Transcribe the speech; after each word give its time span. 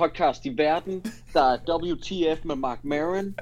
podcast 0.00 0.46
i 0.46 0.48
verden. 0.56 1.04
Der 1.32 1.42
er 1.42 1.58
WTF 1.82 2.44
med 2.44 2.56
Mark 2.56 2.78
Maron. 2.82 3.34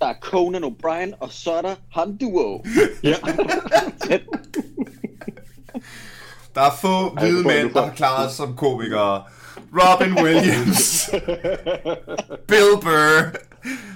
Der 0.00 0.06
er 0.06 0.14
Conan 0.20 0.64
O'Brien, 0.64 1.14
og 1.20 1.32
så 1.32 1.52
er 1.52 1.62
der 1.62 1.74
Han 1.92 2.16
Duo. 2.16 2.64
Ja. 3.02 3.14
Der 6.54 6.60
er 6.60 6.70
få 6.80 7.14
hvide 7.20 7.42
mænd, 7.46 7.74
der 7.74 7.82
har 7.82 7.94
klaret 7.94 8.30
som 8.30 8.56
komikere. 8.56 9.22
Robin 9.72 10.24
Williams. 10.24 11.10
Bill 12.48 12.72
Burr. 12.82 13.36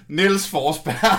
Niels 0.08 0.50
Forsberg. 0.50 1.18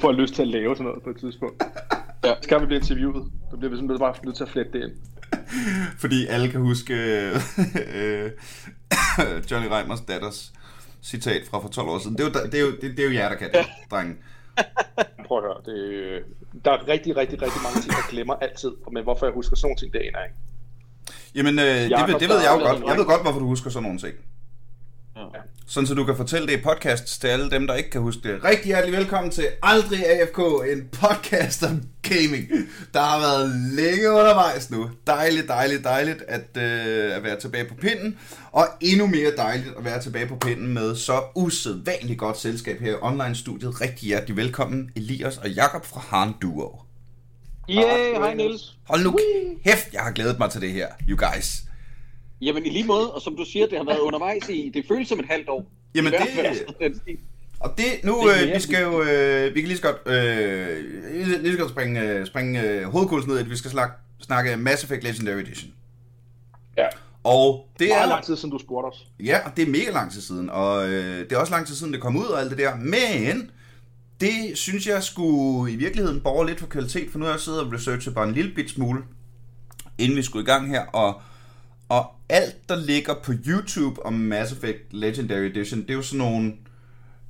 Får 0.00 0.12
lyst 0.12 0.34
til 0.34 0.42
at 0.42 0.48
lave 0.48 0.76
sådan 0.76 0.86
noget 0.86 1.02
på 1.02 1.10
et 1.10 1.20
tidspunkt. 1.20 1.64
Ja. 2.24 2.34
Skal 2.40 2.60
vi 2.60 2.66
blive 2.66 2.80
interviewet, 2.80 3.24
så 3.50 3.56
bliver 3.56 3.70
vi 3.70 3.76
simpelthen 3.76 4.00
bare 4.00 4.14
nødt 4.24 4.36
til 4.36 4.44
at 4.44 4.50
flette 4.50 4.72
det 4.72 4.84
ind. 4.84 4.92
Fordi 6.02 6.26
alle 6.26 6.48
kan 6.50 6.60
huske 6.60 6.94
øh, 7.94 8.30
Johnny 9.50 9.68
Reimers 9.68 10.00
datters 10.00 10.52
citat 11.02 11.42
fra 11.50 11.58
for 11.60 11.68
12 11.68 11.88
år 11.88 11.98
siden. 11.98 12.16
Det 12.18 12.24
er 12.24 12.40
jo, 12.40 12.46
det 12.50 12.54
er 12.54 12.60
jo, 12.60 12.70
det, 12.70 12.82
det 12.82 13.00
er 13.00 13.04
jo 13.04 13.12
jer, 13.12 13.28
der 13.28 13.36
kan 13.36 13.50
det, 13.52 13.66
drenge. 13.90 14.16
Prøv 15.26 15.38
at 15.38 15.44
høre, 15.44 15.60
det, 15.66 16.24
der 16.64 16.70
er 16.72 16.88
rigtig, 16.88 17.16
rigtig, 17.16 17.42
rigtig 17.42 17.62
mange 17.62 17.80
ting, 17.80 17.92
jeg 17.92 18.04
glemmer 18.10 18.34
altid. 18.34 18.72
Men 18.92 19.02
hvorfor 19.02 19.26
jeg 19.26 19.34
husker 19.34 19.56
sådan 19.56 19.66
nogle 19.66 19.78
ting, 19.80 19.92
det 19.92 19.98
aner 19.98 20.18
jeg 20.18 20.28
ikke. 20.28 20.38
Jamen, 21.34 21.58
øh, 21.58 21.64
det, 21.64 22.08
ved, 22.08 22.20
det 22.20 22.28
ved 22.28 22.40
jeg 22.46 22.50
jo 22.56 22.60
godt. 22.68 22.82
Jeg 22.88 22.96
ved 22.98 23.04
godt, 23.04 23.22
hvorfor 23.22 23.38
du 23.38 23.46
husker 23.46 23.70
sådan 23.70 23.82
nogle 23.82 23.98
ting. 23.98 24.14
Ja. 25.18 25.40
Sådan 25.66 25.86
så 25.86 25.94
du 25.94 26.04
kan 26.04 26.16
fortælle 26.16 26.46
det 26.46 26.58
i 26.58 26.62
podcast 26.62 27.20
til 27.20 27.28
alle 27.28 27.50
dem, 27.50 27.66
der 27.66 27.74
ikke 27.74 27.90
kan 27.90 28.00
huske 28.00 28.20
det. 28.22 28.44
Rigtig 28.44 28.66
hjertelig 28.66 28.98
velkommen 28.98 29.30
til 29.30 29.46
Aldrig 29.62 30.06
AFK, 30.06 30.38
en 30.72 30.88
podcast 30.92 31.62
om 31.62 31.82
gaming, 32.02 32.48
der 32.94 33.00
har 33.00 33.20
været 33.20 33.52
længe 33.72 34.10
undervejs 34.10 34.70
nu. 34.70 34.90
Dejligt, 35.06 35.48
dejligt, 35.48 35.84
dejligt 35.84 36.22
at, 36.28 36.56
øh, 36.56 37.16
at 37.16 37.22
være 37.22 37.40
tilbage 37.40 37.64
på 37.64 37.74
pinden. 37.74 38.18
Og 38.52 38.66
endnu 38.80 39.06
mere 39.06 39.32
dejligt 39.36 39.74
at 39.78 39.84
være 39.84 40.02
tilbage 40.02 40.26
på 40.26 40.36
pinden 40.36 40.74
med 40.74 40.96
så 40.96 41.22
usædvanligt 41.34 42.18
godt 42.18 42.38
selskab 42.38 42.80
her 42.80 42.92
i 42.92 42.98
online-studiet. 43.00 43.80
Rigtig 43.80 44.06
hjertelig 44.06 44.36
velkommen, 44.36 44.90
Elias 44.96 45.38
og 45.38 45.50
Jakob 45.50 45.84
fra 45.84 46.00
Han 46.00 46.34
Duo. 46.42 46.80
Yeah, 47.70 48.22
hej 48.22 48.34
Niels. 48.34 48.76
Hold 48.88 49.04
nu 49.04 49.18
kæft, 49.64 49.92
jeg 49.92 50.00
har 50.00 50.12
glædet 50.12 50.38
mig 50.38 50.50
til 50.50 50.60
det 50.60 50.72
her, 50.72 50.88
you 51.08 51.18
guys. 51.18 51.67
Jamen 52.40 52.66
i 52.66 52.70
lige 52.70 52.84
måde, 52.84 53.12
og 53.14 53.22
som 53.22 53.36
du 53.36 53.44
siger, 53.44 53.66
det 53.66 53.78
har 53.78 53.84
været 53.84 53.98
undervejs 53.98 54.48
i, 54.48 54.70
det 54.74 54.84
føles 54.88 55.08
som 55.08 55.18
et 55.20 55.26
halvt 55.26 55.48
år. 55.48 55.70
Jamen, 55.94 56.12
det- 56.12 56.20
fald. 56.34 56.56
Og 57.60 57.74
det, 57.78 57.84
nu, 58.04 58.22
Det 58.28 58.42
er 58.42 58.48
øh, 58.48 58.54
vi 58.54 58.60
skal 58.60 58.82
jo, 58.82 59.02
øh, 59.02 59.54
vi 59.54 59.60
kan 59.60 59.68
lige 59.68 59.76
så 59.76 59.82
godt, 59.82 59.96
øh, 60.06 61.42
lige 61.42 61.52
så 61.52 61.58
godt 61.58 61.70
springe, 61.70 62.02
øh, 62.02 62.26
springe 62.26 62.62
øh, 62.62 62.84
hovedkulsen 62.84 63.30
ned, 63.30 63.38
at 63.38 63.50
vi 63.50 63.56
skal 63.56 63.70
snakke, 63.70 63.94
snakke 64.20 64.56
Mass 64.56 64.84
Effect 64.84 65.04
Legendary 65.04 65.40
Edition. 65.40 65.72
Ja. 66.76 66.86
Og 67.24 67.68
det 67.78 67.88
Meget 67.88 68.02
er, 68.02 68.06
lang 68.08 68.24
tid 68.24 68.36
siden 68.36 68.50
du 68.50 68.58
spurgte 68.58 68.86
os. 68.86 69.06
ja, 69.24 69.38
og 69.46 69.56
det 69.56 69.62
er 69.66 69.70
mega 69.70 69.90
lang 69.90 70.12
tid 70.12 70.20
siden, 70.20 70.50
og 70.50 70.88
øh, 70.88 71.18
det 71.18 71.32
er 71.32 71.36
også 71.38 71.52
lang 71.52 71.66
tid 71.66 71.74
siden, 71.74 71.92
det 71.92 72.00
kom 72.00 72.16
ud 72.16 72.24
og 72.24 72.40
alt 72.40 72.50
det 72.50 72.58
der, 72.58 72.76
men 72.76 73.50
det 74.20 74.58
synes 74.58 74.86
jeg 74.86 75.02
skulle 75.02 75.72
i 75.72 75.76
virkeligheden 75.76 76.20
borge 76.20 76.46
lidt 76.46 76.60
for 76.60 76.66
kvalitet, 76.66 77.10
for 77.10 77.18
nu 77.18 77.24
har 77.24 77.32
jeg 77.32 77.40
siddet 77.40 77.60
og 77.60 77.72
researchet 77.72 78.14
bare 78.14 78.28
en 78.28 78.34
lille 78.34 78.52
bit 78.54 78.70
smule, 78.70 79.02
inden 79.98 80.16
vi 80.16 80.22
skulle 80.22 80.42
i 80.42 80.46
gang 80.46 80.68
her, 80.68 80.86
og, 80.86 81.20
og 81.88 82.06
alt, 82.28 82.68
der 82.68 82.76
ligger 82.76 83.14
på 83.24 83.32
YouTube 83.46 84.06
om 84.06 84.12
Mass 84.12 84.52
Effect 84.52 84.82
Legendary 84.90 85.44
Edition, 85.44 85.82
det 85.82 85.90
er 85.90 85.94
jo 85.94 86.02
sådan 86.02 86.18
nogle... 86.18 86.52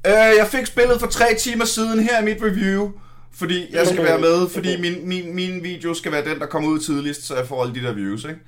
Øh, 0.07 0.13
jeg 0.13 0.47
fik 0.51 0.67
spillet 0.67 1.01
for 1.01 1.07
tre 1.07 1.35
timer 1.39 1.65
siden, 1.65 2.01
her 2.01 2.17
er 2.17 2.25
mit 2.25 2.43
review, 2.43 2.93
fordi 3.33 3.67
jeg 3.73 3.87
skal 3.87 4.05
være 4.05 4.21
med, 4.21 4.49
fordi 4.49 4.81
min, 4.81 5.09
min, 5.09 5.35
min 5.35 5.63
video 5.63 5.95
skal 5.95 6.13
være 6.13 6.25
den, 6.25 6.39
der 6.39 6.47
kommer 6.47 6.69
ud 6.69 6.79
tidligst, 6.79 7.23
så 7.23 7.37
jeg 7.37 7.47
får 7.47 7.63
alle 7.63 7.75
de 7.75 7.87
der 7.87 7.93
views, 7.93 8.25
ikke? 8.25 8.41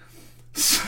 Så, 0.54 0.80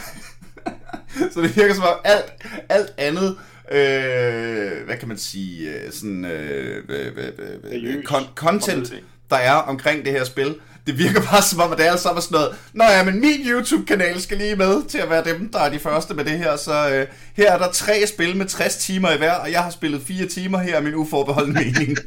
så 1.33 1.41
det 1.41 1.57
virker 1.57 1.75
som 1.75 1.85
om 1.85 1.97
alt, 2.05 2.33
alt 2.69 2.95
andet, 2.99 3.37
øh, 3.73 4.85
hvad 4.85 4.97
kan 4.97 5.09
man 5.09 5.19
sige, 5.19 5.71
øh, 5.71 5.93
sådan 5.93 6.25
øh, 6.25 6.85
øh, 6.89 7.13
øh, 7.17 7.97
øh, 7.97 8.05
content, 8.35 8.95
der 9.31 9.37
er 9.37 9.55
omkring 9.55 10.05
det 10.05 10.13
her 10.13 10.25
spil. 10.25 10.55
Det 10.87 10.99
virker 10.99 11.21
bare 11.31 11.43
som 11.43 11.61
om, 11.61 11.73
at 11.73 11.79
det 11.79 11.87
er 11.87 11.97
sådan 11.97 12.23
noget, 12.31 12.49
Nå 12.73 12.85
ja, 12.85 13.05
men 13.05 13.21
min 13.21 13.41
YouTube-kanal 13.47 14.21
skal 14.21 14.39
lige 14.39 14.57
med 14.57 14.85
til 14.89 14.99
at 14.99 15.11
være 15.11 15.25
dem, 15.25 15.49
der 15.53 15.59
er 15.59 15.71
de 15.71 15.79
første 15.79 16.15
med 16.15 16.25
det 16.25 16.39
her. 16.39 16.57
Så 16.57 16.91
øh, 16.91 17.07
her 17.37 17.53
er 17.53 17.59
der 17.59 17.73
tre 17.73 18.07
spil 18.07 18.37
med 18.37 18.47
60 18.47 18.77
timer 18.77 19.11
i 19.11 19.17
hver, 19.17 19.33
og 19.33 19.53
jeg 19.53 19.63
har 19.63 19.71
spillet 19.71 20.03
fire 20.03 20.27
timer 20.27 20.59
her 20.59 20.77
af 20.77 20.83
min 20.83 20.95
uforbeholdende 20.95 21.61
mening. 21.65 21.99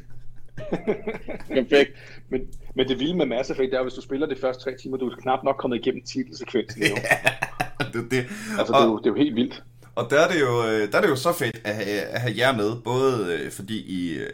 Perfekt. 1.47 1.91
Men, 2.29 2.41
men 2.75 2.87
det 2.87 2.99
vilde 2.99 3.17
med 3.17 3.25
Mass 3.25 3.49
Effect, 3.49 3.73
er, 3.73 3.77
jo, 3.77 3.83
hvis 3.83 3.93
du 3.93 4.01
spiller 4.01 4.27
de 4.27 4.35
første 4.41 4.63
tre 4.63 4.71
timer, 4.81 4.97
du 4.97 5.09
er 5.09 5.15
knap 5.15 5.43
nok 5.43 5.55
kommet 5.59 5.77
igennem 5.77 6.01
titelsekvensen. 6.05 6.83
Jo. 6.83 6.95
det, 7.93 7.95
er 7.95 8.09
det. 8.11 8.25
Altså, 8.59 8.73
det 8.73 8.81
er, 8.81 8.85
jo, 8.85 8.97
det 8.97 9.05
er 9.05 9.09
jo 9.09 9.15
helt 9.15 9.35
vildt. 9.35 9.63
Og 9.95 10.07
der 10.09 10.19
er 10.19 10.27
det 10.31 10.39
jo, 10.39 10.67
øh, 10.67 10.91
der 10.91 10.97
er 10.97 11.01
det 11.01 11.09
jo 11.09 11.15
så 11.15 11.33
fedt 11.33 11.61
at 11.63 11.75
have, 11.75 12.01
at 12.01 12.21
have 12.21 12.33
jer 12.37 12.55
med, 12.55 12.75
både 12.83 13.33
øh, 13.33 13.51
fordi 13.51 13.77
I, 13.77 14.17
øh, 14.17 14.27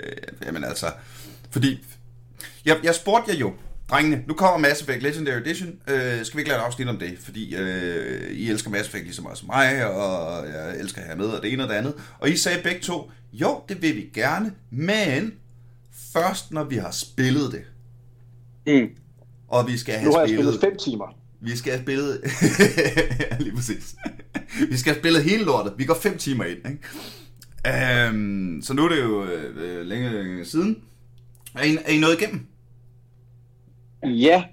jamen 0.46 0.63
altså, 0.63 0.85
fordi, 1.51 1.85
jeg, 2.66 2.78
jeg 2.84 2.96
spurgte 2.96 3.31
jer 3.31 3.38
jo, 3.38 3.53
drengene, 3.91 4.24
nu 4.28 4.34
kommer 4.34 4.57
Mass 4.57 4.81
Effect 4.81 5.03
Legendary 5.03 5.40
Edition, 5.41 5.69
øh, 5.88 6.25
skal 6.25 6.38
vi 6.38 6.41
ikke 6.41 6.50
lave 6.50 6.59
et 6.62 6.66
afsnit 6.66 6.88
om 6.88 6.97
det, 6.97 7.18
fordi 7.19 7.56
øh, 7.56 8.31
I 8.31 8.50
elsker 8.50 8.69
Mass 8.69 8.88
Effect 8.88 9.03
lige 9.03 9.13
så 9.16 9.22
meget 9.22 9.38
som 9.38 9.47
mig, 9.47 9.85
og 9.85 10.47
jeg 10.47 10.79
elsker 10.79 11.02
jer 11.02 11.16
med, 11.16 11.25
og 11.25 11.44
det 11.44 11.53
ene 11.53 11.63
og 11.63 11.69
det 11.69 11.75
andet, 11.75 11.94
og 12.19 12.30
I 12.30 12.38
sagde 12.38 12.63
begge 12.63 12.80
to, 12.81 13.12
jo, 13.34 13.62
det 13.69 13.81
vil 13.81 13.96
vi 13.96 14.09
gerne, 14.13 14.53
men 14.72 15.34
først 16.13 16.51
når 16.51 16.63
vi 16.63 16.75
har 16.75 16.91
spillet 16.91 17.51
det, 17.51 17.62
Mm. 18.68 18.88
og 19.47 19.68
vi 19.68 19.78
skal 19.78 19.94
have 19.96 20.06
Nu 20.06 20.12
har 20.13 20.19
jeg 20.19 20.30
spillet... 20.30 20.53
spillet 20.53 20.62
fem 20.62 20.78
timer. 20.78 21.16
Vi 21.41 21.56
skal 21.57 21.72
have 21.74 21.81
spillet... 21.84 22.22
ja, 23.31 23.38
lige 23.40 23.56
præcis. 23.56 23.96
Vi 24.69 24.78
skal 24.78 24.94
have 24.94 25.01
spillet 25.01 25.24
hele 25.24 25.44
lortet. 25.44 25.74
Vi 25.78 25.85
går 25.85 25.94
fem 26.01 26.18
timer 26.18 26.44
ind, 26.46 26.57
ikke? 26.57 28.09
Um, 28.09 28.59
så 28.63 28.74
nu 28.74 28.85
er 28.85 28.90
det 28.90 29.00
jo 29.01 29.24
øh, 29.25 29.85
længe, 29.85 30.09
længe 30.09 30.46
siden. 30.46 30.78
Er 31.56 31.63
I, 31.63 31.75
er 31.85 31.91
I 31.91 32.00
nået 32.00 32.22
igennem? 32.22 32.46
Ja, 34.03 34.44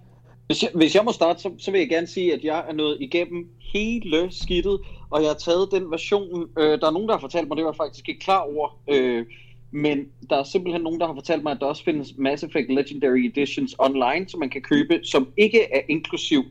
hvis 0.47 0.63
jeg, 0.63 0.71
hvis 0.75 0.95
jeg 0.95 1.05
må 1.05 1.13
starte, 1.13 1.43
så, 1.43 1.51
så 1.59 1.71
vil 1.71 1.79
jeg 1.79 1.89
gerne 1.89 2.07
sige, 2.07 2.35
at 2.35 2.45
jeg 2.45 2.65
er 2.69 2.73
nået 2.73 2.97
igennem 3.01 3.49
hele 3.73 4.29
skidtet, 4.31 4.81
og 5.11 5.23
jeg 5.23 5.31
har 5.31 5.35
taget 5.35 5.69
den 5.73 5.91
version, 5.91 6.49
øh, 6.59 6.81
der 6.81 6.87
er 6.87 6.91
nogen, 6.91 7.09
der 7.09 7.15
har 7.15 7.21
fortalt 7.21 7.49
mig, 7.49 7.57
det 7.57 7.65
var 7.65 7.71
jeg 7.71 7.77
faktisk 7.77 8.09
ikke 8.09 8.21
klar 8.21 8.41
over, 8.41 8.81
øh, 8.91 9.27
men 9.71 9.99
der 10.31 10.37
er 10.37 10.43
simpelthen 10.43 10.83
nogen, 10.83 11.01
der 11.01 11.07
har 11.07 11.15
fortalt 11.15 11.43
mig, 11.43 11.53
at 11.53 11.59
der 11.61 11.67
også 11.67 11.85
findes 11.85 12.15
Mass 12.19 12.43
Effect 12.43 12.71
Legendary 12.71 13.19
Editions 13.19 13.75
online, 13.79 14.29
som 14.29 14.41
man 14.41 14.51
kan 14.51 14.63
købe, 14.63 15.01
som 15.05 15.29
ikke 15.37 15.73
er 15.73 15.81
inklusiv 15.89 16.45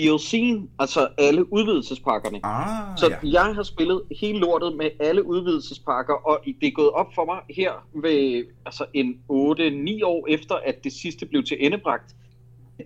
DLC'en, 0.00 0.68
altså 0.78 1.08
alle 1.18 1.52
udvidelsespakkerne. 1.52 2.40
Ah, 2.42 2.98
Så 2.98 3.08
ja. 3.10 3.16
jeg 3.22 3.54
har 3.54 3.62
spillet 3.62 4.02
hele 4.20 4.38
lortet 4.38 4.76
med 4.76 4.90
alle 5.00 5.26
udvidelsespakker, 5.26 6.14
og 6.14 6.40
det 6.60 6.66
er 6.66 6.70
gået 6.70 6.90
op 6.90 7.14
for 7.14 7.24
mig 7.24 7.38
her 7.56 7.72
ved 7.94 8.44
altså 8.66 8.84
en 8.94 9.08
8-9 9.10 10.04
år 10.04 10.26
efter, 10.28 10.54
at 10.54 10.84
det 10.84 10.92
sidste 10.92 11.26
blev 11.26 11.44
til 11.44 11.56
endebragt. 11.60 12.14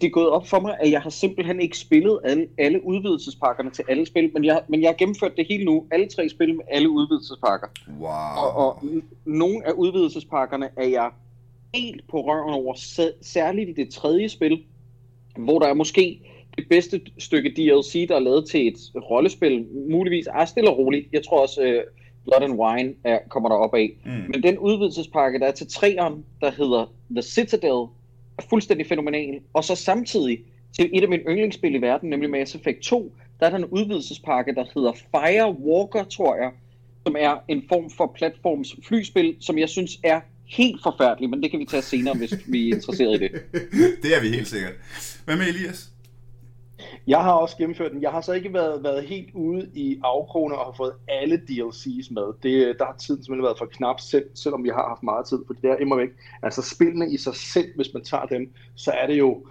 Det 0.00 0.04
er 0.04 0.10
gået 0.10 0.28
op 0.28 0.46
for 0.46 0.60
mig, 0.60 0.76
at 0.80 0.90
jeg 0.90 1.00
har 1.00 1.10
simpelthen 1.10 1.60
ikke 1.60 1.78
spillet 1.78 2.20
alle, 2.24 2.46
alle 2.58 2.84
udvidelsespakkerne 2.84 3.70
til 3.70 3.84
alle 3.88 4.06
spil, 4.06 4.30
men 4.34 4.44
jeg, 4.44 4.62
men 4.68 4.82
jeg 4.82 4.88
har 4.88 4.94
gennemført 4.94 5.36
det 5.36 5.46
hele 5.48 5.64
nu, 5.64 5.86
alle 5.90 6.08
tre 6.08 6.28
spil 6.28 6.54
med 6.54 6.64
alle 6.68 6.90
udvidelsespakker. 6.90 7.66
Wow. 8.00 8.08
Og, 8.44 8.66
og 8.66 8.84
nogle 9.24 9.66
af 9.66 9.72
udvidelsespakkerne 9.72 10.68
er 10.76 10.86
jeg 10.86 11.10
helt 11.74 12.08
på 12.08 12.20
røven 12.20 12.54
over, 12.54 12.74
sær- 12.74 13.18
særligt 13.22 13.68
i 13.68 13.72
det 13.72 13.90
tredje 13.90 14.28
spil, 14.28 14.62
hvor 15.38 15.58
der 15.58 15.66
er 15.66 15.74
måske 15.74 16.20
det 16.56 16.68
bedste 16.68 17.00
stykke 17.18 17.50
DLC, 17.50 18.08
der 18.08 18.14
er 18.14 18.20
lavet 18.20 18.48
til 18.48 18.68
et 18.68 18.78
rollespil, 19.10 19.66
muligvis 19.90 20.26
er 20.26 20.44
stille 20.44 20.70
og 20.70 20.78
roligt. 20.78 21.08
Jeg 21.12 21.24
tror 21.24 21.40
også, 21.40 21.60
uh, 21.60 21.92
Blood 22.24 22.42
and 22.42 22.60
Wine 22.60 22.94
er, 23.04 23.18
kommer 23.28 23.48
der 23.48 23.56
op 23.56 23.74
af. 23.74 23.90
Mm. 24.04 24.10
Men 24.10 24.42
den 24.42 24.58
udvidelsespakke, 24.58 25.38
der 25.38 25.46
er 25.46 25.52
til 25.52 25.66
træeren, 25.66 26.24
der 26.40 26.50
hedder 26.50 26.92
The 27.10 27.22
Citadel, 27.22 27.86
fuldstændig 28.50 28.86
fænomenal. 28.86 29.40
Og 29.52 29.64
så 29.64 29.74
samtidig 29.74 30.40
til 30.76 30.90
et 30.92 31.02
af 31.02 31.08
mine 31.08 31.22
yndlingsspil 31.28 31.74
i 31.74 31.80
verden, 31.80 32.10
nemlig 32.10 32.30
Mass 32.30 32.54
Effect 32.54 32.80
2, 32.80 33.12
der 33.40 33.46
er 33.46 33.50
der 33.50 33.56
en 33.56 33.64
udvidelsespakke, 33.64 34.54
der 34.54 34.64
hedder 34.74 34.92
Firewalker, 34.92 36.04
tror 36.04 36.36
jeg, 36.36 36.50
som 37.06 37.16
er 37.18 37.36
en 37.48 37.64
form 37.68 37.90
for 37.90 38.12
platforms 38.16 38.76
flyspil, 38.88 39.36
som 39.40 39.58
jeg 39.58 39.68
synes 39.68 40.00
er 40.02 40.20
helt 40.46 40.82
forfærdelig, 40.82 41.30
men 41.30 41.42
det 41.42 41.50
kan 41.50 41.60
vi 41.60 41.64
tage 41.64 41.82
senere, 41.82 42.16
hvis 42.16 42.34
vi 42.46 42.70
er 42.70 42.74
interesseret 42.74 43.14
i 43.14 43.18
det. 43.18 43.32
det 44.02 44.16
er 44.16 44.20
vi 44.20 44.28
helt 44.28 44.48
sikkert. 44.48 44.72
Hvad 45.24 45.36
med 45.36 45.46
Elias? 45.46 45.93
Jeg 47.06 47.22
har 47.22 47.32
også 47.32 47.56
gennemført 47.56 47.92
den. 47.92 48.02
Jeg 48.02 48.10
har 48.10 48.20
så 48.20 48.32
ikke 48.32 48.52
været, 48.52 48.82
været 48.84 49.04
helt 49.04 49.28
ude 49.34 49.70
i 49.74 50.00
afkrogene 50.04 50.58
og 50.58 50.64
har 50.64 50.72
fået 50.76 50.92
alle 51.08 51.42
DLC's 51.50 52.14
med. 52.14 52.22
Det, 52.42 52.76
der 52.78 52.84
har 52.84 52.94
tiden 52.98 53.24
simpelthen 53.24 53.44
været 53.44 53.58
for 53.58 53.66
knap, 53.66 54.00
selv, 54.00 54.24
selvom 54.34 54.64
vi 54.64 54.68
har 54.68 54.88
haft 54.88 55.02
meget 55.02 55.26
tid, 55.26 55.38
for 55.46 55.54
det 55.54 55.70
er 55.70 55.76
immer 55.76 55.96
væk. 55.96 56.08
Altså 56.42 56.62
spillene 56.74 57.10
i 57.12 57.16
sig 57.16 57.34
selv, 57.34 57.68
hvis 57.76 57.94
man 57.94 58.04
tager 58.04 58.26
dem, 58.26 58.52
så 58.74 58.90
er 58.90 59.06
det 59.06 59.18
jo 59.18 59.46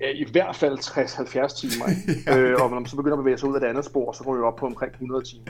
i 0.00 0.26
hvert 0.32 0.56
fald 0.56 0.78
60-70 0.78 1.60
timer. 1.60 1.86
Ja. 2.26 2.38
øh, 2.38 2.62
og 2.62 2.70
når 2.70 2.74
man 2.80 2.86
så 2.86 2.96
begynder 2.96 3.16
at 3.16 3.24
bevæge 3.24 3.38
sig 3.38 3.48
ud 3.48 3.54
af 3.54 3.60
det 3.60 3.68
andet 3.68 3.84
spor, 3.84 4.12
så 4.12 4.24
går 4.24 4.34
vi 4.36 4.40
op 4.42 4.56
på 4.56 4.66
omkring 4.66 4.92
100 4.92 5.24
timer. 5.24 5.44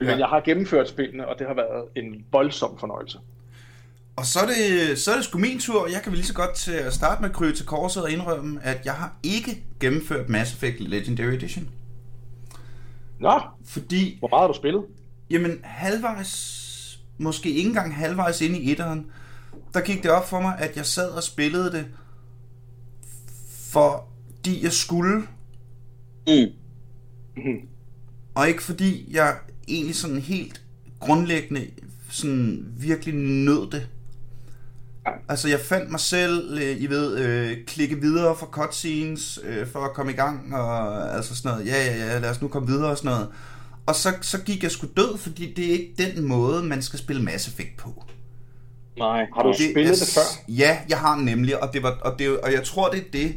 Men 0.00 0.08
Ja. 0.08 0.16
jeg 0.16 0.26
har 0.26 0.40
gennemført 0.40 0.88
spillene, 0.88 1.28
og 1.28 1.38
det 1.38 1.46
har 1.46 1.54
været 1.54 1.84
en 1.96 2.24
voldsom 2.32 2.78
fornøjelse. 2.78 3.18
Og 4.20 4.26
så 4.26 4.40
er, 4.40 4.46
det, 4.46 4.98
så 4.98 5.10
er 5.12 5.16
det 5.16 5.24
sgu 5.24 5.38
min 5.38 5.60
tur. 5.60 5.86
Jeg 5.88 6.02
kan 6.02 6.12
vel 6.12 6.18
lige 6.18 6.26
så 6.26 6.34
godt 6.34 6.54
til 6.54 6.72
at 6.72 6.94
starte 6.94 7.20
med 7.22 7.30
at 7.30 7.36
krybe 7.36 7.56
til 7.56 7.66
korset 7.66 8.02
og 8.02 8.10
indrømme, 8.10 8.60
at 8.62 8.80
jeg 8.84 8.92
har 8.94 9.16
ikke 9.22 9.64
gennemført 9.80 10.28
Mass 10.28 10.52
Effect 10.52 10.80
Legendary 10.80 11.32
Edition. 11.32 11.68
Nå, 13.20 13.40
Fordi, 13.64 14.16
hvor 14.18 14.28
meget 14.28 14.42
har 14.42 14.48
du 14.48 14.54
spillet? 14.54 14.84
jamen 15.30 15.58
halvvejs, 15.62 17.00
måske 17.18 17.50
ikke 17.50 17.68
engang 17.68 17.94
halvvejs 17.94 18.40
inde 18.40 18.58
i 18.58 18.70
etteren, 18.72 19.06
der 19.74 19.80
gik 19.80 20.02
det 20.02 20.10
op 20.10 20.28
for 20.28 20.40
mig, 20.40 20.58
at 20.58 20.76
jeg 20.76 20.86
sad 20.86 21.10
og 21.10 21.22
spillede 21.22 21.72
det, 21.72 21.86
fordi 23.72 24.62
jeg 24.64 24.72
skulle, 24.72 25.22
Mm. 26.26 26.50
og 28.34 28.48
ikke 28.48 28.62
fordi 28.62 29.06
jeg 29.10 29.36
egentlig 29.68 29.96
sådan 29.96 30.18
helt 30.20 30.62
grundlæggende 31.00 31.66
sådan 32.10 32.66
virkelig 32.78 33.14
nød 33.14 33.70
det. 33.70 33.88
Altså 35.28 35.48
jeg 35.48 35.60
fandt 35.60 35.90
mig 35.90 36.00
selv, 36.00 36.58
øh, 36.58 36.82
I 36.82 36.86
ved, 36.86 37.18
øh, 37.18 37.56
klikke 37.66 38.00
videre 38.00 38.36
fra 38.36 38.46
cutscenes 38.46 39.38
øh, 39.44 39.66
for 39.66 39.78
at 39.78 39.94
komme 39.94 40.12
i 40.12 40.14
gang, 40.14 40.54
og 40.54 41.14
altså 41.16 41.36
sådan 41.36 41.50
noget, 41.50 41.66
ja, 41.66 41.86
ja, 41.86 42.06
ja, 42.06 42.18
lad 42.18 42.30
os 42.30 42.42
nu 42.42 42.48
komme 42.48 42.68
videre 42.68 42.90
og 42.90 42.96
sådan 42.96 43.10
noget. 43.10 43.28
Og 43.86 43.94
så, 43.94 44.12
så 44.20 44.38
gik 44.38 44.62
jeg 44.62 44.70
sgu 44.70 44.86
død, 44.96 45.18
fordi 45.18 45.54
det 45.54 45.66
er 45.66 45.72
ikke 45.72 45.94
den 45.98 46.24
måde, 46.24 46.62
man 46.62 46.82
skal 46.82 46.98
spille 46.98 47.22
Mass 47.22 47.48
Effect 47.48 47.76
på. 47.76 48.04
Nej. 48.98 49.26
Har 49.34 49.42
du 49.42 49.48
Det 49.48 49.56
spillet 49.56 49.92
er 49.92 50.04
det 50.04 50.14
før? 50.14 50.52
Ja, 50.52 50.78
jeg 50.88 50.98
har 50.98 51.16
nemlig, 51.16 51.62
og, 51.62 51.72
det 51.72 51.82
var, 51.82 51.98
og, 52.00 52.18
det, 52.18 52.40
og 52.40 52.52
jeg 52.52 52.64
tror, 52.64 52.90
det 52.90 52.98
er 52.98 53.10
det, 53.12 53.34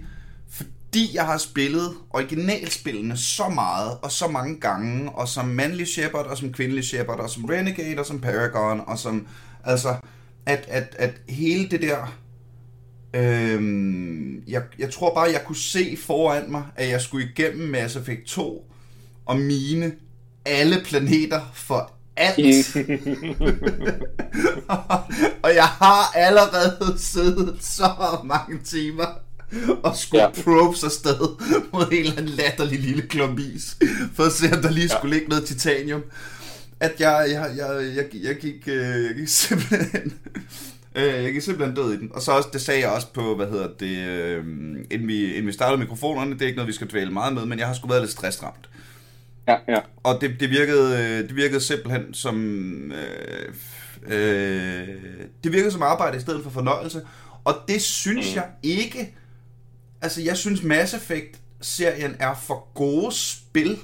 fordi 0.49 1.15
jeg 1.15 1.25
har 1.25 1.37
spillet 1.37 1.93
originalspillene 2.09 3.17
så 3.17 3.49
meget, 3.49 3.97
og 4.01 4.11
så 4.11 4.27
mange 4.27 4.59
gange, 4.59 5.11
og 5.11 5.27
som 5.27 5.45
mandlig 5.45 5.87
Shepard, 5.87 6.25
og 6.25 6.37
som 6.37 6.53
kvindelig 6.53 6.83
Shepard, 6.83 7.19
og 7.19 7.29
som 7.29 7.45
Renegade, 7.45 7.99
og 7.99 8.05
som 8.05 8.21
Paragon, 8.21 8.81
og 8.87 8.99
som, 8.99 9.27
altså, 9.63 9.95
at, 10.45 10.65
at, 10.67 10.95
at 10.99 11.13
hele 11.29 11.69
det 11.69 11.81
der, 11.81 12.17
øhm, 13.13 14.43
jeg, 14.47 14.61
jeg 14.79 14.91
tror 14.93 15.13
bare, 15.13 15.31
jeg 15.31 15.41
kunne 15.45 15.55
se 15.57 15.97
foran 16.01 16.51
mig, 16.51 16.63
at 16.75 16.89
jeg 16.89 17.01
skulle 17.01 17.29
igennem 17.35 17.69
Mass 17.69 17.95
Effect 17.95 18.25
2, 18.25 18.71
og 19.25 19.39
mine 19.39 19.91
alle 20.45 20.81
planeter 20.85 21.41
for 21.53 21.91
alt. 22.17 22.75
og 25.43 25.55
jeg 25.55 25.65
har 25.65 26.11
allerede 26.15 26.93
siddet 26.97 27.57
så 27.61 27.91
mange 28.23 28.59
timer 28.63 29.05
og 29.83 29.95
skulle 29.97 30.21
Ja. 30.23 30.29
ja. 30.37 30.43
probes 30.43 30.83
afsted 30.83 31.19
mod 31.73 31.87
en 31.91 31.99
eller 31.99 32.17
anden 32.17 32.31
latterlig 32.35 32.79
lille 32.79 33.01
klump 33.01 33.39
is, 33.39 33.77
for 34.13 34.23
at 34.23 34.31
se, 34.31 34.45
om 34.55 34.61
der 34.61 34.71
lige 34.71 34.89
skulle 34.89 35.15
ligge 35.15 35.29
noget 35.29 35.45
titanium. 35.45 36.03
At 36.83 36.99
jeg, 36.99 37.27
jeg, 37.29 37.51
jeg, 37.57 37.95
jeg, 37.95 38.23
jeg, 38.23 38.35
gik, 38.35 38.67
øh, 38.67 39.05
jeg 39.05 39.15
gik 39.15 39.27
simpelthen... 39.43 40.19
øh, 40.95 41.23
Jeg 41.23 41.33
gik 41.33 41.41
simpelthen 41.41 41.75
død 41.75 41.93
i 41.93 41.97
den. 41.97 42.11
Og 42.13 42.21
så 42.21 42.31
også, 42.31 42.49
det 42.53 42.61
sagde 42.61 42.79
jeg 42.81 42.89
også 42.89 43.07
på, 43.13 43.35
hvad 43.35 43.47
hedder 43.47 43.69
det, 43.79 43.97
øh, 43.97 44.45
inden, 44.91 45.07
vi, 45.07 45.31
inden 45.31 45.47
vi 45.47 45.51
startede 45.51 45.79
mikrofonerne, 45.79 46.33
det 46.33 46.41
er 46.41 46.45
ikke 46.45 46.55
noget, 46.57 46.67
vi 46.67 46.73
skal 46.73 46.89
dvæle 46.89 47.11
meget 47.11 47.33
med, 47.33 47.45
men 47.45 47.59
jeg 47.59 47.67
har 47.67 47.73
sgu 47.73 47.87
været 47.87 48.01
lidt 48.01 48.11
stressramt. 48.11 48.69
Ja, 49.47 49.55
ja. 49.67 49.79
Og 50.03 50.21
det, 50.21 50.39
det, 50.39 50.49
virkede, 50.49 51.03
øh, 51.03 51.27
det 51.27 51.35
virkede 51.35 51.61
simpelthen 51.61 52.13
som... 52.13 52.37
Øh, 52.91 53.53
øh, 54.05 54.87
det 55.43 55.53
virkede 55.53 55.71
som 55.71 55.81
arbejde 55.81 56.17
i 56.17 56.21
stedet 56.21 56.43
for 56.43 56.49
fornøjelse. 56.49 57.01
Og 57.43 57.55
det 57.67 57.81
synes 57.81 58.31
mm. 58.31 58.35
jeg 58.35 58.47
ikke... 58.63 59.15
Altså, 60.01 60.21
jeg 60.21 60.37
synes 60.37 60.63
Mass 60.63 60.93
Effect-serien 60.93 62.15
er 62.19 62.35
for 62.35 62.67
gode 62.73 63.11
spil 63.11 63.79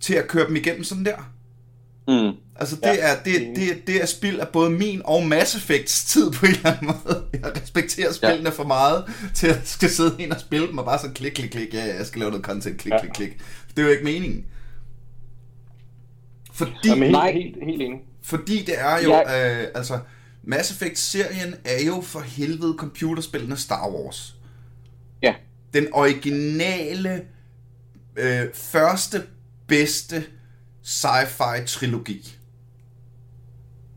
til 0.00 0.14
at 0.14 0.28
køre 0.28 0.46
dem 0.46 0.56
igennem 0.56 0.84
sådan 0.84 1.04
der. 1.04 1.32
Mm. 2.08 2.32
Altså, 2.56 2.76
det, 2.76 2.82
Ja, 2.82 2.92
ja, 2.94 3.14
er, 3.14 3.22
det, 3.24 3.56
det, 3.56 3.86
det 3.86 4.02
er 4.02 4.06
spil 4.06 4.40
af 4.40 4.48
både 4.48 4.70
min 4.70 5.02
og 5.04 5.26
Mass 5.26 5.54
Effects 5.54 6.04
tid 6.04 6.30
på 6.32 6.46
en 6.46 6.52
eller 6.52 6.72
anden 6.72 6.86
måde. 6.86 7.24
Jeg 7.32 7.56
respekterer 7.62 8.12
spillene 8.12 8.48
ja. 8.48 8.50
for 8.50 8.64
meget, 8.64 9.04
til 9.34 9.46
at 9.46 9.68
skal 9.68 9.90
sidde 9.90 10.16
ind 10.18 10.32
og 10.32 10.40
spille 10.40 10.66
dem, 10.68 10.78
og 10.78 10.84
bare 10.84 10.98
sådan 10.98 11.14
klik, 11.14 11.32
klik, 11.32 11.50
klik, 11.50 11.74
ja, 11.74 11.96
jeg 11.96 12.06
skal 12.06 12.18
lave 12.18 12.30
noget 12.30 12.44
content, 12.46 12.78
klik, 12.80 12.92
Ja. 12.92 13.00
klik, 13.00 13.10
klik. 13.12 13.38
Det 13.70 13.78
er 13.78 13.82
jo 13.86 13.92
ikke 13.92 14.04
meningen. 14.04 14.44
Fordi, 16.52 16.72
Jamen, 16.84 17.02
helt, 17.02 17.12
Nej. 17.12 17.32
helt, 17.32 17.56
helt 17.64 17.82
enig. 17.82 18.00
fordi 18.22 18.64
det 18.64 18.74
er 18.80 19.02
jo, 19.02 19.14
øh, 19.14 19.66
altså, 19.74 19.98
Mass 20.44 20.70
Effect-serien 20.70 21.54
er 21.64 21.84
jo 21.86 22.00
for 22.00 22.20
helvede 22.20 22.74
computerspillene 22.78 23.56
Star 23.56 23.88
Wars. 23.90 24.34
Ja. 25.22 25.34
Den 25.74 25.86
originale, 25.92 27.22
øh, 28.16 28.44
første, 28.54 29.22
bedste 29.66 30.24
sci-fi 30.88 31.66
trilogi. 31.66 32.20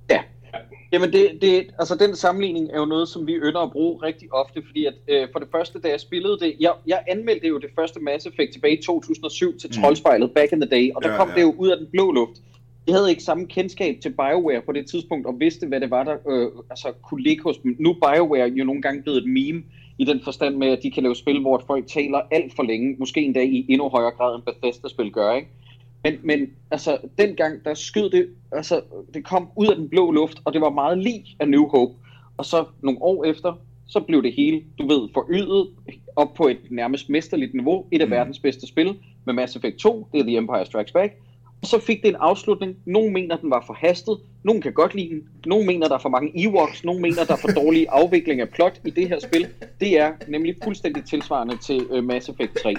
Ja. 0.09 0.21
Jamen, 0.91 1.13
det, 1.13 1.37
det, 1.41 1.67
altså 1.79 1.95
den 1.95 2.15
sammenligning 2.15 2.69
er 2.73 2.79
jo 2.79 2.85
noget, 2.85 3.09
som 3.09 3.27
vi 3.27 3.33
ynder 3.33 3.59
at 3.59 3.71
bruge 3.71 4.03
rigtig 4.03 4.33
ofte, 4.33 4.61
fordi 4.65 4.85
at 4.85 4.93
øh, 5.07 5.27
for 5.31 5.39
det 5.39 5.47
første, 5.51 5.79
da 5.79 5.89
jeg 5.89 5.99
spillede 5.99 6.39
det, 6.39 6.55
jeg, 6.59 6.73
jeg 6.87 7.03
anmeldte 7.07 7.47
jo 7.47 7.57
det 7.59 7.69
første 7.75 7.99
Mass 7.99 8.25
Effect 8.25 8.53
tilbage 8.53 8.77
i 8.77 8.81
2007 8.81 9.59
til 9.59 9.69
Mm. 9.69 9.81
Troldspejlet, 9.81 10.31
back 10.31 10.51
in 10.51 10.61
the 10.61 10.69
day, 10.69 10.91
og 10.95 11.03
der 11.03 11.11
Ja, 11.11 11.17
kom 11.17 11.29
ja. 11.29 11.35
det 11.35 11.41
jo 11.41 11.55
ud 11.57 11.69
af 11.69 11.77
den 11.77 11.87
blå 11.91 12.11
luft. 12.11 12.41
Jeg 12.87 12.95
havde 12.95 13.09
ikke 13.09 13.23
samme 13.23 13.47
kendskab 13.47 13.95
til 14.01 14.09
BioWare 14.09 14.61
på 14.65 14.71
det 14.71 14.87
tidspunkt, 14.89 15.27
og 15.27 15.35
vidste, 15.39 15.67
hvad 15.67 15.79
det 15.79 15.91
var, 15.91 16.03
der 16.03 16.15
øh, 16.29 16.51
altså, 16.69 16.87
kunne 17.03 17.23
ligge 17.23 17.43
hos 17.43 17.57
dem. 17.57 17.75
Nu 17.79 17.89
er 17.89 17.93
BioWare 18.13 18.47
jo 18.49 18.63
nogle 18.63 18.81
gange 18.81 19.01
blevet 19.01 19.17
et 19.17 19.29
meme, 19.29 19.63
i 19.97 20.05
den 20.05 20.21
forstand 20.23 20.55
med, 20.55 20.67
at 20.67 20.79
de 20.83 20.91
kan 20.91 21.03
lave 21.03 21.15
spil, 21.15 21.41
hvor 21.41 21.63
folk 21.67 21.87
taler 21.87 22.21
alt 22.31 22.55
for 22.55 22.63
længe, 22.63 22.95
måske 22.99 23.21
endda 23.21 23.41
i 23.41 23.65
endnu 23.69 23.89
højere 23.89 24.11
grad, 24.11 24.35
end 24.35 24.43
Bethesda-spil 24.43 25.11
gør, 25.11 25.35
ikke? 25.35 25.47
Men, 26.03 26.13
men 26.23 26.49
altså, 26.71 26.97
dengang, 27.17 27.65
der 27.65 27.73
skød 27.73 28.09
det, 28.09 28.27
altså, 28.51 28.81
det 29.13 29.25
kom 29.25 29.49
ud 29.55 29.67
af 29.67 29.75
den 29.75 29.89
blå 29.89 30.11
luft, 30.11 30.41
og 30.45 30.53
det 30.53 30.61
var 30.61 30.69
meget 30.69 30.97
lig 30.97 31.23
af 31.39 31.47
New 31.49 31.67
Hope. 31.67 31.93
Og 32.37 32.45
så 32.45 32.65
nogle 32.83 33.01
år 33.01 33.25
efter, 33.25 33.53
så 33.87 33.99
blev 33.99 34.23
det 34.23 34.33
hele, 34.33 34.63
du 34.79 34.87
ved, 34.87 35.09
forøget 35.13 35.69
op 36.15 36.33
på 36.33 36.47
et 36.47 36.57
nærmest 36.69 37.09
mesterligt 37.09 37.53
niveau. 37.53 37.85
Et 37.91 38.01
af 38.01 38.07
Mm. 38.07 38.11
verdens 38.11 38.39
bedste 38.39 38.67
spil 38.67 38.95
med 39.25 39.33
Mass 39.33 39.55
Effect 39.55 39.77
2, 39.77 40.07
det 40.13 40.19
er 40.19 40.23
The 40.23 40.37
Empire 40.37 40.65
Strikes 40.65 40.91
Back. 40.91 41.13
Og 41.61 41.67
så 41.67 41.79
fik 41.79 42.01
det 42.01 42.09
en 42.09 42.15
afslutning. 42.19 42.75
Nogle 42.85 43.11
mener, 43.13 43.37
den 43.37 43.49
var 43.49 43.63
forhastet. 43.67 44.17
Nogle 44.43 44.61
kan 44.61 44.73
godt 44.73 44.95
lide 44.95 45.09
den. 45.09 45.21
Nogle 45.45 45.65
mener, 45.65 45.87
der 45.87 45.95
er 45.95 45.99
for 45.99 46.09
mange 46.09 46.43
Ewoks. 46.43 46.83
Nogle 46.83 47.01
mener, 47.01 47.23
der 47.23 47.33
er 47.33 47.37
for 47.37 47.47
dårlig 47.47 47.87
afvikling 47.99 48.41
af 48.41 48.49
plot 48.49 48.81
i 48.85 48.89
det 48.89 49.09
her 49.09 49.19
spil. 49.19 49.47
Det 49.79 49.99
er 49.99 50.11
nemlig 50.27 50.55
fuldstændig 50.63 51.05
tilsvarende 51.05 51.57
til 51.57 51.87
uh, 51.89 52.03
Mass 52.03 52.29
Effect 52.29 52.57
3. 52.63 52.75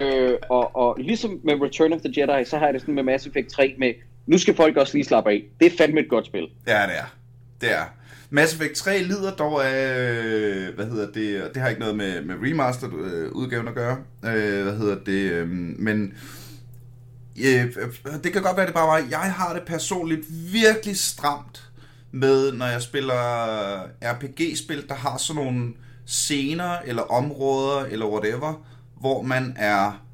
Øh, 0.00 0.38
og, 0.50 0.76
og 0.76 0.96
ligesom 0.98 1.40
med 1.44 1.54
Return 1.60 1.92
of 1.92 2.00
the 2.00 2.12
Jedi, 2.16 2.44
så 2.44 2.58
har 2.58 2.64
jeg 2.64 2.74
det 2.74 2.80
sådan 2.80 2.94
med 2.94 3.02
Mass 3.02 3.26
Effect 3.26 3.48
3 3.48 3.74
med, 3.78 3.94
nu 4.26 4.38
skal 4.38 4.54
folk 4.54 4.76
også 4.76 4.94
lige 4.94 5.04
slappe 5.04 5.30
af. 5.30 5.44
Det 5.60 5.72
er 5.72 5.76
fandme 5.78 6.00
et 6.00 6.08
godt 6.08 6.26
spil. 6.26 6.48
Ja, 6.66 6.82
det 6.82 6.98
er. 6.98 7.14
Det 7.60 7.72
er. 7.72 7.84
Mass 8.30 8.54
Effect 8.54 8.74
3 8.74 8.98
lider 8.98 9.30
dog 9.30 9.66
af, 9.66 9.98
øh, 9.98 10.74
hvad 10.74 10.86
hedder 10.86 11.06
det, 11.06 11.54
det 11.54 11.62
har 11.62 11.68
ikke 11.68 11.80
noget 11.80 11.96
med, 11.96 12.22
med 12.22 12.34
remastered 12.42 12.92
øh, 12.92 13.32
udgaven 13.32 13.68
at 13.68 13.74
gøre, 13.74 13.96
øh, 14.24 14.62
hvad 14.62 14.76
hedder 14.76 14.96
det, 15.06 15.32
øh, 15.32 15.48
men 15.78 16.14
Øh, 17.44 17.64
øh, 17.64 18.24
det 18.24 18.32
kan 18.32 18.42
godt 18.42 18.56
være, 18.56 18.66
det 18.66 18.74
bare 18.74 18.88
var, 18.88 19.08
jeg 19.10 19.32
har 19.32 19.54
det 19.54 19.62
personligt 19.66 20.26
virkelig 20.52 20.98
stramt 20.98 21.62
med, 22.12 22.52
når 22.52 22.66
jeg 22.66 22.82
spiller 22.82 23.14
RPG-spil, 24.02 24.88
der 24.88 24.94
har 24.94 25.16
sådan 25.16 25.42
nogle 25.42 25.72
scener, 26.06 26.78
eller 26.78 27.02
områder, 27.02 27.84
eller 27.84 28.06
whatever, 28.06 28.66
hvor 29.00 29.22
man 29.22 29.54
er 29.56 30.08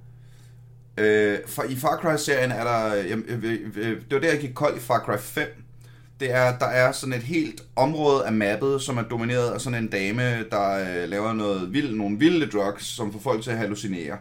Øh, 0.99 1.38
for, 1.47 1.62
I 1.62 1.76
Far 1.76 1.97
Cry-serien 1.97 2.52
er 2.52 2.64
der... 2.64 2.95
Øh, 2.95 3.11
jamen, 3.11 3.25
øh, 3.28 3.45
øh, 3.45 3.61
øh, 3.76 3.97
det 3.97 4.11
var 4.11 4.19
der, 4.19 4.28
jeg 4.28 4.40
gik 4.40 4.54
kold 4.54 4.76
i 4.76 4.81
Far 4.81 4.99
Cry 4.99 5.19
5. 5.19 5.47
Det 6.21 6.31
er, 6.35 6.59
der 6.59 6.66
er 6.66 6.93
sådan 6.93 7.12
et 7.12 7.23
helt 7.23 7.62
område 7.76 8.26
af 8.26 8.33
mappet, 8.33 8.83
som 8.83 8.99
er 8.99 9.02
domineret 9.02 9.50
af 9.50 9.61
sådan 9.61 9.83
en 9.83 9.88
dame, 9.88 10.45
der 10.50 11.02
øh, 11.02 11.09
laver 11.09 11.33
noget 11.33 11.73
vild, 11.73 11.95
nogle 11.95 12.19
vilde 12.19 12.47
drugs, 12.47 12.87
som 12.87 13.12
får 13.12 13.19
folk 13.19 13.43
til 13.43 13.50
at 13.50 13.59
hallucinere. 13.59 14.16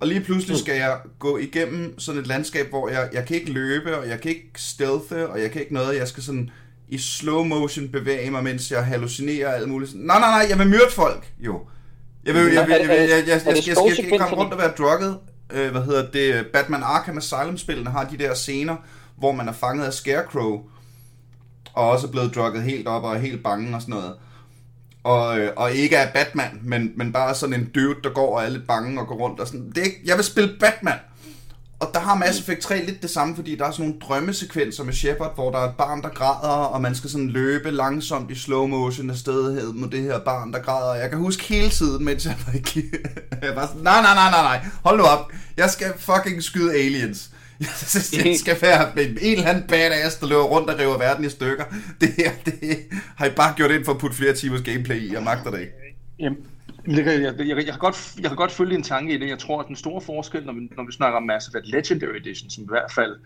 Og 0.00 0.06
lige 0.06 0.20
pludselig 0.20 0.58
skal 0.58 0.76
jeg 0.76 0.98
gå 1.18 1.38
igennem 1.38 1.98
sådan 1.98 2.20
et 2.20 2.26
landskab, 2.26 2.68
hvor 2.68 2.88
jeg, 2.88 3.08
jeg 3.12 3.26
kan 3.26 3.36
ikke 3.36 3.52
løbe, 3.52 3.98
og 3.98 4.08
jeg 4.08 4.20
kan 4.20 4.30
ikke 4.30 4.50
stealthe, 4.56 5.28
og 5.28 5.40
jeg 5.40 5.50
kan 5.50 5.60
ikke 5.60 5.74
noget. 5.74 5.96
Jeg 5.96 6.08
skal 6.08 6.22
sådan 6.22 6.50
i 6.88 6.98
slow 6.98 7.44
motion 7.44 7.88
bevæge 7.88 8.30
mig, 8.30 8.44
mens 8.44 8.70
jeg 8.70 8.84
hallucinerer 8.84 9.48
og 9.48 9.56
alt 9.56 9.68
muligt. 9.68 9.92
Nej, 9.94 10.20
nej, 10.20 10.30
nej, 10.30 10.46
jeg 10.50 10.58
vil 10.58 10.68
myrde 10.68 10.90
folk, 10.90 11.32
jo. 11.38 11.60
Jeg 12.24 12.34
vil, 12.34 12.40
jeg, 12.40 12.48
vil, 12.48 12.54
jeg, 12.54 12.66
vil, 12.66 12.96
jeg, 12.96 13.08
jeg, 13.08 13.08
jeg, 13.08 13.26
jeg, 13.26 13.46
jeg, 13.46 13.56
jeg, 13.56 13.66
jeg 13.66 13.74
skal 13.92 14.04
ikke 14.04 14.24
rende 14.24 14.36
rundt 14.36 14.52
og 14.52 14.58
være 14.58 14.72
drugget. 14.78 15.18
Øh, 15.52 15.70
hvad 15.70 15.82
hedder 15.82 16.10
det? 16.10 16.46
Batman 16.52 16.82
Arkham 16.82 17.18
Asylum-spillene 17.18 17.90
har 17.90 18.04
de 18.04 18.18
der 18.18 18.34
scener, 18.34 18.76
hvor 19.18 19.32
man 19.32 19.48
er 19.48 19.52
fanget 19.52 19.84
af 19.84 19.92
Scarecrow, 19.92 20.60
og 21.72 21.90
også 21.90 22.06
er 22.06 22.10
blevet 22.10 22.34
drugget 22.34 22.62
helt 22.62 22.88
op 22.88 23.04
og 23.04 23.14
er 23.14 23.18
helt 23.18 23.42
bange 23.42 23.74
og 23.74 23.80
sådan 23.82 23.94
noget. 23.94 24.14
Og, 25.06 25.38
øh, 25.38 25.52
og 25.56 25.72
ikke 25.72 25.96
er 25.96 26.12
Batman, 26.12 26.60
men, 26.62 26.92
men 26.96 27.12
bare 27.12 27.34
sådan 27.34 27.54
en 27.54 27.70
dude, 27.74 27.96
der 28.04 28.10
går 28.10 28.38
og 28.38 28.44
er 28.44 28.48
lidt 28.48 28.66
bange 28.66 29.00
og 29.00 29.06
går 29.06 29.14
rundt 29.14 29.40
og 29.40 29.46
sådan. 29.46 29.68
Det 29.68 29.78
er 29.78 29.84
ikke, 29.84 30.00
jeg 30.04 30.16
vil 30.16 30.24
spille 30.24 30.56
Batman. 30.60 30.98
Og 31.80 31.90
der 31.94 32.00
har 32.00 32.14
Mass 32.14 32.40
Effect 32.40 32.60
3 32.60 32.84
lidt 32.84 33.02
det 33.02 33.10
samme, 33.10 33.36
fordi 33.36 33.56
der 33.56 33.64
er 33.64 33.70
sådan 33.70 33.86
nogle 33.86 34.00
drømmesekvenser 34.00 34.84
med 34.84 34.92
Shepard, 34.92 35.34
hvor 35.34 35.50
der 35.50 35.58
er 35.58 35.68
et 35.68 35.76
barn, 35.78 36.02
der 36.02 36.08
græder, 36.08 36.64
og 36.64 36.80
man 36.80 36.94
skal 36.94 37.10
sådan 37.10 37.28
løbe 37.28 37.70
langsomt 37.70 38.30
i 38.30 38.34
slow 38.34 38.66
motion 38.66 39.10
afsted 39.10 39.54
hen 39.54 39.80
mod 39.80 39.88
det 39.88 40.02
her 40.02 40.18
barn, 40.18 40.52
der 40.52 40.58
græder. 40.58 40.94
Jeg 40.94 41.10
kan 41.10 41.18
huske 41.18 41.42
hele 41.42 41.70
tiden, 41.70 42.04
mens 42.04 42.26
jeg 42.26 42.36
var 42.46 42.52
ikke... 42.52 42.84
jeg 43.42 43.56
var 43.56 43.66
sådan, 43.66 43.82
nej, 43.82 44.02
nej, 44.02 44.14
nej, 44.14 44.30
nej, 44.30 44.42
nej, 44.42 44.66
hold 44.84 44.98
nu 44.98 45.04
op. 45.04 45.32
Jeg 45.56 45.70
skal 45.70 45.92
fucking 45.98 46.42
skyde 46.42 46.74
aliens. 46.74 47.30
Jeg 47.60 47.68
synes, 47.76 48.10
det 48.24 48.38
skal 48.38 48.56
være 48.62 49.02
en, 49.02 49.18
en 49.20 49.36
eller 49.36 49.48
anden 49.48 49.64
badass, 49.68 50.16
der 50.16 50.26
løber 50.26 50.42
rundt 50.42 50.70
og 50.70 50.78
river 50.78 50.98
verden 50.98 51.24
i 51.24 51.28
stykker. 51.28 51.64
Det 52.00 52.08
her, 52.16 52.30
det 52.44 52.78
har 53.16 53.26
I 53.26 53.30
bare 53.30 53.54
gjort 53.56 53.70
ind 53.70 53.84
for 53.84 53.92
at 53.92 53.98
putte 53.98 54.16
flere 54.16 54.32
timers 54.34 54.62
gameplay 54.62 54.96
i. 54.96 55.12
Jeg 55.12 55.22
magter 55.22 55.50
det 55.50 55.60
ikke. 55.60 55.72
Jamen, 56.18 56.38
Jeg 56.86 57.06
jeg, 57.06 57.34
jeg, 57.38 57.56
jeg, 57.56 57.64
kan 57.64 57.78
godt, 57.78 58.14
jeg 58.20 58.30
kan 58.30 58.36
godt 58.36 58.52
følge 58.52 58.74
en 58.74 58.82
tanke 58.82 59.14
i 59.14 59.18
det. 59.18 59.28
Jeg 59.28 59.38
tror, 59.38 59.60
at 59.60 59.68
den 59.68 59.76
store 59.76 60.00
forskel, 60.00 60.46
når 60.46 60.52
vi, 60.52 60.60
når 60.76 60.86
vi 60.86 60.92
snakker 60.92 61.16
om 61.16 61.22
Mass 61.22 61.48
Effect 61.48 61.66
Legendary 61.66 62.16
Edition, 62.16 62.50
som 62.50 62.64
i 62.64 62.66
hvert 62.68 62.92
fald 62.94 63.16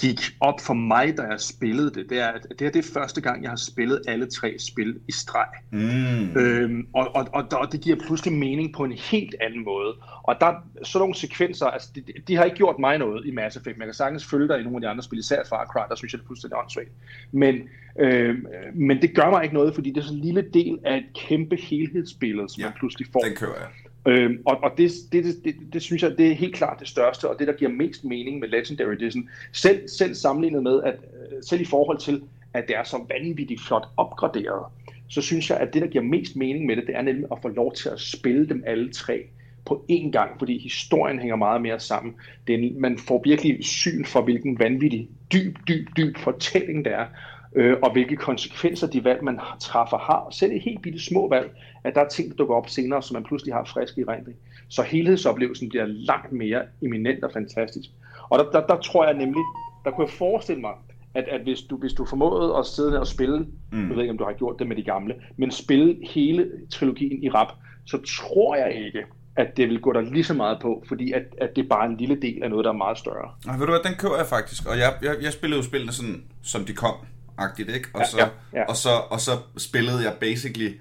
gik 0.00 0.20
op 0.40 0.60
for 0.60 0.74
mig, 0.74 1.16
da 1.16 1.22
jeg 1.22 1.40
spillede 1.40 1.90
det, 1.90 2.10
det 2.10 2.18
er, 2.20 2.26
at 2.26 2.46
det 2.58 2.66
er 2.66 2.70
det 2.70 2.84
første 2.84 3.20
gang, 3.20 3.42
jeg 3.42 3.50
har 3.50 3.56
spillet 3.56 4.02
alle 4.08 4.26
tre 4.26 4.56
spil 4.58 5.00
i 5.08 5.12
streg. 5.12 5.46
Mm. 5.70 6.36
Øhm, 6.36 6.86
og, 6.92 7.16
og, 7.16 7.28
og, 7.32 7.44
og 7.52 7.72
det 7.72 7.80
giver 7.80 7.96
pludselig 8.06 8.34
mening 8.34 8.74
på 8.74 8.84
en 8.84 8.92
helt 8.92 9.34
anden 9.40 9.64
måde. 9.64 9.94
Og 10.22 10.36
der 10.40 10.54
sådan 10.82 11.02
nogle 11.02 11.14
sekvenser, 11.14 11.66
altså 11.66 11.88
de, 11.94 12.02
de 12.28 12.36
har 12.36 12.44
ikke 12.44 12.56
gjort 12.56 12.78
mig 12.78 12.98
noget 12.98 13.26
i 13.26 13.30
Mass 13.30 13.56
Effect, 13.56 13.76
men 13.76 13.80
jeg 13.80 13.86
kan 13.86 13.94
sagtens 13.94 14.26
følge 14.26 14.48
dig 14.48 14.60
i 14.60 14.62
nogle 14.62 14.76
af 14.76 14.80
de 14.80 14.88
andre 14.88 15.02
spil, 15.02 15.18
især 15.18 15.42
Far 15.48 15.66
Cry, 15.66 15.80
der 15.88 15.94
synes 15.94 16.12
jeg, 16.12 16.18
det 16.18 16.24
er 16.24 16.28
fuldstændig 16.28 16.58
åndssvagt. 16.58 16.90
Men, 17.32 17.54
øhm, 17.98 18.46
men 18.74 19.02
det 19.02 19.14
gør 19.14 19.30
mig 19.30 19.42
ikke 19.42 19.54
noget, 19.54 19.74
fordi 19.74 19.90
det 19.90 19.96
er 20.00 20.04
sådan 20.04 20.18
en 20.18 20.24
lille 20.24 20.42
del 20.54 20.78
af 20.84 20.96
et 20.96 21.06
kæmpe 21.14 21.56
helhedsbillede, 21.56 22.48
som 22.48 22.60
Ja, 22.60 22.66
man 22.66 22.74
pludselig 22.78 23.08
får. 23.12 23.20
Den 23.20 23.36
kører 23.36 23.58
jeg. 23.60 23.68
Øhm, 24.06 24.42
og 24.44 24.62
og 24.62 24.70
det, 24.76 24.90
det, 25.12 25.24
det, 25.24 25.44
det, 25.44 25.54
det 25.72 25.82
synes 25.82 26.02
jeg, 26.02 26.18
det 26.18 26.30
er 26.30 26.34
helt 26.34 26.54
klart 26.54 26.80
det 26.80 26.88
største, 26.88 27.30
og 27.30 27.38
det, 27.38 27.46
der 27.46 27.52
giver 27.52 27.70
mest 27.70 28.04
mening 28.04 28.38
med 28.38 28.48
Legendary 28.48 28.94
Edition, 28.94 29.28
selv, 29.52 29.88
selv 29.88 30.14
sammenlignet 30.14 30.62
med, 30.62 30.82
at 30.82 30.94
øh, 30.94 31.42
selv 31.42 31.60
i 31.60 31.64
forhold 31.64 31.98
til, 31.98 32.22
at 32.54 32.64
det 32.68 32.76
er 32.76 32.84
så 32.84 33.04
vanvittigt 33.08 33.60
flot 33.66 33.86
opgraderet, 33.96 34.64
så 35.08 35.22
synes 35.22 35.50
jeg, 35.50 35.58
at 35.58 35.74
det, 35.74 35.82
der 35.82 35.88
giver 35.88 36.04
mest 36.04 36.36
mening 36.36 36.66
med 36.66 36.76
det, 36.76 36.86
det 36.86 36.96
er 36.96 37.02
nemlig 37.02 37.26
at 37.32 37.38
få 37.42 37.48
lov 37.48 37.74
til 37.74 37.88
at 37.88 38.00
spille 38.00 38.48
dem 38.48 38.62
alle 38.66 38.92
tre 38.92 39.26
på 39.66 39.84
én 39.90 40.10
gang, 40.10 40.38
fordi 40.38 40.58
historien 40.58 41.18
hænger 41.18 41.36
meget 41.36 41.62
mere 41.62 41.80
sammen. 41.80 42.14
Det 42.46 42.54
er, 42.54 42.70
man 42.80 42.98
får 42.98 43.22
virkelig 43.24 43.64
syn 43.64 44.04
for, 44.04 44.22
hvilken 44.22 44.58
vanvittig, 44.58 45.08
dyb, 45.32 45.56
dyb, 45.68 45.88
dyb 45.96 46.18
fortælling 46.18 46.84
det 46.84 46.92
er, 46.92 47.06
øh, 47.54 47.76
og 47.82 47.92
hvilke 47.92 48.16
konsekvenser 48.16 48.86
de 48.86 49.04
valg, 49.04 49.24
man 49.24 49.40
træffer, 49.60 49.98
har. 49.98 50.28
Selv 50.30 50.52
i 50.52 50.58
helt 50.58 50.82
bitte 50.82 51.04
små 51.04 51.28
valg, 51.28 51.50
at 51.84 51.94
der 51.94 52.00
er 52.00 52.08
ting, 52.08 52.30
der 52.30 52.36
dukker 52.36 52.54
op 52.54 52.68
senere, 52.68 53.02
som 53.02 53.14
man 53.14 53.24
pludselig 53.24 53.54
har 53.54 53.64
frisk 53.64 53.98
i 53.98 54.04
rendring. 54.08 54.36
Så 54.68 54.82
helhedsoplevelsen 54.82 55.68
bliver 55.68 55.86
langt 55.86 56.32
mere 56.32 56.62
eminent 56.82 57.24
og 57.24 57.30
fantastisk. 57.32 57.88
Og 58.28 58.38
der, 58.38 58.50
der, 58.50 58.66
der 58.66 58.76
tror 58.80 59.04
jeg 59.04 59.14
nemlig, 59.14 59.42
der 59.84 59.90
kunne 59.90 60.06
jeg 60.06 60.14
forestille 60.18 60.60
mig, 60.60 60.72
at, 61.14 61.24
at 61.28 61.40
hvis, 61.40 61.60
du, 61.62 61.76
hvis 61.76 61.92
du 61.92 62.04
formåede 62.04 62.56
at 62.56 62.66
sidde 62.66 62.90
ned 62.90 62.98
og 62.98 63.06
spille, 63.06 63.46
mm. 63.72 63.88
jeg 63.88 63.96
ved 63.96 64.02
ikke, 64.02 64.10
om 64.10 64.18
du 64.18 64.24
har 64.24 64.32
gjort 64.32 64.58
det 64.58 64.66
med 64.66 64.76
de 64.76 64.82
gamle, 64.82 65.14
men 65.36 65.50
spille 65.50 65.96
hele 66.06 66.50
trilogien 66.70 67.22
i 67.22 67.30
rap, 67.30 67.48
så 67.86 67.98
tror 68.26 68.56
jeg 68.56 68.84
ikke, 68.86 69.04
at 69.36 69.56
det 69.56 69.68
vil 69.68 69.80
gå 69.80 69.92
der 69.92 70.00
lige 70.00 70.24
så 70.24 70.34
meget 70.34 70.58
på, 70.62 70.84
fordi 70.88 71.12
at, 71.12 71.22
at 71.38 71.56
det 71.56 71.64
er 71.64 71.68
bare 71.68 71.86
en 71.86 71.96
lille 71.96 72.20
del 72.22 72.42
af 72.42 72.50
noget, 72.50 72.64
der 72.64 72.70
er 72.70 72.76
meget 72.76 72.98
større. 72.98 73.30
Og 73.48 73.54
ved 73.58 73.66
du 73.66 73.72
hvad, 73.72 73.90
den 73.90 73.94
kører 73.98 74.16
jeg 74.16 74.26
faktisk. 74.26 74.66
Og 74.66 74.78
jeg, 74.78 74.92
jeg, 75.02 75.14
jeg 75.22 75.32
spillede 75.32 75.58
jo 75.58 75.64
spillene 75.64 75.92
sådan, 75.92 76.24
som 76.42 76.64
de 76.64 76.72
kom, 76.72 76.94
agtigt, 77.38 77.70
ikke? 77.70 77.88
Og 77.94 78.00
Ja, 78.00 78.06
så, 78.06 78.18
ja, 78.18 78.28
ja. 78.52 78.64
Og, 78.64 78.76
så, 78.76 78.90
og 78.90 79.20
så 79.20 79.38
spillede 79.58 80.02
jeg 80.04 80.12
basically, 80.20 80.78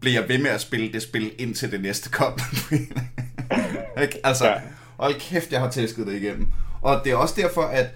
blev 0.00 0.12
jeg 0.12 0.28
ved 0.28 0.38
med 0.38 0.50
at 0.50 0.60
spille 0.60 0.92
det 0.92 1.02
spil, 1.02 1.32
indtil 1.38 1.70
det 1.72 1.80
næste 1.82 2.10
kom. 2.10 2.38
ikke? 4.02 4.20
Altså, 4.24 4.46
Ja. 4.46 4.54
hold 4.96 5.14
kæft, 5.20 5.52
jeg 5.52 5.60
har 5.60 5.70
tæsket 5.70 6.06
det 6.06 6.22
igennem. 6.22 6.46
Og 6.82 7.00
det 7.04 7.12
er 7.12 7.16
også 7.16 7.34
derfor, 7.38 7.62
at 7.62 7.86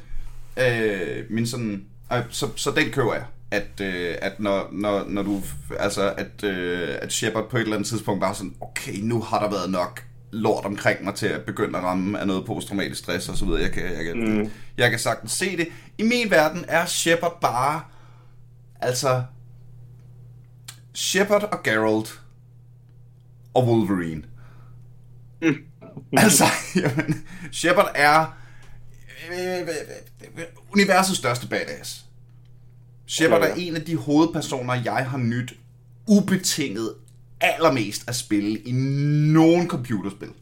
øh, 0.56 1.24
min 1.30 1.46
sådan, 1.46 1.84
øh, 2.12 2.18
så, 2.30 2.48
så 2.56 2.70
den 2.70 2.90
køber 2.90 3.14
jeg. 3.14 3.24
At, 3.50 3.80
øh, 3.80 4.14
at 4.22 4.40
når, 4.40 4.68
når, 4.72 5.04
når 5.08 5.22
du, 5.22 5.42
altså, 5.78 6.14
at, 6.16 6.44
øh, 6.44 6.88
at 7.02 7.12
Shepard 7.12 7.50
på 7.50 7.56
et 7.56 7.60
eller 7.60 7.74
andet 7.76 7.88
tidspunkt 7.88 8.20
bare 8.20 8.34
sådan, 8.34 8.54
okay, 8.60 8.98
nu 9.02 9.20
har 9.20 9.38
der 9.42 9.50
været 9.50 9.70
nok 9.70 10.02
lort 10.30 10.64
omkring 10.64 11.04
mig 11.04 11.14
til 11.14 11.26
at 11.26 11.42
begynde 11.42 11.78
at 11.78 11.84
ramme 11.84 12.20
af 12.20 12.26
noget 12.26 12.44
posttraumatisk 12.46 12.98
stress 13.00 13.28
og 13.28 13.36
så 13.36 13.44
videre. 13.44 13.60
Jeg 13.62 13.72
kan, 13.72 13.82
jeg 13.82 14.04
kan, 14.04 14.38
mm. 14.38 14.50
jeg 14.78 14.90
kan 14.90 14.98
sagtens 14.98 15.32
se 15.32 15.56
det. 15.56 15.68
I 15.98 16.02
min 16.02 16.30
verden 16.30 16.64
er 16.68 16.86
Shepard 16.86 17.40
bare, 17.40 17.80
altså, 18.80 19.24
Shepard 20.94 21.42
og 21.42 21.62
Geralt 21.62 22.20
og 23.54 23.68
Wolverine. 23.68 24.22
altså, 26.12 26.44
jamen, 26.76 27.26
Shepard 27.52 27.92
er 27.94 28.38
øh, 29.32 29.68
universets 30.72 31.18
største 31.18 31.48
badass. 31.48 32.04
Shepard 33.06 33.42
Ja, 33.42 33.48
er 33.48 33.54
en 33.54 33.76
af 33.76 33.82
de 33.82 33.96
hovedpersoner, 33.96 34.74
jeg 34.74 35.06
har 35.10 35.18
nyt 35.18 35.54
ubetinget 36.06 36.94
allermest 37.40 38.08
at 38.08 38.14
spille 38.14 38.58
i 38.58 38.72
nogen 39.32 39.68
computerspil. 39.68 40.32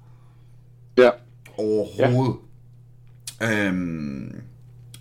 Ja. 0.98 1.10
Overhovedet. 1.58 2.36
Ja. 3.40 3.66
Øhm, 3.66 4.42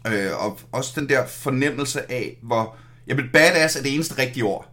øh, 0.07 0.45
og 0.45 0.59
også 0.71 0.99
den 0.99 1.09
der 1.09 1.27
fornemmelse 1.27 2.11
af, 2.11 2.37
hvor... 2.41 2.75
Jamen, 3.07 3.29
badass 3.33 3.75
er 3.75 3.83
det 3.83 3.93
eneste 3.93 4.21
rigtige 4.21 4.43
ord. 4.43 4.67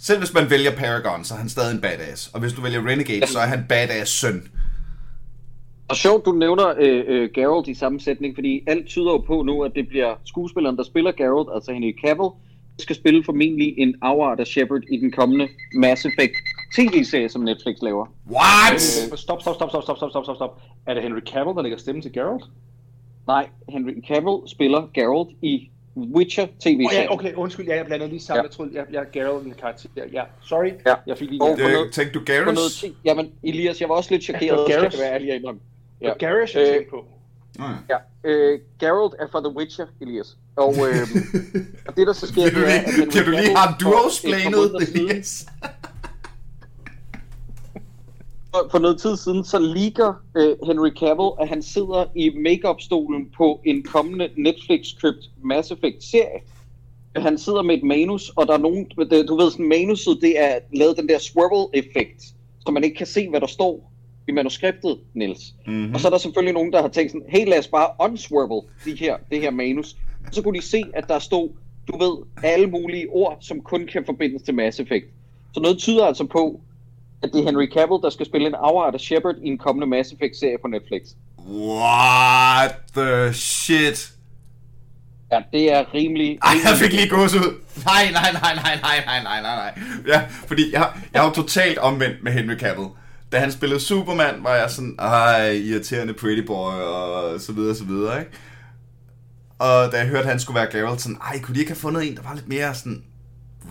Selv 0.00 0.18
hvis 0.18 0.34
man 0.34 0.50
vælger 0.50 0.76
Paragon, 0.76 1.24
så 1.24 1.34
er 1.34 1.38
han 1.38 1.48
stadig 1.48 1.74
en 1.74 1.80
badass. 1.80 2.28
Og 2.28 2.40
hvis 2.40 2.52
du 2.52 2.60
vælger 2.60 2.80
Renegade, 2.86 3.12
Jamen. 3.12 3.28
så 3.28 3.38
er 3.38 3.46
han 3.46 3.64
badass 3.68 4.10
søn. 4.10 4.48
Og 5.88 5.96
sjovt, 5.96 6.24
du 6.26 6.32
nævner 6.32 6.74
øh, 6.78 7.04
øh, 7.06 7.30
Geralt 7.34 7.68
i 7.68 7.74
sammensætning, 7.74 8.34
fordi 8.34 8.62
alt 8.66 8.86
tyder 8.86 9.10
jo 9.10 9.18
på 9.18 9.42
nu, 9.42 9.62
at 9.64 9.72
det 9.74 9.88
bliver 9.88 10.14
skuespilleren, 10.24 10.76
der 10.76 10.82
spiller 10.82 11.12
Geralt, 11.12 11.48
altså 11.54 11.72
Henry 11.72 11.94
Cavill, 12.04 12.30
der 12.76 12.82
skal 12.82 12.96
spille 12.96 13.24
formentlig 13.24 13.74
en 13.78 13.94
afart 14.02 14.40
af 14.40 14.46
Shepard 14.46 14.82
i 14.90 14.96
den 14.96 15.12
kommende 15.12 15.48
Mass 15.74 16.04
Effect 16.04 16.34
tv-serie, 16.76 17.28
som 17.28 17.42
Netflix 17.42 17.76
laver. 17.82 18.06
What? 18.30 19.06
Øh, 19.06 19.12
øh, 19.12 19.18
stop, 19.18 19.42
stop, 19.42 19.54
stop, 19.54 19.70
stop, 19.70 19.82
stop, 19.82 19.96
stop, 19.96 20.24
stop, 20.24 20.36
stop. 20.36 20.62
Er 20.86 20.94
det 20.94 21.02
Henry 21.02 21.20
Cavill, 21.20 21.56
der 21.56 21.62
lægger 21.62 21.78
stemme 21.78 22.02
til 22.02 22.12
Geralt? 22.12 22.44
Nej, 23.26 23.48
Henry 23.68 23.92
Cavill 24.08 24.38
spiller 24.46 24.88
Geralt 24.94 25.28
i 25.42 25.70
Witcher 26.02 26.42
Oh, 26.42 26.48
tv-serien. 26.60 26.90
ja, 26.92 27.12
okay, 27.14 27.34
undskyld, 27.34 27.66
ja, 27.66 27.76
jeg 27.76 27.86
blandede 27.86 28.10
lige 28.10 28.20
sammen. 28.22 28.38
Ja. 28.38 28.42
Jeg 28.42 28.50
troede, 28.50 28.70
jeg, 28.74 28.84
jeg 28.92 29.00
er 29.00 29.04
Geralt 29.12 29.46
en 29.46 29.54
karakter. 29.60 29.88
Ja, 30.12 30.22
sorry. 30.44 30.70
Ja. 30.86 30.94
Jeg 31.06 31.18
fik 31.18 31.30
lige... 31.30 31.42
Og- 31.42 31.58
Ja. 31.58 31.66
Øh, 31.66 31.72
noget- 31.72 31.92
tænkte 31.92 32.18
du 32.18 32.24
noget 32.28 32.44
Garrus? 32.46 32.80
ting. 32.80 32.94
Jamen, 33.04 33.30
Elias, 33.44 33.80
jeg 33.80 33.88
var 33.88 33.94
også 33.94 34.10
lidt 34.10 34.22
chokeret, 34.22 34.58
Ja, 34.58 34.64
skal 34.66 34.80
Garrus. 34.80 34.94
jeg 34.94 35.00
være 35.00 35.14
ærlig 35.14 35.34
indrømme. 35.34 35.60
Ja. 36.00 36.08
Ja. 36.08 36.14
Garage, 36.18 36.58
jeg 36.58 36.68
tænkte 36.68 36.90
på. 36.90 37.04
Nej. 37.58 37.68
Ja, 37.90 37.96
øh, 38.24 38.58
Geralt 38.80 39.14
er 39.18 39.26
fra 39.32 39.40
The 39.40 39.56
Witcher, 39.56 39.86
Elias. 40.00 40.36
Og, 40.56 40.74
øh, 40.74 41.06
og 41.86 41.96
det, 41.96 42.06
der 42.06 42.12
så 42.12 42.26
sker, 42.26 42.42
Kan 42.44 42.54
du 42.54 42.60
det 42.60 42.68
er, 42.74 42.90
lige, 42.92 43.02
at 43.06 43.12
kan 43.12 43.24
du 43.24 43.30
lige 43.30 43.56
have 43.56 43.56
for 43.56 43.76
duosplanet 43.80 44.88
Elias? 44.94 45.46
For, 48.70 48.78
noget 48.78 49.00
tid 49.00 49.16
siden, 49.16 49.44
så 49.44 49.58
leaker 49.58 50.14
øh, 50.36 50.56
Henry 50.66 50.90
Cavill, 50.90 51.30
at 51.40 51.48
han 51.48 51.62
sidder 51.62 52.04
i 52.14 52.30
make-up-stolen 52.30 53.30
på 53.36 53.60
en 53.64 53.82
kommende 53.82 54.28
Netflix-købt 54.36 55.30
Mass 55.44 55.70
Effect-serie. 55.70 56.40
Han 57.16 57.38
sidder 57.38 57.62
med 57.62 57.74
et 57.76 57.82
manus, 57.82 58.28
og 58.36 58.46
der 58.46 58.52
er 58.52 58.58
nogen, 58.58 58.86
du 59.28 59.36
ved 59.36 59.50
sådan, 59.50 59.68
manuset, 59.68 60.18
det 60.20 60.40
er 60.40 60.58
lavet 60.74 60.96
den 60.96 61.08
der 61.08 61.18
swivel-effekt, 61.18 62.22
så 62.66 62.72
man 62.72 62.84
ikke 62.84 62.96
kan 62.96 63.06
se, 63.06 63.28
hvad 63.28 63.40
der 63.40 63.46
står 63.46 63.92
i 64.28 64.32
manuskriptet, 64.32 64.98
Niels. 65.14 65.54
Mm-hmm. 65.66 65.94
Og 65.94 66.00
så 66.00 66.08
er 66.08 66.10
der 66.10 66.18
selvfølgelig 66.18 66.54
nogen, 66.54 66.72
der 66.72 66.82
har 66.82 66.88
tænkt 66.88 67.12
sådan, 67.12 67.26
hey, 67.28 67.48
lad 67.48 67.58
os 67.58 67.68
bare 67.68 68.10
unswivel 68.10 68.60
de 68.84 68.94
her, 68.94 69.16
det 69.30 69.40
her 69.40 69.50
manus. 69.50 69.96
Og 70.26 70.34
så 70.34 70.42
kunne 70.42 70.58
de 70.58 70.64
se, 70.64 70.84
at 70.94 71.04
der 71.08 71.18
stod, 71.18 71.48
du 71.88 71.98
ved, 71.98 72.16
alle 72.42 72.66
mulige 72.66 73.06
ord, 73.10 73.36
som 73.40 73.60
kun 73.60 73.86
kan 73.86 74.04
forbindes 74.06 74.42
til 74.42 74.54
Mass 74.54 74.80
Effect. 74.80 75.06
Så 75.54 75.60
noget 75.60 75.78
tyder 75.78 76.04
altså 76.04 76.24
på, 76.24 76.60
at 77.22 77.30
det 77.32 77.40
er 77.40 77.44
Henry 77.44 77.66
Cavill, 77.74 78.02
der 78.02 78.10
skal 78.10 78.26
spille 78.26 78.46
en 78.46 78.54
afart 78.54 78.94
af 78.94 79.00
Shepard 79.00 79.34
i 79.44 79.48
en 79.48 79.58
kommende 79.58 79.86
Mass 79.86 80.12
Effect-serie 80.12 80.58
på 80.62 80.68
Netflix. 80.68 81.02
What 81.48 82.74
the 82.96 83.32
shit? 83.32 84.12
Ja, 85.32 85.40
det 85.52 85.72
er 85.72 85.94
rimelig... 85.94 86.38
Ej, 86.42 86.52
jeg 86.64 86.76
fik 86.76 86.92
lige 86.92 87.08
gås 87.08 87.34
ud. 87.34 87.54
Nej, 87.84 88.10
nej, 88.12 88.32
nej, 88.32 88.54
nej, 88.54 88.78
nej, 88.82 89.04
nej, 89.06 89.22
nej, 89.22 89.42
nej, 89.42 89.56
nej. 89.56 89.84
Ja, 90.06 90.22
fordi 90.46 90.72
jeg, 90.72 90.92
jeg 91.12 91.22
er 91.22 91.26
jo 91.26 91.32
totalt 91.32 91.78
omvendt 91.78 92.22
med 92.22 92.32
Henry 92.32 92.54
Cavill. 92.54 92.88
Da 93.32 93.38
han 93.38 93.52
spillede 93.52 93.80
Superman, 93.80 94.34
var 94.44 94.54
jeg 94.54 94.70
sådan, 94.70 94.96
ej, 94.98 95.50
irriterende 95.50 96.14
pretty 96.14 96.42
boy, 96.42 96.72
og 96.72 97.40
så 97.40 97.52
videre, 97.52 97.74
så 97.74 97.84
videre, 97.84 98.18
ikke? 98.18 98.30
Og 99.58 99.92
da 99.92 99.98
jeg 99.98 100.06
hørte, 100.06 100.22
at 100.22 100.28
han 100.28 100.40
skulle 100.40 100.60
være 100.60 100.70
Geralt, 100.72 101.00
sådan, 101.00 101.16
ej, 101.16 101.40
kunne 101.40 101.54
de 101.54 101.60
ikke 101.60 101.70
have 101.70 101.76
fundet 101.76 102.08
en, 102.08 102.16
der 102.16 102.22
var 102.22 102.34
lidt 102.34 102.48
mere 102.48 102.74
sådan 102.74 103.04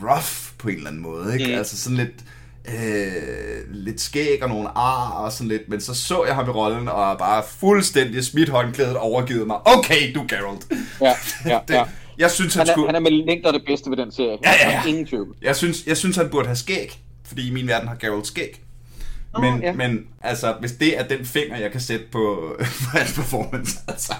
rough 0.04 0.58
på 0.58 0.70
en 0.70 0.76
eller 0.76 0.88
anden 0.88 1.02
måde, 1.02 1.34
ikke? 1.34 1.52
Mm. 1.52 1.58
Altså 1.58 1.78
sådan 1.78 1.98
lidt, 1.98 2.24
øh, 2.68 3.74
lidt 3.74 4.02
skæg 4.02 4.44
og 4.44 4.50
nogle 4.50 4.70
ar 4.78 5.12
og 5.12 5.32
sådan 5.32 5.48
lidt, 5.48 5.70
men 5.70 5.82
så 5.82 5.94
så 5.94 6.26
jeg 6.26 6.36
ham 6.36 6.48
i 6.48 6.52
rollen, 6.52 6.88
og 6.88 7.18
bare 7.18 7.44
fuldstændig 7.48 8.26
smidt 8.26 8.50
håndklædet 8.50 8.96
og 8.96 9.02
overgivet 9.02 9.48
mig. 9.48 9.58
Okay, 9.66 10.14
du 10.16 10.22
er 10.22 10.28
Geralt. 10.28 10.66
Ja, 11.02 11.14
ja, 11.46 11.60
det, 11.68 11.74
ja. 11.74 11.84
Jeg 12.18 12.32
synes, 12.32 12.54
han, 12.56 12.60
Han 12.60 12.68
er, 12.68 12.74
skulle... 12.74 12.88
han 12.88 12.96
er 12.96 13.00
med 13.00 13.12
længder 13.12 13.52
det 13.52 13.62
bedste 13.68 13.90
ved 13.90 13.98
den 13.98 14.12
serie. 14.12 14.38
Ja, 14.44 14.52
ja, 14.62 14.72
ja. 14.72 14.84
Ingen 14.86 15.06
tvivl. 15.06 15.36
Jeg 15.42 15.56
synes, 15.56 15.86
jeg 15.88 15.98
synes, 15.98 16.16
han 16.16 16.30
burde 16.30 16.46
have 16.46 16.56
skæg, 16.56 17.00
fordi 17.26 17.48
i 17.48 17.52
min 17.52 17.68
verden 17.68 17.88
har 17.88 17.96
Geralt 17.96 18.28
skæg. 18.28 18.62
Åh, 19.36 19.42
Men, 19.42 19.62
ja. 19.62 19.74
men 19.74 20.08
altså, 20.22 20.56
hvis 20.60 20.72
det 20.72 21.00
er 21.00 21.04
den 21.04 21.26
finger, 21.26 21.58
jeg 21.58 21.72
kan 21.72 21.82
sætte 21.82 22.06
på, 22.12 22.56
på 22.84 22.98
hans 22.98 23.14
performance, 23.14 23.80
altså. 23.88 24.14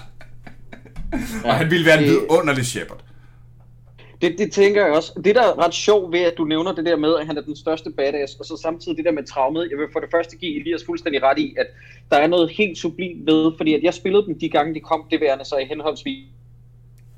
og 1.44 1.54
han 1.54 1.70
ville 1.70 1.86
være 1.86 1.98
en 1.98 2.04
vidunderlig 2.04 2.66
Shepard. 2.66 3.04
Det, 4.20 4.38
det 4.38 4.52
tænker 4.52 4.84
jeg 4.84 4.94
også. 4.94 5.12
Det, 5.24 5.34
der 5.34 5.42
er 5.42 5.58
ret 5.58 5.74
sjovt 5.74 6.12
ved, 6.12 6.20
at 6.20 6.34
du 6.38 6.44
nævner 6.44 6.72
det 6.72 6.86
der 6.86 6.96
med, 6.96 7.16
at 7.16 7.26
han 7.26 7.36
er 7.36 7.42
den 7.42 7.56
største 7.56 7.90
badass, 7.90 8.34
og 8.34 8.44
så 8.44 8.56
samtidig 8.56 8.96
det 8.96 9.04
der 9.04 9.12
med 9.12 9.24
traumet, 9.24 9.68
jeg 9.70 9.78
vil 9.78 9.86
for 9.92 10.00
det 10.00 10.10
første 10.10 10.36
give 10.36 10.60
Elias 10.60 10.84
fuldstændig 10.84 11.22
ret 11.22 11.38
i, 11.38 11.54
at 11.58 11.66
der 12.10 12.16
er 12.16 12.26
noget 12.26 12.50
helt 12.50 12.78
sublimt 12.78 13.26
ved, 13.26 13.52
fordi 13.56 13.74
at 13.74 13.82
jeg 13.82 13.94
spillede 13.94 14.26
dem 14.26 14.38
de 14.38 14.48
gange, 14.48 14.74
de 14.74 14.80
kom, 14.80 15.04
det 15.10 15.20
værende 15.20 15.44
så 15.44 15.54
altså 15.54 15.66
i 15.66 15.68
henholdsvis 15.68 16.28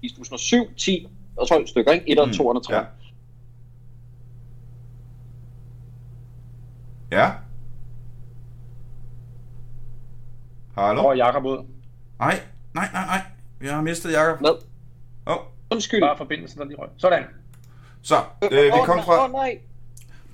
2007, 0.02 0.74
10 0.76 1.08
og 1.36 1.48
12 1.48 1.66
stykker, 1.66 1.92
ikke? 1.92 2.12
1 2.12 2.18
og 2.18 2.26
mm. 2.26 2.32
2 2.32 2.46
og 2.46 2.64
3. 2.64 2.74
Ja. 2.74 2.84
ja. 7.12 7.30
Hallo? 10.74 11.00
Hvor 11.00 11.12
er 11.12 11.16
Jacob 11.16 11.44
ud? 11.44 11.58
Nej, 12.18 12.40
nej, 12.74 12.88
nej, 12.92 13.06
nej. 13.06 13.20
Vi 13.60 13.66
har 13.66 13.82
mistet 13.82 14.12
Jacob. 14.12 14.38
Hvad? 14.40 14.50
Åh. 15.26 15.36
Oh. 15.36 15.51
Undskyld. 15.72 16.00
Bare 16.00 16.16
forbindelsen, 16.16 16.58
der 16.60 16.64
lige 16.64 16.76
røg. 16.78 16.88
Sådan. 16.96 17.22
Så, 18.02 18.14
øh, 18.52 18.64
vi 18.64 18.70
kom 18.84 18.96
nej, 18.96 19.04
fra... 19.04 19.24
Åh 19.24 19.32
nej. 19.32 19.58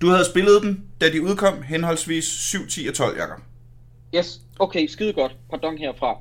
Du 0.00 0.06
havde 0.08 0.24
spillet 0.24 0.62
dem, 0.62 0.82
da 1.00 1.10
de 1.10 1.22
udkom, 1.22 1.62
henholdsvis 1.62 2.24
7, 2.24 2.58
10 2.68 2.86
og 2.86 2.94
12, 2.94 3.18
Jakob. 3.18 3.40
Yes, 4.14 4.40
okay, 4.58 4.86
skide 4.86 5.12
godt. 5.12 5.36
Pardon 5.50 5.78
herfra. 5.78 6.16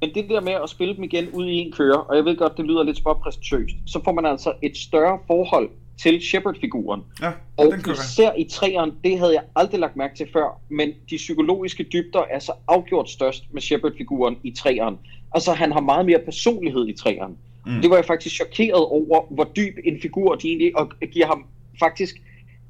Men 0.00 0.14
det 0.14 0.28
der 0.28 0.40
med 0.40 0.52
at 0.52 0.70
spille 0.70 0.96
dem 0.96 1.04
igen 1.04 1.28
ud 1.30 1.46
i 1.46 1.54
en 1.54 1.72
køre, 1.72 2.02
og 2.02 2.16
jeg 2.16 2.24
ved 2.24 2.36
godt, 2.36 2.56
det 2.56 2.64
lyder 2.64 2.82
lidt 2.82 2.96
småpræstatiøst, 2.96 3.74
så 3.86 4.00
får 4.04 4.12
man 4.12 4.26
altså 4.26 4.52
et 4.62 4.76
større 4.76 5.18
forhold 5.26 5.70
til 6.02 6.22
Shepard-figuren. 6.22 7.02
Ja, 7.22 7.32
Og 7.56 7.66
den 7.72 7.82
kører 7.82 7.96
især 7.96 8.32
i 8.38 8.44
træeren, 8.50 8.92
det 9.04 9.18
havde 9.18 9.32
jeg 9.32 9.42
aldrig 9.56 9.80
lagt 9.80 9.96
mærke 9.96 10.16
til 10.16 10.26
før, 10.32 10.60
men 10.68 10.88
de 11.10 11.16
psykologiske 11.16 11.86
dybder 11.92 12.22
er 12.30 12.38
så 12.38 12.52
afgjort 12.68 13.10
størst 13.10 13.44
med 13.52 13.62
Shepard-figuren 13.62 14.36
i 14.44 14.50
træeren. 14.50 14.98
Altså, 15.34 15.52
han 15.52 15.72
har 15.72 15.80
meget 15.80 16.06
mere 16.06 16.18
personlighed 16.24 16.88
i 16.88 16.92
træeren. 16.92 17.36
Mm. 17.68 17.80
Det 17.82 17.90
var 17.90 17.96
jeg 17.96 18.04
faktisk 18.04 18.34
chokeret 18.34 18.84
over, 18.84 19.34
hvor 19.34 19.50
dyb 19.56 19.78
en 19.84 20.00
figur 20.02 20.34
de 20.34 20.48
egentlig, 20.48 20.78
og 20.78 20.92
giver 21.12 21.26
ham 21.26 21.44
faktisk 21.78 22.14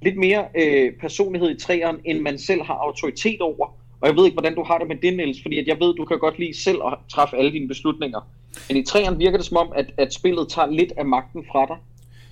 lidt 0.02 0.16
mere 0.16 0.44
øh, 0.58 0.92
personlighed 1.00 1.50
i 1.50 1.60
træeren, 1.60 1.96
end 2.04 2.20
man 2.20 2.38
selv 2.38 2.62
har 2.62 2.74
autoritet 2.74 3.40
over. 3.40 3.66
Og 4.00 4.08
jeg 4.08 4.16
ved 4.16 4.24
ikke, 4.24 4.34
hvordan 4.34 4.54
du 4.54 4.62
har 4.62 4.78
det 4.78 4.88
med 4.88 4.96
det, 4.96 5.16
Niels, 5.16 5.42
fordi 5.42 5.58
at 5.58 5.66
jeg 5.66 5.76
ved, 5.80 5.94
du 5.94 6.04
kan 6.04 6.18
godt 6.18 6.38
lide 6.38 6.62
selv 6.62 6.78
at 6.86 6.98
træffe 7.12 7.36
alle 7.36 7.52
dine 7.52 7.68
beslutninger. 7.68 8.20
Men 8.68 8.76
i 8.76 8.84
træeren 8.84 9.18
virker 9.18 9.38
det 9.38 9.46
som 9.46 9.56
om, 9.56 9.72
at, 9.76 9.86
at 9.96 10.14
spillet 10.14 10.48
tager 10.48 10.70
lidt 10.70 10.92
af 10.96 11.04
magten 11.04 11.44
fra 11.52 11.66
dig. 11.66 11.76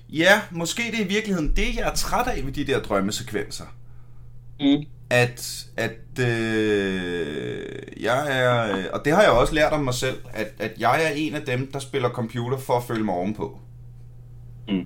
Ja, 0.09 0.41
måske 0.51 0.83
det 0.91 0.99
er 0.99 1.05
i 1.05 1.07
virkeligheden 1.07 1.53
det, 1.55 1.75
jeg 1.77 1.87
er 1.89 1.93
træt 1.95 2.27
af 2.27 2.45
ved 2.45 2.51
de 2.51 2.67
der 2.67 2.79
drømmesekvenser. 2.79 3.65
Mm. 4.59 4.85
At, 5.09 5.65
at 5.77 6.19
øh, 6.19 7.65
jeg 7.99 8.41
er, 8.41 8.89
og 8.93 9.05
det 9.05 9.13
har 9.13 9.21
jeg 9.21 9.31
også 9.31 9.53
lært 9.53 9.73
om 9.73 9.83
mig 9.83 9.93
selv, 9.93 10.17
at, 10.33 10.53
at 10.59 10.71
jeg 10.77 11.05
er 11.05 11.09
en 11.09 11.35
af 11.35 11.41
dem, 11.41 11.71
der 11.71 11.79
spiller 11.79 12.09
computer 12.09 12.57
for 12.57 12.73
at 12.73 12.83
føle 12.83 13.03
mig 13.03 13.15
ovenpå. 13.15 13.59
Mm. 14.69 14.85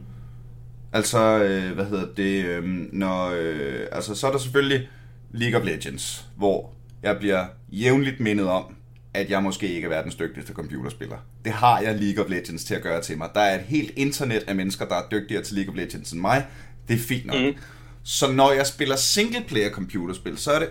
Altså, 0.94 1.44
øh, 1.44 1.74
hvad 1.74 1.86
hedder 1.86 2.08
det, 2.18 2.46
øh, 2.46 2.64
når, 2.94 3.30
øh, 3.30 3.88
altså 3.92 4.16
så 4.16 4.28
er 4.28 4.32
der 4.32 4.40
selvfølgelig 4.40 4.90
League 5.32 5.60
of 5.60 5.66
Legends, 5.66 6.26
hvor 6.38 6.74
jeg 7.04 7.18
bliver 7.18 7.46
jævnligt 7.72 8.20
mindet 8.20 8.48
om, 8.48 8.76
at 9.14 9.30
jeg 9.30 9.44
måske 9.44 9.68
ikke 9.68 9.86
er 9.86 9.90
verdens 9.90 10.16
dygtigste 10.16 10.54
computerspiller. 10.54 11.18
Det 11.46 11.52
har 11.52 11.80
jeg 11.80 11.96
League 12.00 12.24
of 12.24 12.30
Legends 12.30 12.64
til 12.64 12.76
at 12.76 12.82
gøre 12.82 13.02
til 13.02 13.18
mig. 13.18 13.30
Der 13.34 13.42
er 13.42 13.56
et 13.56 13.62
helt 13.62 13.92
internet 13.96 14.44
af 14.48 14.56
mennesker, 14.56 14.86
der 14.86 14.96
er 14.96 15.04
dygtigere 15.12 15.44
til 15.44 15.56
League 15.56 15.74
of 15.74 15.78
Legends 15.78 16.12
end 16.12 16.22
mig. 16.22 16.46
Det 16.88 16.94
er 16.94 17.00
fint 17.00 17.26
nok. 17.26 17.42
Mm. 17.42 17.56
Så 18.04 18.32
når 18.32 18.52
jeg 18.52 18.68
spiller 18.68 18.96
singleplayer 18.96 19.72
computerspil, 19.72 20.38
så 20.38 20.52
er 20.52 20.60
det 20.60 20.70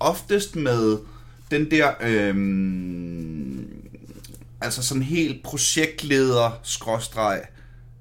oftest 0.00 0.56
med 0.56 0.98
den 1.50 1.70
der, 1.70 1.90
øhm, 2.00 3.66
altså 4.60 4.82
sådan 4.82 5.02
helt 5.02 5.42
projektleder, 5.42 6.60
skråstreg, 6.62 7.42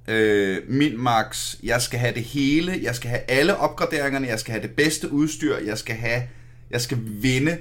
øh, 0.07 0.57
min 0.67 0.97
max, 1.03 1.55
jeg 1.63 1.81
skal 1.81 1.99
have 1.99 2.13
det 2.13 2.23
hele, 2.23 2.79
jeg 2.81 2.95
skal 2.95 3.09
have 3.09 3.21
alle 3.27 3.57
opgraderingerne, 3.57 4.27
jeg 4.27 4.39
skal 4.39 4.51
have 4.51 4.61
det 4.67 4.75
bedste 4.75 5.11
udstyr, 5.11 5.57
jeg 5.57 5.77
skal 5.77 5.95
have, 5.95 6.21
jeg 6.69 6.81
skal 6.81 6.97
vinde 7.01 7.57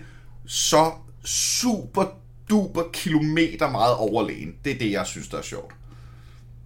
så 0.46 0.92
super 1.24 2.04
duper 2.50 2.82
kilometer 2.92 3.70
meget 3.70 3.94
overlegen. 3.94 4.54
Det 4.64 4.72
er 4.72 4.78
det, 4.78 4.90
jeg 4.90 5.06
synes, 5.06 5.28
der 5.28 5.38
er 5.38 5.42
sjovt. 5.42 5.74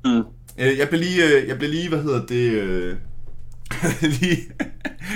Mm. 0.04 0.22
Øh, 0.58 0.78
Jeg 0.78 0.88
blev 0.88 1.00
lige, 1.00 1.24
øh, 1.24 1.48
jeg 1.48 1.58
blev 1.58 1.70
lige, 1.70 1.88
hvad 1.88 2.02
hedder 2.02 2.26
det, 2.26 2.50
øh, 2.50 2.96
lige 4.20 4.38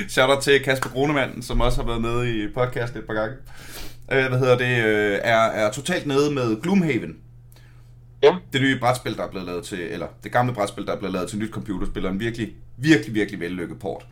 shout 0.08 0.30
out 0.30 0.42
til 0.42 0.62
Kasper 0.62 0.90
Grunemann, 0.90 1.42
som 1.42 1.60
også 1.60 1.80
har 1.82 1.86
været 1.86 2.00
med 2.00 2.26
i 2.26 2.52
podcast 2.54 2.96
et 2.96 3.04
par 3.04 3.14
gange. 3.14 3.36
Øh, 4.12 4.28
hvad 4.28 4.38
hedder 4.38 4.58
det, 4.58 4.84
øh, 4.84 5.18
er, 5.24 5.38
er 5.38 5.72
totalt 5.72 6.06
nede 6.06 6.34
med 6.34 6.62
Gloomhaven. 6.62 7.16
Ja. 8.22 8.36
Det 8.52 8.60
nye 8.60 8.78
brætspil, 8.80 9.16
der 9.16 9.24
er 9.24 9.30
blevet 9.30 9.46
lavet 9.46 9.64
til, 9.64 9.80
eller 9.80 10.06
det 10.24 10.32
gamle 10.32 10.54
brætspil, 10.54 10.86
der 10.86 10.92
er 10.92 10.98
blevet 10.98 11.12
lavet 11.12 11.28
til 11.28 11.38
nyt 11.38 11.50
computerspil, 11.50 12.06
og 12.06 12.12
en 12.12 12.20
virkelig, 12.20 12.52
virkelig, 12.76 13.14
virkelig 13.14 13.40
vellykket 13.40 13.78
port. 13.78 14.06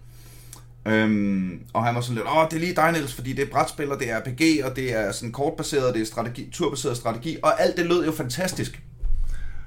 Øhm, 0.86 1.60
og 1.72 1.84
han 1.84 1.94
var 1.94 2.00
sådan 2.00 2.14
lidt, 2.14 2.26
åh, 2.28 2.44
det 2.50 2.56
er 2.56 2.60
lige 2.60 2.76
dig, 2.76 2.92
Niels, 2.92 3.14
fordi 3.14 3.32
det 3.32 3.42
er 3.42 3.50
brætspil, 3.50 3.92
og 3.92 3.98
det 3.98 4.10
er 4.10 4.20
RPG, 4.20 4.64
og 4.64 4.76
det 4.76 4.94
er 4.94 5.12
sådan 5.12 5.32
kortbaseret, 5.32 5.94
det 5.94 6.02
er 6.02 6.06
strategi, 6.06 6.48
turbaseret 6.52 6.96
strategi, 6.96 7.36
og 7.42 7.62
alt 7.62 7.76
det 7.76 7.86
lød 7.86 8.04
jo 8.04 8.12
fantastisk. 8.12 8.82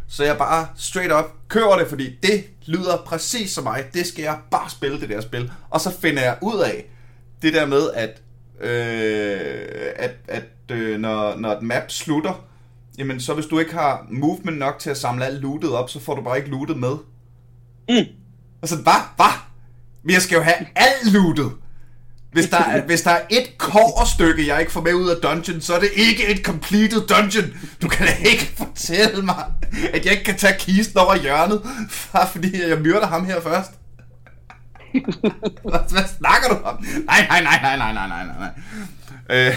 Så 0.10 0.24
jeg 0.24 0.38
bare 0.38 0.68
straight 0.76 1.14
up 1.14 1.26
køber 1.48 1.78
det, 1.78 1.88
fordi 1.88 2.16
det 2.24 2.44
lyder 2.66 2.98
præcis 3.06 3.52
som 3.52 3.64
mig. 3.64 3.84
Det 3.94 4.06
skal 4.06 4.24
jeg 4.24 4.38
bare 4.52 4.70
spille, 4.70 5.02
det 5.02 5.10
der 5.10 5.22
spil. 5.22 5.52
Og 5.70 5.82
så 5.82 6.00
finder 6.00 6.22
jeg 6.22 6.38
ud 6.42 6.60
af 6.60 6.86
det 7.42 7.54
der 7.54 7.66
med, 7.66 7.92
at, 7.94 8.22
øh, 8.62 9.92
at, 9.96 10.12
at 10.28 10.44
øh, 10.72 11.00
når, 11.00 11.36
når 11.36 11.52
et 11.52 11.62
map 11.62 11.92
slutter, 11.92 12.46
jamen 12.98 13.20
så 13.20 13.34
hvis 13.34 13.46
du 13.46 13.60
ikke 13.60 13.74
har 13.74 14.08
movement 14.10 14.58
nok 14.58 14.80
til 14.80 14.90
at 14.90 14.98
samle 14.98 15.26
alt 15.26 15.42
lootet 15.42 15.72
op, 15.72 15.90
så 15.90 16.00
får 16.00 16.16
du 16.16 16.22
bare 16.22 16.38
ikke 16.38 16.50
lootet 16.50 16.78
med. 16.78 16.98
Mm. 17.90 18.06
Og 18.62 18.68
så, 18.68 18.76
hvad? 18.76 19.02
Hvad? 19.16 19.40
Men 20.04 20.14
jeg 20.14 20.22
skal 20.22 20.36
jo 20.36 20.42
have 20.42 20.68
alt 20.76 21.14
lootet. 21.14 21.52
Hvis 22.32 22.50
der, 22.50 22.58
er, 22.58 22.86
hvis 22.86 23.02
der 23.02 23.12
er 23.12 23.22
et 23.30 23.58
kårstykke, 23.58 24.48
jeg 24.48 24.60
ikke 24.60 24.72
får 24.72 24.82
med 24.82 24.94
ud 24.94 25.10
af 25.10 25.16
dungeon, 25.24 25.62
så 25.62 25.74
er 25.74 25.80
det 25.80 25.90
ikke 25.96 26.28
et 26.28 26.46
completed 26.46 27.08
dungeon. 27.08 27.54
Du 27.82 27.88
kan 27.88 28.08
da 28.08 28.14
ikke 28.14 28.46
fortælle 28.66 29.26
mig, 29.26 29.44
at 29.94 30.06
jeg 30.06 30.12
ikke 30.14 30.24
kan 30.24 30.38
tage 30.38 30.56
kisten 30.60 30.98
over 31.00 31.16
hjørnet, 31.16 31.62
bare 32.14 32.28
fordi 32.32 32.70
jeg 32.70 32.82
myrder 32.82 33.08
ham 33.08 33.26
her 33.26 33.42
først. 33.42 33.72
Hvad, 34.92 35.92
hvad 35.92 36.04
snakker 36.18 36.50
du 36.50 36.56
om? 36.64 36.86
Nej, 37.06 37.28
nej, 37.28 37.42
nej, 37.44 37.62
nej, 37.62 37.78
nej, 37.78 37.94
nej, 37.94 38.08
nej, 38.08 38.36
nej. 38.40 38.52
Øh, 39.30 39.54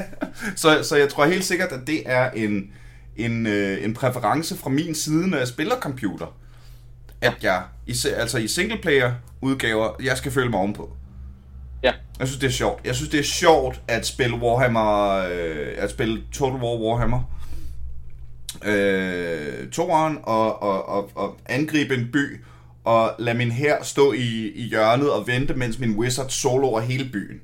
så, 0.62 0.82
så 0.82 0.96
jeg 0.96 1.08
tror 1.08 1.24
helt 1.24 1.44
sikkert, 1.44 1.72
at 1.72 1.86
det 1.86 2.02
er 2.06 2.30
en, 2.30 2.70
en, 3.16 3.46
øh, 3.46 3.84
en 3.84 3.94
præference 3.94 4.56
fra 4.56 4.70
min 4.70 4.94
side, 4.94 5.28
når 5.28 5.38
jeg 5.38 5.48
spiller 5.48 5.76
computer. 5.80 6.26
At 7.20 7.34
jeg, 7.42 7.62
altså 8.16 8.38
i 8.38 8.48
singleplayer 8.48 9.12
udgaver, 9.40 9.90
jeg 10.02 10.16
skal 10.16 10.32
føle 10.32 10.50
mig 10.50 10.58
ovenpå. 10.60 10.96
Ja. 11.82 11.92
Jeg 12.18 12.28
synes, 12.28 12.40
det 12.40 12.46
er 12.46 12.50
sjovt. 12.52 12.86
Jeg 12.86 12.94
synes, 12.94 13.10
det 13.10 13.20
er 13.20 13.24
sjovt 13.24 13.80
at 13.88 14.06
spille 14.06 14.36
Warhammer, 14.36 15.12
øh, 15.32 15.68
at 15.76 15.90
spille 15.90 16.22
Total 16.32 16.60
War 16.60 16.76
Warhammer. 16.80 17.22
Øh, 18.64 19.68
toeren 19.70 20.18
og, 20.22 20.62
og, 20.62 20.88
og, 20.88 21.10
og 21.14 21.36
angribe 21.46 21.94
en 21.94 22.08
by 22.12 22.44
og 22.84 23.12
lade 23.18 23.38
min 23.38 23.50
her 23.52 23.82
stå 23.82 24.12
i, 24.12 24.52
i 24.54 24.62
hjørnet 24.62 25.10
og 25.12 25.26
vente, 25.26 25.54
mens 25.54 25.78
min 25.78 25.96
wizard 25.96 26.28
soloer 26.30 26.80
hele 26.80 27.08
byen. 27.12 27.40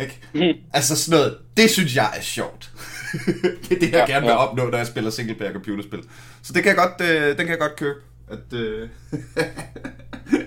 Ikke? 0.00 0.18
Mm. 0.34 0.60
Altså 0.72 0.96
sådan 0.96 1.18
noget, 1.18 1.36
det 1.56 1.70
synes 1.70 1.96
jeg 1.96 2.10
er 2.16 2.20
sjovt. 2.20 2.70
det 3.68 3.76
er 3.76 3.80
det, 3.80 3.92
jeg 3.92 4.04
Ja, 4.08 4.12
gerne 4.12 4.26
vil 4.26 4.32
ja. 4.32 4.36
opnå, 4.36 4.70
når 4.70 4.78
jeg 4.78 4.86
spiller 4.86 5.10
singleplayer 5.10 5.52
computerspil. 5.52 6.00
Så 6.42 6.52
det 6.52 6.62
kan 6.62 6.68
jeg 6.68 6.76
godt, 6.76 7.10
øh, 7.10 7.26
den 7.28 7.36
kan 7.36 7.48
jeg 7.48 7.58
godt 7.58 7.76
købe. 7.76 7.98
At, 8.30 8.52
øh, 8.58 8.88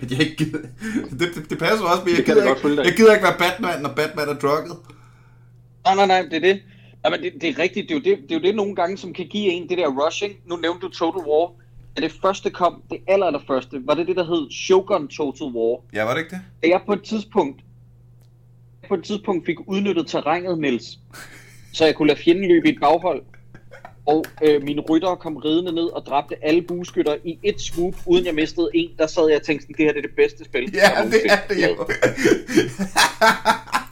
at 0.02 0.12
jeg 0.12 0.20
ikke 0.20 0.36
gider. 0.36 0.60
Det, 1.20 1.36
det, 1.36 1.50
det 1.50 1.60
passer 1.60 1.86
også, 1.86 2.04
men 2.06 2.16
jeg 2.16 2.26
gider, 2.26 2.44
jeg 2.44 2.56
ikke, 2.66 2.82
jeg 2.84 2.94
gider 2.94 3.14
ikke 3.14 3.24
være 3.24 3.38
Batman, 3.38 3.82
når 3.82 3.90
Batman 3.90 4.30
er 4.30 4.34
drugget. 4.34 4.78
Nej, 5.86 5.96
nej, 5.96 6.06
nej, 6.06 6.22
det 6.22 6.34
er 6.34 6.40
det. 6.40 6.62
Jamen, 7.06 7.22
det, 7.24 7.34
det 7.42 7.50
er 7.50 7.60
rigtigt. 7.60 7.90
Det 7.90 7.96
er, 7.96 8.00
jo 8.00 8.04
det, 8.04 8.24
det 8.30 8.36
er 8.36 8.40
jo 8.40 8.46
det 8.48 8.56
nogle 8.56 8.76
gange, 8.76 8.98
som 8.98 9.14
kan 9.14 9.28
give 9.28 9.52
en 9.52 9.70
det 9.70 9.78
der 9.78 9.88
rushing. 9.88 10.34
Nu 10.46 10.56
nævnte 10.56 10.88
du 10.88 10.92
Total 10.92 11.22
War. 11.22 11.52
Da 11.98 12.02
det 12.02 12.12
første 12.22 12.50
kom, 12.50 12.82
det 12.92 12.98
aller, 13.08 13.26
aller 13.26 13.40
første, 13.48 13.82
var 13.88 13.94
det 13.94 14.08
det, 14.08 14.16
der 14.16 14.26
hed 14.26 14.52
Shogun 14.52 15.08
Total 15.08 15.48
War. 15.48 15.80
Ja, 15.94 16.04
var 16.04 16.14
det 16.14 16.20
ikke 16.20 16.36
det? 16.36 16.42
Da 16.64 16.68
jeg 16.68 16.82
på 16.86 16.94
et 16.94 17.04
tidspunkt 17.04 17.62
på 18.88 18.96
et 18.96 19.04
tidspunkt 19.04 19.46
fik 19.46 19.58
udnyttet 19.68 20.08
terrænet, 20.08 20.60
Niels, 20.60 21.00
så 21.74 21.86
jeg 21.86 21.96
kunne 21.96 22.08
lade 22.08 22.20
fjenden 22.20 22.48
løbe 22.48 22.68
i 22.68 22.72
et 22.72 22.80
baghold, 22.82 23.22
og 24.06 24.26
øh, 24.44 24.64
mine 24.64 24.82
ryttere 24.82 25.18
kom 25.18 25.38
ridende 25.38 25.72
ned 25.72 25.84
og 25.84 26.06
dræbte 26.06 26.36
alle 26.46 26.62
bueskytter 26.62 27.16
i 27.24 27.40
et 27.44 27.62
swoop, 27.62 27.96
uden 28.06 28.26
jeg 28.26 28.36
mistede 28.36 28.70
en, 28.74 28.90
der 28.98 29.08
sad 29.08 29.28
jeg 29.28 29.36
og 29.36 29.44
tænkte, 29.44 29.64
sådan, 29.64 29.76
det 29.78 29.86
her 29.86 29.92
det 29.92 29.98
er 29.98 30.08
det 30.08 30.16
bedste 30.16 30.46
spil. 30.46 30.72
Ja, 30.74 31.06
det 31.12 31.22
er 31.26 31.40
det 31.50 31.70
jo. 31.70 31.88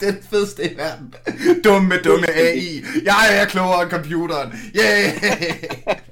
det 0.00 0.18
fedeste 0.30 0.72
i 0.72 0.76
verden. 0.76 1.14
Dumme, 1.64 1.94
dumme 2.04 2.30
AI. 2.30 2.84
Jeg 3.04 3.40
er 3.40 3.44
klogere 3.44 3.82
end 3.82 3.90
computeren. 3.90 4.52
Yeah! 4.76 5.12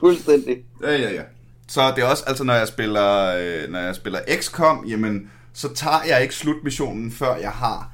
Fuldstændig. 0.00 0.58
Ja, 0.82 0.96
ja, 0.96 1.10
ja. 1.10 1.22
Så 1.68 1.92
det 1.96 2.04
er 2.04 2.06
også, 2.06 2.24
altså 2.26 2.44
når 2.44 2.54
jeg 2.54 2.68
spiller, 2.68 3.36
øh, 3.36 3.70
når 3.70 3.78
jeg 3.78 3.94
spiller 3.94 4.20
XCOM, 4.40 4.84
jamen, 4.88 5.30
så 5.52 5.74
tager 5.74 6.02
jeg 6.08 6.22
ikke 6.22 6.34
slutmissionen, 6.34 7.12
før 7.12 7.36
jeg 7.36 7.50
har 7.50 7.92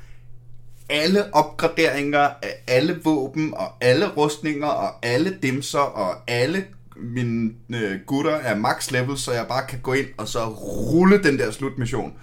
alle 0.89 1.35
opgraderinger 1.35 2.19
af 2.19 2.55
alle 2.69 3.01
våben, 3.05 3.55
og 3.55 3.67
alle 3.81 4.09
rustninger, 4.09 4.67
og 4.67 5.07
alle 5.07 5.39
dimser, 5.43 5.79
og 5.79 6.15
alle 6.29 6.65
mine 6.97 7.51
øh, 7.75 8.01
gutter 8.07 8.33
er 8.33 8.57
max 8.57 8.91
level, 8.91 9.19
så 9.19 9.33
jeg 9.33 9.47
bare 9.49 9.67
kan 9.69 9.81
gå 9.83 9.93
ind 9.93 10.07
og 10.17 10.29
så 10.29 10.39
rulle 10.93 11.23
den 11.23 11.39
der 11.39 11.51
slutmission. 11.51 12.15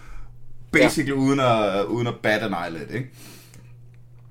Basically 0.72 1.16
ja. 1.16 1.22
uden, 1.22 1.40
at, 1.40 1.86
uden 1.86 2.08
at 2.08 2.16
bat 2.24 2.42
an 2.42 2.54
eyelid, 2.66 2.96
ikke? 2.96 3.10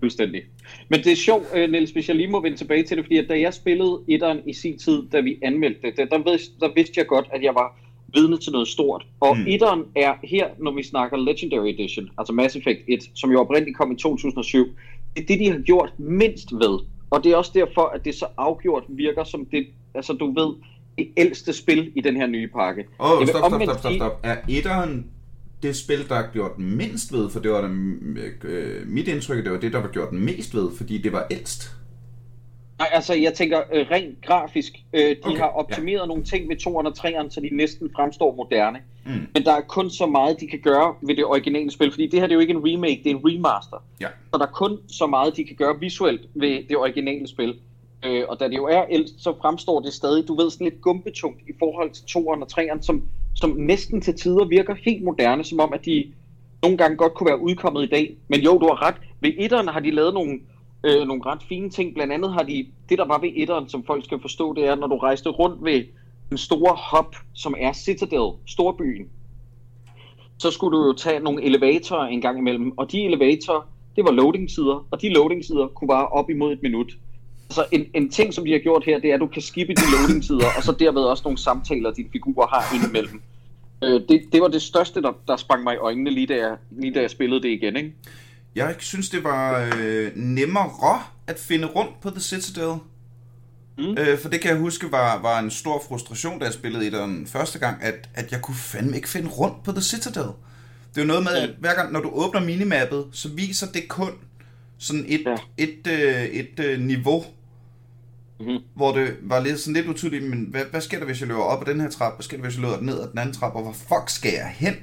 Fuldstændig. 0.01 0.43
Men 0.89 1.01
det 1.05 1.13
er 1.13 1.17
sjovt, 1.17 1.47
øh, 1.55 1.71
Niels, 1.71 1.91
hvis 1.91 2.09
jeg 2.09 2.17
lige 2.17 2.31
må 2.31 2.43
vende 2.43 2.57
tilbage 2.57 2.83
til 2.83 2.97
det, 2.97 3.05
fordi 3.05 3.19
at 3.19 3.29
da 3.29 3.41
jeg 3.41 3.55
spillede 3.55 4.01
etteren 4.09 4.41
i 4.47 4.53
sin 4.53 4.79
tid, 4.79 5.03
da 5.13 5.21
vi 5.21 5.39
anmeldte 5.43 5.81
det, 5.83 5.97
der, 5.97 6.19
der 6.61 6.75
vidste 6.75 6.93
jeg 6.97 7.07
godt, 7.07 7.27
at 7.33 7.43
jeg 7.43 7.55
var 7.55 7.77
vidne 8.15 8.39
til 8.39 8.53
noget 8.53 8.69
stort. 8.69 9.07
Og 9.21 9.37
Mm. 9.37 9.45
etteren 9.47 9.83
er 9.97 10.15
her, 10.25 10.47
når 10.59 10.73
vi 10.75 10.83
snakker 10.83 11.17
Legendary 11.17 11.69
Edition, 11.69 12.11
altså 12.19 12.33
Mass 12.33 12.57
Effect 12.57 12.81
1, 12.89 13.01
som 13.15 13.33
jo 13.33 13.41
oprindeligt 13.41 13.77
kom 13.77 13.93
i 13.93 13.97
2007, 13.97 14.67
det 15.17 15.23
er 15.23 15.27
det, 15.27 15.39
de 15.39 15.51
har 15.51 15.59
gjort 15.59 15.93
mindst 15.99 16.53
ved. 16.53 16.79
Og 17.11 17.25
det 17.25 17.33
er 17.33 17.37
også 17.37 17.51
derfor, 17.55 17.83
at 17.95 18.05
det 18.05 18.15
så 18.15 18.27
afgjort 18.37 18.83
virker 18.89 19.25
som 19.25 19.47
det, 19.47 19.67
altså 19.95 20.13
du 20.13 20.27
ved, 20.27 20.55
det 20.99 21.09
ældste 21.17 21.53
spil 21.53 21.93
i 21.95 22.01
den 22.01 22.17
her 22.17 22.27
nye 22.27 22.49
pakke. 22.49 22.85
Åh, 23.01 23.13
oh, 23.13 23.27
stop, 23.27 23.39
stop, 23.49 23.63
stop, 23.63 23.79
stop, 23.79 23.93
stop. 23.93 24.21
Er 24.23 24.37
etteren 24.49 25.07
det 25.63 25.77
spil, 25.77 26.09
der 26.09 26.15
er 26.15 26.33
gjort 26.33 26.59
mindst 26.59 27.13
ved? 27.13 27.31
For 27.31 27.41
det 27.41 27.51
var 27.51 27.61
da, 27.61 27.69
øh, 28.49 28.89
mit 28.89 29.09
indtryk, 29.09 29.45
det 29.45 29.53
var 29.53 29.59
det, 29.59 29.73
der 29.73 29.81
var 29.81 29.89
gjort 29.89 30.13
mest 30.13 30.55
ved, 30.55 30.69
fordi 30.77 30.99
det 30.99 31.13
var 31.13 31.27
ældst. 31.31 31.71
Nej, 32.79 32.89
altså 32.93 33.15
jeg 33.15 33.35
tænker 33.35 33.61
øh, 33.73 33.87
rent 33.91 34.23
grafisk. 34.27 34.73
Øh, 34.93 35.01
de 35.01 35.17
Okay, 35.25 35.39
har 35.39 35.47
optimeret 35.47 36.01
ja. 36.01 36.07
nogle 36.07 36.25
ting 36.25 36.49
ved 36.49 36.57
2'eren 36.57 36.87
og 36.87 36.95
3'eren, 36.99 37.31
så 37.31 37.41
de 37.41 37.57
næsten 37.57 37.91
fremstår 37.97 38.35
moderne. 38.35 38.79
Mm. 39.07 39.13
Men 39.35 39.45
der 39.45 39.53
er 39.53 39.61
kun 39.61 39.91
så 39.91 40.07
meget, 40.07 40.41
de 40.41 40.47
kan 40.47 40.59
gøre 40.59 40.95
ved 41.03 41.17
det 41.17 41.25
originale 41.25 41.71
spil, 41.71 41.91
fordi 41.91 42.07
det 42.07 42.21
her 42.21 42.27
det 42.27 42.33
er 42.33 42.35
jo 42.35 42.41
ikke 42.41 42.55
en 42.55 42.65
remake, 42.65 43.01
det 43.05 43.11
er 43.11 43.17
en 43.17 43.23
remaster. 43.25 43.83
Ja. 44.01 44.09
Så 44.33 44.39
der 44.39 44.47
er 44.47 44.51
kun 44.51 44.79
så 44.89 45.07
meget, 45.07 45.37
de 45.37 45.45
kan 45.45 45.57
gøre 45.57 45.81
visuelt 45.81 46.29
ved 46.35 46.69
det 46.69 46.77
originale 46.77 47.29
spil. 47.29 47.55
Øh, 48.05 48.25
og 48.29 48.41
da 48.41 48.49
det 48.49 48.57
jo 48.57 48.65
er 48.65 48.85
ældst, 48.91 49.15
så 49.23 49.35
fremstår 49.43 49.81
det 49.81 49.93
stadig, 49.93 50.29
du 50.29 50.37
ved, 50.37 50.51
sådan 50.51 50.65
lidt 50.65 50.81
gumbetungt 50.81 51.41
i 51.49 51.53
forhold 51.59 51.91
til 51.91 52.03
2'eren 52.03 52.43
og 52.43 52.49
3'eren, 52.53 52.83
som, 52.83 53.03
som 53.35 53.51
næsten 53.51 54.01
til 54.01 54.15
tider 54.15 54.45
virker 54.45 54.75
helt 54.75 55.05
moderne, 55.05 55.45
som 55.45 55.61
om 55.61 55.73
at 55.73 55.85
de 55.85 56.13
nogle 56.63 56.77
gange 56.77 56.97
godt 56.97 57.15
kunne 57.15 57.27
være 57.27 57.41
udkommet 57.41 57.83
i 57.83 57.87
dag. 57.87 58.17
Men 58.29 58.41
jo, 58.41 58.59
du 58.59 58.67
har 58.67 58.87
ret. 58.87 58.95
Ved 59.21 59.31
1'eren 59.31 59.73
har 59.73 59.81
de 59.81 59.91
lavet 59.91 60.15
nogle, 60.15 60.41
øh, 60.85 61.07
nogle 61.07 61.23
ret 61.27 61.43
fine 61.49 61.71
ting. 61.71 61.95
Blandt 61.95 62.13
andet 62.13 62.33
har 62.33 62.43
de, 62.43 62.67
det 62.89 62.99
der 62.99 63.05
var 63.05 63.19
ved 63.19 63.31
etteren, 63.35 63.69
som 63.69 63.85
folk 63.85 64.05
skal 64.05 64.21
forstå, 64.21 64.55
det 64.55 64.65
er, 64.65 64.75
når 64.75 64.87
du 64.87 64.97
rejste 64.97 65.29
rundt 65.29 65.65
ved 65.65 65.85
den 66.29 66.39
store 66.39 66.77
hop, 66.77 67.17
som 67.35 67.55
er 67.59 67.73
Citadel, 67.73 68.33
storbyen, 68.47 69.09
så 70.39 70.51
skulle 70.51 70.79
du 70.79 70.87
jo 70.87 70.93
tage 70.93 71.21
nogle 71.21 71.43
elevatorer 71.43 72.07
en 72.07 72.21
gang 72.21 72.39
imellem, 72.39 72.79
og 72.79 72.93
de 72.93 73.05
elevatorer, 73.05 73.69
det 73.97 74.05
var 74.05 74.11
loading-tider, 74.11 74.87
og 74.91 75.03
de 75.03 75.09
loading-tider 75.09 75.67
kunne 75.67 75.89
vare 75.89 76.09
op 76.09 76.31
imod 76.31 76.53
et 76.53 76.63
minut. 76.63 76.93
Så 77.51 77.65
en, 77.73 77.87
en 77.95 78.11
ting, 78.11 78.35
som 78.35 78.45
de 78.45 78.53
har 78.53 78.59
gjort 78.59 78.85
her, 78.85 78.99
det 78.99 79.11
er, 79.11 79.15
at 79.15 79.21
du 79.21 79.27
kan 79.27 79.43
skippe 79.43 79.75
de 79.75 79.83
loading-tider, 79.99 80.47
og 80.57 80.63
så 80.63 80.73
derved 80.73 81.03
også 81.03 81.23
nogle 81.25 81.39
samtaler, 81.39 81.91
dine 81.91 82.09
figurer 82.13 82.47
har 82.47 82.77
indimellem. 82.77 83.23
Øh, 83.85 84.01
det, 84.09 84.23
det 84.33 84.41
var 84.41 84.49
det 84.49 84.63
største, 84.63 85.03
der, 85.03 85.13
der 85.29 85.37
sprang 85.37 85.65
mig 85.65 85.75
i 85.75 85.79
øjnene, 85.79 86.11
lige 86.11 86.27
da 86.27 86.37
jeg, 86.37 86.57
lige 86.71 86.95
da 86.95 87.01
jeg 87.01 87.11
spillede 87.11 87.43
det 87.43 87.49
igen, 87.49 87.77
ikke? 87.77 87.93
Jeg 88.55 88.75
synes, 88.79 89.09
det 89.09 89.25
var 89.25 89.71
øh, 89.77 90.13
nemmere 90.17 91.03
at 91.27 91.39
finde 91.39 91.67
rundt 91.67 92.01
på 92.01 92.11
The 92.11 92.21
Citadel. 92.21 92.79
Mm. 93.79 93.97
Øh, 93.99 94.19
for 94.19 94.29
det 94.29 94.41
kan 94.41 94.51
jeg 94.51 94.59
huske 94.59 94.93
var, 94.93 95.23
var 95.23 95.39
en 95.39 95.51
stor 95.51 95.83
frustration, 95.89 96.39
da 96.39 96.45
jeg 96.45 96.55
spillede 96.55 96.87
i 96.87 96.91
den 96.91 97.27
første 97.27 97.59
gang, 97.59 97.83
at, 97.83 98.09
at 98.15 98.33
jeg 98.33 98.43
kunne 98.43 98.55
fandme 98.55 98.97
ikke 98.97 99.09
finde 99.09 99.29
rundt 99.29 99.63
på 99.65 99.73
The 99.73 99.83
Citadel. 99.83 100.29
Det 100.95 101.01
er 101.01 101.03
jo 101.03 101.07
noget 101.07 101.23
med, 101.23 101.33
at 101.33 101.51
hver 101.61 101.75
gang, 101.75 101.93
når 101.93 102.01
du 102.01 102.11
åbner 102.13 102.41
minimappet, 102.41 103.07
så 103.13 103.29
viser 103.29 103.67
det 103.73 103.89
kun 103.89 104.11
sådan 104.79 105.05
et, 105.09 105.23
ja. 105.27 105.37
Et, 105.59 105.87
øh, 105.87 106.25
et 106.25 106.61
øh, 106.61 106.81
niveau, 106.81 107.25
Mhm. 108.41 108.59
hvor 108.77 108.93
det 108.97 109.17
var 109.23 109.41
lidt, 109.41 109.61
sådan 109.61 109.75
lidt 109.75 109.87
utydeligt, 109.87 110.25
men 110.25 110.47
hvad, 110.51 110.65
hvad 110.71 110.81
sker 110.81 110.99
der, 110.99 111.07
hvis 111.07 111.21
jeg 111.21 111.29
løber 111.29 111.43
op 111.43 111.69
ad 111.69 111.73
den 111.73 111.81
her 111.81 111.91
trappe? 111.91 112.17
Hvad 112.17 112.25
sker 112.25 112.37
der, 112.37 112.45
hvis 112.45 112.55
jeg 112.55 112.63
løber 112.63 112.81
ned 112.81 113.01
ad 113.01 113.09
den 113.11 113.19
anden 113.19 113.35
trappe? 113.35 113.59
Og 113.59 113.63
hvor 113.63 113.73
fuck 113.73 114.09
skal 114.11 114.33
jeg 114.33 114.53
hen? 114.57 114.75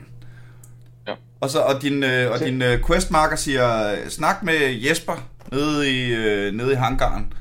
Og, 1.41 1.49
så, 1.49 1.59
og 1.59 1.81
din, 1.81 2.03
øh, 2.03 2.31
og 2.31 2.39
din 2.39 2.61
øh, 2.61 2.85
questmarker 2.87 3.35
siger, 3.35 3.95
snak 4.09 4.43
med 4.43 4.81
Jesper 4.89 5.27
nede 5.51 5.91
i, 5.91 6.13
øh, 6.13 6.53
nede 6.53 6.71
i 6.71 6.75
hangaren. 6.75 7.33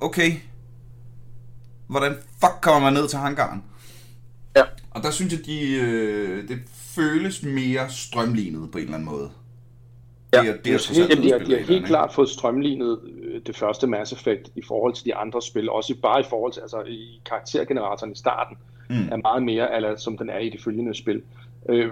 Okay. 0.00 0.32
Hvordan 1.88 2.12
fuck 2.40 2.54
kommer 2.60 2.80
man 2.80 2.92
ned 2.92 3.08
til 3.08 3.18
hangaren? 3.18 3.64
Ja. 4.56 4.62
Og 4.90 5.02
der 5.02 5.10
synes 5.10 5.32
jeg, 5.32 5.46
de, 5.46 5.74
øh, 5.74 6.48
det 6.48 6.58
føles 6.94 7.42
mere 7.42 7.90
strømlignet 7.90 8.70
på 8.70 8.78
en 8.78 8.84
eller 8.84 8.94
anden 8.94 9.08
måde. 9.08 9.30
Ja, 10.32 10.40
det 10.40 10.48
er, 10.48 10.56
det 10.64 10.74
er 10.74 10.94
helt, 10.94 11.08
helt, 11.08 11.22
de, 11.22 11.30
har, 11.30 11.38
de 11.38 11.52
har 11.52 11.66
helt 11.66 11.86
klart 11.86 12.14
fået 12.14 12.28
strømlignet 12.28 13.00
øh, 13.22 13.40
det 13.46 13.56
første 13.56 13.86
Mass 13.86 14.12
Effect 14.12 14.48
i 14.54 14.62
forhold 14.68 14.94
til 14.94 15.04
de 15.04 15.14
andre 15.14 15.42
spil, 15.42 15.70
også 15.70 15.94
bare 16.02 16.20
i 16.20 16.24
forhold 16.30 16.52
til, 16.52 16.60
altså 16.60 16.82
i 16.82 17.20
karaktergeneratoren 17.26 18.12
i 18.12 18.16
starten, 18.16 18.56
mm. 18.90 19.08
er 19.12 19.16
meget 19.16 19.42
mere, 19.42 19.76
eller, 19.76 19.96
som 19.96 20.18
den 20.18 20.30
er 20.30 20.38
i 20.38 20.48
de 20.48 20.58
følgende 20.64 20.94
spil. 20.94 21.22
Øh, 21.68 21.88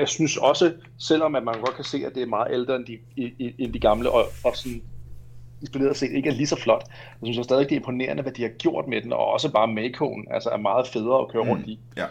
jeg 0.00 0.08
synes 0.08 0.36
også, 0.36 0.72
selvom 0.98 1.34
at 1.34 1.42
man 1.42 1.54
godt 1.54 1.74
kan 1.76 1.84
se, 1.84 2.02
at 2.06 2.14
det 2.14 2.22
er 2.22 2.26
meget 2.26 2.46
ældre 2.52 2.76
end 2.76 2.86
de, 2.86 2.98
end 3.58 3.72
de 3.72 3.78
gamle, 3.78 4.10
og, 4.10 4.24
og 4.44 4.56
sådan 4.56 4.82
isoleret 5.62 5.96
set 5.96 6.10
ikke 6.12 6.28
er 6.28 6.32
lige 6.34 6.46
så 6.46 6.60
flot, 6.60 6.82
jeg 6.88 7.18
synes 7.22 7.36
jeg 7.36 7.44
stadig, 7.44 7.64
det 7.68 7.72
er 7.72 7.76
imponerende, 7.76 8.22
hvad 8.22 8.32
de 8.32 8.42
har 8.42 8.48
gjort 8.48 8.84
med 8.88 9.02
den, 9.02 9.12
og 9.12 9.26
også 9.26 9.52
bare 9.52 9.68
Makoen, 9.68 10.26
altså 10.30 10.48
er 10.50 10.56
meget 10.56 10.86
federe 10.86 11.20
at 11.20 11.28
køre 11.32 11.42
rundt 11.42 11.66
i, 11.66 11.80
Ja. 11.96 12.04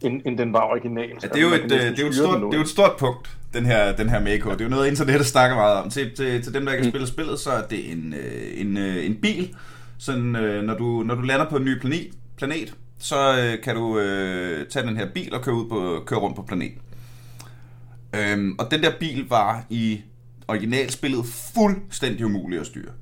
end, 0.00 0.22
end 0.24 0.38
den 0.38 0.52
var 0.52 0.70
original. 0.70 1.08
Ja, 1.22 1.28
det 1.28 1.36
er 1.36 1.40
jo 1.40 1.48
et, 1.54 1.62
øh, 1.64 1.70
det 1.70 1.98
er 1.98 2.02
jo 2.02 2.08
et, 2.08 2.14
stort, 2.14 2.40
det 2.40 2.52
er 2.52 2.56
jo 2.58 2.62
et 2.62 2.68
stort 2.68 2.92
punkt, 2.98 3.36
den 3.54 3.66
her, 3.66 3.96
den 3.96 4.08
her 4.08 4.20
Mako. 4.20 4.50
Det 4.50 4.60
er 4.60 4.64
jo 4.64 4.70
noget, 4.70 4.88
internettet 4.88 5.26
snakker 5.26 5.56
meget 5.56 5.82
om. 5.82 5.90
Til, 5.90 6.16
til, 6.16 6.42
til 6.42 6.54
dem, 6.54 6.64
der 6.64 6.72
ikke 6.72 6.84
har 6.84 6.90
spillet 6.90 7.08
spillet, 7.08 7.38
så 7.38 7.50
er 7.50 7.62
det 7.62 7.92
en, 7.92 8.14
øh, 8.14 8.60
en, 8.60 8.76
øh, 8.76 9.06
en 9.06 9.16
bil. 9.16 9.54
Sådan, 9.98 10.22
når, 10.64 10.74
du, 10.74 11.02
når 11.06 11.14
du 11.14 11.20
lander 11.22 11.50
på 11.50 11.56
en 11.56 11.64
ny 11.64 11.78
planet, 11.80 12.06
planet 12.36 12.74
så 12.98 13.38
øh, 13.38 13.62
kan 13.62 13.76
du 13.76 13.98
øh, 13.98 14.68
tage 14.68 14.86
den 14.86 14.96
her 14.96 15.06
bil 15.14 15.34
og 15.34 15.42
køre, 15.42 15.54
ud 15.54 15.68
på, 15.68 16.04
køre 16.06 16.20
rundt 16.20 16.36
på 16.36 16.42
planeten. 16.42 16.80
Øhm, 18.14 18.56
og 18.58 18.70
den 18.70 18.82
der 18.82 18.92
bil 19.00 19.28
var 19.28 19.66
i 19.70 20.00
originalspillet 20.48 21.24
fuldstændig 21.54 22.26
umulig 22.26 22.60
at 22.60 22.66
styre. 22.66 22.92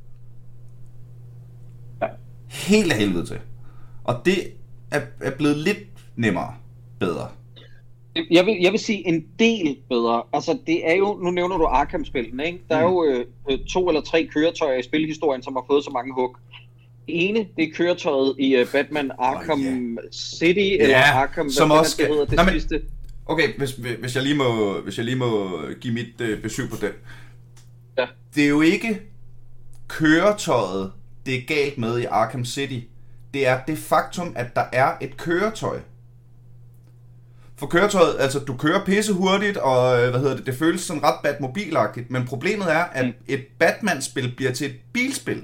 Ja. 2.02 2.06
Helt 2.48 2.92
af 2.92 2.98
helvede 2.98 3.26
til. 3.26 3.38
Og 4.04 4.14
det 4.24 4.36
er, 4.90 5.00
er 5.20 5.30
blevet 5.30 5.56
lidt 5.56 5.78
nemmere, 6.16 6.54
bedre. 7.00 7.28
Jeg 8.30 8.46
vil, 8.46 8.56
jeg 8.60 8.72
vil 8.72 8.80
sige 8.80 9.08
en 9.08 9.26
del 9.38 9.76
bedre. 9.88 10.22
Altså, 10.32 10.58
det 10.66 10.90
er 10.90 10.94
jo, 10.94 11.18
nu 11.22 11.30
nævner 11.30 11.56
du 11.56 11.64
Arkham-spillene, 11.64 12.46
ikke? 12.46 12.60
Der 12.68 12.76
er 12.76 12.82
jo 12.82 13.04
øh, 13.04 13.26
øh, 13.50 13.58
to 13.68 13.88
eller 13.88 14.00
tre 14.00 14.26
køretøjer 14.26 14.78
i 14.78 14.82
spilhistorien, 14.82 15.42
som 15.42 15.54
har 15.54 15.64
fået 15.66 15.84
så 15.84 15.90
mange 15.90 16.14
hug. 16.14 16.36
Ene, 17.06 17.38
det 17.56 17.64
er 17.64 17.68
køretøjet 17.74 18.34
i 18.38 18.60
uh, 18.60 18.68
Batman 18.72 19.10
Arkham 19.18 19.60
oh, 19.60 19.64
yeah. 19.66 19.96
City, 20.12 20.60
eller 20.82 20.88
Ja, 20.98 21.12
Arkham, 21.22 21.50
som 21.50 21.68
hvad 21.68 21.78
også 21.78 21.92
skal- 21.92 22.08
hedder, 22.08 22.24
det 22.24 22.36
Nå, 22.36 22.42
men- 22.42 22.52
sidste. 22.52 22.82
Okay, 23.26 23.58
hvis, 23.58 23.70
hvis, 24.00 24.14
jeg 24.14 24.22
lige 24.22 24.34
må, 24.34 24.80
hvis 24.80 24.96
jeg 24.96 25.04
lige 25.04 25.16
må 25.16 25.60
give 25.80 25.94
mit 25.94 26.20
øh, 26.20 26.42
besøg 26.42 26.70
på 26.70 26.76
den. 26.80 26.90
Ja. 27.98 28.06
Det 28.34 28.44
er 28.44 28.48
jo 28.48 28.60
ikke 28.60 29.00
køretøjet, 29.88 30.92
det 31.26 31.34
er 31.34 31.40
galt 31.46 31.78
med 31.78 31.98
i 32.00 32.04
Arkham 32.04 32.44
City. 32.44 32.78
Det 33.34 33.46
er 33.46 33.60
det 33.66 33.78
faktum, 33.78 34.32
at 34.36 34.56
der 34.56 34.64
er 34.72 34.92
et 35.00 35.16
køretøj. 35.16 35.78
For 37.56 37.66
køretøjet, 37.66 38.16
altså 38.20 38.38
du 38.38 38.56
kører 38.56 38.84
pisse 38.84 39.12
hurtigt, 39.12 39.56
og 39.56 40.02
øh, 40.02 40.10
hvad 40.10 40.20
hedder 40.20 40.36
det, 40.36 40.46
det 40.46 40.54
føles 40.54 40.80
sådan 40.80 41.02
ret 41.02 41.14
Batmobilagtigt, 41.22 42.10
men 42.10 42.24
problemet 42.26 42.72
er, 42.72 42.84
at 42.84 43.06
Mm. 43.06 43.12
et 43.28 43.44
Batman-spil 43.58 44.32
bliver 44.36 44.52
til 44.52 44.66
et 44.66 44.76
bilspil. 44.92 45.42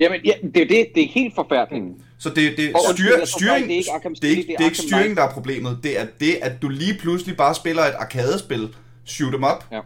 Jamen, 0.00 0.20
ja, 0.24 0.32
det 0.54 0.62
er 0.62 0.68
det, 0.68 0.86
det 0.94 1.02
er 1.04 1.08
helt 1.14 1.34
forfærdeligt. 1.34 1.84
Så 2.18 2.28
det, 2.28 2.56
det, 2.56 2.72
Og 2.74 2.80
styr, 2.92 3.04
jeg 3.10 3.18
tror 3.18 3.24
styring, 3.38 3.64
det 3.68 3.72
er 3.74 3.78
ikke 3.78 3.92
Arkham 3.92 4.14
det 4.14 4.32
er 4.32 4.36
ikke, 4.36 4.54
det 4.58 4.60
er 4.60 4.64
ikke 4.64 4.76
styring, 4.76 5.16
der 5.16 5.22
er 5.22 5.32
problemet. 5.32 5.78
Det 5.82 6.00
er 6.00 6.06
det, 6.20 6.38
at 6.42 6.62
du 6.62 6.68
lige 6.68 6.98
pludselig 7.00 7.36
bare 7.36 7.54
spiller 7.54 7.82
et 7.82 7.94
arkadespil, 7.98 8.68
shoot 9.04 9.34
'em 9.34 9.52
up, 9.54 9.64
Ja. 9.72 9.78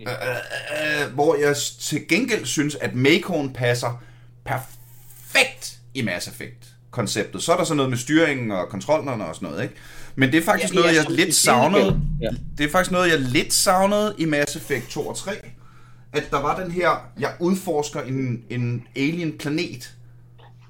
øh, 0.00 0.06
øh, 0.08 1.06
øh, 1.06 1.14
hvor 1.14 1.36
jeg 1.36 1.56
til 1.80 2.08
gengæld 2.08 2.46
synes, 2.46 2.74
at 2.74 2.94
Makoen 2.94 3.52
passer 3.52 4.02
perfekt 4.44 5.78
i 5.94 6.02
Mass 6.02 6.28
Effect-konceptet. 6.28 7.42
Så 7.42 7.52
er 7.52 7.56
der 7.56 7.64
så 7.64 7.74
noget 7.74 7.90
med 7.90 7.98
styringen 7.98 8.50
og 8.50 8.68
kontrollerne 8.68 9.24
og 9.26 9.34
sådan 9.34 9.48
noget, 9.48 9.62
ikke? 9.62 9.74
Men 10.14 10.32
det 10.32 10.38
er 10.38 10.44
faktisk 10.44 10.74
Ja, 10.74 10.80
noget, 10.80 10.94
jeg 10.94 11.02
som 11.04 11.14
lidt 11.14 11.34
savnede. 11.34 12.00
Ja. 12.22 12.28
Det 12.58 12.66
er 12.66 12.70
faktisk 12.70 12.92
noget, 12.92 13.10
jeg 13.10 13.20
lidt 13.20 13.54
savnede 13.54 14.14
i 14.18 14.24
Mass 14.24 14.56
Effect 14.56 14.88
2 14.90 15.06
og 15.08 15.16
3. 15.16 15.32
At 16.12 16.28
der 16.30 16.42
var 16.42 16.62
den 16.62 16.70
her, 16.70 16.88
jeg 17.20 17.30
udforsker 17.40 18.00
en, 18.00 18.44
en 18.50 18.86
alien 18.96 19.38
planet, 19.38 19.94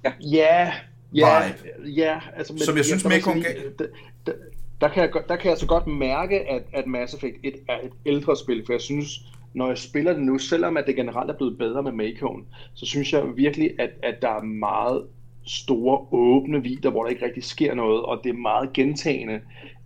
Ja, 0.05 0.73
ja, 1.15 1.43
Vibe. 1.47 1.91
ja. 1.97 2.21
Altså, 2.37 2.63
Som 2.65 2.77
jeg 2.77 2.85
synes, 2.85 3.03
der 3.03 3.09
må 3.09 3.15
Mekong 3.15 3.43
gav. 3.43 3.53
der, 3.79 3.87
der, 4.27 4.33
der, 4.81 4.89
kan 4.89 5.03
jeg, 5.03 5.11
der 5.29 5.37
kan 5.37 5.51
jeg 5.51 5.59
så 5.59 5.67
godt 5.67 5.87
mærke, 5.87 6.41
at, 6.51 6.63
at 6.73 6.87
Mass 6.87 7.15
Effect 7.15 7.37
1 7.43 7.55
er 7.69 7.79
et 7.85 7.91
ældre 8.07 8.37
spil, 8.37 8.63
for 8.67 8.73
jeg 8.73 8.81
synes, 8.81 9.09
når 9.55 9.69
jeg 9.69 9.79
spiller 9.79 10.13
det 10.13 10.23
nu, 10.23 10.39
selvom 10.39 10.77
at 10.77 10.85
det 10.87 10.97
generelt 10.97 11.31
er 11.31 11.35
blevet 11.37 11.59
bedre 11.59 11.83
med 11.83 11.93
Makoen, 11.93 12.47
så 12.75 12.87
synes 12.87 13.13
jeg 13.13 13.37
virkelig, 13.37 13.71
at, 13.79 13.91
at 14.03 14.23
der 14.23 14.29
er 14.29 14.43
meget 14.43 15.03
store 15.47 16.07
åbne 16.13 16.63
vider, 16.63 16.91
hvor 16.91 17.03
der 17.03 17.11
ikke 17.11 17.25
rigtig 17.25 17.45
sker 17.45 17.75
noget, 17.75 18.03
og 18.03 18.21
det 18.25 18.31
er 18.31 18.35
meget 18.39 18.73
gentagende 18.73 19.41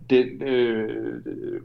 den 0.09 0.41
øh, 0.41 1.11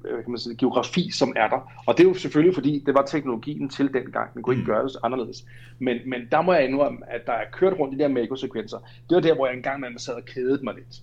hvad 0.01 0.23
kan 0.23 0.31
man 0.31 0.39
sige, 0.39 0.57
geografi, 0.57 1.11
som 1.11 1.33
er 1.37 1.49
der. 1.49 1.73
Og 1.87 1.99
det 1.99 2.05
er 2.05 2.09
jo 2.09 2.15
selvfølgelig, 2.15 2.55
fordi 2.55 2.83
det 2.87 2.95
var 2.95 3.03
teknologien 3.03 3.69
til 3.69 3.93
dengang. 3.95 4.35
Den 4.35 4.43
kunne 4.43 4.55
ikke 4.57 4.63
Mm. 4.63 4.67
gøre 4.75 4.85
det 4.85 4.97
anderledes. 5.03 5.45
Men, 5.79 5.99
men 6.07 6.21
der 6.33 6.43
må 6.43 6.53
jeg 6.53 6.65
indrømme, 6.69 6.99
at 7.11 7.27
der 7.27 7.33
er 7.33 7.45
kørt 7.53 7.79
rundt 7.79 7.95
i 7.95 7.97
de 7.99 8.03
der 8.03 8.09
Mako-sekvenser. 8.09 8.79
Det 9.09 9.15
var 9.15 9.21
der, 9.21 9.35
hvor 9.35 9.47
jeg 9.47 9.57
engang 9.57 9.81
man 9.81 9.99
sad 9.99 10.15
og 10.15 10.25
kædede 10.25 10.65
mig 10.65 10.75
lidt. 10.75 10.97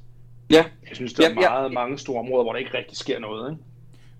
Ja, 0.52 0.66
Jeg 0.90 0.96
synes, 0.96 1.14
der 1.14 1.24
er 1.26 1.30
Ja, 1.30 1.42
ja. 1.42 1.50
meget, 1.50 1.74
mange 1.74 1.98
store 1.98 2.20
områder, 2.20 2.44
hvor 2.44 2.52
der 2.52 2.60
ikke 2.60 2.78
rigtig 2.78 2.98
sker 2.98 3.20
noget. 3.20 3.52
Ikke? 3.52 3.64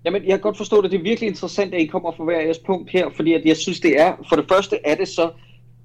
Jamen, 0.04 0.22
jeg 0.22 0.30
kan 0.30 0.40
godt 0.40 0.56
forstå 0.56 0.82
det. 0.82 0.90
Det 0.90 0.98
er 0.98 1.02
virkelig 1.02 1.28
interessant, 1.28 1.74
at 1.74 1.80
I 1.80 1.86
kommer 1.86 2.12
fra 2.12 2.24
hver 2.24 2.40
jeres 2.40 2.58
punkt 2.58 2.90
her, 2.90 3.10
fordi 3.10 3.32
at 3.34 3.42
jeg 3.44 3.56
synes, 3.56 3.80
det 3.80 4.00
er, 4.00 4.26
for 4.28 4.36
det 4.36 4.44
første 4.48 4.76
er 4.84 4.94
det 4.94 5.08
så, 5.08 5.30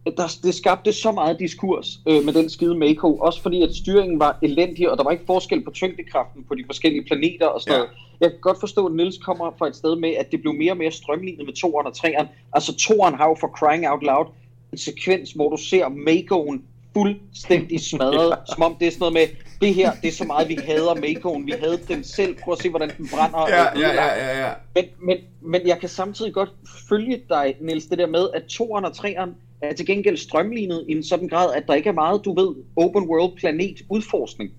der, 0.05 0.37
det 0.43 0.55
skabte 0.55 0.93
så 0.93 1.11
meget 1.11 1.39
diskurs 1.39 1.99
øh, 2.07 2.25
med 2.25 2.33
den 2.33 2.49
skide 2.49 2.75
Mako, 2.77 3.17
også 3.17 3.41
fordi 3.41 3.61
at 3.61 3.75
styringen 3.75 4.19
var 4.19 4.39
elendig, 4.41 4.89
og 4.91 4.97
der 4.97 5.03
var 5.03 5.11
ikke 5.11 5.25
forskel 5.25 5.63
på 5.63 5.71
tyngdekraften 5.71 6.43
på 6.43 6.55
de 6.55 6.63
forskellige 6.65 7.03
planeter 7.03 7.45
og 7.47 7.61
sådan 7.61 7.73
Ja. 7.73 7.77
noget. 7.77 7.91
Jeg 8.21 8.29
kan 8.29 8.39
godt 8.41 8.59
forstå, 8.59 8.85
at 8.85 8.93
Nils 8.93 9.17
kommer 9.17 9.51
fra 9.57 9.67
et 9.67 9.75
sted 9.75 9.95
med, 9.95 10.09
at 10.19 10.31
det 10.31 10.41
blev 10.41 10.53
mere 10.53 10.71
og 10.71 10.77
mere 10.77 10.91
strømlignet 10.91 11.45
med 11.45 11.53
toeren 11.53 11.87
og 11.87 11.93
treeren. 11.95 12.27
Altså 12.53 12.75
toeren 12.75 13.15
har 13.15 13.27
jo 13.27 13.35
for 13.39 13.47
crying 13.47 13.87
out 13.87 14.03
loud 14.03 14.25
en 14.71 14.77
sekvens, 14.77 15.31
hvor 15.31 15.49
du 15.49 15.57
ser 15.57 15.89
Makoen 15.89 16.63
fuldstændig 16.93 17.81
smadret, 17.81 18.29
ja. 18.49 18.53
som 18.53 18.63
om 18.63 18.75
det 18.79 18.87
er 18.87 18.91
sådan 18.91 18.99
noget 18.99 19.13
med, 19.13 19.27
det 19.61 19.73
her, 19.73 19.91
det 20.01 20.07
er 20.07 20.11
så 20.11 20.23
meget, 20.23 20.49
vi 20.49 20.55
hader 20.65 20.95
Makoen, 20.95 21.45
vi 21.45 21.53
havde 21.59 21.79
den 21.87 22.03
selv, 22.03 22.35
prøv 22.43 22.51
at 22.51 22.61
se, 22.61 22.69
hvordan 22.69 22.91
den 22.97 23.09
brænder. 23.13 23.39
Ja, 23.49 23.79
ja, 23.79 23.93
ja, 23.93 24.25
ja, 24.25 24.45
ja. 24.45 24.53
Men, 24.75 24.85
men, 25.01 25.17
men 25.41 25.67
jeg 25.67 25.79
kan 25.79 25.89
samtidig 25.89 26.33
godt 26.33 26.49
følge 26.89 27.21
dig, 27.29 27.55
Niels, 27.61 27.85
det 27.85 27.97
der 27.97 28.07
med, 28.07 28.29
at 28.33 28.43
toeren 28.43 28.85
og 28.85 28.93
treeren 28.95 29.35
er 29.61 29.73
til 29.73 29.85
gengæld 29.85 30.17
strømlignet 30.17 30.85
i 30.89 30.91
en 30.91 31.03
sådan 31.03 31.27
grad, 31.27 31.53
at 31.55 31.63
der 31.67 31.73
ikke 31.73 31.89
er 31.89 31.93
meget, 31.93 32.21
du 32.25 32.35
ved, 32.35 32.55
open 32.75 33.03
world 33.09 33.37
planet 33.37 33.81
udforskning. 33.89 34.51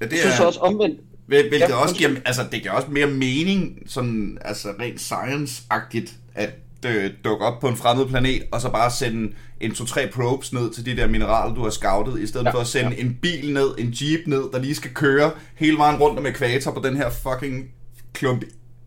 ja 0.00 0.04
det 0.04 0.12
Jeg 0.12 0.20
synes 0.20 0.40
er, 0.40 0.44
også 0.44 0.60
omvendt, 0.60 1.00
Hvil- 1.26 1.48
Hvilket 1.48 1.68
Ja, 1.68 1.74
også 1.74 1.94
giver, 1.94 2.10
altså 2.24 2.42
det 2.52 2.60
giver 2.62 2.72
også 2.74 2.88
mere 2.90 3.06
mening, 3.06 3.82
sådan 3.86 4.38
altså 4.40 4.68
rent 4.80 5.00
science-agtigt, 5.00 6.12
at 6.34 6.50
øh, 6.86 7.10
dukke 7.24 7.44
op 7.44 7.60
på 7.60 7.68
en 7.68 7.76
fremmed 7.76 8.06
planet, 8.06 8.42
og 8.52 8.60
så 8.60 8.70
bare 8.70 8.90
sende 8.90 9.32
en 9.60 9.70
2-3 9.70 10.10
probes 10.10 10.52
ned 10.52 10.70
til 10.70 10.86
de 10.86 10.96
der 10.96 11.06
mineraler, 11.08 11.54
du 11.54 11.62
har 11.62 11.70
scoutet, 11.70 12.20
i 12.22 12.26
stedet 12.26 12.44
ja, 12.46 12.50
for 12.50 12.58
at 12.58 12.66
sende 12.66 12.90
ja. 12.90 13.00
en 13.02 13.18
bil 13.22 13.52
ned, 13.52 13.68
en 13.78 13.94
jeep 14.00 14.20
ned, 14.26 14.42
der 14.52 14.58
lige 14.58 14.74
skal 14.74 14.90
køre 14.94 15.30
hele 15.54 15.76
vejen 15.78 16.00
rundt 16.00 16.18
om 16.18 16.26
ekvator 16.26 16.70
på 16.70 16.80
den 16.88 16.96
her 16.96 17.10
fucking 17.10 17.64
klump 18.12 18.44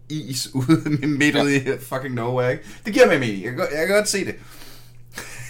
is 0.10 0.50
ude 0.56 1.08
midt 1.08 1.36
ja. 1.36 1.44
ude 1.44 1.56
i 1.56 1.60
fucking 1.80 2.16
nowhere, 2.16 2.52
ikke? 2.52 2.64
Det 2.86 2.94
giver 2.94 3.08
mig 3.08 3.20
mening. 3.20 3.44
Jeg 3.44 3.52
kan, 3.52 3.60
jeg 3.60 3.88
kan 3.88 3.96
godt 3.96 4.08
se 4.10 4.26
det. 4.26 4.36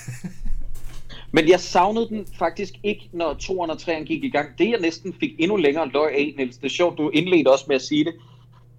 Men 1.31 1.49
jeg 1.49 1.59
savnede 1.59 2.09
den 2.09 2.25
faktisk 2.39 2.73
ikke, 2.83 3.09
når 3.13 3.33
2'eren 3.33 3.71
og 3.71 3.77
3'eren 3.81 4.03
gik 4.03 4.23
i 4.23 4.29
gang. 4.29 4.57
Det 4.57 4.69
jeg 4.69 4.79
næsten 4.79 5.13
fik 5.19 5.35
endnu 5.39 5.55
længere 5.57 5.89
løg 5.93 6.11
af, 6.11 6.33
Niels, 6.37 6.57
det 6.57 6.65
er 6.65 6.69
sjovt, 6.69 6.97
du 6.97 7.09
indledte 7.09 7.51
også 7.51 7.65
med 7.67 7.75
at 7.75 7.81
sige 7.81 8.05
det. 8.05 8.13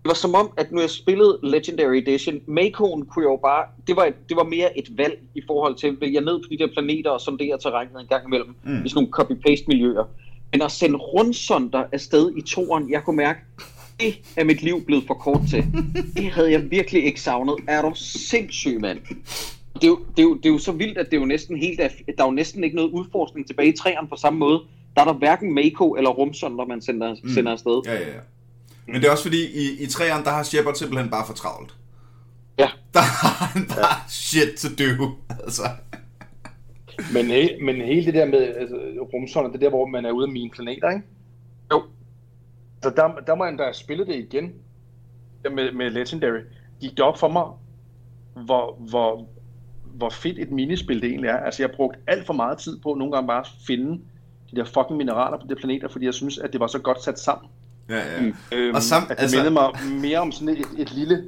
Det 0.03 0.09
var 0.09 0.15
som 0.15 0.35
om, 0.35 0.51
at 0.57 0.73
nu 0.73 0.81
jeg 0.81 0.91
spillede 0.91 1.39
Legendary 1.43 1.97
Edition, 1.97 2.41
Makoen 2.47 3.07
kunne 3.07 3.25
jeg 3.25 3.31
jo 3.31 3.37
bare, 3.37 3.65
det 3.87 3.97
var, 3.97 4.05
et, 4.05 4.15
det 4.29 4.37
var 4.37 4.45
mere 4.45 4.79
et 4.79 4.99
valg 4.99 5.19
i 5.35 5.43
forhold 5.47 5.75
til, 5.75 6.01
vil 6.01 6.13
jeg 6.13 6.23
ned 6.23 6.39
på 6.39 6.49
de 6.51 6.59
der 6.59 6.69
planeter 6.73 7.11
og 7.11 7.21
sondere 7.21 7.59
terrænet 7.59 8.01
en 8.01 8.07
gang 8.07 8.27
imellem, 8.27 8.55
mm. 8.65 8.85
i 8.85 8.89
sådan 8.89 8.91
nogle 8.95 9.09
copy-paste 9.17 9.65
miljøer. 9.69 10.05
Men 10.53 10.63
at 10.63 10.73
sende 10.73 10.97
rundsonder 10.97 11.85
afsted 11.93 12.33
i 12.37 12.43
toren, 12.43 12.91
jeg 12.91 13.05
kunne 13.05 13.17
mærke, 13.17 13.41
det 14.01 14.21
er 14.37 14.45
mit 14.45 14.63
liv 14.63 14.85
blevet 14.85 15.05
for 15.07 15.15
kort 15.15 15.41
til. 15.51 15.65
Det 16.17 16.31
havde 16.31 16.53
jeg 16.53 16.71
virkelig 16.71 17.05
ikke 17.05 17.21
savnet. 17.21 17.57
Er 17.69 17.83
du 17.83 17.93
sindssyg, 17.95 18.81
mand? 18.81 18.99
Det 19.81 19.87
er, 19.87 19.89
jo, 19.89 19.99
det, 20.17 20.19
er 20.19 20.23
jo, 20.23 20.35
det 20.35 20.47
er 20.47 20.51
jo 20.51 20.59
så 20.59 20.73
vildt, 20.73 20.99
at 20.99 21.07
det 21.07 21.17
er 21.17 21.21
jo 21.21 21.27
næsten 21.27 21.57
helt, 21.57 21.81
af- 21.81 22.05
der 22.19 22.25
er 22.25 22.29
jo 22.29 22.33
næsten 22.33 22.65
ikke 22.65 22.77
noget 22.77 22.91
udforskning 22.91 23.47
tilbage 23.47 23.69
i 23.69 23.77
træerne 23.77 24.09
på 24.09 24.17
samme 24.17 24.39
måde. 24.39 24.61
Der 24.95 25.01
er 25.01 25.05
der 25.05 25.13
hverken 25.13 25.55
Mako 25.55 25.91
eller 25.95 26.11
rumsonder, 26.11 26.65
man 26.65 26.83
sender, 26.83 27.15
mm. 27.23 27.31
sender 27.31 27.53
afsted. 27.53 27.83
Ja, 27.87 27.93
ja, 27.93 28.09
ja. 28.09 28.21
Men 28.87 28.95
det 28.95 29.07
er 29.07 29.11
også 29.11 29.25
fordi, 29.25 29.47
i, 29.47 29.83
i 29.83 29.87
træerne, 29.87 30.25
der 30.25 30.31
har 30.31 30.43
Shepard 30.43 30.75
simpelthen 30.75 31.11
bare 31.11 31.27
for 31.27 31.35
travlt. 31.35 31.75
Ja. 32.59 32.69
Der 32.95 33.01
har 33.01 33.45
han 33.47 33.67
bare 33.67 34.01
shit 34.09 34.49
to 34.57 34.69
do, 34.69 35.09
altså. 35.45 35.63
Men, 37.13 37.27
he, 37.27 37.59
men 37.63 37.77
hele 37.77 38.07
det 38.07 38.15
der 38.15 38.27
med 38.27 38.39
altså, 38.39 38.77
rumsonder, 39.15 39.51
det 39.51 39.57
er 39.57 39.61
der, 39.61 39.69
hvor 39.69 39.87
man 39.87 40.05
er 40.05 40.11
ude 40.11 40.25
af 40.25 40.33
mine 40.33 40.51
planeter, 40.51 40.91
ikke? 40.91 41.03
Jo. 41.73 41.83
Så 42.83 42.91
der, 42.91 43.09
der 43.27 43.35
må 43.35 43.45
jeg 43.45 43.59
da 43.59 43.73
spille 43.73 44.07
det 44.07 44.15
igen 44.15 44.53
med, 45.55 45.73
med 45.73 45.91
Legendary. 45.91 46.41
Gik 46.81 46.91
det 46.91 47.01
op 47.01 47.19
for 47.19 47.29
mig, 47.29 47.45
hvor, 48.45 48.77
hvor, 48.91 49.29
hvor 49.95 50.11
fedt 50.11 50.39
et 50.39 50.51
minispil 50.51 51.03
det 51.03 51.09
egentlig 51.11 51.29
er. 51.29 51.37
Altså, 51.37 51.63
jeg 51.63 51.71
brugte 51.71 51.99
alt 52.07 52.27
for 52.27 52.33
meget 52.33 52.59
tid 52.59 52.79
på 52.83 52.95
nogle 52.95 53.13
gange 53.13 53.27
bare 53.27 53.41
at 53.41 53.47
finde 53.67 54.01
de 54.51 54.57
der 54.57 54.65
fucking 54.65 54.97
mineraler 54.97 55.39
på 55.39 55.47
de 55.51 55.55
planeter, 55.55 55.89
fordi 55.89 56.05
jeg 56.05 56.15
synes, 56.15 56.39
at 56.39 56.53
det 56.53 56.61
var 56.61 56.67
så 56.67 56.79
godt 56.79 57.05
sat 57.05 57.19
sammen. 57.19 57.49
Ja, 57.89 57.97
ja. 58.15 58.21
Mm. 58.21 58.35
Øhm, 58.53 58.75
Og 58.75 58.81
sam- 58.81 59.03
at 59.03 59.09
det 59.09 59.23
altså- 59.23 59.37
mindede 59.37 59.53
mig 59.53 59.69
mere 60.01 60.19
om 60.19 60.33
sådan 60.33 60.49
et, 60.49 60.65
et 60.79 60.93
lille 60.95 61.25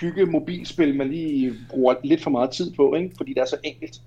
hygge 0.00 0.26
mobilspil, 0.26 0.94
man 0.96 1.08
lige 1.10 1.54
bruger 1.70 1.94
lidt 2.04 2.22
for 2.22 2.30
meget 2.30 2.50
tid 2.50 2.72
på, 2.76 2.94
ikke? 2.94 3.10
fordi 3.16 3.34
det 3.34 3.40
er 3.40 3.46
så 3.46 3.56
enkelt. 3.64 4.00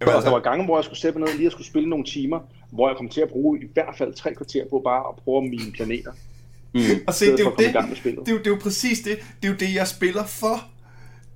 Jamen, 0.00 0.14
Altså, 0.14 0.26
der 0.26 0.34
var 0.34 0.40
gange, 0.40 0.64
hvor 0.64 0.76
jeg 0.76 0.84
skulle 0.84 0.98
sætte 0.98 1.18
mig 1.18 1.28
ned 1.28 1.36
lige 1.36 1.46
at 1.46 1.52
skulle 1.52 1.66
spille 1.66 1.88
nogle 1.88 2.04
timer, 2.04 2.40
hvor 2.70 2.88
jeg 2.88 2.96
kom 2.96 3.08
til 3.08 3.20
at 3.20 3.28
bruge 3.28 3.58
i 3.62 3.66
hvert 3.74 3.94
fald 3.98 4.14
tre 4.14 4.34
kvarter 4.34 4.64
på 4.70 4.80
bare 4.84 5.08
at 5.08 5.22
prøve 5.24 5.42
mine 5.42 5.72
planeter. 5.72 6.10
Mm. 6.74 6.80
og 7.06 7.14
se, 7.14 7.26
det 7.26 7.40
er, 7.40 7.44
jo 7.44 7.50
det, 7.50 7.58
det, 7.58 7.76
er 7.76 8.32
jo, 8.32 8.38
det 8.38 8.46
er 8.46 8.50
jo 8.50 8.58
præcis 8.62 9.00
det. 9.00 9.18
Det 9.42 9.48
er 9.48 9.52
jo 9.52 9.56
det, 9.60 9.74
jeg 9.74 9.88
spiller 9.88 10.26
for. 10.26 10.64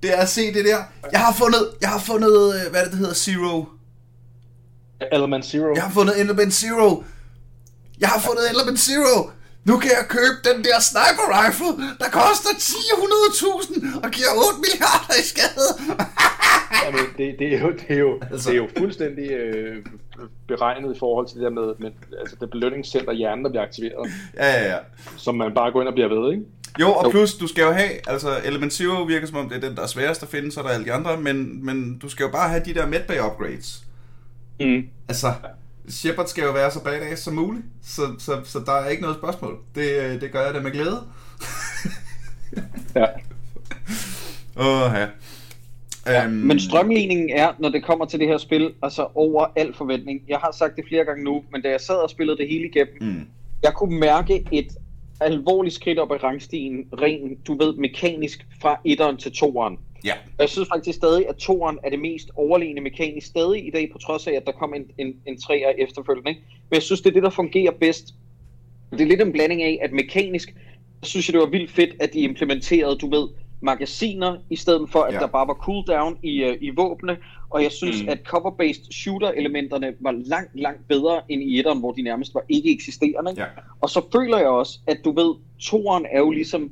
Det 0.05 0.13
er 0.13 0.21
at 0.21 0.29
se 0.29 0.53
det 0.53 0.65
der. 0.65 0.81
Jeg 1.11 1.19
har 1.19 1.33
fundet, 1.33 1.63
jeg 1.81 1.89
har 1.89 1.99
fundet, 1.99 2.35
øh, 2.55 2.71
hvad 2.71 2.81
det, 2.83 2.91
det 2.91 2.99
hedder, 2.99 3.13
Zero. 3.13 3.65
Element 5.11 5.45
Zero. 5.45 5.73
Jeg 5.75 5.83
har 5.83 5.91
fundet 5.91 6.19
Element 6.19 6.53
Zero. 6.53 7.03
Jeg 7.99 8.09
har 8.09 8.19
fundet 8.19 8.43
Element 8.51 8.79
Zero. 8.79 9.29
Nu 9.63 9.77
kan 9.77 9.91
jeg 9.97 10.05
købe 10.09 10.35
den 10.49 10.63
der 10.63 10.77
sniper 10.89 11.25
rifle, 11.39 11.71
der 12.01 12.09
koster 12.21 12.49
10.000 12.49 14.03
og 14.03 14.09
giver 14.11 14.31
8 14.47 14.59
milliarder 14.65 15.15
i 15.23 15.25
skade. 15.33 15.69
Jamen, 16.85 17.05
det, 17.17 17.35
det, 17.39 17.47
er 17.55 17.59
jo, 17.59 17.71
det, 17.71 17.91
er 17.95 17.99
jo, 17.99 18.19
Altså. 18.31 18.49
det 18.49 18.57
er 18.57 18.61
jo 18.63 18.69
fuldstændig 18.77 19.31
øh, 19.31 19.85
beregnet 20.47 20.95
i 20.95 20.99
forhold 20.99 21.27
til 21.27 21.35
det 21.37 21.43
der 21.43 21.49
med, 21.49 21.73
med 21.79 21.91
altså 22.19 22.35
det 22.41 22.49
belønningscenter 22.49 23.13
hjernen, 23.13 23.43
der 23.45 23.49
bliver 23.51 23.63
aktiveret, 23.63 24.11
ja, 24.37 24.47
ja, 24.53 24.71
ja. 24.73 24.77
som 25.17 25.35
man 25.35 25.53
bare 25.53 25.71
går 25.71 25.81
ind 25.81 25.87
og 25.87 25.93
bliver 25.93 26.09
ved, 26.15 26.33
ikke? 26.33 26.45
Jo, 26.79 26.93
og 26.93 27.11
plus, 27.11 27.33
du 27.33 27.47
skal 27.47 27.61
jo 27.63 27.71
have, 27.71 27.89
altså 28.07 28.41
Element 28.45 28.73
Zero 28.73 29.03
virker 29.03 29.27
som 29.27 29.37
om, 29.37 29.49
det 29.49 29.55
er 29.63 29.67
den, 29.67 29.75
der 29.77 29.83
er 29.83 29.87
sværest 29.87 30.23
at 30.23 30.29
finde, 30.29 30.51
så 30.51 30.59
er 30.59 30.63
der 30.63 30.69
alle 30.71 30.85
de 30.85 30.93
andre, 30.93 31.17
men, 31.17 31.65
men 31.65 31.97
du 31.97 32.09
skal 32.09 32.23
jo 32.23 32.29
bare 32.31 32.49
have 32.49 32.61
de 32.65 32.73
der 32.73 32.87
medbay 32.87 33.19
upgrades. 33.19 33.83
Mm. 34.59 34.83
Altså, 35.07 35.33
Shepard 35.89 36.27
skal 36.27 36.43
jo 36.43 36.51
være 36.51 36.71
så 36.71 36.83
badass 36.83 37.21
som 37.23 37.33
muligt, 37.33 37.65
så, 37.83 38.01
så, 38.19 38.41
så 38.43 38.59
der 38.65 38.71
er 38.71 38.89
ikke 38.89 39.01
noget 39.01 39.17
spørgsmål. 39.17 39.57
Det, 39.75 39.91
øh, 40.01 40.21
det 40.21 40.31
gør 40.31 40.45
jeg 40.45 40.53
da 40.53 40.59
med 40.59 40.71
glæde. 40.71 41.03
Ja. 42.95 43.05
Åh, 44.65 44.91
ja. 44.93 45.07
Ja, 46.07 46.25
Øhm, 46.25 46.33
men 46.33 46.59
strømligningen 46.59 47.29
er, 47.29 47.51
når 47.59 47.69
det 47.69 47.83
kommer 47.83 48.05
til 48.05 48.19
det 48.19 48.27
her 48.27 48.37
spil, 48.37 48.73
altså 48.83 49.07
over 49.15 49.45
al 49.55 49.73
forventning. 49.73 50.21
Jeg 50.27 50.37
har 50.37 50.55
sagt 50.59 50.75
det 50.75 50.83
flere 50.87 51.05
gange 51.05 51.23
nu, 51.23 51.43
men 51.51 51.61
da 51.61 51.69
jeg 51.69 51.81
sad 51.81 51.95
og 51.95 52.09
spillede 52.09 52.37
det 52.37 52.47
hele 52.47 52.65
igennem, 52.67 52.93
Mm. 53.01 53.21
jeg 53.63 53.73
kunne 53.73 53.99
mærke 53.99 54.43
et 54.51 54.67
alvorligt 55.21 55.75
skridt 55.75 55.99
op 55.99 56.11
i 56.11 56.13
rangstigen, 56.13 56.85
rent, 57.01 57.47
du 57.47 57.57
ved, 57.57 57.73
mekanisk 57.73 58.45
fra 58.61 58.79
1'eren 58.87 59.17
til 59.17 59.29
2'eren. 59.29 59.77
Ja. 60.05 60.13
Og 60.13 60.39
jeg 60.39 60.49
synes 60.49 60.69
faktisk 60.73 60.97
stadig, 60.97 61.29
at 61.29 61.35
2'eren 61.43 61.77
er 61.83 61.89
det 61.89 61.99
mest 61.99 62.29
overlegne 62.35 62.81
mekanisk 62.81 63.27
stadig 63.27 63.67
i 63.67 63.71
dag, 63.71 63.89
på 63.91 63.97
trods 63.97 64.27
af, 64.27 64.33
at 64.33 64.45
der 64.45 64.51
kom 64.51 64.73
en, 64.73 64.85
en, 64.97 65.15
en 65.25 65.35
3'er 65.35 65.83
efterfølgende. 65.83 66.29
Ikke? 66.29 66.41
Men 66.69 66.75
jeg 66.75 66.81
synes, 66.81 67.01
det 67.01 67.09
er 67.09 67.13
det, 67.13 67.23
der 67.23 67.29
fungerer 67.29 67.71
bedst. 67.71 68.13
Det 68.91 69.01
er 69.01 69.05
lidt 69.05 69.21
en 69.21 69.31
blanding 69.31 69.63
af, 69.63 69.79
at 69.81 69.91
mekanisk, 69.91 70.55
jeg 71.01 71.07
synes 71.07 71.27
jeg, 71.27 71.33
det 71.33 71.41
var 71.41 71.49
vildt 71.49 71.71
fedt, 71.71 71.95
at 71.99 72.13
de 72.13 72.19
implementerede, 72.19 72.97
du 72.97 73.09
ved, 73.09 73.27
magasiner, 73.65 74.37
i 74.49 74.55
stedet 74.55 74.89
for, 74.89 74.99
at 74.99 75.13
Ja. 75.13 75.19
der 75.19 75.27
bare 75.27 75.47
var 75.47 75.53
cooldown 75.53 76.17
i, 76.23 76.43
uh, 76.43 76.53
i 76.61 76.69
våbne. 76.69 77.17
Og 77.49 77.63
jeg 77.63 77.71
synes, 77.71 78.03
Mm. 78.03 78.09
at 78.09 78.19
cover-based 78.27 78.91
shooter-elementerne 78.93 79.93
var 79.99 80.11
langt, 80.11 80.59
langt 80.59 80.87
bedre 80.87 81.21
end 81.29 81.43
i 81.43 81.59
1'eren, 81.59 81.79
hvor 81.79 81.91
de 81.91 82.01
nærmest 82.01 82.33
var 82.35 82.43
ikke 82.49 82.71
eksisterende. 82.71 83.33
Ja. 83.37 83.45
Og 83.81 83.89
så 83.89 84.01
føler 84.11 84.37
jeg 84.37 84.47
også, 84.47 84.79
at 84.87 84.97
du 85.05 85.11
ved, 85.11 85.35
toeren 85.59 86.05
er 86.11 86.19
jo 86.19 86.31
ligesom 86.31 86.71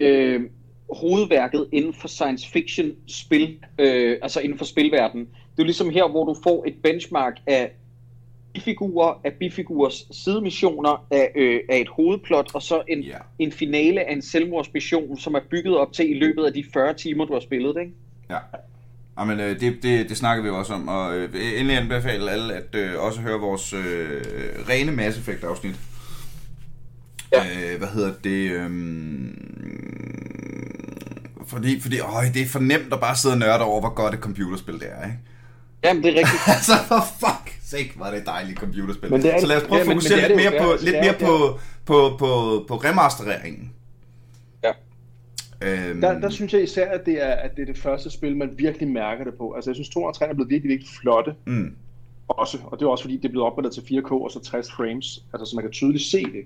øh, 0.00 0.40
hovedværket 0.92 1.66
inden 1.72 1.94
for 1.94 2.08
science 2.08 2.48
fiction 2.50 2.90
spil, 3.08 3.58
øh, 3.78 4.18
altså 4.22 4.40
inden 4.40 4.58
for 4.58 4.64
spilverdenen. 4.64 5.26
Det 5.26 5.58
er 5.58 5.62
jo 5.62 5.64
ligesom 5.64 5.90
her, 5.90 6.08
hvor 6.08 6.24
du 6.24 6.34
får 6.42 6.64
et 6.66 6.74
benchmark 6.82 7.36
af 7.46 7.70
bifigurer, 8.54 9.20
af 9.24 9.32
bifigurers 9.32 10.06
sidemissioner, 10.10 11.06
af, 11.10 11.32
øh, 11.36 11.60
af 11.68 11.78
et 11.80 11.88
hovedplot, 11.88 12.50
og 12.54 12.62
så 12.62 12.82
en, 12.88 13.00
Ja. 13.00 13.16
en 13.38 13.52
finale 13.52 14.00
af 14.08 14.12
en 14.12 14.22
selvmordsmission, 14.22 15.18
som 15.18 15.34
er 15.34 15.40
bygget 15.50 15.76
op 15.76 15.92
til 15.92 16.10
i 16.10 16.14
løbet 16.18 16.44
af 16.44 16.52
de 16.52 16.64
40 16.72 16.94
timer, 16.94 17.24
du 17.24 17.32
har 17.32 17.40
spillet, 17.40 17.74
ikke? 17.80 17.92
Ja. 18.30 18.38
Jamen, 19.18 19.40
øh, 19.40 19.60
det, 19.60 19.82
det, 19.82 20.08
det 20.08 20.16
snakker 20.16 20.42
vi 20.42 20.48
jo 20.48 20.58
også 20.58 20.74
om, 20.74 20.88
og 20.88 21.16
øh, 21.16 21.30
endelig 21.34 21.76
anbefale 21.76 22.30
alle 22.30 22.54
at 22.54 22.74
øh, 22.74 23.02
også 23.02 23.20
høre 23.20 23.40
vores 23.40 23.72
øh, 23.72 24.22
rene 24.68 24.92
Mass 24.92 25.18
Effect 25.18 25.44
afsnit. 25.44 25.74
Ja. 27.32 27.72
Øh, 27.72 27.78
hvad 27.78 27.88
hedder 27.88 28.12
det? 28.24 28.50
Øhm, 28.50 29.38
fordi, 31.46 31.80
fordi 31.80 31.98
øj, 32.00 32.24
det 32.34 32.42
er 32.42 32.46
for 32.46 32.58
nemt 32.58 32.92
at 32.92 33.00
bare 33.00 33.16
sidde 33.16 33.34
og 33.34 33.38
nørde 33.38 33.64
over, 33.64 33.80
hvor 33.80 33.94
godt 33.94 34.14
et 34.14 34.20
computerspil 34.20 34.74
det 34.74 34.88
er, 34.90 35.04
ikke? 35.04 35.18
Jamen, 35.84 36.02
det 36.02 36.10
er 36.12 36.18
rigtigt. 36.18 36.42
altså, 36.56 36.72
for 36.88 37.04
fuck 37.20 37.51
sake, 37.72 37.92
var 38.02 38.10
det 38.10 38.18
et 38.20 38.26
dejligt 38.26 38.58
computerspil. 38.58 39.10
Men 39.10 39.22
det 39.22 39.34
er- 39.34 39.40
Så 39.40 39.46
lad 39.46 39.56
os 39.56 39.62
prøve 39.68 39.80
at 39.80 39.86
ja, 39.86 39.90
men- 39.90 39.96
fokusere 40.00 40.16
men 40.16 40.24
er 40.24 40.28
lidt 40.28 40.52
mere, 40.52 40.62
på, 40.64 40.68
lidt 40.84 40.96
mere 41.04 41.14
er- 41.14 41.26
på, 41.26 41.58
på, 41.90 42.16
på, 42.18 42.28
på 42.68 42.74
remastereringen. 42.86 43.72
Ja. 44.64 44.72
Øhm, 45.62 46.00
Der, 46.00 46.20
der 46.20 46.30
synes 46.30 46.52
jeg 46.54 46.62
især, 46.62 46.90
at 46.90 47.06
det, 47.06 47.22
er, 47.26 47.32
at 47.32 47.50
det 47.56 47.62
er 47.62 47.66
det 47.72 47.78
første 47.78 48.10
spil, 48.10 48.36
man 48.36 48.50
virkelig 48.56 48.88
mærker 48.88 49.24
det 49.24 49.34
på. 49.34 49.52
Altså, 49.52 49.70
jeg 49.70 49.76
synes, 49.76 49.88
2 49.88 50.02
og 50.02 50.14
3 50.14 50.26
er 50.28 50.34
blevet 50.34 50.50
virkelig, 50.50 50.68
virkelig 50.70 50.90
flotte 51.00 51.34
mm, 51.46 51.74
også, 52.28 52.58
og 52.64 52.78
det 52.78 52.84
er 52.84 52.90
også 52.90 53.04
fordi, 53.04 53.16
det 53.16 53.24
er 53.24 53.28
blevet 53.28 53.46
opgraderet 53.46 53.74
til 53.74 53.80
4K 53.80 54.12
og 54.12 54.30
så 54.30 54.40
60 54.40 54.72
frames, 54.72 55.24
altså 55.32 55.46
så 55.50 55.56
man 55.56 55.64
kan 55.64 55.72
tydeligt 55.72 56.04
se 56.04 56.22
det. 56.22 56.44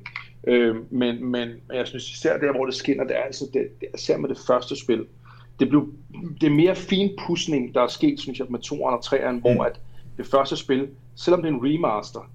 Øh, 0.48 0.76
men, 0.90 1.24
men 1.30 1.48
jeg 1.74 1.86
synes 1.86 2.10
især 2.12 2.38
der, 2.38 2.52
hvor 2.52 2.64
det 2.66 2.74
skinner, 2.74 3.04
det 3.04 3.16
er 3.16 3.22
altså 3.22 3.44
det, 3.54 3.62
det 3.80 3.88
er 3.92 3.98
især 3.98 4.16
med 4.16 4.28
det 4.28 4.38
første 4.46 4.76
spil. 4.80 5.04
Det, 5.60 5.68
blev, 5.68 5.88
det 6.40 6.46
er 6.46 6.50
mere 6.54 6.74
finpudsning, 6.76 7.74
der 7.74 7.82
er 7.82 7.86
sket, 7.88 8.20
synes 8.20 8.38
jeg, 8.38 8.46
med 8.50 8.58
2 8.60 8.82
og 8.82 9.00
3'eren, 9.06 9.30
Mm. 9.32 9.38
hvor 9.38 9.64
at 9.64 9.80
det 10.16 10.26
første 10.26 10.56
spil, 10.56 10.88
selvom 11.16 11.42
det 11.42 11.48
er 11.48 11.54
en 11.54 11.60
remaster, 11.62 12.30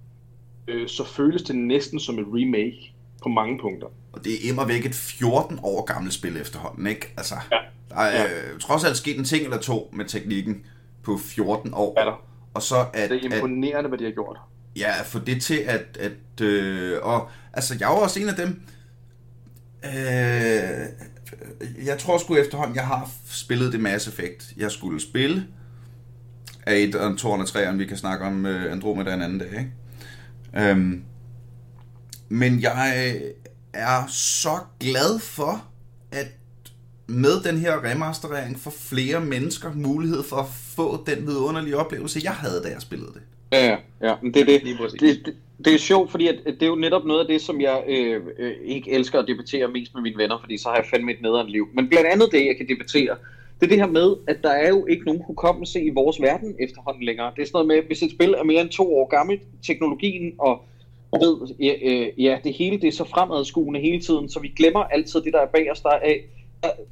øh, 0.68 0.88
så 0.88 1.06
føles 1.06 1.42
det 1.42 1.56
næsten 1.56 2.00
som 2.00 2.20
et 2.20 2.26
remake. 2.28 2.94
på 3.24 3.30
mange 3.30 3.60
punkter. 3.62 3.88
Og 4.14 4.24
det 4.26 4.34
er 4.34 4.50
immer 4.50 4.66
væk 4.66 4.86
et 4.86 4.96
14 4.96 5.60
år 5.64 5.86
gammelt 5.86 6.14
spil 6.14 6.38
efterhånden, 6.38 6.88
ikke? 6.88 7.14
Altså, 7.18 7.36
Ja. 7.52 7.58
der 7.90 7.96
er 8.02 8.26
øh, 8.26 8.60
trods 8.60 8.84
alt 8.84 8.98
sket 8.98 9.18
en 9.18 9.24
ting 9.24 9.44
eller 9.44 9.58
to 9.58 9.90
med 9.94 10.06
teknikken 10.06 10.66
på 11.04 11.18
14 11.18 11.74
år. 11.74 12.00
Er 12.00 12.06
der. 12.06 12.24
Og 12.54 12.62
så 12.62 12.76
at, 12.94 13.10
Det 13.10 13.26
er 13.26 13.30
at 13.30 13.36
imponerende, 13.36 13.90
hvad 13.90 14.00
de 14.00 14.04
har 14.04 14.12
gjort. 14.12 14.38
Ja, 14.76 15.02
få 15.06 15.20
det 15.20 15.42
til 15.42 15.56
at... 15.56 15.98
at 16.00 16.42
øh, 16.46 16.98
og, 17.02 17.30
altså, 17.54 17.76
jeg 17.80 17.90
jo 17.90 17.96
også 17.96 18.20
en 18.20 18.30
af 18.30 18.36
dem... 18.36 18.62
Øh, 19.86 20.86
jeg 21.86 21.98
tror 22.00 22.18
sgu 22.18 22.36
efterhånden, 22.36 22.76
jeg 22.76 22.88
har 22.88 23.10
spillet 23.26 23.74
det 23.74 23.80
Mass 23.80 24.08
Effect, 24.08 24.54
jeg 24.58 24.72
skulle 24.72 25.00
spille. 25.02 25.48
Af 26.66 26.78
et 26.78 26.96
og 26.96 27.08
en 27.08 27.18
to 27.18 27.30
og 27.32 27.48
tre, 27.48 27.78
vi 27.78 27.86
kan 27.86 27.98
snakke 27.98 28.26
om 28.26 28.46
øh, 28.46 28.72
Andromeda 28.72 29.14
en 29.14 29.22
anden 29.22 29.40
dag, 29.40 29.50
ikke? 29.50 30.70
Øhm, 30.70 31.04
men 32.30 32.62
jeg 32.62 33.22
er 33.74 34.08
så 34.08 34.60
glad 34.80 35.20
for, 35.20 35.66
at 36.12 36.28
med 37.08 37.44
den 37.44 37.58
her 37.58 37.84
remasterering 37.92 38.60
får 38.60 38.72
flere 38.72 39.22
mennesker 39.22 39.74
mulighed 39.74 40.24
for 40.24 40.36
at 40.36 40.48
få 40.76 41.04
den 41.06 41.28
vidunderlige 41.28 41.78
oplevelse, 41.78 42.22
jeg 42.24 42.32
havde, 42.32 42.62
da 42.64 42.70
jeg 42.70 42.82
spillede 42.82 43.12
det. 43.14 43.22
Ja, 43.52 43.66
ja, 43.68 43.78
ja, 44.10 44.16
men 44.22 44.34
det 44.34 44.42
er 44.42 44.46
det. 44.46 44.62
Det, 45.00 45.26
det, 45.26 45.36
det 45.66 45.74
er 45.74 45.78
sjovt, 45.78 46.12
fordi 46.12 46.28
at, 46.28 46.36
at 46.46 46.54
det 46.54 46.64
er 46.64 46.68
jo 46.68 46.76
netop 46.76 47.06
noget 47.06 47.20
af 47.20 47.28
det, 47.28 47.42
som 47.42 47.62
jeg 47.62 47.84
øh, 47.88 48.22
øh, 48.40 48.54
ikke 48.66 48.92
elsker 48.92 49.20
at 49.20 49.28
debattere 49.28 49.68
mest 49.68 49.94
med 49.94 50.02
mine 50.02 50.18
venner, 50.18 50.38
fordi 50.40 50.58
så 50.58 50.70
har 50.70 50.76
jeg 50.76 50.86
fandme 50.90 51.12
et 51.12 51.22
nederen 51.22 51.50
liv. 51.50 51.68
Men 51.74 51.90
blandt 51.90 52.08
andet 52.08 52.30
det, 52.32 52.46
jeg 52.46 52.58
kan 52.58 52.68
debattere, 52.68 53.16
det 53.62 53.68
er 53.68 53.70
det 53.70 53.78
her 53.78 53.92
med, 53.92 54.16
at 54.28 54.38
der 54.44 54.50
er 54.50 54.70
jo 54.70 54.86
ikke 54.86 55.06
nogen 55.06 55.22
hukommelse 55.28 55.82
i 55.82 55.90
vores 55.90 56.22
verden 56.22 56.56
efterhånden 56.60 57.04
længere. 57.04 57.32
Det 57.36 57.42
er 57.42 57.46
sådan 57.46 57.66
noget 57.66 57.68
med, 57.68 57.88
hvis 57.88 58.04
et 58.04 58.12
spil 58.12 58.34
er 58.34 58.44
mere 58.44 58.62
end 58.62 58.70
to 58.70 58.96
år 58.98 59.08
gammelt, 59.08 59.42
teknologien 59.64 60.34
og 60.40 60.64
ved, 61.20 61.56
ja, 61.60 61.74
øh, 61.84 62.24
ja, 62.24 62.38
det 62.44 62.54
hele 62.54 62.82
det 62.82 62.88
er 62.88 62.92
så 62.92 63.04
fremadskuende 63.04 63.80
hele 63.80 64.02
tiden, 64.02 64.30
så 64.30 64.40
vi 64.40 64.48
glemmer 64.48 64.80
altid 64.84 65.22
det, 65.22 65.34
der 65.34 65.40
er 65.40 65.46
bag 65.54 65.72
os, 65.72 65.82
der 65.82 65.90
er 65.90 66.00
af. 66.00 66.22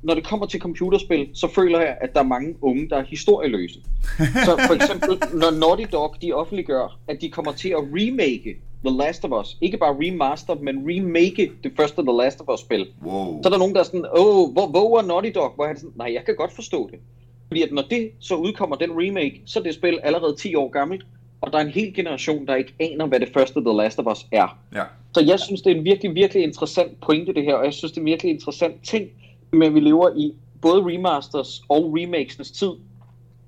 Når 0.03 0.13
det 0.13 0.23
kommer 0.23 0.45
til 0.45 0.59
computerspil, 0.59 1.29
så 1.33 1.47
føler 1.47 1.79
jeg, 1.79 1.97
at 2.01 2.13
der 2.13 2.19
er 2.19 2.23
mange 2.23 2.55
unge, 2.61 2.89
der 2.89 2.97
er 2.97 3.03
historieløse. 3.03 3.79
Så 4.45 4.61
for 4.67 4.73
eksempel, 4.73 5.09
når 5.33 5.51
Naughty 5.51 5.83
Dog, 5.91 6.15
de 6.21 6.33
offentliggør, 6.33 6.99
at 7.07 7.21
de 7.21 7.29
kommer 7.29 7.51
til 7.51 7.69
at 7.69 7.77
remake 7.77 8.57
The 8.85 8.97
Last 8.97 9.25
of 9.25 9.41
Us, 9.41 9.57
ikke 9.61 9.77
bare 9.77 9.95
remaster, 9.99 10.55
men 10.55 10.75
remake 10.87 11.51
det 11.63 11.71
første 11.77 12.01
The 12.01 12.17
Last 12.17 12.41
of 12.41 12.53
Us-spil, 12.53 12.87
Wow. 13.05 13.41
så 13.43 13.49
er 13.49 13.51
der 13.51 13.57
nogen, 13.57 13.73
der 13.73 13.79
er 13.79 13.83
sådan, 13.83 14.05
åh, 14.17 14.51
hvor, 14.53 14.67
hvor 14.67 14.97
er 14.99 15.05
Naughty 15.05 15.29
Dog? 15.35 15.51
Hvor 15.55 15.65
er 15.65 15.69
det 15.73 15.79
sådan, 15.79 15.93
nej, 15.97 16.13
jeg 16.13 16.25
kan 16.25 16.35
godt 16.35 16.51
forstå 16.51 16.89
det. 16.91 16.99
Fordi 17.47 17.61
at 17.61 17.71
når 17.71 17.83
det 17.89 18.11
så 18.19 18.35
udkommer, 18.35 18.75
den 18.75 18.89
remake, 18.91 19.41
så 19.45 19.59
er 19.59 19.63
det 19.63 19.73
spil 19.73 19.99
allerede 20.03 20.35
10 20.35 20.55
år 20.55 20.69
gammelt, 20.69 21.05
og 21.41 21.51
der 21.51 21.57
er 21.57 21.61
en 21.63 21.71
hel 21.71 21.93
generation, 21.93 22.47
der 22.47 22.55
ikke 22.55 22.73
aner, 22.79 23.05
hvad 23.05 23.19
det 23.19 23.29
første 23.33 23.59
The 23.59 23.73
Last 23.77 23.99
of 23.99 24.11
Us 24.11 24.25
er. 24.31 24.57
Ja. 24.75 24.83
Så 25.13 25.23
jeg 25.27 25.39
synes, 25.39 25.61
det 25.61 25.71
er 25.71 25.75
en 25.75 25.83
virkelig, 25.85 26.15
virkelig 26.15 26.43
interessant 26.43 27.01
pointe, 27.01 27.33
det 27.33 27.43
her, 27.43 27.53
og 27.53 27.65
jeg 27.65 27.73
synes, 27.73 27.91
det 27.91 27.97
er 27.97 28.01
en 28.01 28.05
virkelig 28.05 28.31
interessant 28.31 28.75
ting, 28.83 29.09
at 29.53 29.73
vi 29.73 29.79
lever 29.79 30.09
i 30.17 30.33
både 30.61 30.81
remasters 30.85 31.61
og 31.69 31.93
remakesens 31.97 32.51
tid, 32.51 32.69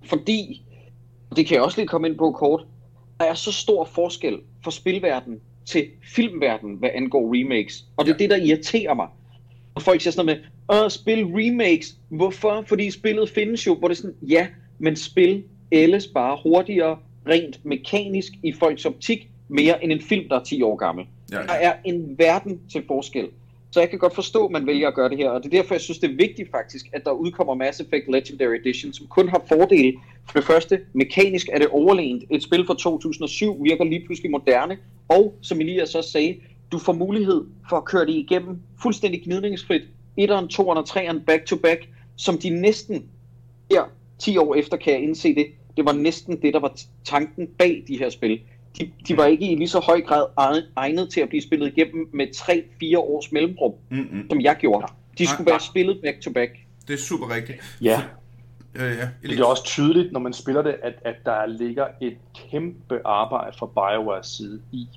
fordi, 0.06 0.64
og 1.30 1.38
det 1.38 1.46
kan 1.46 1.56
jeg 1.56 1.64
også 1.64 1.78
lige 1.78 1.88
komme 1.88 2.08
ind 2.08 2.18
på 2.18 2.32
kort, 2.32 2.66
der 3.20 3.26
er 3.26 3.34
så 3.34 3.52
stor 3.52 3.86
forskel 3.86 4.38
fra 4.64 4.72
spilverden 4.72 5.40
til 5.66 5.86
filmverden, 6.16 6.74
hvad 6.76 6.90
angår 6.96 7.36
remakes. 7.36 7.86
Og 7.98 8.06
det 8.06 8.12
er 8.12 8.16
Ja. 8.16 8.24
det, 8.24 8.30
der 8.30 8.36
irriterer 8.36 8.94
mig. 8.94 9.08
Og 9.76 9.82
folk 9.82 10.02
siger 10.02 10.12
sådan 10.12 10.26
noget 10.26 10.42
med, 10.70 10.78
Åh, 10.84 10.90
spil 10.90 11.26
remakes. 11.26 11.96
Hvorfor? 12.10 12.64
Fordi 12.68 12.92
spillet 12.92 13.30
findes 13.30 13.68
jo, 13.68 13.76
hvor 13.76 13.88
det 13.88 13.96
er 13.96 14.02
sådan, 14.02 14.16
ja, 14.30 14.48
men 14.80 14.96
spil 14.96 15.44
ældes 15.72 16.08
bare 16.08 16.38
hurtigere, 16.44 16.98
rent 17.28 17.60
mekanisk 17.66 18.32
i 18.44 18.54
folks 18.54 18.86
optik, 18.86 19.30
mere 19.48 19.84
end 19.84 19.92
en 19.92 20.02
film, 20.02 20.30
der 20.30 20.40
er 20.40 20.44
10 20.44 20.62
år 20.62 20.76
gammel. 20.76 21.06
Ja, 21.32 21.38
Der 21.38 21.44
ja. 21.44 21.70
er 21.70 21.74
en 21.86 22.16
verden 22.18 22.62
til 22.72 22.84
forskel. 22.88 23.28
Så 23.72 23.80
jeg 23.80 23.90
kan 23.90 24.00
godt 24.00 24.16
forstå, 24.16 24.46
at 24.46 24.52
man 24.52 24.68
vælger 24.68 24.88
at 24.88 24.94
gøre 24.94 25.10
det 25.10 25.18
her, 25.18 25.30
og 25.30 25.44
det 25.44 25.54
er 25.54 25.62
derfor, 25.62 25.74
jeg 25.74 25.82
synes, 25.82 26.00
det 26.00 26.12
er 26.12 26.16
vigtigt 26.16 26.52
faktisk, 26.52 26.90
at 26.94 27.06
der 27.06 27.12
udkommer 27.12 27.54
Mass 27.54 27.80
Effect 27.80 28.12
Legendary 28.12 28.56
Edition, 28.56 28.94
som 28.94 29.08
kun 29.08 29.30
har 29.30 29.44
fordele. 29.48 29.94
For 30.26 30.40
det 30.40 30.48
første, 30.48 30.80
mekanisk 30.94 31.50
er 31.54 31.60
det 31.60 31.68
overlegent. 31.68 32.24
Et 32.30 32.44
spil 32.44 32.66
fra 32.66 32.76
2007 32.76 33.64
virker 33.64 33.84
lige 33.84 34.06
pludselig 34.06 34.32
moderne, 34.32 34.78
og 35.08 35.36
som 35.42 35.62
Elias 35.62 35.96
også 35.96 36.12
sagde, 36.12 36.36
du 36.72 36.80
får 36.80 36.94
mulighed 36.94 37.44
for 37.70 37.78
at 37.78 37.86
køre 37.86 38.06
det 38.06 38.14
igennem 38.14 38.60
fuldstændig 38.82 39.24
gnidningsfrit. 39.24 39.82
1'eren, 40.20 40.48
2'eren 40.54 40.78
og 40.78 40.90
3'eren 40.90 41.24
back 41.26 41.46
to 41.46 41.56
back, 41.56 41.90
som 42.16 42.38
de 42.38 42.50
næsten 42.50 43.06
her 43.72 43.84
10 44.20 44.38
år 44.38 44.56
efter 44.56 44.78
kan 44.78 44.94
jeg 44.94 45.02
indse 45.02 45.36
det, 45.36 45.46
det 45.78 45.86
var 45.86 45.94
næsten 45.94 46.42
det, 46.42 46.54
der 46.54 46.60
var 46.60 46.78
tanken 47.06 47.48
bag 47.48 47.84
de 47.88 47.98
her 47.98 48.10
spil. 48.10 48.40
De, 48.80 48.92
de 49.08 49.18
var 49.18 49.26
ikke 49.26 49.52
i 49.52 49.56
lige 49.56 49.68
så 49.68 49.80
høj 49.80 50.02
grad 50.02 50.26
eg- 50.40 50.66
egnet 50.76 51.10
til 51.10 51.22
at 51.22 51.30
blive 51.30 51.42
spillet 51.42 51.68
igennem 51.78 52.10
med 52.14 52.28
3-4 52.36 52.98
års 52.98 53.32
mellemrum, 53.32 53.74
Mm-mm. 53.90 54.26
som 54.30 54.42
jeg 54.42 54.56
gjorde. 54.60 54.88
De 55.18 55.28
skulle 55.28 55.46
Nej, 55.46 55.52
være 55.52 55.60
spillet 55.60 56.00
back 56.04 56.22
to 56.22 56.32
back. 56.32 56.52
Det 56.88 56.94
er 56.94 56.98
super 56.98 57.36
rigtigt. 57.36 57.78
Ja, 57.82 58.02
Øh, 58.76 58.82
ja, 58.98 59.10
det 59.30 59.40
er 59.40 59.46
også 59.46 59.64
tydeligt, 59.66 60.12
når 60.12 60.20
man 60.20 60.34
spiller 60.34 60.62
det, 60.62 60.76
at, 60.84 60.94
at 61.06 61.16
der 61.26 61.46
ligger 61.46 61.86
et 62.02 62.18
kæmpe 62.52 63.00
arbejde 63.06 63.58
fra 63.58 63.66
BioWares 63.66 64.28
side 64.28 64.62
i 64.72 64.88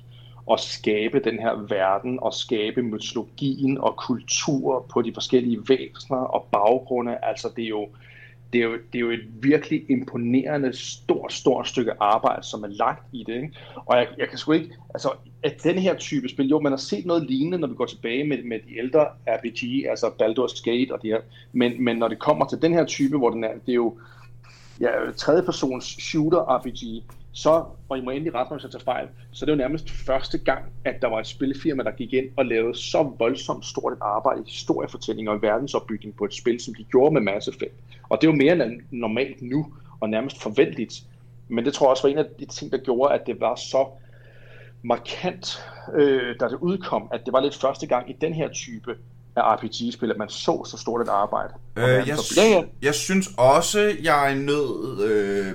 at 0.51 0.59
skabe 0.59 1.19
den 1.19 1.39
her 1.39 1.65
verden 1.69 2.19
og 2.21 2.33
skabe 2.33 2.81
mytologien 2.81 3.77
og 3.77 3.95
kultur 3.95 4.85
på 4.93 5.01
de 5.01 5.13
forskellige 5.13 5.59
væsener 5.69 6.17
og 6.17 6.47
baggrunde. 6.51 7.17
Altså 7.23 7.49
det 7.55 7.63
er 7.63 7.67
jo, 7.69 7.87
det 8.53 8.61
er 8.61 8.65
jo, 8.65 8.73
det 8.73 8.95
er 8.95 8.99
jo 8.99 9.09
et 9.09 9.27
virkelig 9.41 9.85
imponerende 9.89 10.73
stort, 10.73 11.33
stort 11.33 11.67
stykke 11.67 11.91
arbejde, 11.99 12.43
som 12.43 12.63
er 12.63 12.67
lagt 12.67 13.03
i 13.11 13.23
det. 13.27 13.35
Ikke? 13.35 13.51
Og 13.75 13.97
jeg, 13.97 14.07
jeg 14.17 14.29
kan 14.29 14.37
sgu 14.37 14.51
ikke, 14.51 14.75
altså 14.93 15.09
at 15.43 15.63
den 15.63 15.77
her 15.77 15.95
type 15.95 16.29
spil, 16.29 16.47
jo 16.49 16.59
man 16.59 16.71
har 16.71 16.77
set 16.77 17.05
noget 17.05 17.25
lignende, 17.29 17.57
når 17.57 17.67
vi 17.67 17.75
går 17.75 17.85
tilbage 17.85 18.23
med, 18.23 18.43
med 18.43 18.59
de 18.59 18.77
ældre 18.77 19.07
RPG, 19.27 19.89
altså 19.89 20.07
Baldur's 20.07 20.63
Gate 20.63 20.93
og 20.93 21.01
det 21.01 21.09
her, 21.09 21.21
men, 21.51 21.83
men 21.83 21.97
når 21.97 22.07
det 22.07 22.19
kommer 22.19 22.45
til 22.45 22.61
den 22.61 22.73
her 22.73 22.85
type, 22.85 23.17
hvor 23.17 23.29
den 23.29 23.43
er, 23.43 23.53
det 23.65 23.71
er 23.71 23.75
jo 23.75 23.97
ja, 24.81 24.89
tredjepersons 25.17 25.85
shooter 25.85 26.57
RPG, 26.57 27.03
så, 27.37 27.63
og 27.89 27.97
I 27.97 28.01
må 28.01 28.11
endelig 28.11 28.35
rette 28.35 28.53
mig, 28.53 28.57
hvis 28.57 28.63
jeg 28.63 28.71
tager 28.71 28.83
fejl, 28.83 29.07
så 29.31 29.45
det 29.45 29.51
jo 29.51 29.57
nærmest 29.57 29.89
første 29.89 30.37
gang, 30.37 30.63
at 30.85 31.01
der 31.01 31.07
var 31.07 31.19
et 31.19 31.27
spilfirma, 31.27 31.83
der 31.83 31.91
gik 31.91 32.13
ind 32.13 32.25
og 32.37 32.45
lavede 32.45 32.77
så 32.77 33.11
voldsomt 33.19 33.65
stort 33.65 33.93
et 33.93 33.99
arbejde 34.01 34.41
i 34.41 34.49
historiefortælling 34.49 35.29
og 35.29 35.41
verdensopbygning 35.41 36.15
på 36.15 36.25
et 36.25 36.33
spil, 36.33 36.59
som 36.59 36.73
de 36.73 36.83
gjorde 36.83 37.13
med 37.13 37.21
Mass 37.21 37.47
Effect. 37.47 37.73
Og 38.09 38.21
det 38.21 38.27
er 38.27 38.31
jo 38.31 38.37
mere 38.37 38.65
end 38.65 38.81
normalt 38.91 39.41
nu, 39.41 39.73
og 39.99 40.09
nærmest 40.09 40.41
forventeligt. 40.41 41.03
Men 41.47 41.65
det 41.65 41.73
tror 41.73 41.85
jeg 41.85 41.91
også 41.91 42.03
var 42.03 42.09
en 42.09 42.17
af 42.17 42.25
de 42.39 42.45
ting, 42.45 42.71
der 42.71 42.77
gjorde, 42.77 43.13
at 43.13 43.21
det 43.27 43.39
var 43.39 43.55
så 43.55 43.87
markant, 44.83 45.65
øh, 45.95 46.35
da 46.39 46.47
det 46.47 46.57
udkom, 46.61 47.09
at 47.13 47.21
det 47.25 47.33
var 47.33 47.41
lidt 47.41 47.55
første 47.55 47.87
gang 47.87 48.09
i 48.09 48.15
den 48.21 48.33
her 48.33 48.49
type 48.49 48.95
af 49.35 49.55
RPG-spil, 49.55 50.11
at 50.11 50.17
man 50.17 50.29
så 50.29 50.65
så 50.65 50.77
stort 50.77 51.01
et 51.01 51.09
arbejde. 51.09 51.53
Øh, 51.75 51.83
jeg, 51.83 51.89
verdensopbygning. 51.89 52.53
Ja, 52.53 52.59
ja. 52.59 52.63
jeg 52.81 52.95
synes 52.95 53.29
også, 53.37 53.95
jeg 54.03 54.31
er 54.31 54.35
nødt, 54.35 55.11
øh, 55.11 55.53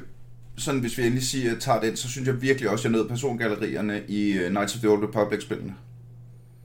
sådan 0.60 0.80
hvis 0.80 0.98
vi 0.98 1.02
endelig 1.02 1.24
siger, 1.26 1.58
tager 1.58 1.80
den, 1.80 1.96
så 1.96 2.08
synes 2.08 2.26
jeg 2.28 2.42
virkelig 2.42 2.70
også, 2.70 2.88
jeg 2.88 2.94
er 2.94 2.98
nødt 2.98 3.08
persongallerierne 3.08 4.02
i 4.08 4.38
uh, 4.38 4.48
Knights 4.48 4.74
of 4.74 4.80
the 4.80 4.88
Old 4.90 5.08
Republic-spillene. 5.08 5.74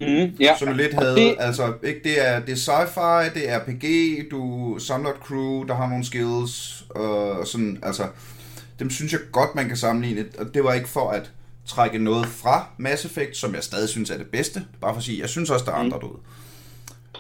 Mm, 0.02 0.36
ja. 0.40 0.56
Som 0.60 0.78
lidt 0.78 0.94
havde, 0.94 1.16
det- 1.16 1.36
altså, 1.40 1.74
ikke, 1.84 2.00
det 2.04 2.28
er, 2.28 2.40
det 2.40 2.52
er 2.52 2.56
sci-fi, 2.56 3.34
det 3.34 3.50
er 3.50 3.60
RPG, 3.60 3.86
du 4.32 4.76
samler 4.80 5.10
et 5.10 5.16
crew, 5.24 5.64
der 5.64 5.76
har 5.76 5.90
nogle 5.90 6.06
skills, 6.06 6.86
og 6.90 7.48
sådan, 7.48 7.80
altså, 7.84 8.08
dem 8.80 8.90
synes 8.90 9.12
jeg 9.14 9.22
godt, 9.32 9.56
man 9.56 9.68
kan 9.68 9.78
sammenligne, 9.78 10.26
og 10.40 10.54
det 10.54 10.64
var 10.64 10.74
ikke 10.74 10.90
for 10.90 11.10
at 11.10 11.32
trække 11.66 11.98
noget 12.00 12.26
fra 12.26 12.68
Mass 12.78 13.06
Effect, 13.06 13.38
som 13.38 13.56
jeg 13.56 13.64
stadig 13.64 13.90
synes 13.90 14.10
er 14.10 14.18
det 14.18 14.28
bedste, 14.28 14.64
bare 14.82 14.94
for 14.94 14.98
at 14.98 15.04
sige, 15.04 15.22
jeg 15.22 15.30
synes 15.30 15.50
også, 15.50 15.66
der 15.66 15.72
er 15.72 15.76
andre 15.76 15.98
derude. 16.02 16.20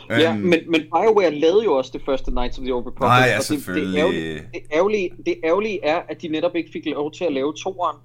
Ja, 0.09 0.33
Øhm, 0.33 0.39
men, 0.39 0.59
men 0.67 0.81
BioWare 0.81 1.31
lavede 1.31 1.63
jo 1.63 1.73
også 1.73 1.91
det 1.93 2.01
første 2.05 2.31
Knights 2.31 2.57
of 2.57 2.63
the 2.63 2.73
Old 2.73 2.85
Republic. 2.87 3.07
Nej, 3.07 3.17
ja, 3.17 3.23
og 3.23 3.29
det, 3.29 3.37
det, 3.37 3.45
selvfølgelig. 3.45 3.99
ærgerlige, 3.99 4.33
det, 4.53 4.61
ærgerlige, 4.73 5.09
det 5.25 5.35
ærgerlige 5.43 5.79
er, 5.83 6.01
at 6.09 6.21
de 6.21 6.27
netop 6.27 6.55
ikke 6.55 6.69
fik 6.73 6.85
lov 6.85 7.11
til 7.11 7.25
at 7.25 7.33
lave 7.33 7.53
toeren, 7.63 7.97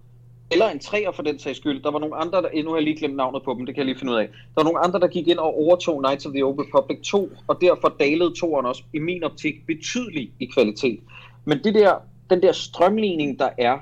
eller 0.50 0.68
en 0.68 0.78
treer 0.78 1.12
for 1.12 1.22
den 1.22 1.38
sags 1.38 1.58
skyld. 1.58 1.82
Der 1.82 1.90
var 1.90 1.98
nogle 1.98 2.16
andre, 2.16 2.42
der, 2.42 2.62
nu 2.64 2.70
har 2.70 2.76
jeg 2.76 2.84
lige 2.84 2.98
glemt 2.98 3.16
navnet 3.16 3.42
på 3.44 3.54
dem, 3.58 3.66
det 3.66 3.74
kan 3.74 3.80
jeg 3.80 3.86
lige 3.86 3.98
finde 3.98 4.12
ud 4.12 4.18
af. 4.18 4.26
Der 4.28 4.56
var 4.56 4.64
nogle 4.64 4.78
andre, 4.78 5.00
der 5.00 5.08
gik 5.08 5.28
ind 5.28 5.38
og 5.38 5.58
overtog 5.58 6.02
Knights 6.02 6.26
of 6.26 6.32
the 6.32 6.44
Old 6.44 6.58
Republic 6.58 6.98
2, 7.04 7.32
og 7.46 7.60
derfor 7.60 7.96
dalede 8.00 8.34
toeren 8.40 8.66
også, 8.66 8.82
i 8.92 8.98
min 8.98 9.24
optik, 9.24 9.54
betydeligt 9.66 10.32
i 10.40 10.44
kvalitet. 10.44 11.00
Men 11.44 11.64
det 11.64 11.74
der, 11.74 11.94
den 12.30 12.42
der 12.42 12.52
strømligning, 12.52 13.38
der 13.38 13.48
er, 13.58 13.78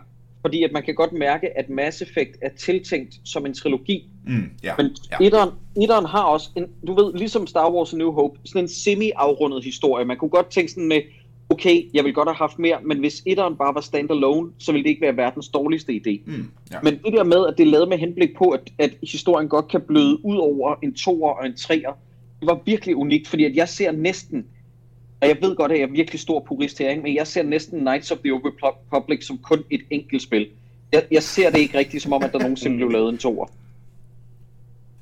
fordi 0.49 0.62
at 0.62 0.72
man 0.72 0.82
kan 0.82 0.94
godt 0.94 1.12
mærke, 1.12 1.59
at 1.59 1.70
Mass 1.70 2.03
Effect 2.03 2.36
er 2.42 2.49
tiltænkt 2.49 3.14
som 3.24 3.46
en 3.46 3.55
trilogi, 3.55 4.09
mm, 4.26 4.51
ja, 4.62 4.74
men 4.76 4.96
ja. 5.11 5.26
etteren, 5.26 5.51
etteren 5.82 6.05
har 6.05 6.22
også, 6.22 6.51
en, 6.57 6.66
du 6.86 6.94
ved, 6.94 7.14
ligesom 7.14 7.46
Star 7.46 7.72
Wars 7.72 7.94
New 7.94 8.12
Hope, 8.12 8.38
sådan 8.44 8.64
en 8.64 8.68
semi-afrundet 8.68 9.64
historie. 9.64 10.05
Man 10.05 10.16
kunne 10.16 10.30
godt 10.30 10.51
tænke 10.51 10.72
sådan 10.72 10.88
med, 10.88 11.01
okay, 11.51 11.82
jeg 11.94 12.05
vil 12.05 12.14
godt 12.14 12.28
have 12.28 12.36
haft 12.36 12.59
mere, 12.59 12.78
men 12.84 12.99
hvis 12.99 13.22
etteren 13.26 13.57
bare 13.57 13.74
var 13.74 13.80
standalone, 13.80 14.51
så 14.59 14.72
ville 14.72 14.84
det 14.84 14.90
ikke 14.90 15.03
være 15.03 15.16
verdens 15.16 15.49
dårligste 15.49 15.92
idé. 15.92 16.20
Mm, 16.26 16.51
ja. 16.72 16.78
Men 16.82 16.99
det 17.05 17.12
der 17.12 17.24
med, 17.24 17.46
at 17.46 17.55
det 17.59 17.66
er 17.66 17.70
lavet 17.70 17.88
med 17.88 17.99
henblik 17.99 18.36
på, 18.36 18.44
at, 18.51 18.61
at 18.78 18.90
historien 19.03 19.49
godt 19.49 19.68
kan 19.68 19.80
bløde 19.80 20.24
ud 20.24 20.36
over 20.36 20.74
en 20.82 20.94
toer 20.94 21.30
og 21.30 21.46
en 21.46 21.57
treer, 21.57 21.92
det 22.40 22.46
var 22.46 22.61
virkelig 22.64 22.96
unikt, 22.96 23.28
fordi 23.28 23.44
at 23.44 23.57
jeg 23.57 23.68
ser 23.68 23.92
næsten, 23.92 24.46
og 25.20 25.28
jeg 25.28 25.36
ved 25.40 25.56
godt, 25.56 25.72
at 25.72 25.78
jeg 25.78 25.84
er 25.84 25.92
virkelig 25.92 26.20
stor 26.20 26.44
purist 26.48 26.78
her, 26.78 26.90
ikke? 26.90 27.02
men 27.02 27.14
jeg 27.14 27.26
ser 27.26 27.42
næsten 27.42 27.80
Knights 27.80 28.10
of 28.10 28.18
the 28.18 28.32
Old 28.32 28.74
Public 28.90 29.26
som 29.26 29.38
kun 29.38 29.64
et 29.70 29.80
enkelt 29.90 30.22
spil. 30.22 30.48
Jeg, 30.92 31.02
jeg 31.10 31.22
ser 31.22 31.50
det 31.50 31.58
ikke 31.58 31.78
rigtigt, 31.78 32.02
som 32.02 32.12
om, 32.12 32.22
at 32.22 32.32
der 32.32 32.38
nogensinde 32.38 32.76
blev 32.76 32.90
lavet 32.90 33.12
en 33.12 33.18
toer. 33.18 33.46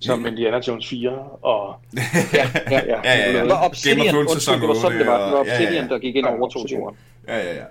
Som 0.00 0.26
Indiana 0.26 0.60
Jones 0.68 0.88
4 0.88 1.10
og... 1.42 1.80
ja, 1.94 2.02
ja, 2.32 2.48
ja. 2.70 2.80
ja, 2.86 3.00
ja, 3.04 3.32
ja. 3.32 3.40
Det 3.40 3.48
var 3.48 3.64
Obsidian, 3.64 3.96
Game 3.96 4.08
of 4.08 4.14
Thrones 4.14 4.32
undskyld, 4.32 4.60
det 4.60 4.68
var 4.68 4.74
sådan, 4.74 4.98
det 4.98 5.06
var. 5.06 5.24
Det 5.24 5.32
var 5.32 5.40
Obsidian, 5.40 5.72
ja, 5.72 5.82
ja. 5.82 5.88
der 5.88 5.98
gik 5.98 6.16
ind 6.16 6.26
over 6.26 6.48
to 6.48 6.66
toeren. 6.66 6.96
Ja, 7.28 7.38
ja, 7.38 7.54
ja. 7.54 7.64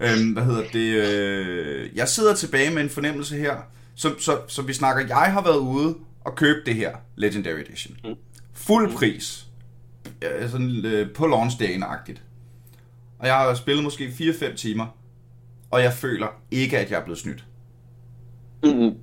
Øhm, 0.00 0.32
hvad 0.32 0.42
hedder 0.42 0.62
det? 0.72 0.78
Øh, 0.78 1.96
jeg 1.96 2.08
sidder 2.08 2.34
tilbage 2.34 2.70
med 2.70 2.82
en 2.82 2.88
fornemmelse 2.88 3.36
her, 3.36 3.56
som, 3.94 4.18
som, 4.18 4.38
som 4.48 4.68
vi 4.68 4.72
snakker, 4.72 5.06
jeg 5.06 5.32
har 5.32 5.42
været 5.42 5.58
ude 5.58 5.94
og 6.24 6.34
købe 6.34 6.58
det 6.66 6.74
her 6.74 6.90
Legendary 7.16 7.60
Edition. 7.60 7.96
Mm. 8.04 8.14
Fuld 8.54 8.92
pris. 8.92 9.45
Ja, 10.22 10.48
sådan 10.48 10.84
øh, 10.84 11.14
på 11.14 11.26
launchdagen-agtigt. 11.26 12.22
Og 13.18 13.26
jeg 13.26 13.34
har 13.34 13.54
spillet 13.54 13.84
måske 13.84 14.08
4-5 14.08 14.56
timer, 14.56 14.86
og 15.70 15.82
jeg 15.82 15.92
føler 15.92 16.26
ikke, 16.50 16.78
at 16.78 16.90
jeg 16.90 17.00
er 17.00 17.04
blevet 17.04 17.18
snydt. 17.18 17.44
Mm-hmm. 18.62 18.94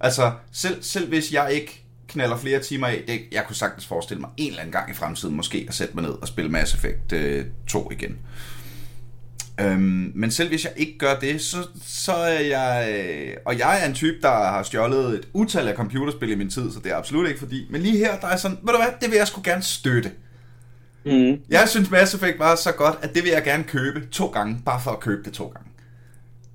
Altså, 0.00 0.32
selv, 0.52 0.82
selv 0.82 1.08
hvis 1.08 1.32
jeg 1.32 1.52
ikke 1.52 1.84
knaller 2.08 2.36
flere 2.36 2.60
timer 2.60 2.86
af, 2.86 3.04
det, 3.06 3.20
jeg 3.32 3.44
kunne 3.46 3.56
sagtens 3.56 3.86
forestille 3.86 4.20
mig 4.20 4.30
en 4.36 4.48
eller 4.48 4.60
anden 4.60 4.72
gang 4.72 4.90
i 4.90 4.94
fremtiden 4.94 5.36
måske 5.36 5.66
at 5.68 5.74
sætte 5.74 5.94
mig 5.94 6.04
ned 6.04 6.12
og 6.12 6.28
spille 6.28 6.50
Mass 6.50 6.74
Effect 6.74 7.12
øh, 7.12 7.46
2 7.66 7.90
igen. 7.90 8.18
Øhm, 9.60 10.12
men 10.14 10.30
selv 10.30 10.48
hvis 10.48 10.64
jeg 10.64 10.72
ikke 10.76 10.98
gør 10.98 11.18
det, 11.18 11.40
så, 11.40 11.56
så 11.86 12.12
er 12.12 12.40
jeg... 12.40 12.88
Øh, 12.92 13.36
og 13.44 13.58
jeg 13.58 13.82
er 13.82 13.86
en 13.86 13.94
type, 13.94 14.16
der 14.22 14.28
har 14.28 14.62
stjålet 14.62 15.14
et 15.14 15.28
utal 15.32 15.68
af 15.68 15.74
computerspil 15.74 16.30
i 16.30 16.34
min 16.34 16.50
tid, 16.50 16.72
så 16.72 16.80
det 16.80 16.92
er 16.92 16.96
absolut 16.96 17.28
ikke 17.28 17.40
fordi. 17.40 17.66
Men 17.70 17.82
lige 17.82 17.98
her, 17.98 18.20
der 18.20 18.26
er 18.26 18.36
sådan, 18.36 18.58
ved 18.62 18.72
du 18.72 18.78
hvad, 18.78 18.92
det 19.00 19.10
vil 19.10 19.16
jeg 19.16 19.26
sgu 19.26 19.40
gerne 19.44 19.62
støtte. 19.62 20.10
Mm. 21.06 21.40
Jeg 21.48 21.68
synes 21.68 21.90
Mass 21.90 22.14
Effect 22.14 22.38
var 22.38 22.54
så 22.54 22.72
godt, 22.72 22.98
at 23.02 23.14
det 23.14 23.22
vil 23.22 23.30
jeg 23.30 23.44
gerne 23.44 23.64
købe 23.64 24.06
to 24.06 24.26
gange, 24.26 24.58
bare 24.64 24.80
for 24.80 24.90
at 24.90 25.00
købe 25.00 25.22
det 25.24 25.32
to 25.32 25.46
gange. 25.46 25.70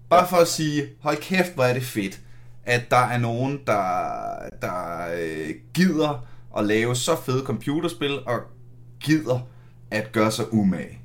Bare 0.09 0.27
for 0.27 0.37
at 0.37 0.47
sige, 0.47 0.83
hold 1.01 1.17
kæft, 1.17 1.53
hvor 1.53 1.63
er 1.63 1.73
det 1.73 1.83
fedt, 1.83 2.19
at 2.65 2.91
der 2.91 2.97
er 2.97 3.17
nogen, 3.17 3.59
der, 3.67 3.89
der 4.61 5.07
øh, 5.19 5.49
gider 5.73 6.27
at 6.57 6.65
lave 6.65 6.95
så 6.95 7.21
fede 7.25 7.43
computerspil, 7.45 8.19
og 8.25 8.39
gider 8.99 9.39
at 9.91 10.11
gøre 10.11 10.31
sig 10.31 10.53
umage. 10.53 10.99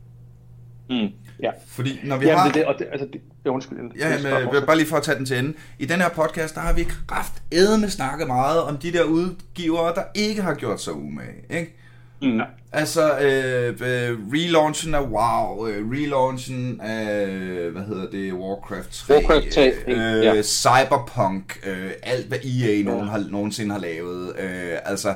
Mm. 0.90 1.08
Ja. 1.42 1.50
Fordi 1.68 2.00
når 2.04 2.16
vi 2.16 2.26
Jamen, 2.26 2.38
har... 2.38 2.46
det, 2.46 2.54
det, 2.54 2.64
og 2.64 2.74
det, 2.78 2.86
altså, 2.92 3.08
det, 3.12 3.20
ja, 3.44 3.50
undskyld. 3.50 3.78
Ja, 3.98 4.18
men, 4.18 4.56
øh, 4.56 4.66
bare 4.66 4.76
lige 4.76 4.86
for 4.86 4.96
at 4.96 5.02
tage 5.02 5.18
den 5.18 5.26
til 5.26 5.38
ende. 5.38 5.54
I 5.78 5.86
den 5.86 6.00
her 6.00 6.08
podcast, 6.08 6.54
der 6.54 6.60
har 6.60 6.72
vi 6.72 6.86
kraft 7.08 7.32
edme 7.50 7.90
snakket 7.90 8.26
meget 8.26 8.62
om 8.62 8.76
de 8.76 8.92
der 8.92 9.02
udgivere, 9.02 9.94
der 9.94 10.02
ikke 10.14 10.42
har 10.42 10.54
gjort 10.54 10.80
sig 10.80 10.92
umage. 10.92 11.44
Ikke? 11.50 11.76
Mm. 12.22 12.40
Altså, 12.72 13.18
øh, 13.18 13.68
øh, 13.68 14.18
relaunchen 14.32 14.94
af 14.94 15.02
WoW, 15.02 15.66
øh, 15.66 15.90
relaunchen 15.90 16.80
af, 16.80 17.26
hvad 17.70 17.82
hedder 17.82 18.10
det, 18.10 18.32
Warcraft 18.32 18.92
3, 18.92 19.14
Warcraft 19.14 19.54
3, 19.54 19.72
øh? 19.86 20.24
Ja. 20.24 20.42
Cyberpunk, 20.42 21.60
øh, 21.66 21.90
alt 22.02 22.26
hvad 22.26 22.38
EA 22.44 22.82
nogen 22.82 23.08
har, 23.08 23.24
nogensinde 23.30 23.72
har 23.72 23.80
lavet. 23.80 24.32
Øh, 24.38 24.78
altså, 24.84 25.14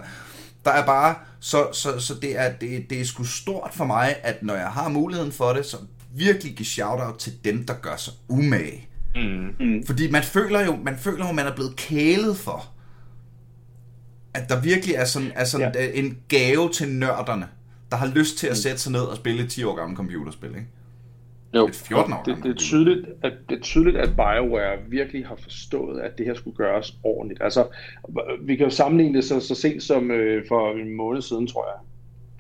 der 0.65 0.71
er 0.71 0.87
bare, 0.87 1.15
så, 1.41 1.67
så, 1.73 1.99
så 1.99 2.15
det, 2.23 2.39
er, 2.39 2.53
det, 2.53 2.91
det 2.91 3.01
er 3.01 3.05
sgu 3.05 3.25
stort 3.25 3.71
for 3.73 3.85
mig, 3.85 4.17
at 4.23 4.43
når 4.43 4.55
jeg 4.55 4.69
har 4.69 4.89
muligheden 4.89 5.33
for 5.33 5.53
det, 5.53 5.67
så 5.67 5.77
virkelig 6.17 6.57
give 6.57 6.67
shout-out 6.67 7.19
til 7.19 7.33
dem, 7.45 7.67
der 7.67 7.75
gør 7.83 7.97
sig 7.97 8.15
umage. 8.29 8.89
Mm. 9.15 9.67
Mm. 9.67 9.87
Fordi 9.87 10.11
man 10.11 10.23
føler 10.23 10.65
jo, 10.65 10.77
man 10.77 10.97
føler 10.97 11.27
jo, 11.27 11.33
man 11.33 11.47
er 11.47 11.55
blevet 11.55 11.77
kælet 11.77 12.37
for, 12.37 12.67
at 14.35 14.49
der 14.49 14.61
virkelig 14.61 14.95
er 14.95 15.05
sådan, 15.05 15.33
er 15.35 15.45
sådan 15.45 15.73
ja. 15.75 15.91
en 15.95 16.19
gave 16.29 16.69
til 16.69 16.89
nørderne, 16.89 17.49
der 17.91 17.97
har 17.97 18.07
lyst 18.07 18.39
til 18.39 18.47
at 18.47 18.57
sætte 18.57 18.79
sig 18.79 18.93
ned 18.93 19.01
og 19.01 19.17
spille 19.17 19.43
et 19.43 19.51
10 19.51 19.65
år 19.65 19.75
gammelt 19.75 19.97
computerspil, 19.97 20.49
ikke? 20.49 20.67
Jo. 21.55 21.67
Et 21.67 21.75
14 21.75 22.13
år 22.13 22.23
det, 22.23 22.37
det, 22.43 22.51
er 22.51 22.55
tydeligt, 22.55 23.07
at, 23.23 23.33
det 23.49 23.59
er 23.59 23.63
tydeligt, 23.63 23.97
at 23.97 24.09
BioWare 24.17 24.79
virkelig 24.89 25.27
har 25.27 25.37
forstået, 25.37 26.01
at 26.01 26.19
det 26.19 26.27
her 26.27 26.35
skulle 26.35 26.57
gøres 26.57 26.97
ordentligt. 27.03 27.43
Altså, 27.43 27.67
vi 28.41 28.57
kan 28.57 28.65
jo 28.65 28.71
sammenligne 28.71 29.15
det 29.15 29.25
så, 29.25 29.41
så 29.41 29.55
sent 29.55 29.83
som 29.83 30.11
øh, 30.11 30.45
for 30.49 30.73
en 30.73 30.95
måned 30.97 31.23
siden, 31.23 31.47
tror 31.47 31.67
jeg, 31.67 31.79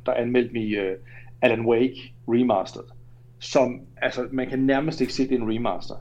der 0.06 0.12
anmeldte 0.12 0.52
vi 0.52 0.76
øh, 0.76 0.96
Alan 1.42 1.66
Wake 1.66 2.14
Remastered, 2.28 2.84
som, 3.40 3.80
altså, 4.02 4.26
man 4.32 4.46
kan 4.48 4.58
nærmest 4.58 5.00
ikke 5.00 5.12
se, 5.12 5.22
det 5.28 5.32
er 5.32 5.42
en 5.42 5.54
remaster. 5.54 5.94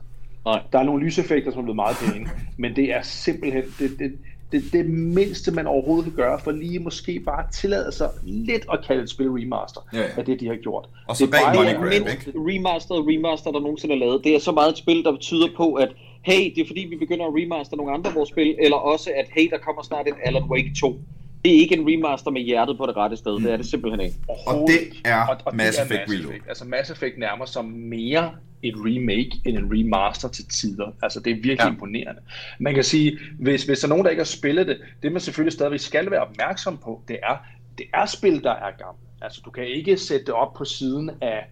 Nej. 0.44 0.62
Der 0.72 0.78
er 0.78 0.82
nogle 0.82 1.04
lyseffekter, 1.04 1.50
som 1.50 1.58
er 1.58 1.62
blevet 1.62 1.76
meget 1.76 1.96
pæne, 1.96 2.26
men 2.62 2.76
det 2.76 2.92
er 2.94 3.02
simpelthen 3.02 3.62
det, 3.78 3.98
det, 3.98 4.12
det, 4.52 4.64
det 4.72 4.86
mindste, 4.90 5.50
man 5.50 5.66
overhovedet 5.66 6.04
kan 6.04 6.12
gøre, 6.12 6.38
for 6.44 6.50
lige 6.50 6.78
måske 6.78 7.20
bare 7.20 7.44
at 7.46 7.52
tillade 7.52 7.92
sig 7.92 8.10
lidt 8.24 8.66
at 8.72 8.84
kalde 8.86 9.02
et 9.02 9.10
spil 9.10 9.26
remaster, 9.30 9.80
Ja, 9.92 9.98
ja. 9.98 10.04
af 10.16 10.24
det, 10.24 10.40
de 10.40 10.46
har 10.48 10.56
gjort. 10.56 10.88
Og 11.08 11.16
så 11.16 11.26
Det 11.26 11.34
er 11.34 11.38
bare- 11.44 11.54
money 11.56 11.68
Det 11.70 11.76
grab, 11.76 11.88
mindst 11.90 12.26
ikke? 12.26 12.38
remaster 12.38 12.94
remaster, 12.94 13.50
der 13.52 13.60
nogensinde 13.60 13.94
er 13.94 13.98
lavet. 13.98 14.24
Det 14.24 14.34
er 14.34 14.38
så 14.38 14.52
meget 14.52 14.70
et 14.72 14.78
spil, 14.78 15.04
der 15.04 15.16
tyder 15.16 15.48
på, 15.56 15.74
at 15.74 15.88
hey, 16.22 16.52
det 16.54 16.60
er 16.62 16.66
fordi, 16.66 16.86
vi 16.90 16.96
begynder 16.96 17.24
at 17.26 17.32
remaster 17.34 17.76
nogle 17.76 17.92
andre 17.92 18.10
vores 18.14 18.28
spil, 18.28 18.56
eller 18.58 18.76
også 18.76 19.10
at 19.16 19.26
hey, 19.36 19.50
der 19.50 19.58
kommer 19.58 19.82
snart 19.82 20.06
en 20.06 20.14
Alan 20.24 20.44
Wake 20.44 20.72
2. 20.80 21.00
Det 21.46 21.56
er 21.56 21.60
ikke 21.60 21.76
en 21.76 21.88
remaster 21.88 22.30
med 22.30 22.42
hjertet 22.42 22.78
på 22.78 22.86
det 22.86 22.96
rette 22.96 23.16
sted. 23.16 23.32
Det 23.32 23.52
er 23.52 23.56
det 23.56 23.66
simpelthen 23.66 24.00
ikke. 24.00 24.16
Og 24.28 24.68
det 24.68 24.78
er 25.04 25.52
Mass 25.54 25.78
Effect 25.78 26.10
Reload. 26.10 26.34
Altså 26.48 26.64
Mass 26.64 26.90
Effect 26.90 27.18
nærmer 27.18 27.44
sig 27.44 27.64
mere 27.64 28.30
et 28.62 28.74
remake 28.76 29.40
end 29.44 29.58
en 29.58 29.64
remaster 29.72 30.28
til 30.28 30.44
tider. 30.48 30.92
Altså 31.02 31.20
det 31.20 31.30
er 31.30 31.34
virkelig 31.34 31.58
Ja. 31.58 31.64
ja. 31.64 31.72
imponerende. 31.72 32.20
Man 32.58 32.74
kan 32.74 32.84
sige, 32.84 33.18
hvis, 33.38 33.64
hvis 33.64 33.78
der 33.78 33.86
er 33.86 33.88
nogen, 33.88 34.04
der 34.04 34.10
ikke 34.10 34.20
har 34.20 34.24
spillet 34.24 34.66
det, 34.66 34.78
det 35.02 35.12
man 35.12 35.20
selvfølgelig 35.20 35.52
stadigvæk 35.52 35.80
skal 35.80 36.10
være 36.10 36.20
opmærksom 36.20 36.78
på, 36.78 37.02
det 37.08 37.18
er, 37.22 37.36
det 37.78 37.86
er 37.94 38.06
spil, 38.06 38.42
der 38.42 38.52
er 38.52 38.70
gamle. 38.78 39.00
Altså 39.22 39.40
du 39.44 39.50
kan 39.50 39.66
ikke 39.66 39.96
sætte 39.96 40.26
det 40.26 40.34
op 40.34 40.54
på 40.54 40.64
siden 40.64 41.10
af 41.20 41.46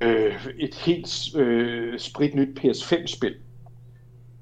øh, 0.00 0.46
et 0.58 0.74
helt 0.74 1.36
øh, 1.36 1.98
spritnyt 1.98 2.58
PS5-spil. 2.58 3.34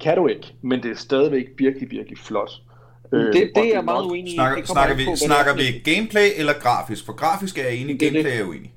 Kan 0.00 0.16
du 0.16 0.26
ikke, 0.26 0.54
men 0.62 0.82
det 0.82 0.90
er 0.90 0.96
stadigvæk 0.96 1.46
virkelig, 1.58 1.90
virkelig 1.90 2.18
flot. 2.18 2.50
Øh, 2.50 2.73
Det, 3.10 3.26
og 3.26 3.34
det 3.34 3.56
er 3.70 3.74
jeg 3.74 3.84
meget 3.84 4.04
uenig 4.04 4.32
i. 4.32 4.34
Snakker, 4.36 4.56
Det 4.58 4.68
snakker, 4.68 4.94
på, 4.94 4.98
vi, 4.98 5.04
det 5.04 5.12
er 5.12 5.16
snakker 5.16 5.54
vi 5.56 5.90
gameplay 5.94 6.28
eller 6.36 6.52
grafisk? 6.52 7.06
For 7.06 7.12
grafisk 7.12 7.58
er 7.58 7.62
jeg 7.62 7.74
enig, 7.76 8.00
Det 8.00 8.08
er 8.08 8.12
det. 8.12 8.12
gameplay 8.12 8.32
er 8.32 8.36
jeg 8.36 8.46
uenig. 8.48 8.72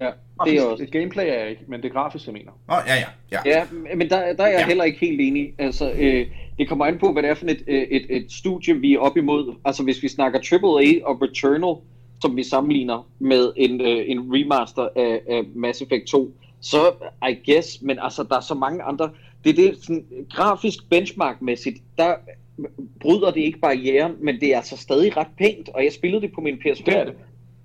Ja, 0.00 0.10
det 0.44 0.58
er 0.58 0.62
også. 0.62 0.84
Det 0.84 0.92
gameplay 0.92 1.24
er 1.28 1.38
jeg 1.40 1.50
ikke, 1.50 1.62
men 1.68 1.82
det 1.82 1.92
grafisk, 1.92 2.26
jeg 2.26 2.32
mener. 2.32 2.52
Nå, 2.68 2.74
ja, 2.86 2.94
ja, 2.94 3.06
ja. 3.32 3.40
Ja, 3.58 3.64
men 3.96 4.10
der, 4.10 4.32
der 4.32 4.44
er 4.44 4.48
jeg 4.50 4.60
Ja. 4.60 4.66
heller 4.66 4.84
ikke 4.84 4.98
helt 4.98 5.20
enig. 5.20 5.54
Altså, 5.58 5.92
øh, 5.92 6.26
det 6.58 6.68
kommer 6.68 6.86
an 6.86 6.98
på, 6.98 7.12
hvad 7.12 7.22
det 7.22 7.30
er 7.30 7.34
for 7.34 7.46
et, 7.46 7.62
øh, 7.66 7.82
et, 7.82 8.06
et 8.10 8.32
studie, 8.32 8.74
vi 8.74 8.94
er 8.94 8.98
op 8.98 9.16
imod. 9.16 9.54
Altså, 9.64 9.82
hvis 9.82 10.02
vi 10.02 10.08
snakker 10.08 10.38
AAA 10.52 11.08
og 11.10 11.22
Returnal, 11.22 11.74
som 12.22 12.36
vi 12.36 12.42
sammenligner 12.42 13.08
med 13.18 13.52
en, 13.56 13.80
øh, 13.80 14.04
en 14.06 14.18
remaster 14.20 14.88
af, 14.96 15.20
af 15.28 15.42
Mass 15.54 15.82
Effect 15.82 16.06
2, 16.06 16.34
så 16.60 16.78
I 17.30 17.52
guess, 17.52 17.82
men 17.82 17.98
altså, 18.02 18.22
der 18.22 18.36
er 18.36 18.40
så 18.40 18.54
mange 18.54 18.82
andre. 18.82 19.10
Det 19.44 19.50
er 19.50 19.54
det, 19.54 19.78
sådan, 19.82 20.04
grafisk 20.32 20.78
benchmark-mæssigt, 20.90 21.76
der 21.98 22.14
bryder 23.00 23.30
det 23.30 23.40
ikke 23.40 23.58
barrieren, 23.58 24.12
men 24.20 24.40
det 24.40 24.52
er 24.52 24.56
altså 24.56 24.76
stadig 24.76 25.16
ret 25.16 25.26
pænt, 25.38 25.68
og 25.68 25.84
jeg 25.84 25.92
spillede 25.92 26.22
det 26.22 26.32
på 26.34 26.40
min 26.40 26.54
PS5 26.54 26.84
Det 26.84 27.06
det. 27.06 27.14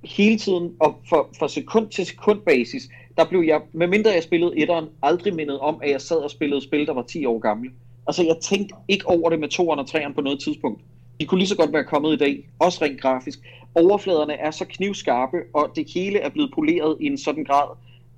hele 0.04 0.38
tiden, 0.38 0.76
og 0.80 0.96
for, 1.10 1.30
for 1.40 1.48
sekund 1.48 1.90
til 1.90 2.06
sekund 2.06 2.42
basis, 2.42 2.90
der 3.18 3.26
blev 3.26 3.42
jeg, 3.42 3.62
medmindre 3.74 4.12
jeg 4.12 4.24
spillede 4.24 4.58
etteren, 4.58 4.86
aldrig 5.04 5.36
mindet 5.36 5.60
om, 5.60 5.80
at 5.84 5.90
jeg 5.90 6.02
sad 6.02 6.18
og 6.18 6.32
spillede 6.32 6.62
spil, 6.62 6.86
der 6.86 6.94
var 6.94 7.04
10 7.04 7.26
år 7.26 7.40
gamle. 7.40 7.72
Altså, 8.08 8.24
jeg 8.24 8.36
tænkte 8.42 8.76
ikke 8.88 9.08
over 9.08 9.30
det 9.30 9.40
med 9.40 9.50
toeren 9.50 9.80
og 9.80 9.88
treeren 9.88 10.14
på 10.14 10.22
noget 10.22 10.40
tidspunkt. 10.40 10.82
De 11.20 11.26
kunne 11.26 11.40
lige 11.40 11.48
så 11.48 11.56
godt 11.56 11.74
være 11.74 11.84
kommet 11.84 12.14
i 12.14 12.18
dag, 12.18 12.50
også 12.60 12.86
rent 12.86 13.02
grafisk. 13.02 13.40
Overfladerne 13.76 14.34
er 14.34 14.52
så 14.52 14.66
knivskarpe, 14.66 15.38
og 15.54 15.72
det 15.76 15.92
hele 15.94 16.20
er 16.20 16.30
blevet 16.30 16.52
poleret 16.56 16.98
i 17.00 17.06
en 17.06 17.18
sådan 17.18 17.44
grad, 17.44 17.68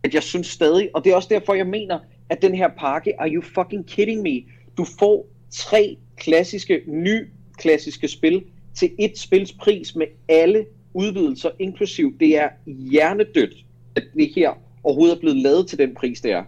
at 0.04 0.14
jeg 0.14 0.24
synes 0.24 0.48
stadig, 0.48 0.90
og 0.94 1.04
det 1.04 1.12
er 1.12 1.16
også 1.16 1.30
derfor, 1.32 1.54
jeg 1.54 1.68
mener, 1.68 2.00
at 2.30 2.42
den 2.42 2.56
her 2.56 2.68
pakke, 2.68 3.22
are 3.22 3.30
you 3.30 3.42
fucking 3.42 3.88
kidding 3.88 4.22
me? 4.22 4.44
Du 4.78 4.86
får 5.00 5.26
tre 5.52 5.98
klassiske, 6.18 6.82
ny 6.88 7.28
klassiske 7.58 8.08
spil 8.08 8.44
til 8.76 8.92
et 9.00 9.18
spils 9.18 9.54
pris 9.54 9.96
med 9.96 10.08
alle 10.30 10.66
udvidelser 10.94 11.50
inklusiv. 11.60 12.18
Det 12.20 12.38
er 12.38 12.50
hjernedødt, 12.66 13.66
at 13.96 14.04
det 14.14 14.32
her 14.36 14.52
overhovedet 14.84 15.16
er 15.16 15.20
blevet 15.20 15.38
lavet 15.38 15.68
til 15.68 15.78
den 15.78 15.96
pris, 15.96 16.22
det 16.22 16.32
er. 16.32 16.44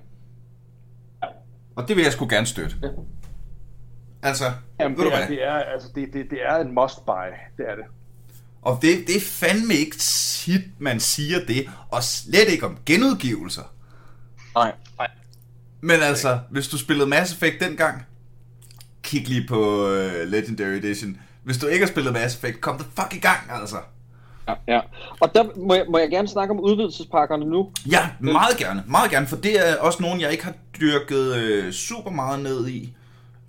Og 1.76 1.88
det 1.88 1.96
vil 1.96 2.04
jeg 2.04 2.14
sgu 2.14 2.28
gerne 2.30 2.46
støtte. 2.46 2.76
Ja. 2.84 2.88
Altså, 4.24 4.46
Jamen, 4.80 4.98
ved 4.98 5.04
du 5.04 5.10
det, 5.10 5.18
hvad? 5.18 5.24
er, 5.24 5.28
det, 5.28 5.44
er, 5.44 5.54
altså, 5.54 5.90
det, 5.96 6.14
det, 6.14 6.30
det 6.30 6.40
er 6.46 6.56
en 6.56 6.76
must 6.76 7.06
buy, 7.06 7.32
det 7.58 7.70
er 7.70 7.76
det. 7.76 7.86
Og 8.62 8.80
det, 8.82 9.08
det 9.08 9.16
er 9.16 9.22
fandme 9.22 9.74
ikke 9.74 9.98
tit, 9.98 10.62
man 10.80 11.00
siger 11.00 11.40
det, 11.48 11.70
og 11.90 12.04
slet 12.04 12.50
ikke 12.50 12.66
om 12.66 12.78
genudgivelser. 12.86 13.74
Nej. 14.56 14.74
Men 15.82 16.00
altså, 16.02 16.40
hvis 16.50 16.68
du 16.68 16.78
spillede 16.78 17.10
Mass 17.10 17.34
Effect 17.34 17.60
dengang, 17.60 18.06
kig 19.06 19.28
lige 19.28 19.48
på 19.48 19.86
uh, 19.86 20.32
Legendary 20.32 20.78
Edition. 20.78 21.18
Hvis 21.44 21.58
du 21.58 21.68
ikke 21.68 21.86
har 21.86 21.92
spillet 21.92 22.14
Mass 22.14 22.36
Effect, 22.36 22.62
kom 22.62 22.78
the 22.78 22.88
fuck 22.96 23.14
i 23.14 23.20
gang, 23.20 23.40
altså. 23.62 23.76
Ja, 24.48 24.54
ja. 24.68 24.82
Og 25.20 25.36
der 25.36 25.44
må 25.56 25.74
jeg, 25.74 25.86
må 25.90 25.98
jeg 25.98 26.10
gerne 26.10 26.28
snakke 26.28 26.54
om 26.54 26.60
udvidelsespakkerne 26.60 27.46
nu. 27.46 27.72
Ja, 27.92 28.10
meget 28.20 28.58
gerne, 28.58 28.84
meget 28.88 29.12
gerne, 29.12 29.28
for 29.28 29.36
det 29.36 29.70
er 29.70 29.78
også 29.80 30.02
nogen, 30.02 30.22
jeg 30.22 30.32
ikke 30.32 30.44
har 30.44 30.54
dyrket 30.82 31.36
øh, 31.36 31.72
super 31.72 32.12
meget 32.12 32.44
ned 32.44 32.68
i. 32.68 32.96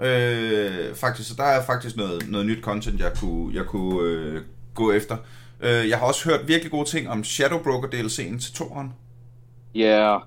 Øh, 0.00 0.94
faktisk, 0.94 1.28
så 1.28 1.34
der 1.36 1.44
er 1.44 1.64
faktisk 1.64 1.96
noget, 1.96 2.30
noget 2.30 2.46
nyt 2.46 2.64
content, 2.64 3.00
jeg 3.00 3.12
kunne, 3.20 3.54
jeg 3.54 3.64
kunne 3.64 4.02
øh, 4.02 4.42
gå 4.74 4.92
efter. 4.92 5.16
Øh, 5.60 5.88
jeg 5.88 5.98
har 5.98 6.06
også 6.06 6.28
hørt 6.28 6.48
virkelig 6.48 6.70
gode 6.70 6.88
ting 6.88 7.08
om 7.08 7.24
Shadow 7.24 7.62
Broker 7.62 7.88
DLC'en 7.88 8.40
til 8.40 8.54
toeren. 8.54 8.92
Ja, 9.74 10.10
yeah 10.10 10.20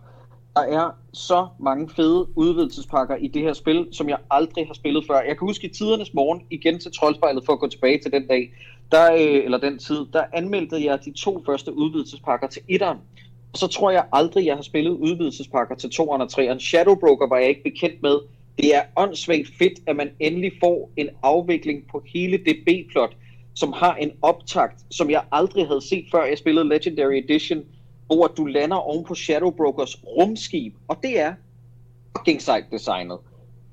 der 0.60 0.80
er 0.80 0.91
så 1.14 1.47
mange 1.60 1.89
fede 1.89 2.28
udvidelsespakker 2.38 3.16
i 3.16 3.28
det 3.28 3.41
her 3.41 3.53
spil, 3.53 3.88
som 3.91 4.10
jeg 4.10 4.18
aldrig 4.32 4.68
har 4.68 4.74
spillet 4.74 5.05
før. 5.07 5.22
Jeg 5.22 5.38
kan 5.38 5.47
huske 5.47 5.68
i 5.68 5.74
tidernes 5.74 6.14
morgen, 6.14 6.41
igen 6.49 6.80
til 6.80 6.91
Troldspejlet 6.91 7.45
for 7.45 7.53
at 7.53 7.60
gå 7.60 7.68
tilbage 7.68 7.99
til 7.99 8.12
den 8.12 8.28
dag, 8.28 8.53
der, 8.91 9.14
øh, 9.14 9.43
eller 9.45 9.57
den 9.57 9.80
tid, 9.80 10.05
der 10.14 10.24
anmeldte 10.34 10.86
jeg 10.86 11.05
de 11.05 11.12
to 11.12 11.43
første 11.45 11.74
udvidelsespakker 11.74 12.47
til 12.47 12.62
etteren. 12.68 12.97
Og 13.53 13.57
så 13.57 13.68
tror 13.68 13.91
jeg 13.91 14.05
aldrig, 14.14 14.45
jeg 14.45 14.55
har 14.55 14.62
spillet 14.62 14.91
udvidelsespakker 14.91 15.76
til 15.76 15.89
toeren 15.89 16.22
og 16.22 16.28
3'eren. 16.32 16.60
Shadow 16.60 16.95
Broker 16.95 17.30
var 17.30 17.38
jeg 17.38 17.49
ikke 17.49 17.64
bekendt 17.64 18.01
med. 18.01 18.20
Det 18.57 18.76
er 18.76 18.82
åndssvagt 18.97 19.47
fedt, 19.60 19.80
at 19.88 19.95
man 19.95 20.10
endelig 20.20 20.51
får 20.60 20.91
en 20.97 21.10
afvikling 21.24 21.88
på 21.91 22.03
hele 22.14 22.38
det 22.38 22.57
B-plot, 22.66 23.16
som 23.55 23.74
har 23.74 23.95
en 23.95 24.12
optakt, 24.22 24.76
som 24.91 25.10
jeg 25.10 25.24
aldrig 25.32 25.68
havde 25.68 25.82
set 25.82 26.05
før 26.12 26.26
jeg 26.26 26.38
spillede 26.38 26.70
Legendary 26.70 27.14
Edition, 27.14 27.64
hvor 28.16 28.28
du 28.28 28.45
lander 28.45 28.78
oven 28.78 29.05
på 29.05 29.16
Shadow 29.16 29.49
Brokers 29.51 30.03
rumskib, 30.03 30.76
og 30.88 30.97
det 31.03 31.20
er 31.20 31.34
fucking 32.18 32.41
sejt 32.41 32.66
designet. 32.72 33.18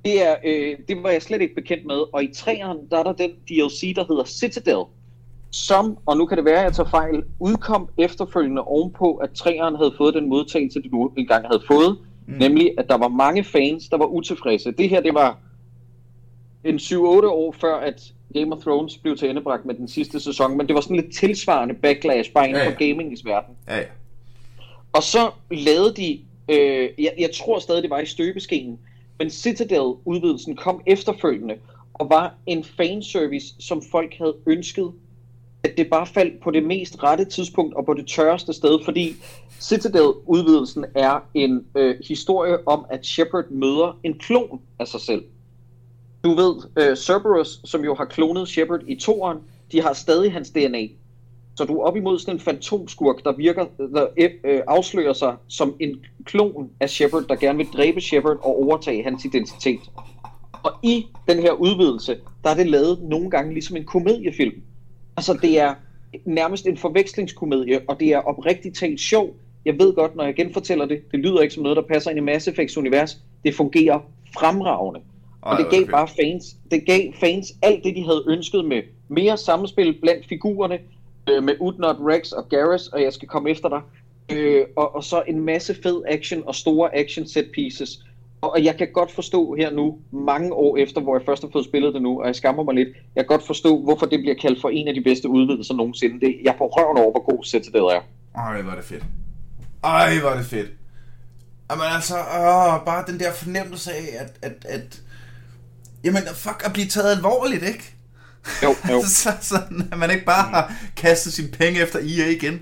Det, 0.04 0.26
er, 0.26 0.36
øh, 0.44 0.78
det 0.88 1.02
var 1.02 1.10
jeg 1.10 1.22
slet 1.22 1.40
ikke 1.40 1.54
bekendt 1.54 1.86
med, 1.86 2.04
og 2.12 2.24
i 2.24 2.34
træerne, 2.34 2.80
der 2.90 2.98
er 2.98 3.02
der 3.02 3.12
den 3.12 3.30
DLC, 3.30 3.94
der 3.94 4.04
hedder 4.08 4.24
Citadel, 4.24 4.84
som, 5.50 5.98
og 6.06 6.16
nu 6.16 6.26
kan 6.26 6.36
det 6.36 6.44
være, 6.44 6.58
at 6.58 6.64
jeg 6.64 6.72
tager 6.72 6.88
fejl, 6.88 7.24
udkom 7.40 7.88
efterfølgende 7.98 8.62
ovenpå, 8.62 9.14
at 9.14 9.30
træerne 9.30 9.76
havde 9.76 9.94
fået 9.96 10.14
den 10.14 10.28
modtagelse, 10.28 10.82
de 10.82 10.88
nu 10.88 11.12
engang 11.16 11.46
havde 11.46 11.62
fået, 11.66 11.98
mm. 12.26 12.34
nemlig 12.34 12.74
at 12.78 12.88
der 12.88 12.96
var 12.96 13.08
mange 13.08 13.44
fans, 13.44 13.88
der 13.88 13.96
var 13.96 14.06
utilfredse. 14.06 14.72
Det 14.72 14.88
her, 14.88 15.00
det 15.00 15.14
var 15.14 15.38
en 16.64 16.76
7-8 16.76 16.96
år 17.26 17.54
før, 17.60 17.76
at 17.76 18.12
Game 18.34 18.56
of 18.56 18.62
Thrones 18.62 18.98
blev 18.98 19.16
til 19.16 19.30
endebragt 19.30 19.64
med 19.64 19.74
den 19.74 19.88
sidste 19.88 20.20
sæson, 20.20 20.56
men 20.56 20.66
det 20.66 20.74
var 20.74 20.80
sådan 20.80 20.96
lidt 20.96 21.14
tilsvarende 21.14 21.74
backlash 21.74 22.32
bare 22.32 22.48
inden 22.48 22.62
ja, 22.62 22.68
ja. 22.68 22.70
for 22.70 22.78
gamingens 22.78 23.24
verden. 23.24 23.54
Ja, 23.68 23.76
ja. 23.76 23.84
Og 24.96 25.02
så 25.02 25.30
lavede 25.50 25.94
de, 25.94 26.20
øh, 26.48 26.88
jeg, 26.98 27.12
jeg 27.18 27.30
tror 27.34 27.58
stadig, 27.58 27.82
det 27.82 27.90
var 27.90 28.00
i 28.00 28.06
støbeskenen, 28.06 28.78
men 29.18 29.30
Citadel-udvidelsen 29.30 30.56
kom 30.56 30.82
efterfølgende, 30.86 31.54
og 31.94 32.10
var 32.10 32.34
en 32.46 32.64
fanservice, 32.64 33.54
som 33.60 33.82
folk 33.90 34.14
havde 34.18 34.34
ønsket, 34.46 34.92
at 35.64 35.72
det 35.76 35.90
bare 35.90 36.06
faldt 36.06 36.42
på 36.42 36.50
det 36.50 36.64
mest 36.64 37.02
rette 37.02 37.24
tidspunkt 37.24 37.74
og 37.74 37.86
på 37.86 37.94
det 37.94 38.06
tørreste 38.06 38.52
sted, 38.52 38.78
fordi 38.84 39.14
Citadel-udvidelsen 39.60 40.84
er 40.94 41.20
en 41.34 41.66
øh, 41.76 41.96
historie 42.08 42.68
om, 42.68 42.86
at 42.90 43.06
Shepard 43.06 43.50
møder 43.50 43.98
en 44.04 44.18
klon 44.18 44.60
af 44.78 44.88
sig 44.88 45.00
selv. 45.00 45.24
Du 46.24 46.34
ved, 46.34 46.54
øh, 46.76 46.96
Cerberus, 46.96 47.60
som 47.64 47.84
jo 47.84 47.94
har 47.94 48.04
klonet 48.04 48.48
Shepard 48.48 48.80
i 48.86 48.94
toeren, 48.94 49.38
de 49.72 49.82
har 49.82 49.92
stadig 49.92 50.32
hans 50.32 50.50
DNA. 50.50 50.86
Så 51.56 51.64
du 51.64 51.78
er 51.78 51.84
op 51.84 51.96
imod 51.96 52.18
sådan 52.18 52.34
en 52.34 52.40
fantomskurk, 52.40 53.24
der 53.24 53.32
virker, 53.32 53.66
der 53.94 54.06
øh, 54.44 54.60
afslører 54.66 55.12
sig 55.12 55.36
som 55.48 55.76
en 55.80 56.04
klon 56.24 56.70
af 56.80 56.90
Shepard, 56.90 57.24
der 57.28 57.36
gerne 57.36 57.58
vil 57.58 57.66
dræbe 57.66 58.00
Shepard 58.00 58.36
og 58.36 58.62
overtage 58.64 59.02
hans 59.02 59.24
identitet. 59.24 59.80
Og 60.62 60.72
i 60.82 61.06
den 61.28 61.38
her 61.38 61.52
udvidelse, 61.52 62.18
der 62.44 62.50
er 62.50 62.54
det 62.54 62.66
lavet 62.66 63.02
nogle 63.02 63.30
gange 63.30 63.52
ligesom 63.52 63.76
en 63.76 63.84
komediefilm. 63.84 64.62
Altså 65.16 65.38
det 65.42 65.60
er 65.60 65.74
nærmest 66.24 66.66
en 66.66 66.76
forvekslingskomedie, 66.76 67.80
og 67.88 68.00
det 68.00 68.08
er 68.08 68.18
oprigtigt 68.18 68.76
talt 68.76 69.00
sjov. 69.00 69.36
Jeg 69.64 69.78
ved 69.78 69.94
godt, 69.94 70.16
når 70.16 70.24
jeg 70.24 70.34
genfortæller 70.34 70.86
det, 70.86 71.02
det 71.12 71.20
lyder 71.20 71.40
ikke 71.40 71.54
som 71.54 71.62
noget, 71.62 71.76
der 71.76 71.82
passer 71.82 72.10
ind 72.10 72.18
i 72.18 72.22
Mass 72.22 72.48
Effects 72.48 72.76
univers. 72.76 73.18
Det 73.44 73.54
fungerer 73.54 74.00
fremragende. 74.34 75.00
Og 75.40 75.58
det 75.58 75.66
gav 75.70 75.90
bare 75.90 76.08
fans, 76.08 76.56
det 76.70 76.86
gav 76.86 77.12
fans 77.20 77.52
alt 77.62 77.84
det, 77.84 77.96
de 77.96 78.04
havde 78.04 78.24
ønsket 78.28 78.64
med 78.64 78.82
mere 79.08 79.36
samspil 79.36 80.00
blandt 80.00 80.26
figurerne, 80.26 80.78
øh, 81.30 81.42
med 81.44 81.54
Udnot, 81.60 81.96
Rex 82.00 82.32
og 82.32 82.48
Garrus, 82.48 82.86
og 82.88 83.02
jeg 83.02 83.12
skal 83.12 83.28
komme 83.28 83.50
efter 83.50 83.68
dig. 83.68 83.80
Øh, 84.36 84.64
og, 84.76 84.94
og 84.94 85.04
så 85.04 85.22
en 85.26 85.40
masse 85.44 85.76
fed 85.82 86.02
action 86.08 86.42
og 86.46 86.54
store 86.54 86.96
action 86.96 87.26
set 87.26 87.50
pieces. 87.54 87.98
Og 88.40 88.64
jeg 88.64 88.76
kan 88.76 88.88
godt 88.92 89.12
forstå 89.12 89.54
her 89.54 89.70
nu, 89.70 89.98
mange 90.10 90.52
år 90.52 90.76
efter, 90.76 91.00
hvor 91.00 91.16
jeg 91.16 91.26
først 91.26 91.42
har 91.42 91.48
fået 91.52 91.64
spillet 91.64 91.94
det 91.94 92.02
nu, 92.02 92.20
og 92.20 92.26
jeg 92.26 92.36
skammer 92.36 92.62
mig 92.62 92.74
lidt, 92.74 92.88
jeg 92.88 93.24
kan 93.24 93.36
godt 93.36 93.46
forstå, 93.46 93.82
hvorfor 93.82 94.06
det 94.06 94.20
bliver 94.20 94.34
kaldt 94.34 94.60
for 94.60 94.68
en 94.68 94.88
af 94.88 94.94
de 94.94 95.00
bedste 95.00 95.28
udvidelser 95.28 95.74
nogensinde. 95.74 96.20
Det, 96.20 96.36
jeg 96.42 96.54
får 96.58 96.68
røven 96.68 96.98
over, 96.98 97.10
hvor 97.10 97.24
god 97.30 97.44
Citadel 97.44 97.82
er. 97.82 98.00
Ej, 98.34 98.62
hvor 98.62 98.72
er 98.72 98.76
det 98.76 98.84
fedt. 98.84 99.04
Ej, 99.84 100.18
hvor 100.20 100.30
er 100.30 100.36
det 100.36 100.46
fedt. 100.46 100.70
Jamen 101.70 101.84
altså, 101.94 102.14
åh, 102.14 102.84
bare 102.84 103.04
den 103.06 103.18
der 103.18 103.32
fornemmelse 103.32 103.92
af, 103.92 104.06
at, 104.18 104.38
at, 104.42 104.64
at 104.68 105.02
jamen 106.04 106.22
fuck, 106.34 106.62
at 106.64 106.72
blive 106.72 106.86
taget 106.86 107.16
alvorligt, 107.16 107.62
ikke? 107.62 107.95
Jo, 108.62 108.68
jo. 108.92 109.00
så, 109.02 109.30
sådan, 109.40 109.88
at 109.92 109.98
man 109.98 110.10
ikke 110.10 110.24
bare 110.24 110.48
har 110.50 110.72
kastet 110.96 111.32
sine 111.32 111.48
penge 111.48 111.82
efter 111.82 111.98
EA 111.98 112.30
igen. 112.30 112.60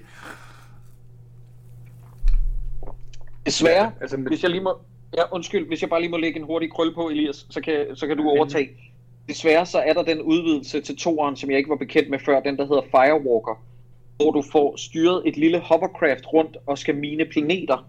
Desværre, 3.47 3.85
ja, 3.85 3.91
altså, 4.01 4.17
hvis 4.17 4.43
jeg 4.43 4.51
lige 4.51 4.63
må, 4.63 4.79
ja, 5.17 5.23
undskyld, 5.33 5.67
hvis 5.69 5.83
jeg 5.83 5.91
bare 5.91 6.01
lige 6.01 6.11
må 6.11 6.17
lægge 6.17 6.41
en 6.41 6.47
hurtig 6.47 6.73
krøl 6.73 6.95
på, 6.95 7.09
Elias, 7.09 7.47
så 7.51 7.61
kan, 7.61 7.87
så 7.95 8.07
kan 8.07 8.17
du 8.17 8.29
overtage. 8.29 8.69
Desværre 9.29 9.67
så 9.67 9.79
er 9.79 9.93
der 9.93 10.03
den 10.03 10.23
udvidelse 10.23 10.81
til 10.81 10.97
toeren, 10.97 11.37
som 11.37 11.51
jeg 11.51 11.59
ikke 11.59 11.71
var 11.71 11.77
bekendt 11.77 12.11
med 12.11 12.19
før, 12.19 12.41
den 12.41 12.57
der 12.57 12.67
hedder 12.67 12.83
Firewalker, 12.91 13.65
hvor 14.17 14.31
du 14.31 14.43
får 14.53 14.77
styret 14.77 15.23
et 15.27 15.37
lille 15.37 15.59
hovercraft 15.59 16.27
rundt 16.33 16.57
og 16.67 16.79
skal 16.79 16.95
mine 16.95 17.25
planeter. 17.25 17.87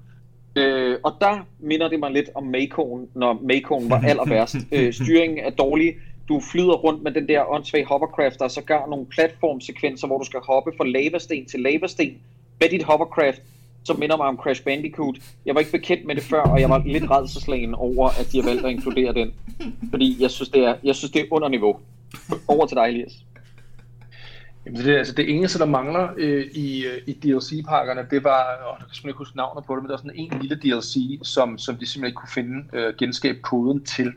Øh, 0.56 0.98
og 1.04 1.14
der 1.22 1.48
minder 1.60 1.90
det 1.90 2.00
mig 2.00 2.12
lidt 2.12 2.30
om 2.36 2.44
Macon, 2.44 3.08
når 3.16 3.40
Macon 3.44 3.90
var 3.90 4.02
aller 4.10 4.30
værst. 4.30 4.56
øh, 4.72 4.94
styringen 4.94 5.40
er 5.46 5.50
dårlig, 5.50 5.96
du 6.30 6.42
flyder 6.52 6.74
rundt 6.74 7.04
med 7.04 7.12
den 7.12 7.28
der 7.28 7.52
åndssvage 7.52 7.86
hovercraft, 7.86 8.40
der 8.40 8.46
er 8.46 8.50
sågar 8.50 8.88
nogle 8.90 9.06
platformsekvenser, 9.06 10.08
hvor 10.08 10.18
du 10.18 10.26
skal 10.26 10.40
hoppe 10.40 10.72
fra 10.78 10.86
lavasten 10.86 11.46
til 11.46 11.60
lavasten 11.60 12.18
med 12.60 12.70
dit 12.70 12.84
hovercraft, 12.84 13.42
som 13.84 14.00
minder 14.00 14.18
mig 14.18 14.26
om 14.26 14.38
Crash 14.38 14.64
Bandicoot. 14.64 15.16
Jeg 15.46 15.56
var 15.56 15.60
ikke 15.60 15.72
bekendt 15.72 16.06
med 16.06 16.16
det 16.16 16.24
før, 16.24 16.42
og 16.42 16.62
jeg 16.62 16.70
var 16.70 16.84
lidt 16.86 17.12
redselslagen 17.12 17.76
over, 17.76 18.10
at 18.10 18.32
de 18.32 18.42
har 18.42 18.50
valgt 18.50 18.66
at 18.66 18.72
inkludere 18.72 19.14
den. 19.14 19.34
Fordi 19.90 20.18
jeg 20.20 20.32
synes, 20.32 20.50
det 20.50 20.64
er, 20.64 20.76
jeg 20.84 20.96
synes, 20.96 21.12
det 21.12 21.22
er 21.22 21.26
under 21.32 21.48
niveau. 21.48 21.80
Over 22.48 22.66
til 22.66 22.78
dig, 22.78 22.84
Elias. 22.84 23.14
Jamen 24.66 24.86
det, 24.86 24.96
altså 24.96 25.14
det 25.14 25.36
eneste, 25.36 25.60
der 25.60 25.66
mangler 25.66 26.10
øh, 26.18 26.46
i, 26.54 26.86
øh, 26.86 27.02
i 27.08 27.14
DLC-pakkerne, 27.14 28.08
det 28.12 28.24
var, 28.24 28.44
åh, 28.68 28.76
jeg 28.80 28.88
kan 28.88 28.96
simpelthen 28.96 29.10
ikke 29.10 29.18
huske 29.18 29.38
navnet 29.38 29.66
på 29.66 29.76
det, 29.76 29.84
men 29.84 29.90
der 29.90 29.94
var 29.94 29.98
sådan 29.98 30.12
en 30.16 30.40
lille 30.42 30.56
DLC, 30.56 31.20
som, 31.24 31.58
som 31.58 31.76
de 31.76 31.86
simpelthen 31.86 32.06
ikke 32.06 32.16
kunne 32.16 32.30
finde 32.34 32.64
øh, 32.74 32.94
genskab 32.98 33.36
koden 33.42 33.84
til 33.84 34.14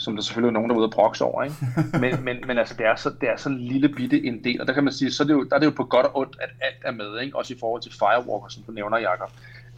som 0.00 0.16
der 0.16 0.22
selvfølgelig 0.22 0.48
er 0.48 0.52
nogen, 0.52 0.70
der 0.70 0.74
er 0.74 0.78
ude 0.78 0.86
og 0.86 0.92
brokse 0.92 1.24
over. 1.24 1.42
Ikke? 1.42 1.56
Men, 2.02 2.24
men, 2.24 2.36
men 2.46 2.58
altså, 2.58 2.74
det 2.78 2.86
er, 2.86 2.96
så, 2.96 3.10
det 3.20 3.28
er 3.28 3.46
en 3.46 3.60
lille 3.60 3.88
bitte 3.88 4.24
en 4.24 4.44
del, 4.44 4.60
og 4.60 4.66
der 4.66 4.72
kan 4.72 4.84
man 4.84 4.92
sige, 4.92 5.10
så 5.10 5.22
er 5.22 5.26
det 5.26 5.34
jo, 5.34 5.44
der 5.44 5.54
er 5.54 5.58
det 5.58 5.66
jo 5.66 5.70
på 5.70 5.84
godt 5.84 6.06
og 6.06 6.16
ondt, 6.16 6.36
at 6.40 6.50
alt 6.60 6.82
er 6.84 6.92
med, 6.92 7.20
ikke? 7.20 7.36
også 7.36 7.54
i 7.54 7.56
forhold 7.60 7.82
til 7.82 7.92
Firewalker, 7.92 8.48
som 8.48 8.62
du 8.62 8.72
nævner, 8.72 8.98
Jacob. 8.98 9.30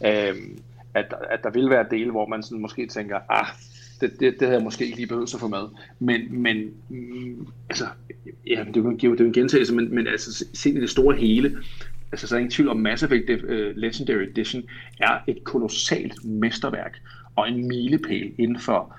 Øhm, 0.05 0.59
at, 0.93 1.13
at 1.29 1.43
der 1.43 1.49
vil 1.49 1.69
være 1.69 1.85
dele, 1.91 2.11
hvor 2.11 2.27
man 2.27 2.43
sådan 2.43 2.61
måske 2.61 2.87
tænker, 2.87 3.19
ah, 3.29 3.45
det, 4.01 4.11
det, 4.19 4.33
det 4.33 4.41
havde 4.41 4.53
jeg 4.53 4.63
måske 4.63 4.85
ikke 4.85 4.97
lige 4.97 5.07
behøvet 5.07 5.33
at 5.33 5.39
få 5.39 5.47
med. 5.47 5.63
Men, 5.99 6.41
men 6.41 6.71
mm, 6.89 7.47
altså, 7.69 7.85
ja, 8.47 8.63
det 8.67 8.77
er 8.77 8.81
jo 8.81 8.89
en, 8.89 8.99
det 8.99 9.19
er 9.19 9.25
en 9.25 9.33
gentagelse, 9.33 9.73
men, 9.73 9.95
men 9.95 10.07
altså, 10.07 10.45
set 10.53 10.75
i 10.75 10.81
det 10.81 10.89
store 10.89 11.15
hele, 11.15 11.57
altså 12.11 12.27
så 12.27 12.35
er 12.35 12.39
ingen 12.39 12.51
tvivl 12.51 12.69
om 12.69 12.77
Mass 12.77 13.03
Effect 13.03 13.29
uh, 13.29 13.49
Legendary 13.75 14.23
Edition 14.23 14.63
er 14.99 15.19
et 15.27 15.43
kolossalt 15.43 16.25
mesterværk 16.25 16.97
og 17.35 17.49
en 17.49 17.67
milepæl 17.67 18.33
inden 18.37 18.59
for 18.59 18.95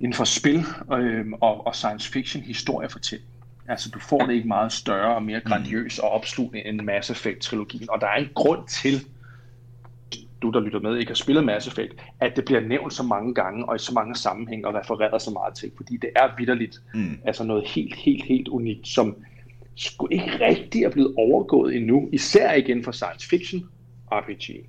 inden 0.00 0.14
for 0.14 0.24
spil 0.24 0.64
øh, 0.92 1.26
og, 1.40 1.66
og 1.66 1.74
science 1.74 2.12
fiction 2.12 2.42
historiefortælling. 2.42 3.28
Altså, 3.68 3.90
du 3.90 3.98
får 3.98 4.18
det 4.18 4.34
ikke 4.34 4.48
meget 4.48 4.72
større 4.72 5.14
og 5.14 5.22
mere 5.22 5.38
mm. 5.44 5.50
grandiøs 5.50 5.98
og 5.98 6.10
opslutende 6.10 6.66
end 6.66 6.80
Mass 6.80 7.10
Effect-trilogien. 7.10 7.90
Og 7.90 8.00
der 8.00 8.06
er 8.06 8.16
en 8.16 8.28
grund 8.34 8.68
til, 8.68 9.06
du 10.42 10.50
der 10.50 10.60
lytter 10.60 10.80
med, 10.80 10.96
ikke 10.96 11.10
har 11.10 11.14
spillet 11.14 11.44
Mass 11.44 11.66
Effect, 11.66 11.92
at 12.20 12.36
det 12.36 12.44
bliver 12.44 12.60
nævnt 12.60 12.92
så 12.92 13.02
mange 13.02 13.34
gange 13.34 13.68
og 13.68 13.76
i 13.76 13.78
så 13.78 13.94
mange 13.94 14.14
sammenhænge 14.14 14.68
og 14.68 14.74
refereret 14.74 15.22
så 15.22 15.30
meget 15.30 15.54
til. 15.54 15.70
Fordi 15.76 15.96
det 15.96 16.10
er 16.16 16.28
vidderligt 16.38 16.82
mm. 16.94 17.18
altså 17.24 17.44
noget 17.44 17.68
helt, 17.68 17.94
helt, 17.94 18.24
helt 18.24 18.48
unikt, 18.48 18.88
som 18.88 19.16
skulle 19.76 20.14
ikke 20.14 20.46
rigtig 20.46 20.82
er 20.82 20.90
blevet 20.90 21.14
overgået 21.18 21.76
endnu. 21.76 22.08
Især 22.12 22.52
igen 22.52 22.84
for 22.84 22.92
science 22.92 23.28
fiction 23.28 23.68
RPG. 24.12 24.66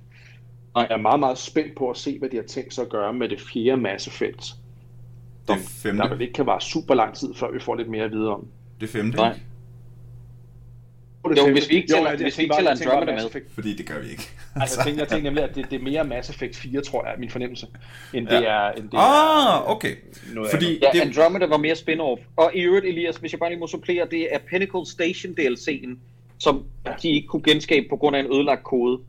Og 0.74 0.82
jeg 0.82 0.90
er 0.90 1.02
meget, 1.02 1.20
meget 1.20 1.38
spændt 1.38 1.76
på 1.78 1.90
at 1.90 1.96
se, 1.96 2.18
hvad 2.18 2.28
de 2.28 2.36
har 2.36 2.44
tænkt 2.44 2.74
sig 2.74 2.82
at 2.82 2.90
gøre 2.90 3.12
med 3.12 3.28
det 3.28 3.40
fjerde 3.40 3.80
Mass 3.80 4.06
Effect 4.06 4.56
det 5.48 5.58
femte. 5.58 6.02
Der 6.02 6.08
vel 6.08 6.20
ikke 6.20 6.32
kan 6.32 6.46
være 6.46 6.60
super 6.60 6.94
lang 6.94 7.14
tid, 7.14 7.34
før 7.34 7.50
vi 7.52 7.60
får 7.60 7.74
lidt 7.74 7.88
mere 7.88 8.04
at 8.04 8.10
vide 8.10 8.28
om. 8.28 8.46
Det 8.80 8.88
femte? 8.88 9.16
Nej. 9.16 9.40
Jo, 11.36 11.52
hvis 11.52 11.68
vi 11.68 11.74
ikke 11.74 11.88
tæller, 11.88 12.10
jo, 12.10 12.16
hvis 12.16 12.38
vi 12.38 12.42
ikke 12.42 12.54
tæller 12.54 12.70
Andromeda 12.70 13.12
med. 13.12 13.42
Fordi 13.54 13.76
det 13.76 13.86
gør 13.86 14.00
vi 14.00 14.08
ikke. 14.10 14.28
altså, 14.56 14.80
jeg 14.80 14.86
tænker, 14.86 15.00
jeg 15.00 15.08
tænker 15.08 15.30
nemlig, 15.30 15.44
at 15.44 15.54
det, 15.54 15.70
det 15.70 15.80
er 15.80 15.84
mere 15.84 16.04
Mass 16.04 16.30
Effect 16.30 16.56
4, 16.56 16.80
tror 16.80 17.04
jeg, 17.04 17.14
er 17.14 17.18
min 17.18 17.30
fornemmelse, 17.30 17.66
end 18.14 18.28
ja. 18.28 18.36
det 18.36 18.48
er... 18.48 18.70
End 18.70 18.90
det 18.90 18.98
ah, 18.98 19.56
er, 19.56 19.70
okay. 19.70 19.94
Noget 20.34 20.50
Fordi 20.50 20.78
ja, 20.82 20.88
det... 20.92 21.00
Andromeda 21.00 21.46
var 21.46 21.56
mere 21.56 21.74
spin-off. 21.74 22.22
Og 22.36 22.50
i 22.54 22.60
øvrigt, 22.60 22.86
Elias, 22.86 23.16
hvis 23.16 23.32
jeg 23.32 23.38
bare 23.38 23.50
lige 23.50 23.60
må 23.60 23.66
supplere, 23.66 24.06
det 24.10 24.34
er 24.34 24.38
Pinnacle 24.38 24.86
Station 24.86 25.34
DLC'en, 25.40 25.98
som 26.38 26.64
ja. 26.86 26.92
de 27.02 27.08
ikke 27.08 27.28
kunne 27.28 27.42
genskabe 27.42 27.86
på 27.90 27.96
grund 27.96 28.16
af 28.16 28.20
en 28.20 28.26
ødelagt 28.26 28.64
kode. 28.64 29.00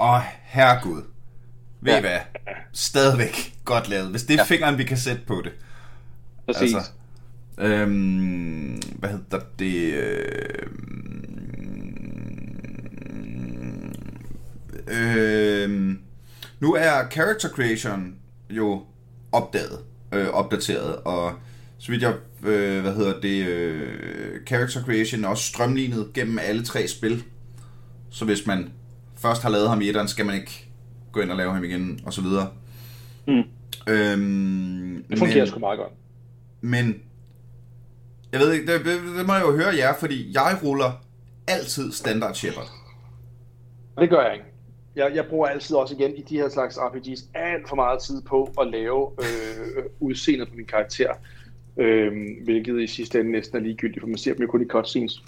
Åh, 0.00 0.14
oh, 0.14 0.20
herregud. 0.42 1.02
Ved 1.84 1.92
ja. 1.92 1.98
I 1.98 2.00
hvad? 2.00 2.18
Stadigvæk 2.72 3.54
godt 3.64 3.88
lavet. 3.88 4.10
Hvis 4.10 4.22
det 4.22 4.34
er 4.34 4.38
ja. 4.38 4.44
fingeren, 4.44 4.78
vi 4.78 4.84
kan 4.84 4.96
sætte 4.96 5.22
på 5.26 5.42
det. 5.44 5.52
Præcis. 6.46 6.74
Altså, 6.74 6.90
øhm, 7.58 8.82
hvad 8.98 9.10
hedder 9.10 9.40
det? 9.58 9.94
Øhm, 9.94 11.14
øhm, 14.88 15.98
Nu 16.60 16.74
er 16.74 17.08
character 17.12 17.48
creation 17.48 18.14
jo 18.50 18.82
opdaget, 19.32 19.78
øh, 20.12 20.28
opdateret, 20.28 20.96
og 20.96 21.32
så 21.78 21.92
vidt 21.92 22.02
jeg, 22.02 22.14
øh, 22.42 22.82
hvad 22.82 22.94
hedder 22.94 23.20
det, 23.20 23.46
øh, 23.46 24.46
character 24.46 24.84
creation 24.84 25.24
er 25.24 25.28
også 25.28 25.44
strømlignet 25.44 26.12
gennem 26.14 26.38
alle 26.38 26.64
tre 26.64 26.88
spil. 26.88 27.24
Så 28.10 28.24
hvis 28.24 28.46
man 28.46 28.72
først 29.18 29.42
har 29.42 29.50
lavet 29.50 29.68
ham 29.68 29.80
i 29.80 29.88
etteren, 29.88 30.08
skal 30.08 30.26
man 30.26 30.34
ikke 30.34 30.68
gå 31.14 31.20
ind 31.20 31.30
og 31.30 31.36
lave 31.36 31.52
ham 31.52 31.64
igen, 31.64 32.00
og 32.06 32.12
så 32.12 32.22
videre. 32.22 32.48
Mm. 33.26 33.42
Øhm, 33.88 35.04
Det 35.10 35.18
fungerer 35.18 35.38
men- 35.38 35.46
sgu 35.46 35.58
meget 35.58 35.78
godt. 35.78 35.92
men 36.60 37.02
jeg 38.32 38.40
ved 38.40 38.52
ikke, 38.52 38.72
det, 38.72 38.80
det, 38.84 39.00
det 39.18 39.26
må 39.26 39.32
jeg 39.34 39.42
jo 39.42 39.56
høre 39.56 39.74
jer, 39.76 39.94
fordi 40.00 40.30
jeg 40.34 40.58
ruller 40.64 40.92
altid 41.48 41.92
standard 41.92 42.34
Shepard. 42.34 42.66
Det 43.98 44.10
gør 44.10 44.22
jeg 44.22 44.32
ikke. 44.32 44.44
Jeg, 44.96 45.12
jeg 45.14 45.26
bruger 45.26 45.46
altid 45.46 45.76
også 45.76 45.94
igen 45.94 46.16
i 46.16 46.22
de 46.22 46.36
her 46.36 46.48
slags 46.48 46.76
RPG's 46.76 47.26
alt 47.34 47.68
for 47.68 47.76
meget 47.76 48.02
tid 48.02 48.22
på 48.22 48.50
at 48.60 48.66
lave 48.70 49.10
øh, 49.20 49.84
udseendet 50.00 50.48
på 50.48 50.54
min 50.56 50.66
karakter. 50.66 51.08
Øh, 51.76 52.12
hvilket 52.44 52.82
i 52.82 52.86
sidste 52.86 53.20
ende 53.20 53.32
næsten 53.32 53.58
er 53.58 53.62
ligegyldigt, 53.62 54.00
for 54.00 54.06
man 54.08 54.18
ser 54.18 54.32
dem 54.34 54.42
jo 54.42 54.46
kun 54.50 54.62
i 54.62 54.66
cutscenes. 54.66 55.22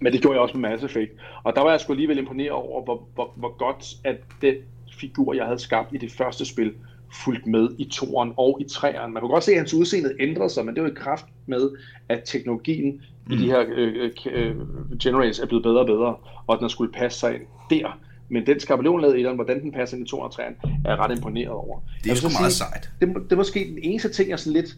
Men 0.00 0.12
det 0.12 0.20
gjorde 0.22 0.34
jeg 0.34 0.42
også 0.42 0.56
med 0.58 0.70
Mass 0.70 0.84
Effect. 0.84 1.12
Og 1.42 1.56
der 1.56 1.60
var 1.62 1.70
jeg 1.70 1.80
sgu 1.80 1.92
alligevel 1.92 2.18
imponeret 2.18 2.50
over, 2.50 2.84
hvor, 2.84 3.08
hvor, 3.14 3.32
hvor 3.36 3.56
godt 3.56 3.84
at 4.04 4.16
den 4.42 4.54
figur, 5.00 5.34
jeg 5.34 5.44
havde 5.44 5.58
skabt 5.58 5.94
i 5.94 5.98
det 5.98 6.12
første 6.12 6.44
spil, 6.44 6.72
fulgt 7.12 7.46
med 7.46 7.68
i 7.78 7.84
toeren 7.84 8.32
og 8.36 8.58
i 8.60 8.64
treeren. 8.68 9.12
Man 9.12 9.20
kunne 9.20 9.32
godt 9.32 9.44
se, 9.44 9.50
at 9.52 9.58
hans 9.58 9.74
udseende 9.74 10.12
ændrede 10.20 10.50
sig, 10.50 10.64
men 10.64 10.74
det 10.74 10.82
var 10.82 10.88
i 10.88 10.94
kraft 10.96 11.26
med, 11.46 11.70
at 12.08 12.22
teknologien 12.24 13.02
mm. 13.26 13.32
i 13.32 13.36
de 13.36 13.46
her 13.46 13.64
øh, 13.68 14.10
øh, 14.26 14.56
generates 15.02 15.38
er 15.38 15.46
blevet 15.46 15.62
bedre 15.62 15.80
og 15.80 15.86
bedre, 15.86 16.16
og 16.46 16.54
at 16.54 16.60
den 16.60 16.68
skulle 16.68 16.92
passe 16.92 17.18
sig 17.18 17.34
ind 17.34 17.42
der. 17.70 17.98
Men 18.28 18.46
den 18.46 18.60
skabelon 18.60 19.00
lavede 19.00 19.20
i 19.20 19.24
den, 19.24 19.34
hvordan 19.34 19.62
den 19.62 19.72
passer 19.72 19.96
ind 19.96 20.06
i 20.06 20.10
2 20.10 20.18
og 20.18 20.32
3'eren, 20.34 20.68
er 20.84 20.90
jeg 20.90 20.98
ret 20.98 21.16
imponeret 21.16 21.48
over. 21.48 21.80
Det 22.04 22.12
er 22.12 22.14
så 22.14 22.28
meget 22.40 22.52
sige, 22.52 22.68
sejt. 22.68 22.90
det, 23.00 23.14
det 23.24 23.32
er 23.32 23.36
måske 23.36 23.68
den 23.68 23.78
eneste 23.82 24.08
ting, 24.08 24.28
jeg 24.28 24.32
er 24.32 24.36
sådan 24.36 24.52
lidt, 24.52 24.76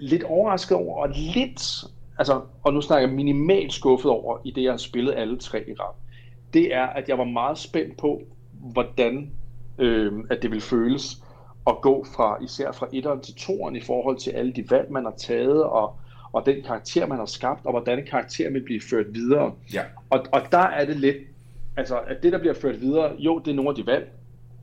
lidt 0.00 0.22
overrasket 0.22 0.76
over, 0.76 1.02
og 1.02 1.08
lidt, 1.34 1.84
altså, 2.18 2.40
og 2.62 2.74
nu 2.74 2.80
snakker 2.80 3.08
jeg 3.08 3.16
minimalt 3.16 3.72
skuffet 3.72 4.10
over, 4.10 4.38
i 4.44 4.50
det 4.50 4.62
jeg 4.62 4.72
har 4.72 4.76
spillet 4.76 5.14
alle 5.16 5.38
tre 5.38 5.68
i 5.68 5.72
rap, 5.72 5.94
det 6.54 6.74
er, 6.74 6.86
at 6.86 7.08
jeg 7.08 7.18
var 7.18 7.24
meget 7.24 7.58
spændt 7.58 7.96
på, 7.96 8.22
hvordan 8.72 9.30
øh, 9.78 10.12
at 10.30 10.42
det 10.42 10.50
vil 10.50 10.60
føles 10.60 11.22
at 11.66 11.80
gå 11.82 12.06
fra, 12.16 12.38
især 12.42 12.72
fra 12.72 12.86
1'eren 12.86 13.20
til 13.20 13.32
2'eren 13.32 13.74
i 13.74 13.80
forhold 13.80 14.18
til 14.18 14.30
alle 14.30 14.52
de 14.52 14.70
valg, 14.70 14.92
man 14.92 15.04
har 15.04 15.14
taget, 15.18 15.64
og, 15.64 15.96
og 16.32 16.46
den 16.46 16.62
karakter, 16.62 17.06
man 17.06 17.18
har 17.18 17.26
skabt, 17.26 17.66
og 17.66 17.72
hvordan 17.72 18.06
karakteren 18.10 18.54
vil 18.54 18.62
blive 18.64 18.80
ført 18.90 19.14
videre. 19.14 19.52
Ja. 19.72 19.82
Og, 20.10 20.26
og 20.32 20.40
der 20.52 20.58
er 20.58 20.84
det 20.84 20.96
lidt, 20.96 21.16
altså 21.76 21.98
at 21.98 22.22
det, 22.22 22.32
der 22.32 22.38
bliver 22.38 22.54
ført 22.54 22.80
videre, 22.80 23.12
jo, 23.18 23.38
det 23.38 23.50
er 23.50 23.54
nogle 23.54 23.68
af 23.68 23.74
de 23.74 23.86
valg, 23.86 24.12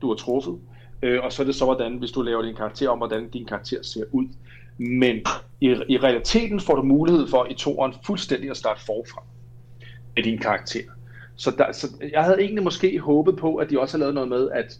du 0.02 0.08
har 0.08 0.14
truffet, 0.14 0.58
øh, 1.02 1.24
og 1.24 1.32
så 1.32 1.42
er 1.42 1.46
det 1.46 1.54
så, 1.54 1.64
hvordan, 1.64 1.96
hvis 1.96 2.10
du 2.10 2.22
laver 2.22 2.42
din 2.42 2.54
karakter 2.54 2.88
om, 2.88 2.98
hvordan 2.98 3.28
din 3.28 3.46
karakter 3.46 3.82
ser 3.82 4.04
ud. 4.12 4.26
Men 4.78 5.16
i, 5.60 5.66
i 5.88 5.98
realiteten 5.98 6.60
får 6.60 6.74
du 6.74 6.82
mulighed 6.82 7.28
for 7.28 7.46
i 7.50 7.54
toeren 7.54 7.94
fuldstændig 8.06 8.50
at 8.50 8.56
starte 8.56 8.80
forfra 8.80 9.22
med 10.16 10.22
din 10.24 10.38
karakter. 10.38 10.82
Så, 11.42 11.50
der, 11.58 11.72
så 11.72 11.86
jeg 12.12 12.24
havde 12.24 12.40
egentlig 12.40 12.64
måske 12.64 12.98
håbet 12.98 13.36
på, 13.36 13.56
at 13.56 13.70
de 13.70 13.80
også 13.80 13.96
har 13.96 13.98
lavet 13.98 14.14
noget 14.14 14.28
med, 14.28 14.50
at, 14.50 14.78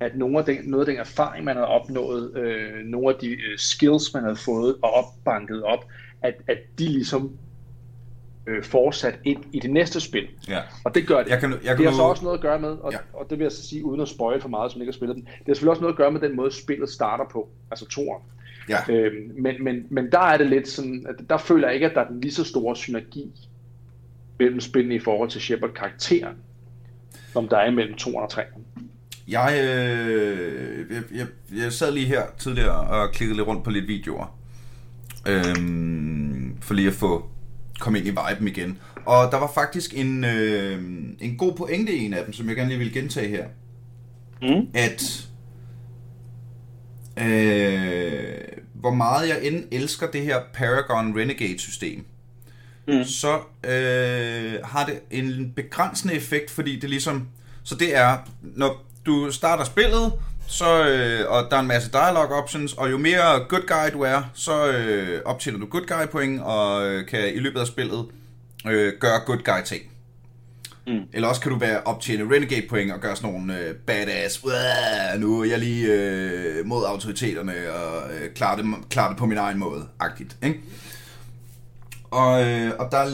at 0.00 0.16
nogle 0.16 0.38
af 0.38 0.44
den, 0.44 0.56
noget 0.64 0.88
af 0.88 0.92
den 0.92 1.00
erfaring, 1.00 1.44
man 1.44 1.56
har 1.56 1.64
opnået, 1.64 2.36
øh, 2.36 2.84
nogle 2.84 3.08
af 3.08 3.14
de 3.20 3.28
øh, 3.28 3.58
skills, 3.58 4.14
man 4.14 4.22
havde 4.22 4.36
fået 4.36 4.76
og 4.82 4.90
opbanket 4.94 5.62
op, 5.62 5.84
at, 6.22 6.34
at 6.48 6.58
de 6.78 6.84
ligesom 6.84 7.36
øh, 8.46 8.64
fortsat 8.64 9.18
ind 9.24 9.44
i 9.52 9.60
det 9.60 9.70
næste 9.70 10.00
spil. 10.00 10.28
Ja. 10.48 10.58
Og 10.84 10.94
det 10.94 11.06
gør 11.06 11.22
det. 11.22 11.30
Jeg 11.30 11.40
kan, 11.40 11.50
jeg 11.50 11.58
det 11.58 11.66
kan 11.76 11.84
har 11.84 11.90
nu, 11.90 11.96
så 11.96 12.02
også 12.02 12.24
noget 12.24 12.38
at 12.38 12.42
gøre 12.42 12.58
med, 12.60 12.70
og, 12.70 12.92
Ja. 12.92 12.98
og 13.12 13.26
det 13.30 13.38
vil 13.38 13.44
jeg 13.44 13.52
så 13.52 13.68
sige, 13.68 13.84
uden 13.84 14.00
at 14.00 14.08
spoil 14.08 14.40
for 14.40 14.48
meget, 14.48 14.72
som 14.72 14.80
ikke 14.80 14.90
har 14.90 14.96
spillet 14.96 15.16
den, 15.16 15.24
det 15.24 15.46
har 15.46 15.54
selvfølgelig 15.54 15.70
også 15.70 15.82
noget 15.82 15.92
at 15.92 15.98
gøre 15.98 16.10
med 16.10 16.20
den 16.20 16.36
måde, 16.36 16.50
spillet 16.50 16.88
starter 16.90 17.24
på, 17.32 17.48
altså 17.70 17.86
toren. 17.88 18.22
Ja. 18.68 18.78
Øhm, 18.88 19.30
men, 19.38 19.64
men, 19.64 19.86
men 19.90 20.12
der 20.12 20.18
er 20.20 20.36
det 20.36 20.46
lidt 20.46 20.68
sådan, 20.68 21.06
at 21.08 21.30
der 21.30 21.36
føler 21.36 21.68
jeg 21.68 21.74
ikke, 21.74 21.86
at 21.86 21.94
der 21.94 22.00
er 22.00 22.08
den 22.08 22.20
lige 22.20 22.32
så 22.32 22.44
store 22.44 22.76
synergi 22.76 23.32
mellem 24.38 24.60
spillene 24.60 24.94
i 24.94 24.98
forhold 24.98 25.30
til 25.30 25.40
Shepard-karakteren, 25.40 26.36
som 27.32 27.48
der 27.48 27.56
er 27.56 27.70
mellem 27.70 27.94
2 27.94 28.14
og 28.14 28.30
3. 28.30 28.42
Jeg, 29.28 29.58
øh, 29.62 30.86
jeg, 30.90 31.02
jeg, 31.14 31.26
jeg 31.62 31.72
sad 31.72 31.92
lige 31.92 32.06
her 32.06 32.22
tidligere 32.38 32.80
og 32.80 33.12
klikkede 33.12 33.36
lidt 33.36 33.48
rundt 33.48 33.64
på 33.64 33.70
lidt 33.70 33.88
videoer. 33.88 34.38
Øhm, 35.28 36.56
for 36.60 36.74
lige 36.74 36.88
at 36.88 36.94
få 36.94 37.28
komme 37.80 37.98
ind 37.98 38.08
i 38.08 38.10
viben 38.10 38.48
igen. 38.48 38.78
Og 39.06 39.32
der 39.32 39.38
var 39.38 39.50
faktisk 39.54 39.94
en, 39.96 40.24
øh, 40.24 40.82
en 41.20 41.36
god 41.36 41.54
pointe 41.56 41.96
i 41.96 42.04
en 42.04 42.14
af 42.14 42.24
dem, 42.24 42.32
som 42.32 42.48
jeg 42.48 42.56
gerne 42.56 42.68
lige 42.68 42.78
vil 42.78 42.92
gentage 42.92 43.28
her. 43.28 43.46
Mm. 44.42 44.68
At 44.74 45.28
øh, 47.18 48.38
hvor 48.74 48.94
meget 48.94 49.28
jeg 49.28 49.38
end 49.42 49.64
elsker 49.72 50.10
det 50.10 50.22
her 50.22 50.40
Paragon 50.54 51.18
Renegade 51.18 51.58
system, 51.58 52.04
Mm. 52.88 53.04
så 53.04 53.34
øh, 53.64 54.54
har 54.64 54.84
det 54.86 55.00
en 55.10 55.52
begrænsende 55.56 56.14
effekt, 56.14 56.50
fordi 56.50 56.80
det 56.80 56.90
ligesom, 56.90 57.28
så 57.64 57.74
det 57.74 57.96
er, 57.96 58.18
når 58.42 58.84
du 59.06 59.30
starter 59.32 59.64
spillet, 59.64 60.12
så, 60.48 60.86
øh, 60.88 61.30
og 61.30 61.46
der 61.50 61.56
er 61.56 61.60
en 61.60 61.66
masse 61.66 61.90
dialogue 61.92 62.36
options, 62.42 62.72
og 62.72 62.90
jo 62.90 62.98
mere 62.98 63.44
good 63.48 63.66
guy 63.66 63.92
du 63.92 64.00
er, 64.02 64.22
så 64.34 64.66
øh, 64.72 65.20
optjener 65.24 65.58
du 65.58 65.66
good 65.66 65.86
guy 65.86 66.06
point, 66.12 66.40
og 66.42 66.86
øh, 66.86 67.06
kan 67.06 67.34
i 67.34 67.38
løbet 67.38 67.60
af 67.60 67.66
spillet 67.66 68.06
øh, 68.66 68.92
gøre 69.00 69.20
good 69.26 69.38
guy 69.44 69.64
ting. 69.64 69.82
Mm. 70.86 71.00
Eller 71.12 71.28
også 71.28 71.40
kan 71.40 71.52
du 71.52 71.58
være 71.58 71.80
optjene 71.84 72.34
renegade 72.34 72.66
point 72.68 72.92
og 72.92 73.00
gøre 73.00 73.16
sådan 73.16 73.30
nogle 73.30 73.58
øh, 73.58 73.74
badass, 73.74 74.44
"Uah, 74.44 75.20
nu 75.20 75.40
er 75.40 75.44
jeg 75.44 75.58
lige 75.58 75.92
øh, 75.92 76.66
mod 76.66 76.84
autoriteterne 76.84 77.52
og 77.72 78.10
øh, 78.14 78.34
klarer, 78.34 78.56
det, 78.56 78.74
klarer 78.90 79.08
det 79.08 79.18
på 79.18 79.26
min 79.26 79.38
egen 79.38 79.58
måde, 79.58 79.86
agtigt, 80.00 80.36
ikke? 80.42 80.60
Og, 82.10 82.44
øh, 82.44 82.72
og 82.78 82.88
der 82.90 82.98
er, 82.98 83.08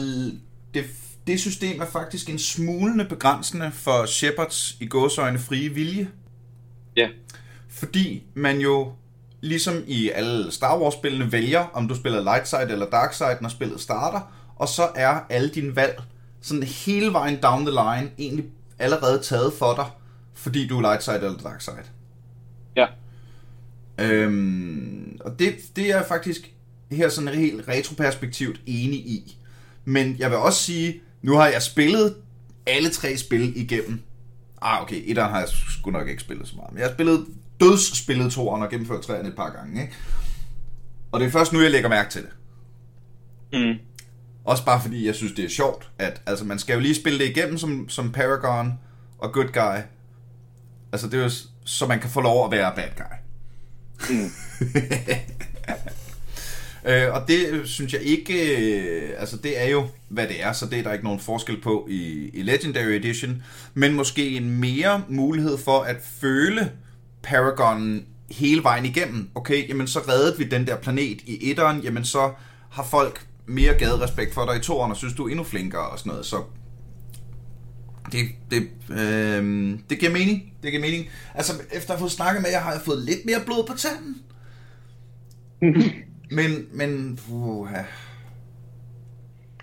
det, 0.73 0.85
det 1.27 1.39
system 1.39 1.81
er 1.81 1.85
faktisk 1.85 2.29
en 2.29 2.39
smulende 2.39 3.05
begrænsende 3.05 3.71
for 3.71 4.05
Shepards 4.05 4.77
i 4.79 4.85
gåsøjne 4.85 5.39
frie 5.39 5.69
vilje. 5.69 6.09
Ja. 6.95 7.09
Fordi 7.69 8.23
man 8.33 8.59
jo, 8.59 8.93
ligesom 9.41 9.83
i 9.87 10.09
alle 10.09 10.51
Star 10.51 10.79
Wars-spillene, 10.79 11.31
vælger, 11.31 11.65
om 11.73 11.87
du 11.87 11.95
spiller 11.95 12.23
light 12.23 12.47
side 12.47 12.71
eller 12.71 12.89
dark 12.89 13.13
side, 13.13 13.37
når 13.41 13.49
spillet 13.49 13.81
starter, 13.81 14.33
og 14.55 14.67
så 14.67 14.89
er 14.95 15.19
alle 15.29 15.49
dine 15.49 15.75
valg 15.75 16.01
sådan 16.41 16.63
hele 16.63 17.13
vejen 17.13 17.41
down 17.41 17.65
the 17.65 17.71
line 17.71 18.11
egentlig 18.17 18.45
allerede 18.79 19.23
taget 19.23 19.53
for 19.53 19.73
dig, 19.75 19.85
fordi 20.33 20.67
du 20.67 20.77
er 20.77 20.81
light 20.81 21.03
side 21.03 21.15
eller 21.15 21.37
dark 21.37 21.61
side. 21.61 21.75
Ja. 22.75 22.87
Øhm, 23.97 25.17
og 25.25 25.39
det, 25.39 25.55
det 25.75 25.91
er 25.91 26.03
faktisk 26.03 26.52
her 26.95 27.09
sådan 27.09 27.33
helt 27.33 27.67
retroperspektivt 27.67 28.61
enig 28.65 28.99
i. 28.99 29.37
Men 29.85 30.15
jeg 30.19 30.29
vil 30.29 30.37
også 30.37 30.63
sige, 30.63 31.01
nu 31.21 31.35
har 31.35 31.47
jeg 31.47 31.61
spillet 31.61 32.15
alle 32.65 32.89
tre 32.89 33.17
spil 33.17 33.57
igennem. 33.57 34.01
Ah, 34.61 34.81
okay, 34.81 35.01
etteren 35.05 35.31
har 35.31 35.39
jeg 35.39 35.49
sgu 35.49 35.91
nok 35.91 36.07
ikke 36.07 36.21
spillet 36.21 36.47
så 36.47 36.55
meget. 36.55 36.71
Men 36.71 36.79
jeg 36.79 36.87
har 36.87 36.93
spillet 36.93 37.25
dødsspillet 37.59 38.31
toeren 38.31 38.63
og 38.63 38.69
gennemført 38.69 39.01
træerne 39.01 39.29
et 39.29 39.35
par 39.35 39.49
gange, 39.49 39.81
ikke? 39.81 39.93
Og 41.11 41.19
det 41.19 41.25
er 41.25 41.31
først 41.31 41.53
nu, 41.53 41.61
jeg 41.61 41.71
lægger 41.71 41.89
mærke 41.89 42.09
til 42.09 42.21
det. 42.21 42.31
Mm. 43.53 43.79
Også 44.45 44.65
bare 44.65 44.81
fordi, 44.81 45.05
jeg 45.05 45.15
synes, 45.15 45.33
det 45.33 45.45
er 45.45 45.49
sjovt, 45.49 45.89
at 45.99 46.21
altså, 46.25 46.45
man 46.45 46.59
skal 46.59 46.73
jo 46.73 46.79
lige 46.79 46.95
spille 46.95 47.19
det 47.19 47.29
igennem 47.29 47.57
som, 47.57 47.89
som 47.89 48.11
Paragon 48.11 48.73
og 49.17 49.33
Good 49.33 49.47
Guy. 49.47 49.81
Altså, 50.91 51.07
det 51.07 51.19
er 51.19 51.23
jo, 51.23 51.29
så 51.65 51.87
man 51.87 51.99
kan 51.99 52.09
få 52.09 52.21
lov 52.21 52.45
at 52.45 52.51
være 52.51 52.73
bad 52.75 52.89
guy. 52.97 53.15
Mm. 54.09 54.29
Øh, 56.85 57.13
og 57.13 57.27
det 57.27 57.47
øh, 57.49 57.65
synes 57.65 57.93
jeg 57.93 58.01
ikke, 58.01 58.57
øh, 58.57 59.09
altså 59.17 59.37
det 59.37 59.61
er 59.61 59.69
jo, 59.69 59.87
hvad 60.09 60.27
det 60.27 60.43
er, 60.43 60.53
så 60.53 60.65
det 60.65 60.79
er 60.79 60.83
der 60.83 60.93
ikke 60.93 61.05
nogen 61.05 61.19
forskel 61.19 61.61
på 61.61 61.87
i, 61.89 62.29
i 62.33 62.41
Legendary 62.41 62.91
Edition, 62.91 63.43
men 63.73 63.93
måske 63.93 64.29
en 64.29 64.59
mere 64.59 65.03
mulighed 65.09 65.57
for 65.57 65.79
at 65.79 65.97
føle 66.21 66.71
Paragon 67.23 68.05
hele 68.31 68.63
vejen 68.63 68.85
igennem. 68.85 69.29
Okay, 69.35 69.69
jamen 69.69 69.87
så 69.87 69.99
reddede 69.99 70.37
vi 70.37 70.43
den 70.43 70.67
der 70.67 70.75
planet 70.75 71.21
i 71.21 71.51
etteren, 71.51 71.79
jamen 71.79 72.05
så 72.05 72.31
har 72.69 72.83
folk 72.83 73.25
mere 73.45 73.73
gaderespekt 73.73 74.33
for 74.33 74.45
dig 74.45 74.57
i 74.57 74.59
toeren, 74.59 74.91
og 74.91 74.97
synes 74.97 75.13
du 75.13 75.25
er 75.25 75.29
endnu 75.29 75.43
flinkere 75.43 75.89
og 75.89 75.99
sådan 75.99 76.09
noget, 76.09 76.25
så 76.25 76.43
det, 78.11 78.25
det, 78.51 78.69
øh, 78.89 79.79
det 79.89 79.99
giver 79.99 80.11
mening. 80.11 80.53
Det 80.63 80.71
giver 80.71 80.81
mening. 80.81 81.05
Altså, 81.35 81.53
efter 81.71 81.91
at 81.91 81.97
have 81.97 81.99
fået 81.99 82.11
snakket 82.11 82.41
med 82.41 82.49
jer, 82.51 82.59
har 82.59 82.71
jeg 82.71 82.81
fået 82.85 82.99
lidt 82.99 83.25
mere 83.25 83.39
blod 83.45 83.67
på 83.67 83.73
tanden. 83.77 84.21
men, 86.35 86.67
men, 86.71 87.19
uh, 87.31 87.67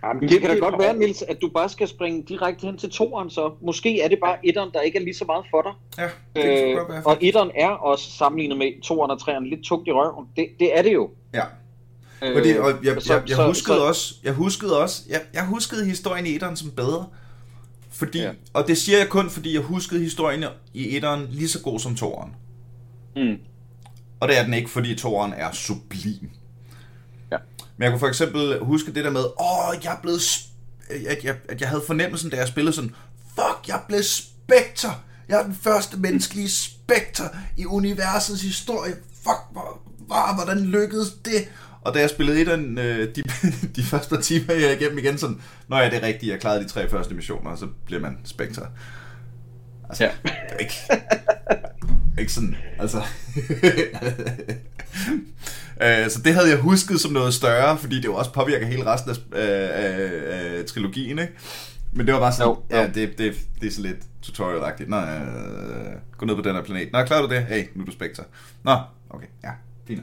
Jamen, 0.04 0.28
Det 0.28 0.40
kan 0.40 0.50
da 0.50 0.56
godt 0.56 0.78
være, 0.78 0.96
Nils, 0.96 1.22
at 1.22 1.36
du 1.42 1.50
bare 1.54 1.68
skal 1.68 1.88
springe 1.88 2.22
direkte 2.28 2.66
hen 2.66 2.78
til 2.78 2.90
toeren, 2.90 3.30
så 3.30 3.52
måske 3.62 4.00
er 4.00 4.08
det 4.08 4.18
bare 4.24 4.36
etteren, 4.46 4.70
der 4.74 4.80
ikke 4.80 4.98
er 4.98 5.02
lige 5.02 5.14
så 5.14 5.24
meget 5.24 5.44
for 5.50 5.62
dig. 5.62 5.72
ja, 5.98 6.10
det 6.40 6.58
kan 6.58 6.68
Øh, 6.70 6.76
godt 6.76 6.88
være. 6.88 7.02
og 7.06 7.18
etteren 7.20 7.50
er 7.54 7.68
også 7.68 8.10
sammenlignet 8.10 8.58
med 8.58 8.82
toeren 8.82 9.10
og 9.10 9.20
treeren 9.20 9.46
lidt 9.50 9.60
tungt 9.64 9.88
i 9.88 9.92
røven. 9.92 10.26
Det, 10.36 10.46
det 10.60 10.78
er 10.78 10.82
det 10.82 10.92
jo. 10.92 11.10
Ja. 11.34 11.44
Øh, 12.22 12.36
Og, 12.36 12.42
det, 12.42 12.60
og 12.60 12.70
jeg, 12.84 13.02
så- 13.02 13.14
jeg, 13.14 13.22
jeg, 13.28 13.36
så- 13.36 13.46
huskede 13.46 13.76
så- 13.78 13.84
også, 13.84 14.14
jeg 14.24 14.32
huskede 14.32 14.82
også, 14.82 15.02
jeg, 15.08 15.20
jeg 15.34 15.46
huskede 15.46 15.84
historien 15.86 16.26
i 16.26 16.34
etteren 16.34 16.56
som 16.56 16.70
bedre. 16.70 17.06
Fordi, 17.90 18.18
ja. 18.20 18.30
Og 18.54 18.66
det 18.68 18.78
siger 18.78 18.98
jeg 18.98 19.08
kun, 19.08 19.30
fordi 19.30 19.54
jeg 19.54 19.62
huskede 19.62 20.00
historien 20.02 20.44
i 20.74 20.96
etteren 20.96 21.26
lige 21.30 21.48
så 21.48 21.62
god 21.62 21.78
som 21.78 21.94
toeren. 21.94 22.34
Mm. 23.16 23.36
Og 24.20 24.28
det 24.28 24.38
er 24.38 24.44
den 24.44 24.54
ikke, 24.54 24.70
fordi 24.70 24.94
toeren 24.94 25.32
er 25.36 25.50
sublim. 25.52 26.30
Men 27.80 27.84
jeg 27.84 27.92
kunne 27.92 28.00
for 28.00 28.08
eksempel 28.08 28.58
huske 28.58 28.94
det 28.94 29.04
der 29.04 29.10
med, 29.10 29.24
åh, 29.40 29.84
jeg 29.84 29.92
er 29.92 30.00
blevet... 30.02 30.22
At 31.06 31.24
jeg, 31.24 31.36
at 31.48 31.60
jeg 31.60 31.68
havde 31.68 31.82
fornemmelsen, 31.86 32.30
da 32.30 32.36
jeg 32.36 32.48
spillede 32.48 32.74
sådan, 32.74 32.94
fuck, 33.34 33.68
jeg 33.68 33.80
blev 33.88 34.02
Spectre. 34.02 34.94
Jeg 35.28 35.38
er 35.40 35.44
den 35.44 35.54
første 35.54 35.96
menneskelige 35.96 36.50
Spectre 36.50 37.24
i 37.56 37.66
universets 37.66 38.42
historie. 38.42 38.92
Fuck, 39.14 39.38
hvor, 39.52 39.82
hvor, 39.98 40.34
hvordan 40.34 40.58
lykkedes 40.58 41.12
det? 41.24 41.48
Og 41.80 41.94
da 41.94 42.00
jeg 42.00 42.10
spillede 42.10 42.40
et 42.40 42.48
af 42.48 42.58
øh, 42.58 43.14
de, 43.14 43.22
de 43.76 43.82
første 43.82 44.14
par 44.14 44.22
timer, 44.22 44.54
jeg 44.54 44.80
igennem 44.80 44.98
igen 44.98 45.18
sådan, 45.18 45.40
når 45.68 45.80
jeg 45.80 45.90
det 45.90 46.02
rigtigt, 46.02 46.32
jeg 46.32 46.40
klarede 46.40 46.64
de 46.64 46.68
tre 46.68 46.88
første 46.88 47.14
missioner, 47.14 47.56
så 47.56 47.66
bliver 47.86 48.00
man 48.00 48.18
Spectre. 48.24 48.66
Altså, 49.88 50.04
ja. 50.04 50.10
det 50.22 50.32
er 50.50 50.56
ikke, 50.58 50.74
ikke 52.20 52.32
sådan, 52.32 52.56
altså... 52.78 52.98
øh, 55.82 56.10
så 56.10 56.20
det 56.24 56.34
havde 56.34 56.48
jeg 56.48 56.58
husket 56.58 57.00
som 57.00 57.12
noget 57.12 57.34
større, 57.34 57.78
fordi 57.78 57.96
det 57.96 58.04
jo 58.04 58.14
også 58.14 58.32
påvirker 58.32 58.66
hele 58.66 58.86
resten 58.86 59.10
af, 59.10 59.16
af, 59.32 60.58
af 60.58 60.64
trilogien, 60.64 61.18
ikke? 61.18 61.32
Men 61.92 62.06
det 62.06 62.14
var 62.14 62.20
bare 62.20 62.32
sådan, 62.32 62.48
jo, 62.48 62.58
jo. 62.70 62.76
ja, 62.76 62.86
det, 62.86 63.18
det, 63.18 63.34
det 63.60 63.66
er 63.66 63.70
så 63.70 63.82
lidt 63.82 63.96
tutorial-agtigt. 64.22 64.88
Nå, 64.88 64.96
øh, 64.96 65.04
gå 66.18 66.26
ned 66.26 66.36
på 66.36 66.42
den 66.42 66.54
her 66.54 66.62
planet. 66.62 66.92
Nå, 66.92 67.04
klarer 67.04 67.26
du 67.26 67.34
det? 67.34 67.42
Hey, 67.44 67.64
nu 67.74 67.82
er 67.82 67.86
du 67.86 67.92
Spectre. 67.92 68.24
Nå, 68.64 68.76
okay, 69.10 69.26
ja. 69.44 69.50
Fint. 69.88 70.02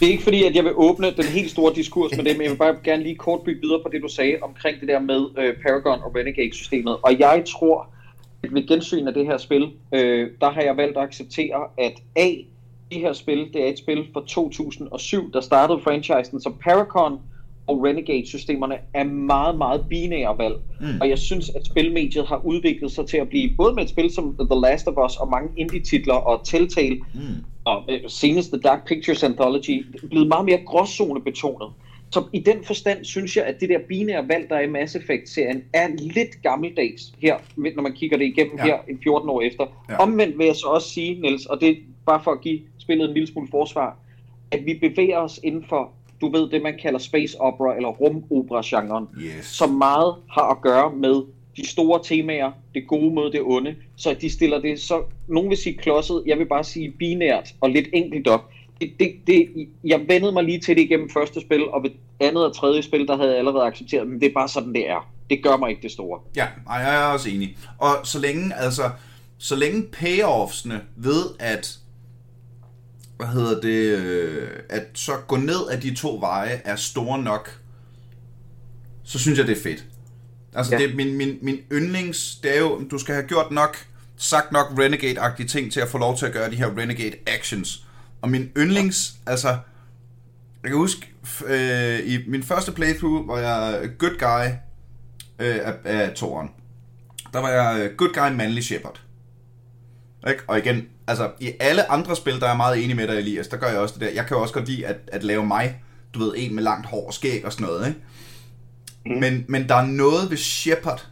Det 0.00 0.06
er 0.06 0.10
ikke 0.10 0.22
fordi, 0.22 0.44
at 0.44 0.54
jeg 0.54 0.64
vil 0.64 0.72
åbne 0.74 1.10
den 1.16 1.24
helt 1.24 1.50
store 1.50 1.74
diskurs 1.74 2.16
med 2.16 2.24
det, 2.24 2.36
men 2.36 2.42
jeg 2.42 2.50
vil 2.50 2.56
bare 2.56 2.76
gerne 2.84 3.02
lige 3.02 3.14
kort 3.16 3.40
bygge 3.44 3.60
videre 3.60 3.80
på 3.82 3.88
det, 3.92 4.02
du 4.02 4.08
sagde 4.08 4.36
omkring 4.42 4.80
det 4.80 4.88
der 4.88 5.00
med 5.00 5.26
øh, 5.38 5.54
Paragon 5.62 6.02
og 6.02 6.16
Renegade-systemet. 6.16 6.96
Og 7.02 7.18
jeg 7.18 7.44
tror, 7.48 7.91
ved 8.50 8.66
gensyn 8.66 9.08
af 9.08 9.14
det 9.14 9.26
her 9.26 9.38
spil, 9.38 9.70
øh, 9.92 10.30
der 10.40 10.50
har 10.50 10.62
jeg 10.62 10.76
valgt 10.76 10.96
at 10.96 11.02
acceptere, 11.02 11.66
at 11.78 12.02
A, 12.16 12.28
det 12.90 13.00
her 13.00 13.12
spil, 13.12 13.52
det 13.52 13.62
er 13.62 13.66
et 13.66 13.78
spil 13.78 14.06
fra 14.12 14.22
2007, 14.26 15.32
der 15.32 15.40
startede 15.40 15.80
franchisen, 15.80 16.40
så 16.40 16.52
Paragon 16.60 17.20
og 17.66 17.84
Renegade-systemerne 17.84 18.74
er 18.94 19.04
meget, 19.04 19.58
meget 19.58 19.84
binære 19.88 20.38
valg. 20.38 20.54
Mm. 20.80 20.86
Og 21.00 21.08
jeg 21.08 21.18
synes, 21.18 21.50
at 21.50 21.66
spilmediet 21.66 22.26
har 22.26 22.40
udviklet 22.44 22.92
sig 22.92 23.06
til 23.06 23.16
at 23.16 23.28
blive, 23.28 23.50
både 23.56 23.74
med 23.74 23.82
et 23.82 23.88
spil 23.88 24.14
som 24.14 24.36
The 24.50 24.60
Last 24.62 24.88
of 24.88 24.94
Us 25.06 25.16
og 25.16 25.30
mange 25.30 25.48
indie-titler 25.56 26.14
og 26.14 26.44
Telltale, 26.44 27.00
mm. 27.14 27.20
og 27.64 27.82
øh, 27.88 28.00
senest 28.08 28.52
The 28.52 28.60
Dark 28.60 28.86
Pictures 28.86 29.22
Anthology, 29.22 29.86
blevet 30.10 30.28
meget 30.28 30.44
mere 30.44 30.58
gråzone-betonet. 30.66 31.68
Så 32.12 32.24
i 32.32 32.40
den 32.40 32.64
forstand 32.64 33.04
synes 33.04 33.36
jeg, 33.36 33.44
at 33.44 33.60
det 33.60 33.68
der 33.68 33.78
binære 33.88 34.28
valg, 34.28 34.48
der 34.48 34.56
er 34.56 34.60
i 34.60 34.70
Mass 34.70 34.94
Effect-serien, 34.94 35.64
er 35.72 35.88
lidt 35.88 36.42
gammeldags 36.42 37.12
her, 37.18 37.36
når 37.56 37.82
man 37.82 37.92
kigger 37.92 38.16
det 38.16 38.24
igennem 38.24 38.56
ja. 38.56 38.64
her 38.64 38.76
en 38.88 38.98
14 39.02 39.28
år 39.28 39.40
efter. 39.40 39.66
Ja. 39.90 39.96
Omvendt 39.96 40.38
vil 40.38 40.46
jeg 40.46 40.56
så 40.56 40.66
også 40.66 40.88
sige, 40.88 41.20
Niels, 41.20 41.46
og 41.46 41.60
det 41.60 41.68
er 41.68 41.74
bare 42.06 42.20
for 42.24 42.30
at 42.30 42.40
give 42.40 42.60
spillet 42.78 43.08
en 43.08 43.14
lille 43.14 43.26
smule 43.26 43.48
forsvar, 43.50 43.98
at 44.50 44.66
vi 44.66 44.74
bevæger 44.74 45.18
os 45.18 45.40
inden 45.42 45.64
for 45.68 45.92
du 46.22 46.30
ved, 46.30 46.50
det 46.50 46.62
man 46.62 46.78
kalder 46.82 46.98
space 46.98 47.40
opera 47.40 47.76
eller 47.76 47.88
rumopera-genren, 47.88 49.06
yes. 49.18 49.46
som 49.46 49.70
meget 49.70 50.14
har 50.30 50.50
at 50.50 50.60
gøre 50.60 50.92
med 50.96 51.22
de 51.56 51.66
store 51.66 52.00
temaer, 52.04 52.52
det 52.74 52.86
gode 52.86 53.14
mod 53.14 53.30
det 53.30 53.40
onde, 53.42 53.76
så 53.96 54.16
de 54.20 54.30
stiller 54.30 54.60
det 54.60 54.80
så, 54.80 55.02
nogen 55.28 55.50
vil 55.50 55.58
sige 55.58 55.76
klodset, 55.76 56.22
jeg 56.26 56.38
vil 56.38 56.46
bare 56.46 56.64
sige 56.64 56.90
binært 56.90 57.54
og 57.60 57.70
lidt 57.70 57.88
enkelt 57.92 58.28
op. 58.28 58.50
Det, 58.82 58.92
det, 59.00 59.14
det, 59.26 59.68
jeg 59.84 60.00
vendede 60.08 60.32
mig 60.32 60.44
lige 60.44 60.60
til 60.60 60.76
det 60.76 60.82
igennem 60.82 61.10
første 61.10 61.40
spil, 61.40 61.68
og 61.68 61.82
ved 61.82 61.90
andet 62.20 62.44
og 62.46 62.56
tredje 62.56 62.82
spil, 62.82 63.06
der 63.06 63.16
havde 63.16 63.30
jeg 63.30 63.38
allerede 63.38 63.64
accepteret, 63.64 64.08
men 64.08 64.20
det 64.20 64.28
er 64.28 64.32
bare 64.34 64.48
sådan, 64.48 64.74
det 64.74 64.90
er. 64.90 65.08
Det 65.30 65.42
gør 65.42 65.56
mig 65.56 65.70
ikke 65.70 65.82
det 65.82 65.90
store. 65.90 66.20
Ja, 66.36 66.46
jeg 66.68 66.94
er 66.94 67.06
også 67.06 67.30
enig. 67.30 67.56
Og 67.78 67.96
så 68.04 68.18
længe, 68.18 68.54
altså, 68.54 68.90
så 69.38 69.56
længe 69.56 69.82
payoffsene 69.82 70.80
ved, 70.96 71.24
at 71.38 71.78
hvad 73.16 73.26
hedder 73.26 73.60
det, 73.60 73.98
øh, 73.98 74.48
at 74.68 74.82
så 74.94 75.12
gå 75.28 75.36
ned 75.36 75.68
af 75.70 75.80
de 75.80 75.94
to 75.94 76.18
veje 76.20 76.60
er 76.64 76.76
store 76.76 77.22
nok, 77.22 77.60
så 79.04 79.18
synes 79.18 79.38
jeg, 79.38 79.46
det 79.46 79.58
er 79.58 79.62
fedt. 79.62 79.84
Altså, 80.54 80.72
ja. 80.72 80.82
det 80.82 80.90
er 80.90 80.94
min, 80.94 81.16
min, 81.16 81.38
min 81.42 81.56
yndlings, 81.72 82.36
det 82.42 82.56
er 82.56 82.60
jo, 82.60 82.80
du 82.90 82.98
skal 82.98 83.14
have 83.14 83.26
gjort 83.26 83.50
nok, 83.50 83.86
sagt 84.16 84.52
nok 84.52 84.66
Renegade-agtige 84.78 85.46
ting 85.48 85.72
til 85.72 85.80
at 85.80 85.88
få 85.88 85.98
lov 85.98 86.16
til 86.16 86.26
at 86.26 86.32
gøre 86.32 86.50
de 86.50 86.56
her 86.56 86.78
Renegade 86.78 87.14
actions. 87.26 87.86
Og 88.22 88.30
min 88.30 88.50
yndlings, 88.56 89.14
ja. 89.26 89.30
altså, 89.30 89.48
jeg 90.62 90.70
kan 90.70 90.76
huske, 90.76 91.08
øh, 91.46 92.00
i 92.04 92.18
min 92.28 92.42
første 92.42 92.72
playthrough 92.72 93.28
var 93.28 93.38
jeg 93.38 93.90
good 93.98 94.18
guy 94.18 94.52
øh, 95.38 95.56
af, 95.62 95.74
af 95.84 96.12
toren. 96.14 96.50
Der 97.32 97.38
var 97.38 97.48
jeg 97.48 97.90
good 97.96 98.12
guy 98.14 98.36
mandlig 98.36 98.64
shepherd. 98.64 99.00
Ikke? 100.28 100.42
Og 100.46 100.58
igen, 100.58 100.88
altså 101.06 101.30
i 101.40 101.52
alle 101.60 101.90
andre 101.90 102.16
spil, 102.16 102.40
der 102.40 102.46
er 102.46 102.50
jeg 102.50 102.56
meget 102.56 102.84
enig 102.84 102.96
med 102.96 103.08
dig, 103.08 103.18
Elias, 103.18 103.48
der 103.48 103.56
gør 103.56 103.68
jeg 103.68 103.78
også 103.78 103.94
det 103.94 104.00
der. 104.00 104.10
Jeg 104.14 104.26
kan 104.26 104.36
jo 104.36 104.42
også 104.42 104.54
godt 104.54 104.68
lide 104.68 104.86
at, 104.86 104.96
at 105.06 105.24
lave 105.24 105.46
mig, 105.46 105.82
du 106.14 106.18
ved, 106.18 106.34
en 106.36 106.54
med 106.54 106.62
langt 106.62 106.86
hår 106.86 107.06
og 107.06 107.14
skæg 107.14 107.44
og 107.44 107.52
sådan 107.52 107.66
noget, 107.66 107.88
ikke? 107.88 108.00
Mm. 109.06 109.20
Men, 109.20 109.44
men 109.48 109.68
der 109.68 109.74
er 109.74 109.86
noget 109.86 110.30
ved 110.30 110.36
Shepard, 110.36 111.06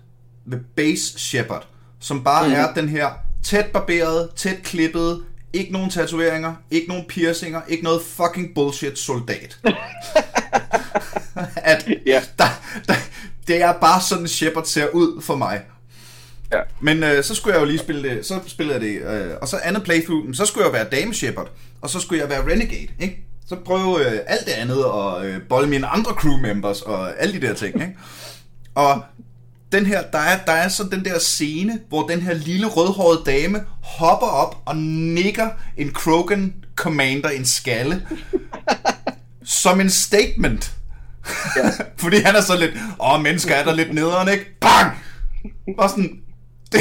ved 0.45 0.59
Base 0.77 1.19
Shepard, 1.19 1.67
som 2.01 2.25
bare 2.25 2.49
mm. 2.49 2.55
er 2.55 2.75
den 2.75 2.89
her 2.89 3.11
tæt 3.43 3.67
barberet, 3.67 4.31
tæt 4.37 4.63
klippet, 4.63 5.25
ikke 5.53 5.73
nogen 5.73 5.91
tatoveringer, 5.91 6.55
ikke 6.71 6.89
nogen 6.89 7.05
piercinger, 7.09 7.61
ikke 7.69 7.85
noget 7.85 8.03
fucking 8.03 8.55
bullshit 8.55 8.99
soldat. 8.99 9.59
at 11.57 11.89
yeah. 12.09 12.23
der, 12.39 12.45
der, 12.89 12.95
det 13.47 13.63
er 13.63 13.73
bare 13.73 14.01
sådan, 14.01 14.29
Shepard 14.29 14.65
ser 14.65 14.89
ud 14.89 15.23
for 15.23 15.37
mig. 15.37 15.63
Ja. 16.53 16.61
Men 16.81 17.03
øh, 17.03 17.25
så 17.25 17.35
skulle 17.35 17.55
jeg 17.55 17.61
jo 17.61 17.67
lige 17.67 17.79
spille 17.79 18.11
det, 18.11 18.27
så 18.27 18.41
spillede 18.47 18.75
jeg 18.75 18.83
det, 18.83 19.03
øh, 19.03 19.37
og 19.41 19.49
så 19.49 19.61
andet 19.63 19.83
playthrough, 19.83 20.35
så 20.35 20.47
skulle 20.47 20.65
jeg 20.65 20.73
være 20.73 20.85
Dame 20.85 21.15
Shepard, 21.15 21.51
og 21.81 21.91
så 21.91 22.01
skulle 22.01 22.21
jeg 22.21 22.29
være 22.29 22.53
Renegade, 22.53 22.89
ikke? 22.99 23.25
Så 23.49 23.57
prøve 23.57 24.07
øh, 24.07 24.21
alt 24.27 24.47
det 24.47 24.53
andet, 24.53 24.85
og 24.85 25.27
øh, 25.27 25.43
bolle 25.49 25.69
mine 25.69 25.87
andre 25.87 26.13
crew 26.13 26.37
members, 26.37 26.83
og 26.83 27.23
alle 27.23 27.41
de 27.41 27.47
der 27.47 27.55
ting, 27.55 27.75
ikke? 27.75 27.97
Og 28.75 29.03
den 29.73 29.87
her, 29.87 30.03
der 30.03 30.19
er, 30.19 30.39
der 30.45 30.53
er 30.53 30.69
så 30.69 30.85
den 30.85 31.05
der 31.05 31.19
scene, 31.19 31.81
hvor 31.89 32.07
den 32.07 32.21
her 32.21 32.35
lille 32.35 32.67
rødhårede 32.67 33.23
dame 33.27 33.65
hopper 33.83 34.27
op 34.27 34.57
og 34.65 34.77
nikker 34.77 35.49
en 35.77 35.93
Krogan 35.93 36.55
Commander 36.77 37.29
en 37.29 37.45
skalle. 37.45 38.07
som 39.51 39.81
en 39.81 39.91
statement. 39.91 40.73
Ja. 41.57 41.71
Fordi 42.03 42.17
han 42.17 42.37
er 42.37 42.41
så 42.41 42.57
lidt, 42.57 42.71
åh, 43.01 43.21
mennesker 43.21 43.55
er 43.55 43.65
der 43.65 43.75
lidt 43.75 43.95
nederen, 43.95 44.29
ikke? 44.29 44.47
Bang! 44.61 44.93
Og 45.79 45.91
sådan, 45.91 46.21
det, 46.73 46.81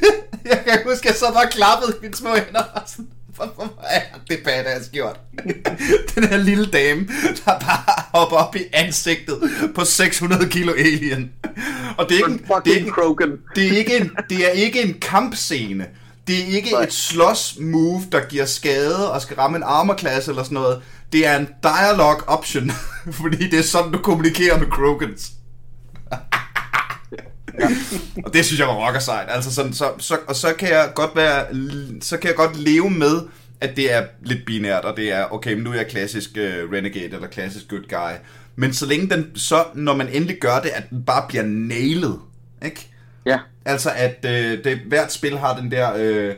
jeg 0.50 0.62
kan 0.64 0.78
huske, 0.86 1.08
at 1.08 1.12
jeg 1.12 1.14
så 1.14 1.32
bare 1.32 1.50
klappede 1.50 1.96
mine 2.02 2.14
små 2.14 2.34
hænder 2.34 2.62
og 2.62 2.82
sådan, 2.86 3.08
hvor 3.36 3.72
er 3.90 4.00
det 4.28 4.38
badass 4.44 4.88
gjort. 4.88 5.20
Den 6.14 6.28
her 6.28 6.36
lille 6.36 6.66
dame, 6.66 7.08
der 7.44 7.44
bare 7.44 8.02
hopper 8.14 8.36
op 8.36 8.56
i 8.56 8.60
ansigtet 8.72 9.38
på 9.74 9.84
600 9.84 10.48
kilo 10.48 10.72
alien. 10.72 11.30
Og 11.98 12.08
det 12.08 12.20
er 12.20 12.28
ikke, 12.28 12.44
det 12.64 12.72
er 12.72 12.76
ikke, 12.76 12.92
det 13.56 13.66
er 13.68 13.76
ikke, 13.78 13.96
en, 13.96 14.10
det 14.30 14.46
er 14.46 14.50
ikke 14.50 14.82
en 14.82 14.94
kampscene. 15.00 15.86
Det 16.26 16.38
er 16.38 16.56
ikke 16.56 16.76
et 16.82 16.92
slås 16.92 17.56
move, 17.60 18.02
der 18.12 18.20
giver 18.28 18.44
skade 18.44 19.12
og 19.12 19.22
skal 19.22 19.36
ramme 19.36 19.56
en 19.56 19.62
armorklasse 19.62 20.30
eller 20.30 20.42
sådan 20.42 20.54
noget. 20.54 20.82
Det 21.12 21.26
er 21.26 21.38
en 21.38 21.48
dialogue 21.62 22.28
option, 22.28 22.70
fordi 23.20 23.50
det 23.50 23.58
er 23.58 23.62
sådan, 23.62 23.92
du 23.92 23.98
kommunikerer 23.98 24.58
med 24.58 24.66
Krogans. 24.66 25.32
Ja. 27.58 27.68
og 28.24 28.34
det 28.34 28.44
synes 28.44 28.60
jeg 28.60 28.68
var 28.68 28.86
rocker 28.86 29.00
sejt. 29.00 29.26
Altså 29.30 29.54
sådan, 29.54 29.72
så, 29.72 29.90
så, 29.98 30.18
og 30.28 30.36
så 30.36 30.54
kan 30.58 30.68
jeg 30.68 30.92
godt 30.94 31.16
være, 31.16 31.46
så 32.00 32.16
kan 32.16 32.28
jeg 32.28 32.36
godt 32.36 32.56
leve 32.56 32.90
med, 32.90 33.20
at 33.60 33.76
det 33.76 33.94
er 33.94 34.04
lidt 34.22 34.46
binært, 34.46 34.84
og 34.84 34.96
det 34.96 35.12
er, 35.12 35.24
okay, 35.30 35.52
men 35.54 35.62
nu 35.62 35.70
er 35.70 35.74
jeg 35.74 35.86
klassisk 35.88 36.30
uh, 36.36 36.72
renegade, 36.72 37.14
eller 37.14 37.28
klassisk 37.28 37.68
good 37.68 37.88
guy. 37.88 38.12
Men 38.56 38.72
så 38.72 38.86
længe 38.86 39.10
den, 39.10 39.36
så 39.36 39.64
når 39.74 39.96
man 39.96 40.08
endelig 40.08 40.38
gør 40.40 40.60
det, 40.60 40.68
at 40.68 40.90
den 40.90 41.02
bare 41.04 41.24
bliver 41.28 41.44
nailet, 41.44 42.18
ikke? 42.64 42.88
Ja. 43.26 43.38
Altså 43.64 43.90
at 43.96 44.16
uh, 44.24 44.64
det, 44.64 44.78
hvert 44.86 45.12
spil 45.12 45.38
har 45.38 45.60
den 45.60 45.70
der, 45.70 46.28
uh, 46.28 46.34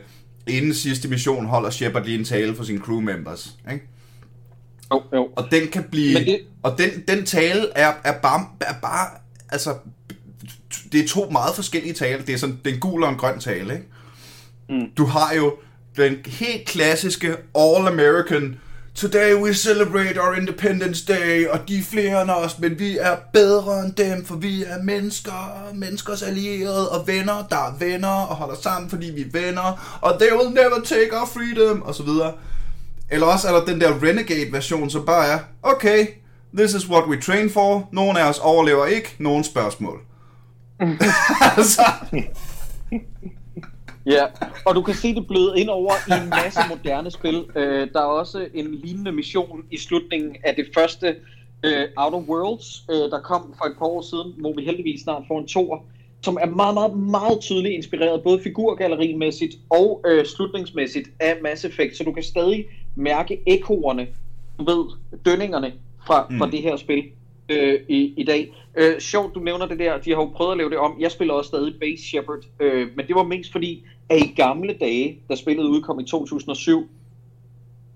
inden 0.47 0.73
sidste 0.73 1.07
mission 1.07 1.45
holder 1.45 1.69
Shepard 1.69 2.05
lige 2.05 2.19
en 2.19 2.25
tale 2.25 2.55
for 2.55 2.63
sine 2.63 2.79
crew 2.79 2.99
members, 2.99 3.53
ikke? 3.71 3.85
Jo, 4.93 5.03
jo. 5.13 5.29
Og 5.35 5.47
den 5.51 5.67
kan 5.67 5.83
blive, 5.83 6.19
det... 6.19 6.39
og 6.63 6.77
den, 6.77 6.89
den 7.07 7.25
tale 7.25 7.67
er, 7.75 7.93
er, 8.03 8.19
bare, 8.21 8.47
er 8.61 8.73
bare, 8.81 9.07
altså 9.49 9.75
det 10.91 11.03
er 11.03 11.07
to 11.07 11.29
meget 11.29 11.55
forskellige 11.55 11.93
tale. 11.93 12.23
Det 12.27 12.33
er 12.33 12.37
sådan, 12.37 12.59
det 12.65 12.69
er 12.69 12.73
en 12.73 12.79
gul 12.79 13.03
og 13.03 13.09
en 13.09 13.17
grøn 13.17 13.39
tale, 13.39 13.73
ikke? 13.73 13.85
Mm. 14.69 14.89
Du 14.97 15.05
har 15.05 15.33
jo 15.33 15.53
den 15.97 16.17
helt 16.25 16.67
klassiske 16.67 17.35
All-American 17.57 18.55
Today 18.95 19.33
we 19.35 19.53
celebrate 19.53 20.21
our 20.21 20.33
Independence 20.33 21.05
Day, 21.05 21.47
og 21.47 21.59
de 21.67 21.77
er 21.77 21.83
flere 21.83 22.21
end 22.21 22.29
os, 22.29 22.59
men 22.59 22.79
vi 22.79 22.97
er 22.97 23.15
bedre 23.33 23.85
end 23.85 23.93
dem, 23.93 24.25
for 24.25 24.35
vi 24.35 24.63
er 24.63 24.83
mennesker, 24.83 25.69
menneskers 25.73 26.21
allierede 26.21 26.89
og 26.89 27.07
venner, 27.07 27.47
der 27.49 27.55
er 27.57 27.77
venner 27.79 28.07
og 28.07 28.35
holder 28.35 28.55
sammen, 28.61 28.89
fordi 28.89 29.11
vi 29.11 29.21
er 29.21 29.31
venner, 29.31 29.99
og 30.01 30.19
they 30.19 30.31
will 30.31 30.53
never 30.53 30.81
take 30.85 31.17
our 31.19 31.25
freedom, 31.25 31.81
og 31.81 31.95
så 31.95 32.03
videre. 32.03 32.33
Eller 33.09 33.27
også 33.27 33.47
er 33.47 33.51
der 33.51 33.65
den 33.65 33.81
der 33.81 34.03
Renegade-version, 34.03 34.89
som 34.89 35.05
bare 35.05 35.27
er, 35.27 35.39
okay, 35.63 36.07
this 36.57 36.73
is 36.73 36.89
what 36.89 37.03
we 37.07 37.21
train 37.21 37.49
for, 37.49 37.89
nogen 37.91 38.17
af 38.17 38.29
os 38.29 38.39
overlever 38.39 38.85
ikke, 38.85 39.15
nogen 39.19 39.43
spørgsmål. 39.43 39.99
Altså, 41.57 41.81
Ja, 44.05 44.25
og 44.65 44.75
du 44.75 44.81
kan 44.81 44.93
se 44.93 45.15
det 45.15 45.27
bløde 45.27 45.59
ind 45.59 45.69
over 45.69 45.91
i 46.07 46.23
en 46.23 46.29
masse 46.29 46.59
moderne 46.69 47.11
spil. 47.11 47.45
Øh, 47.55 47.87
der 47.93 47.99
er 47.99 48.05
også 48.05 48.47
en 48.53 48.75
lignende 48.75 49.11
mission 49.11 49.63
i 49.71 49.77
slutningen 49.77 50.35
af 50.43 50.55
det 50.55 50.65
første 50.73 51.15
øh, 51.63 51.87
Outer 51.97 52.19
Worlds, 52.29 52.85
øh, 52.89 53.11
der 53.11 53.19
kom 53.19 53.53
for 53.57 53.65
et 53.65 53.75
par 53.79 53.85
år 53.85 54.01
siden, 54.01 54.33
hvor 54.37 54.53
vi 54.57 54.65
heldigvis 54.65 55.01
snart 55.01 55.23
får 55.27 55.39
en 55.39 55.47
toer, 55.47 55.77
som 56.21 56.37
er 56.41 56.45
meget, 56.45 56.73
meget, 56.73 56.97
meget 56.97 57.39
tydeligt 57.39 57.73
inspireret, 57.73 58.23
både 58.23 58.39
figurgallerimæssigt 58.43 59.55
og 59.69 60.01
øh, 60.05 60.25
slutningsmæssigt 60.25 61.09
af 61.19 61.37
Mass 61.43 61.65
Effect, 61.65 61.97
så 61.97 62.03
du 62.03 62.11
kan 62.11 62.23
stadig 62.23 62.65
mærke 62.95 63.39
ekoerne, 63.47 64.07
du 64.59 64.63
ved, 64.63 64.85
dønningerne 65.25 65.73
fra, 66.07 66.27
mm. 66.29 66.37
fra 66.37 66.51
det 66.51 66.61
her 66.61 66.75
spil 66.75 67.03
øh, 67.49 67.79
i, 67.89 68.13
i 68.17 68.23
dag. 68.23 68.53
Øh, 68.77 68.99
sjovt, 68.99 69.35
du 69.35 69.39
nævner 69.39 69.65
det 69.65 69.79
der, 69.79 69.97
de 69.97 70.09
har 70.09 70.17
jo 70.17 70.31
prøvet 70.35 70.51
at 70.51 70.57
lave 70.57 70.69
det 70.69 70.77
om. 70.77 70.95
Jeg 70.99 71.11
spiller 71.11 71.33
også 71.33 71.47
stadig 71.47 71.73
Base 71.79 72.03
Shepard, 72.03 72.43
øh, 72.59 72.87
men 72.95 73.07
det 73.07 73.15
var 73.15 73.23
mest 73.23 73.51
fordi, 73.51 73.85
at 74.09 74.17
i 74.17 74.33
gamle 74.35 74.73
dage, 74.79 75.19
da 75.29 75.35
spillet 75.35 75.63
udkom 75.63 75.99
i 75.99 76.05
2007, 76.05 76.89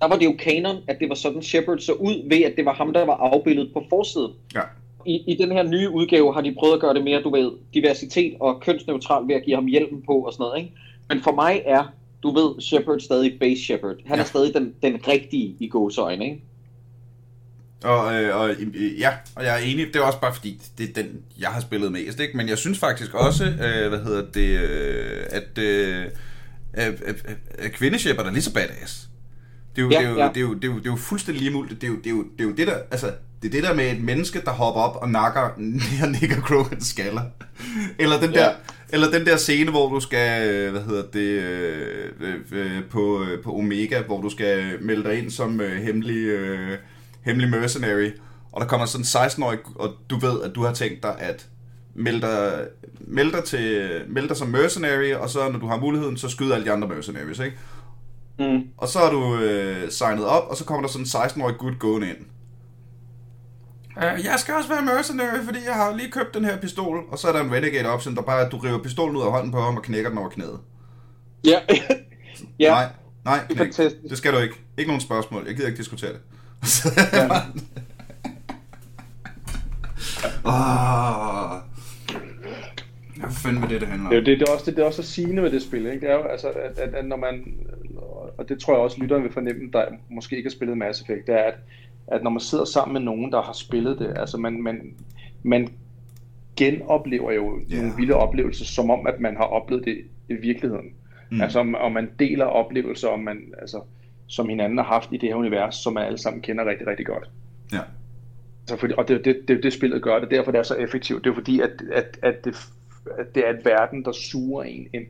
der 0.01 0.07
var 0.07 0.17
det 0.17 0.25
jo 0.25 0.35
kanon, 0.39 0.75
at 0.87 0.99
det 0.99 1.09
var 1.09 1.15
sådan 1.15 1.41
Shepard 1.41 1.79
så 1.79 1.93
ud 1.93 2.29
ved, 2.29 2.43
at 2.43 2.53
det 2.57 2.65
var 2.65 2.73
ham, 2.73 2.93
der 2.93 3.05
var 3.05 3.13
afbildet 3.13 3.73
på 3.73 3.83
forsiden. 3.89 4.31
ja. 4.55 4.61
I, 5.05 5.23
I 5.27 5.35
den 5.35 5.51
her 5.51 5.63
nye 5.63 5.89
udgave 5.89 6.33
har 6.33 6.41
de 6.41 6.55
prøvet 6.59 6.73
at 6.73 6.79
gøre 6.79 6.93
det 6.93 7.03
mere, 7.03 7.21
du 7.21 7.29
ved, 7.29 7.51
diversitet 7.73 8.37
og 8.39 8.61
kønsneutral 8.61 9.27
ved 9.27 9.35
at 9.35 9.43
give 9.43 9.55
ham 9.55 9.65
hjelmen 9.65 10.03
på 10.05 10.13
og 10.13 10.33
sådan 10.33 10.43
noget, 10.43 10.57
ikke? 10.59 10.71
Men 11.09 11.21
for 11.21 11.31
mig 11.31 11.61
er, 11.65 11.83
du 12.23 12.31
ved, 12.31 12.61
Shepard 12.61 12.99
stadig 12.99 13.39
Base 13.39 13.63
Shepard. 13.63 13.95
Han. 14.05 14.17
Ja. 14.17 14.21
er 14.21 14.25
stadig 14.25 14.53
den, 14.53 14.75
den 14.83 15.07
rigtige 15.07 15.55
i 15.59 15.67
gåsøjne, 15.67 16.25
ikke? 16.25 16.41
Og, 17.83 18.13
øh, 18.23 18.35
og 18.37 18.49
øh, 18.49 18.99
ja, 18.99 19.09
og 19.35 19.43
jeg 19.43 19.53
er 19.53 19.57
enig, 19.65 19.87
det 19.87 19.95
er 19.95 19.99
også 20.03 20.19
bare 20.19 20.33
fordi, 20.33 20.61
det 20.77 20.89
er 20.89 20.93
den, 20.93 21.09
jeg 21.39 21.49
har 21.49 21.61
spillet 21.61 21.91
mest, 21.91 22.19
ikke? 22.19 22.37
Men 22.37 22.49
jeg 22.49 22.57
synes 22.57 22.79
faktisk 22.79 23.13
også, 23.13 23.45
øh, 23.45 23.89
hvad 23.89 23.99
hedder 24.03 24.23
det, 24.33 24.59
øh, 24.61 25.23
at 25.29 25.57
øh, 25.57 26.05
øh, 26.77 26.93
øh, 27.59 27.69
kvindeshepper 27.69 28.23
er 28.23 28.31
lige 28.31 28.41
så 28.41 28.53
badass. 28.53 29.07
Det 29.75 29.81
er 29.81 29.85
jo, 29.85 29.91
Ja, 29.91 29.97
det 29.99 30.05
er 30.05 30.09
jo, 30.09 30.17
ja. 30.19 30.27
det 30.27 30.37
er 30.37 30.41
jo, 30.41 30.53
det 30.53 30.63
er 30.63 30.67
jo, 30.67 30.77
det 30.77 30.85
er 30.87 30.91
jo 30.91 30.95
fuldstændig 30.95 31.43
lige 31.43 31.53
muligt. 31.53 31.81
Det 31.81 31.87
er 31.87 31.91
jo, 31.91 31.97
det 31.97 32.07
er 32.07 32.11
jo, 32.11 32.23
det 32.37 32.39
er 32.39 32.43
jo 32.43 32.51
det 32.55 32.67
der, 32.67 32.75
altså, 32.91 33.11
det 33.41 33.47
er 33.47 33.51
det 33.51 33.63
der 33.63 33.73
med 33.73 33.91
et 33.91 34.01
menneske, 34.03 34.41
der 34.45 34.51
hopper 34.51 34.81
op 34.81 34.95
og 35.01 35.09
nakker 35.09 35.49
Nicker 36.21 36.41
Crogans 36.41 36.87
skaller. 36.87 37.21
Eller 37.99 38.19
den 38.19 38.33
der, 38.33 38.43
Ja. 38.45 38.51
eller 38.89 39.11
den 39.11 39.25
der 39.25 39.37
scene, 39.37 39.71
hvor 39.71 39.89
du 39.93 39.99
skal, 39.99 40.49
øh, 40.49 40.71
hvad 40.71 40.81
hedder 40.81 41.03
det, 41.13 41.19
øh, 41.19 42.11
øh, 42.21 42.35
øh, 42.51 42.83
på, 42.89 43.23
øh, 43.23 43.43
på 43.43 43.57
Omega, 43.57 44.01
hvor 44.01 44.21
du 44.21 44.29
skal 44.29 44.77
melde 44.81 45.03
dig 45.03 45.17
ind 45.17 45.31
som 45.31 45.61
øh, 45.61 45.81
hemmelig, 45.83 46.17
øh, 46.17 46.77
hemmelig 47.27 47.49
mercenary, 47.49 48.09
og 48.51 48.61
der 48.61 48.67
kommer 48.67 48.85
sådan 48.85 49.03
en 49.03 49.27
16-årig, 49.27 49.59
og 49.75 49.93
du 50.09 50.19
ved, 50.19 50.41
at 50.43 50.55
du 50.55 50.63
har 50.63 50.73
tænkt 50.73 51.03
dig 51.03 51.15
at 51.19 51.47
melde 51.95 52.21
dig, 52.21 52.67
melde 52.99 53.31
dig, 53.31 53.43
til, 53.43 54.01
melde 54.07 54.27
dig 54.29 54.37
som 54.37 54.47
mercenary, 54.47 55.13
og 55.13 55.29
så 55.29 55.49
når 55.49 55.59
du 55.59 55.67
har 55.67 55.77
muligheden, 55.77 56.17
så 56.17 56.29
skyder 56.29 56.55
alle 56.55 56.65
de 56.65 56.71
andre 56.71 56.87
mercenaries, 56.87 57.39
ikke? 57.39 57.57
Mm. 58.39 58.61
Og 58.77 58.87
så 58.87 58.99
er 58.99 59.11
du 59.11 59.37
øh, 59.39 59.91
signet 59.91 60.25
op, 60.25 60.43
og 60.49 60.57
så 60.57 60.65
kommer 60.65 60.81
der 60.81 60.89
sådan 60.89 61.05
en 61.05 61.41
16-årig 61.43 61.55
gut 61.57 61.79
gående 61.79 62.09
ind. 62.09 62.17
Uh, 63.97 64.25
jeg 64.25 64.35
skal 64.37 64.53
også 64.53 64.69
være 64.69 64.81
mercenary, 64.81 65.45
fordi 65.45 65.59
jeg 65.65 65.73
har 65.75 65.95
lige 65.95 66.11
købt 66.11 66.33
den 66.33 66.45
her 66.45 66.57
pistol. 66.57 66.97
Og 67.11 67.17
så 67.17 67.27
er 67.27 67.31
der 67.31 67.41
en 67.43 67.51
renegade 67.53 67.85
option, 67.87 68.15
der 68.15 68.21
bare, 68.21 68.49
du 68.49 68.57
river 68.57 68.83
pistolen 68.83 69.15
ud 69.15 69.21
af 69.21 69.31
hånden 69.31 69.51
på 69.51 69.61
ham 69.61 69.77
og 69.77 69.83
knækker 69.83 70.09
den 70.09 70.17
over 70.19 70.29
knæet. 70.29 70.59
Ja. 71.45 71.59
ja. 72.59 72.69
Nej, 72.69 72.85
nej, 73.25 73.39
Det 73.39 73.43
er 73.51 73.55
knæk. 73.55 73.57
fantastisk. 73.57 74.03
Det 74.09 74.17
skal 74.17 74.33
du 74.33 74.37
ikke. 74.37 74.55
Ikke 74.77 74.89
nogen 74.89 75.01
spørgsmål. 75.01 75.43
Jeg 75.47 75.55
gider 75.55 75.67
ikke 75.67 75.77
diskutere 75.77 76.11
det. 76.11 76.19
Så 76.63 76.89
bare... 76.95 77.41
Åh. 80.45 81.61
Hvad 83.19 83.29
fanden 83.31 83.61
med 83.61 83.69
det, 83.69 83.81
det 83.81 83.89
handler 83.89 84.07
om? 84.07 84.13
Det 84.13 84.19
er, 84.19 84.23
det, 84.23 84.39
det, 84.39 84.49
er 84.49 84.53
også, 84.53 84.65
det, 84.65 84.75
det 84.75 84.81
er 84.81 84.85
også 84.85 85.03
så 85.03 85.11
sigende 85.11 85.43
ved 85.43 85.51
det 85.51 85.61
spil, 85.61 85.85
ikke? 85.85 85.99
Det 85.99 86.09
er 86.09 86.13
jo, 86.13 86.23
altså, 86.23 86.47
at, 86.47 86.79
at, 86.79 86.93
at 86.93 87.05
når 87.05 87.15
man, 87.15 87.53
og 88.37 88.49
det 88.49 88.59
tror 88.59 88.73
jeg 88.73 88.81
også, 88.81 89.01
lytteren 89.01 89.23
vil 89.23 89.31
fornemme, 89.31 89.69
der 89.73 89.85
måske 90.09 90.37
ikke 90.37 90.47
har 90.47 90.51
spillet 90.51 90.77
Mass 90.77 91.01
Effect, 91.01 91.27
det 91.27 91.35
er, 91.35 91.43
at, 91.43 91.55
at 92.07 92.23
når 92.23 92.29
man 92.29 92.39
sidder 92.39 92.65
sammen 92.65 92.93
med 92.93 93.01
nogen, 93.01 93.31
der 93.31 93.41
har 93.41 93.53
spillet 93.53 93.99
det, 93.99 94.13
altså 94.15 94.37
man, 94.37 94.61
man, 94.61 94.93
man 95.43 95.67
genoplever 96.55 97.31
jo 97.31 97.59
Ja. 97.69 97.73
yeah. 97.73 97.83
nogle 97.83 97.97
vilde 97.97 98.13
oplevelser, 98.13 98.65
som 98.65 98.89
om, 98.89 99.07
at 99.07 99.19
man 99.19 99.35
har 99.35 99.43
oplevet 99.43 99.85
det 99.85 99.97
i 100.29 100.33
virkeligheden. 100.33 100.89
Mm. 101.31 101.41
Altså, 101.41 101.59
om, 101.59 101.75
om 101.75 101.91
man 101.91 102.09
deler 102.19 102.45
oplevelser, 102.45 103.07
om 103.07 103.19
man, 103.19 103.37
altså, 103.61 103.81
som 104.27 104.49
hinanden 104.49 104.77
har 104.77 104.85
haft 104.85 105.09
i 105.11 105.17
det 105.17 105.29
her 105.29 105.35
univers, 105.35 105.75
som 105.75 105.93
man 105.93 106.05
alle 106.05 106.17
sammen 106.17 106.41
kender 106.41 106.65
rigtig, 106.65 106.87
rigtig 106.87 107.05
godt. 107.05 107.29
Ja. 107.73 107.81
Altså, 108.61 108.77
fordi, 108.77 108.93
og 108.97 109.07
det 109.07 109.17
er 109.17 109.21
det, 109.21 109.47
det, 109.47 109.63
det, 109.63 109.73
spillet 109.73 110.01
gør, 110.01 110.19
det 110.19 110.25
er 110.25 110.29
derfor, 110.29 110.51
det 110.51 110.59
er 110.59 110.63
så 110.63 110.75
effektivt. 110.75 111.23
Det 111.23 111.29
er 111.29 111.33
fordi, 111.33 111.61
at, 111.61 111.71
at, 111.93 112.19
at, 112.23 112.45
det, 112.45 112.55
at 113.19 113.35
det 113.35 113.47
er 113.47 113.49
et 113.49 113.65
verden, 113.65 114.05
der 114.05 114.11
suger 114.11 114.63
en 114.63 114.87
ind, 114.93 115.05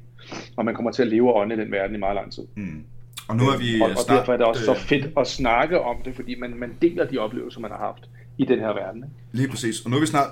og 0.55 0.65
man 0.65 0.76
kommer 0.76 0.91
til 0.91 1.01
at 1.01 1.07
leve 1.07 1.34
og 1.34 1.41
ånde 1.41 1.55
i 1.55 1.57
den 1.57 1.72
verden 1.72 1.95
i 1.95 1.99
meget 1.99 2.15
lang 2.15 2.34
tid. 2.34 2.43
Mm. 2.55 2.84
Og 3.28 3.36
nu 3.36 3.43
er 3.43 3.57
vi 3.57 3.82
og, 3.82 3.89
øh, 3.89 3.95
og 3.95 4.01
snart... 4.01 4.18
derfor 4.18 4.34
er 4.34 4.38
det 4.38 4.45
også 4.45 4.65
så 4.65 4.72
øh, 4.72 4.78
fedt 4.78 5.05
at 5.18 5.28
snakke 5.28 5.82
om 5.82 5.95
det, 6.05 6.15
fordi 6.15 6.39
man, 6.39 6.57
man 6.57 6.78
deler 6.82 7.05
de 7.05 7.18
oplevelser, 7.18 7.59
man 7.59 7.72
har 7.72 7.78
haft 7.78 8.09
i 8.38 8.45
den 8.45 8.59
her 8.59 8.74
verden. 8.74 9.03
Ikke? 9.03 9.15
Lige 9.32 9.49
præcis. 9.49 9.82
Og 9.82 9.89
nu 9.91 9.95
er 9.97 10.01
vi 10.01 10.05
snart 10.05 10.30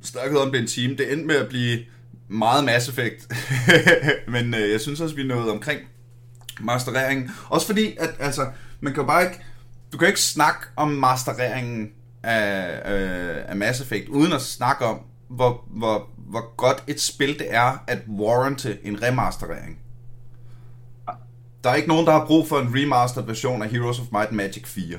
snakket 0.00 0.38
om 0.38 0.50
det 0.50 0.60
en 0.60 0.66
time. 0.66 0.94
Det 0.96 1.12
endte 1.12 1.26
med 1.26 1.36
at 1.36 1.48
blive 1.48 1.78
meget 2.28 2.64
Mass 2.64 2.88
Effect. 2.88 3.32
Men 4.34 4.54
øh, 4.54 4.70
jeg 4.70 4.80
synes 4.80 5.00
også, 5.00 5.16
vi 5.16 5.22
nået 5.22 5.50
omkring 5.50 5.80
mastereringen. 6.60 7.30
Også 7.48 7.66
fordi, 7.66 7.96
at 8.00 8.10
altså, 8.18 8.46
man 8.80 8.92
kan 8.92 9.02
jo 9.02 9.06
bare 9.06 9.22
ikke... 9.22 9.40
Du 9.92 9.98
kan 9.98 10.08
ikke 10.08 10.20
snakke 10.20 10.60
om 10.76 10.88
mastereringen 10.88 11.90
af, 12.22 12.92
øh, 12.92 13.44
af 13.48 13.56
Mass 13.56 13.80
Effect, 13.80 14.08
uden 14.08 14.32
at 14.32 14.42
snakke 14.42 14.84
om, 14.84 15.00
hvor, 15.28 15.64
hvor, 15.70 16.08
hvor 16.16 16.56
godt 16.56 16.84
et 16.86 17.00
spil 17.00 17.38
det 17.38 17.54
er 17.54 17.84
at 17.86 17.98
warrante 18.08 18.78
en 18.82 19.02
remasterering. 19.02 19.78
Der 21.64 21.70
er 21.70 21.74
ikke 21.74 21.88
nogen, 21.88 22.06
der 22.06 22.12
har 22.12 22.26
brug 22.26 22.48
for 22.48 22.58
en 22.58 22.68
remastered 22.74 23.26
version 23.26 23.62
af 23.62 23.68
Heroes 23.68 23.98
of 23.98 24.06
Might 24.12 24.28
and 24.28 24.36
Magic 24.36 24.66
4. 24.66 24.98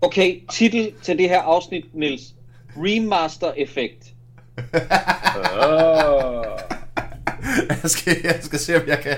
Okay, 0.00 0.40
titel 0.50 0.92
til 1.02 1.18
det 1.18 1.28
her 1.28 1.40
afsnit, 1.40 1.84
Nils. 1.94 2.34
Remaster 2.76 3.52
Effect. 3.56 4.14
Oh. 5.62 6.76
Jeg 7.82 7.90
skal, 7.90 8.16
jeg 8.24 8.38
skal 8.42 8.58
se, 8.58 8.82
om 8.82 8.88
jeg 8.88 9.00
kan, 9.02 9.16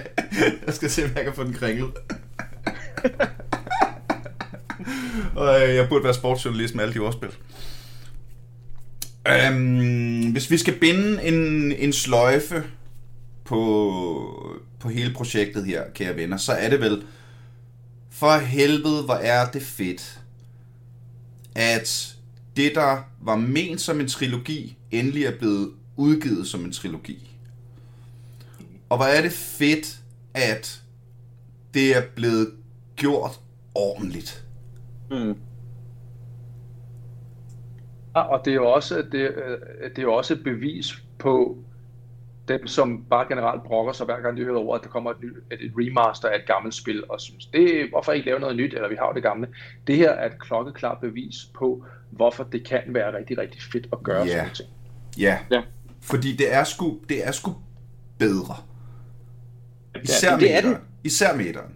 jeg 0.66 0.74
skal 0.74 0.90
se, 0.90 1.04
om 1.04 1.10
jeg 1.16 1.24
kan 1.24 1.34
få 1.34 1.44
den 1.44 1.52
kringlet. 1.52 1.92
Og 5.36 5.62
øh, 5.62 5.74
jeg 5.74 5.88
burde 5.88 6.04
være 6.04 6.14
sportsjournalist 6.14 6.74
med 6.74 6.84
alle 6.84 6.94
de 6.94 6.98
ordspil. 6.98 7.30
Øhm, 9.28 10.30
hvis 10.32 10.50
vi 10.50 10.56
skal 10.56 10.78
binde 10.78 11.22
en, 11.22 11.72
en 11.72 11.92
sløjfe 11.92 12.64
på, 13.44 14.60
på 14.80 14.88
hele 14.88 15.14
projektet 15.14 15.64
her, 15.64 15.82
kære 15.94 16.16
venner, 16.16 16.36
så 16.36 16.52
er 16.52 16.70
det 16.70 16.80
vel, 16.80 17.02
for 18.10 18.38
helvede, 18.38 19.02
hvor 19.02 19.14
er 19.14 19.50
det 19.50 19.62
fedt, 19.62 20.20
at 21.54 22.14
det, 22.56 22.74
der 22.74 22.96
var 23.20 23.36
ment 23.36 23.80
som 23.80 24.00
en 24.00 24.08
trilogi, 24.08 24.76
endelig 24.90 25.24
er 25.24 25.38
blevet 25.38 25.70
udgivet 25.96 26.46
som 26.46 26.64
en 26.64 26.72
trilogi. 26.72 27.27
Og 28.88 28.96
hvor 28.96 29.06
er 29.06 29.22
det 29.22 29.32
fedt, 29.32 30.00
at 30.34 30.82
det 31.74 31.96
er 31.96 32.02
blevet 32.16 32.52
gjort 32.96 33.40
ordentligt. 33.74 34.44
Mm. 35.10 35.36
Ja, 38.16 38.20
og 38.20 38.44
det 38.44 38.50
er 38.50 38.54
jo 38.54 38.70
også, 38.72 38.96
det, 39.12 39.18
øh, 39.20 39.58
det 39.90 39.98
er 39.98 40.02
jo 40.02 40.14
også 40.14 40.34
et 40.34 40.44
bevis 40.44 41.02
på 41.18 41.58
dem, 42.48 42.66
som 42.66 43.04
bare 43.10 43.26
generelt 43.28 43.62
brokker 43.62 43.92
sig 43.92 44.06
hver 44.06 44.20
gang 44.20 44.36
de 44.36 44.44
hører 44.44 44.58
over, 44.58 44.76
at 44.76 44.82
der 44.82 44.88
kommer 44.88 45.10
et, 45.10 45.16
ny, 45.22 45.26
et, 45.26 45.64
et 45.64 45.72
remaster 45.78 46.28
af 46.28 46.36
et 46.38 46.46
gammelt 46.46 46.74
spil, 46.74 47.04
og 47.10 47.20
synes, 47.20 47.46
det, 47.46 47.88
hvorfor 47.90 48.12
ikke 48.12 48.26
lave 48.26 48.40
noget 48.40 48.56
nyt, 48.56 48.74
eller 48.74 48.88
vi 48.88 48.96
har 48.98 49.06
jo 49.06 49.12
det 49.14 49.22
gamle. 49.22 49.48
Det 49.86 49.96
her 49.96 50.10
er 50.10 50.26
et 50.26 50.38
klokkeklart 50.38 50.98
bevis 51.00 51.34
på, 51.54 51.84
hvorfor 52.10 52.44
det 52.44 52.66
kan 52.66 52.82
være 52.86 53.16
rigtig, 53.16 53.38
rigtig 53.38 53.62
fedt 53.72 53.88
at 53.92 53.98
gøre 54.02 54.24
Ja. 54.24 54.38
sådan 54.38 54.54
ting. 54.54 54.68
Ja. 55.18 55.38
Ja. 55.50 55.62
Fordi 56.00 56.36
det 56.36 56.54
er 56.54 56.64
sgu, 56.64 56.98
det 57.08 57.26
er 57.26 57.32
sgu 57.32 57.54
bedre. 58.18 58.56
Især 60.02 60.36
det 60.36 60.50
er 60.50 60.62
meteren. 60.62 60.74
den. 60.74 60.82
Især 61.04 61.36
meteren. 61.36 61.72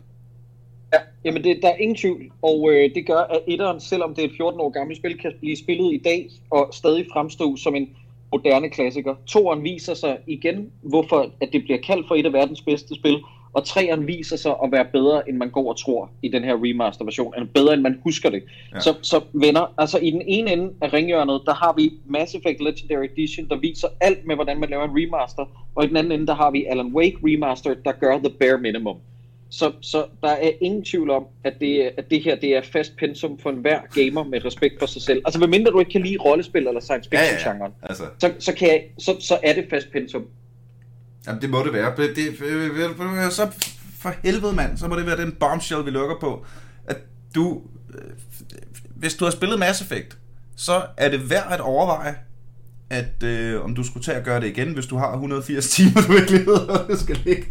Ja, 0.93 0.99
jamen 1.25 1.45
det, 1.45 1.59
der 1.63 1.69
er 1.69 1.77
ingen 1.77 1.97
tvivl, 1.97 2.23
og 2.43 2.71
øh, 2.73 2.95
det 2.95 3.07
gør, 3.07 3.21
at 3.21 3.41
etteren, 3.49 3.81
selvom 3.81 4.15
det 4.15 4.25
er 4.25 4.29
et 4.29 4.35
14 4.37 4.61
år 4.61 4.71
gammelt 4.71 4.99
spil, 4.99 5.19
kan 5.19 5.33
blive 5.41 5.57
spillet 5.57 5.93
i 5.95 6.01
dag 6.05 6.31
og 6.51 6.69
stadig 6.73 7.07
fremstå 7.13 7.57
som 7.57 7.75
en 7.75 7.89
moderne 8.33 8.71
klassiker. 8.71 9.15
Toeren 9.27 9.63
viser 9.65 9.95
sig 9.95 10.19
igen, 10.27 10.71
hvorfor 10.83 11.31
at 11.41 11.49
det 11.53 11.63
bliver 11.65 11.79
kaldt 11.87 12.09
for 12.09 12.15
et 12.15 12.27
af 12.27 12.33
verdens 12.33 12.63
bedste 12.63 12.95
spil, 12.95 13.19
og 13.53 13.65
treeren 13.65 14.07
viser 14.07 14.37
sig 14.37 14.55
at 14.65 14.73
være 14.73 14.85
bedre, 14.85 15.29
end 15.29 15.37
man 15.37 15.51
går 15.51 15.69
og 15.69 15.79
tror 15.79 16.11
i 16.23 16.29
den 16.29 16.45
her 16.45 16.55
remaster-version, 16.55 17.35
eller 17.35 17.49
bedre, 17.55 17.75
end 17.75 17.83
man 17.83 18.01
husker 18.03 18.31
det. 18.31 18.43
Ja. 18.71 18.77
Ja. 18.77 18.81
Så, 18.81 18.95
så 19.03 19.21
venner, 19.33 19.75
altså 19.79 19.99
i 19.99 20.11
den 20.11 20.23
ene 20.27 20.53
ende 20.53 20.73
af 20.81 20.93
ringhjørnet, 20.93 21.43
der 21.47 21.55
har 21.55 21.75
vi 21.77 21.93
Mass 22.07 22.35
Effect 22.35 22.61
Legendary 22.61 23.05
Edition, 23.05 23.49
der 23.49 23.57
viser 23.57 23.89
alt 24.01 24.27
med, 24.27 24.35
hvordan 24.35 24.61
man 24.61 24.69
laver 24.69 24.85
en 24.85 24.91
remaster, 24.91 25.71
og 25.75 25.85
i 25.85 25.89
den 25.89 25.97
anden 25.97 26.13
ende, 26.13 26.27
der 26.27 26.35
har 26.35 26.51
vi 26.51 26.65
Alan 26.65 26.87
Wake 26.95 27.17
Remastered, 27.25 27.77
der 27.85 27.93
gør 27.93 28.19
the 28.19 28.31
bare 28.41 28.59
minimum. 28.59 28.97
Så, 29.51 29.73
så 29.81 30.05
der 30.23 30.29
er 30.29 30.51
ingen 30.61 30.85
tvivl 30.85 31.11
om, 31.11 31.27
at 31.45 31.61
det, 31.61 31.93
at 31.97 32.11
det 32.11 32.23
her 32.23 32.37
det 32.37 32.57
er 32.57 32.63
fast 32.63 32.97
pensum 32.97 33.39
for 33.39 33.51
enhver 33.51 33.81
gamer 33.95 34.25
med 34.25 34.45
respekt 34.45 34.79
for 34.79 34.87
sig 34.87 35.03
selv. 35.03 35.23
Altså, 35.25 35.41
medmindre 35.41 35.73
du 35.73 35.79
ikke 35.79 35.91
kan 35.91 36.03
lide 36.03 36.17
rollespil 36.17 36.67
eller 36.67 36.81
science 36.81 37.11
fiction-genren, 37.11 37.61
ja, 37.61 37.67
ja. 37.83 37.89
Altså. 37.89 38.05
så, 38.19 38.33
så, 38.39 38.55
kan 38.55 38.69
jeg, 38.69 38.85
så, 38.99 39.17
så 39.21 39.39
er 39.43 39.53
det 39.53 39.67
fast 39.71 39.93
pensum. 39.93 40.27
Jamen, 41.27 41.43
det 41.43 41.51
må 41.51 41.65
det 41.65 41.73
være. 41.73 41.97
Det, 41.97 42.17
det, 42.17 43.33
så 43.33 43.51
for 43.99 44.15
helvede, 44.23 44.53
mand, 44.53 44.79
så 44.79 44.89
må 44.89 44.97
det 44.97 45.07
være 45.07 45.17
den 45.17 45.33
bombshell, 45.33 45.85
vi 45.85 45.91
lukker 45.91 46.17
på. 46.21 46.47
At 46.87 46.97
du, 47.35 47.63
øh, 47.95 48.11
hvis 48.97 49.15
du 49.15 49.25
har 49.25 49.33
spillet 49.33 49.59
Mass 49.59 49.81
Effect, 49.81 50.19
så 50.57 50.87
er 50.97 51.09
det 51.09 51.31
værd 51.31 51.47
at 51.51 51.61
overveje, 51.61 52.17
at 52.91 53.23
øh, 53.23 53.65
om 53.65 53.75
du 53.75 53.85
skulle 53.85 54.05
tage 54.05 54.19
at 54.19 54.25
gøre 54.25 54.41
det 54.41 54.47
igen, 54.47 54.73
hvis 54.73 54.87
du 54.87 54.97
har 54.97 55.13
180 55.13 55.69
timer, 55.75 56.03
du 56.09 56.13
ikke 56.13 56.45
hvor 56.45 56.85
det 56.89 57.01
skal 57.01 57.19
ligge. 57.25 57.47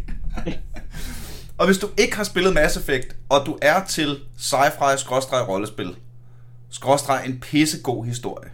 og 1.58 1.66
hvis 1.66 1.78
du 1.78 1.88
ikke 1.98 2.16
har 2.16 2.24
spillet 2.24 2.54
Mass 2.54 2.76
Effect, 2.76 3.16
og 3.28 3.46
du 3.46 3.58
er 3.62 3.84
til 3.84 4.18
sci-fi 4.38 4.96
skråstreg 4.96 5.48
rollespil, 5.48 5.96
skråstreg 6.70 7.22
en 7.26 7.40
pissegod 7.40 8.06
historie, 8.06 8.50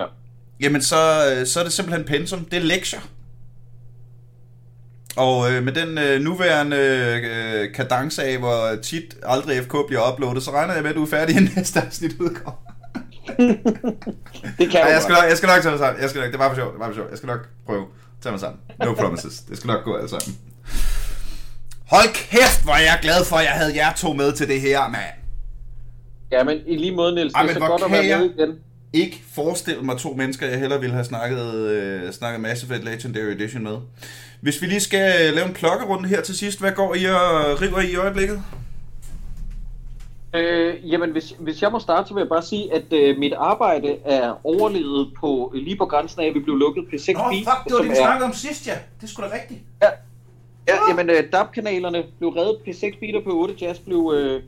ja. 0.00 0.04
jamen 0.60 0.82
så, 0.82 1.32
øh, 1.32 1.46
så 1.46 1.60
er 1.60 1.64
det 1.64 1.72
simpelthen 1.72 2.06
pensum. 2.06 2.44
Det 2.44 2.56
er 2.56 2.62
lektier. 2.62 3.00
Og 5.16 5.52
øh, 5.52 5.62
med 5.62 5.72
den 5.72 5.98
øh, 5.98 6.20
nuværende 6.20 6.76
øh, 6.76 7.74
kadence 7.74 8.22
af, 8.24 8.38
hvor 8.38 8.76
tit 8.82 9.16
aldrig 9.22 9.62
FK 9.64 9.74
bliver 9.86 10.12
uploadet, 10.12 10.42
så 10.42 10.50
regner 10.50 10.74
jeg 10.74 10.82
med, 10.82 10.90
at 10.90 10.96
du 10.96 11.02
er 11.02 11.06
færdig, 11.06 11.36
inden 11.36 11.52
næste 11.56 11.80
afsnit 11.80 12.16
udkommer. 12.20 12.62
det 14.58 14.70
kan 14.70 14.80
jeg, 14.80 14.88
jeg 14.90 15.02
skal, 15.02 15.12
nok, 15.12 15.24
jeg 15.28 15.36
skal 15.36 15.46
nok 15.46 15.62
tage 15.62 15.70
mig 15.70 15.78
sammen. 15.78 16.02
Jeg 16.02 16.10
skal 16.10 16.22
nok, 16.22 16.30
det 16.32 16.38
var 16.38 16.48
for 16.48 16.56
sjov, 16.56 16.72
det 16.72 16.80
var 16.80 16.86
for 16.86 16.94
sjov. 16.94 17.06
Jeg 17.10 17.18
skal 17.18 17.26
nok 17.26 17.48
prøve 17.66 17.82
at 17.82 17.86
tage 18.22 18.32
mig 18.32 18.40
sammen. 18.40 18.60
No 18.84 18.92
promises. 18.92 19.38
Det 19.38 19.56
skal 19.56 19.68
nok 19.68 19.84
gå 19.84 19.96
alt 19.96 20.10
sammen. 20.10 20.38
Hold 21.90 22.08
kæft, 22.14 22.64
hvor 22.64 22.72
er 22.72 22.84
jeg 22.90 22.98
glad 23.02 23.24
for, 23.24 23.36
at 23.36 23.44
jeg 23.44 23.52
havde 23.52 23.76
jer 23.76 23.92
to 23.92 24.12
med 24.12 24.32
til 24.32 24.48
det 24.48 24.60
her, 24.60 24.88
mand. 24.88 25.16
Ja, 26.32 26.44
men 26.44 26.58
i 26.66 26.76
lige 26.76 26.96
måde, 26.96 27.14
Niels, 27.14 27.32
det 27.34 27.50
er 27.50 27.52
så 27.52 27.60
godt 27.60 27.82
at 27.82 27.90
være 27.92 28.18
med 28.18 28.30
igen. 28.30 28.50
Ikke 29.02 29.22
forestille 29.34 29.82
mig 29.82 29.98
to 29.98 30.14
mennesker, 30.14 30.46
jeg 30.46 30.58
hellere 30.58 30.80
ville 30.80 30.94
have 30.94 31.04
snakket, 31.04 31.54
øh, 31.54 32.12
snakket 32.12 32.40
Mass 32.40 32.62
Effect 32.62 32.84
Legendary 32.84 33.32
Edition 33.32 33.62
med. 33.62 33.76
Hvis 34.40 34.62
vi 34.62 34.66
lige 34.66 34.80
skal 34.80 35.34
lave 35.34 35.46
en 35.46 35.54
klokkerunde 35.54 36.08
her 36.08 36.20
til 36.20 36.38
sidst, 36.38 36.60
hvad 36.60 36.72
går 36.72 36.94
I 36.94 37.04
og 37.04 37.62
river 37.62 37.80
I 37.80 37.92
i 37.92 37.96
øjeblikket? 37.96 38.42
Øh, 40.34 40.92
jamen, 40.92 41.10
hvis, 41.10 41.34
hvis 41.38 41.62
jeg 41.62 41.72
må 41.72 41.78
starte, 41.78 42.08
så 42.08 42.14
vil 42.14 42.20
jeg 42.20 42.28
bare 42.28 42.42
sige, 42.42 42.74
at 42.74 42.92
øh, 42.92 43.18
mit 43.18 43.32
arbejde 43.32 43.96
er 44.04 44.46
overlevet 44.46 45.12
på 45.20 45.52
lige 45.54 45.76
på 45.76 45.86
grænsen 45.86 46.20
af, 46.20 46.26
at 46.26 46.34
vi 46.34 46.40
blev 46.40 46.56
lukket 46.56 46.84
P6 46.92 47.06
Beat. 47.06 47.26
Åh, 47.26 47.32
fuck, 47.32 47.64
det 47.64 47.72
var 47.72 47.78
det, 47.78 47.90
vi 47.90 47.96
snakkede 47.96 48.26
om 48.26 48.32
sidst, 48.32 48.66
ja. 48.66 48.74
Det 49.00 49.08
skulle 49.10 49.30
da 49.30 49.34
rigtigt. 49.34 49.60
Ja, 49.82 49.88
ja 50.68 50.74
jamen, 50.88 51.10
øh, 51.10 51.32
DAB-kanalerne 51.32 52.04
blev 52.18 52.30
reddet, 52.30 52.56
P6 52.66 52.98
Beat 53.00 53.14
og 53.14 53.22
P8 53.50 53.64
Jazz 53.64 53.78
blev, 53.78 54.12
øh, 54.16 54.42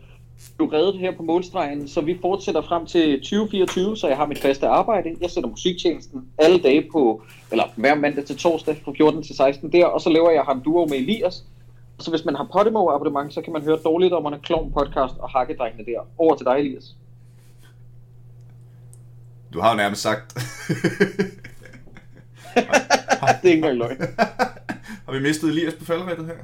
blev 0.57 0.69
reddet 0.69 0.99
her 0.99 1.17
på 1.17 1.23
målstregen, 1.23 1.89
så 1.89 2.01
vi 2.01 2.19
fortsætter 2.21 2.63
frem 2.63 2.87
til 2.87 3.21
2024, 3.21 3.97
så 3.97 4.09
jeg 4.09 4.17
har 4.17 4.27
mit 4.27 4.39
faste 4.39 4.67
arbejde. 4.67 5.17
Jeg 5.21 5.31
sætter 5.31 5.51
musiktjenesten 5.51 6.25
alle 6.39 6.59
dage 6.59 6.89
på, 6.93 7.23
eller 7.51 7.65
hver 7.77 7.95
mandag 7.95 8.25
til 8.25 8.37
torsdag 8.37 8.77
fra 8.85 8.93
14 8.97 9.23
til 9.23 9.37
16 9.37 9.73
der, 9.73 9.87
og 9.87 10.01
så 10.01 10.11
laver 10.11 10.31
jeg 10.31 10.43
ham 10.43 10.63
duo 10.63 10.87
med 10.87 10.99
Elias, 10.99 11.45
så 11.99 12.11
hvis 12.11 12.25
man 12.25 12.35
har 12.35 12.49
Podimo 12.53 12.91
abonnement, 12.91 13.35
så 13.35 13.43
kan 13.43 13.53
man 13.53 13.63
høre 13.63 13.79
dårligt 13.85 14.13
om 14.13 14.41
Klovn 14.43 14.73
podcast 14.73 15.15
og 15.19 15.31
Hakkedrengene 15.31 15.85
der. 15.85 16.01
Over 16.19 16.37
til 16.37 16.47
dig, 16.47 16.59
Elias. 16.59 16.97
Du 19.53 19.61
har 19.61 19.71
jo 19.71 19.77
nærmest 19.77 20.03
sagt. 20.03 20.35
det 22.55 22.65
er 23.25 23.45
ikke 23.45 23.57
engang 23.57 23.77
løgn. 23.77 24.01
har 25.07 25.13
vi 25.13 25.21
mistet 25.21 25.49
Elias 25.49 25.75
på 25.75 25.85
faldrettet 25.85 26.27
her? 26.27 26.35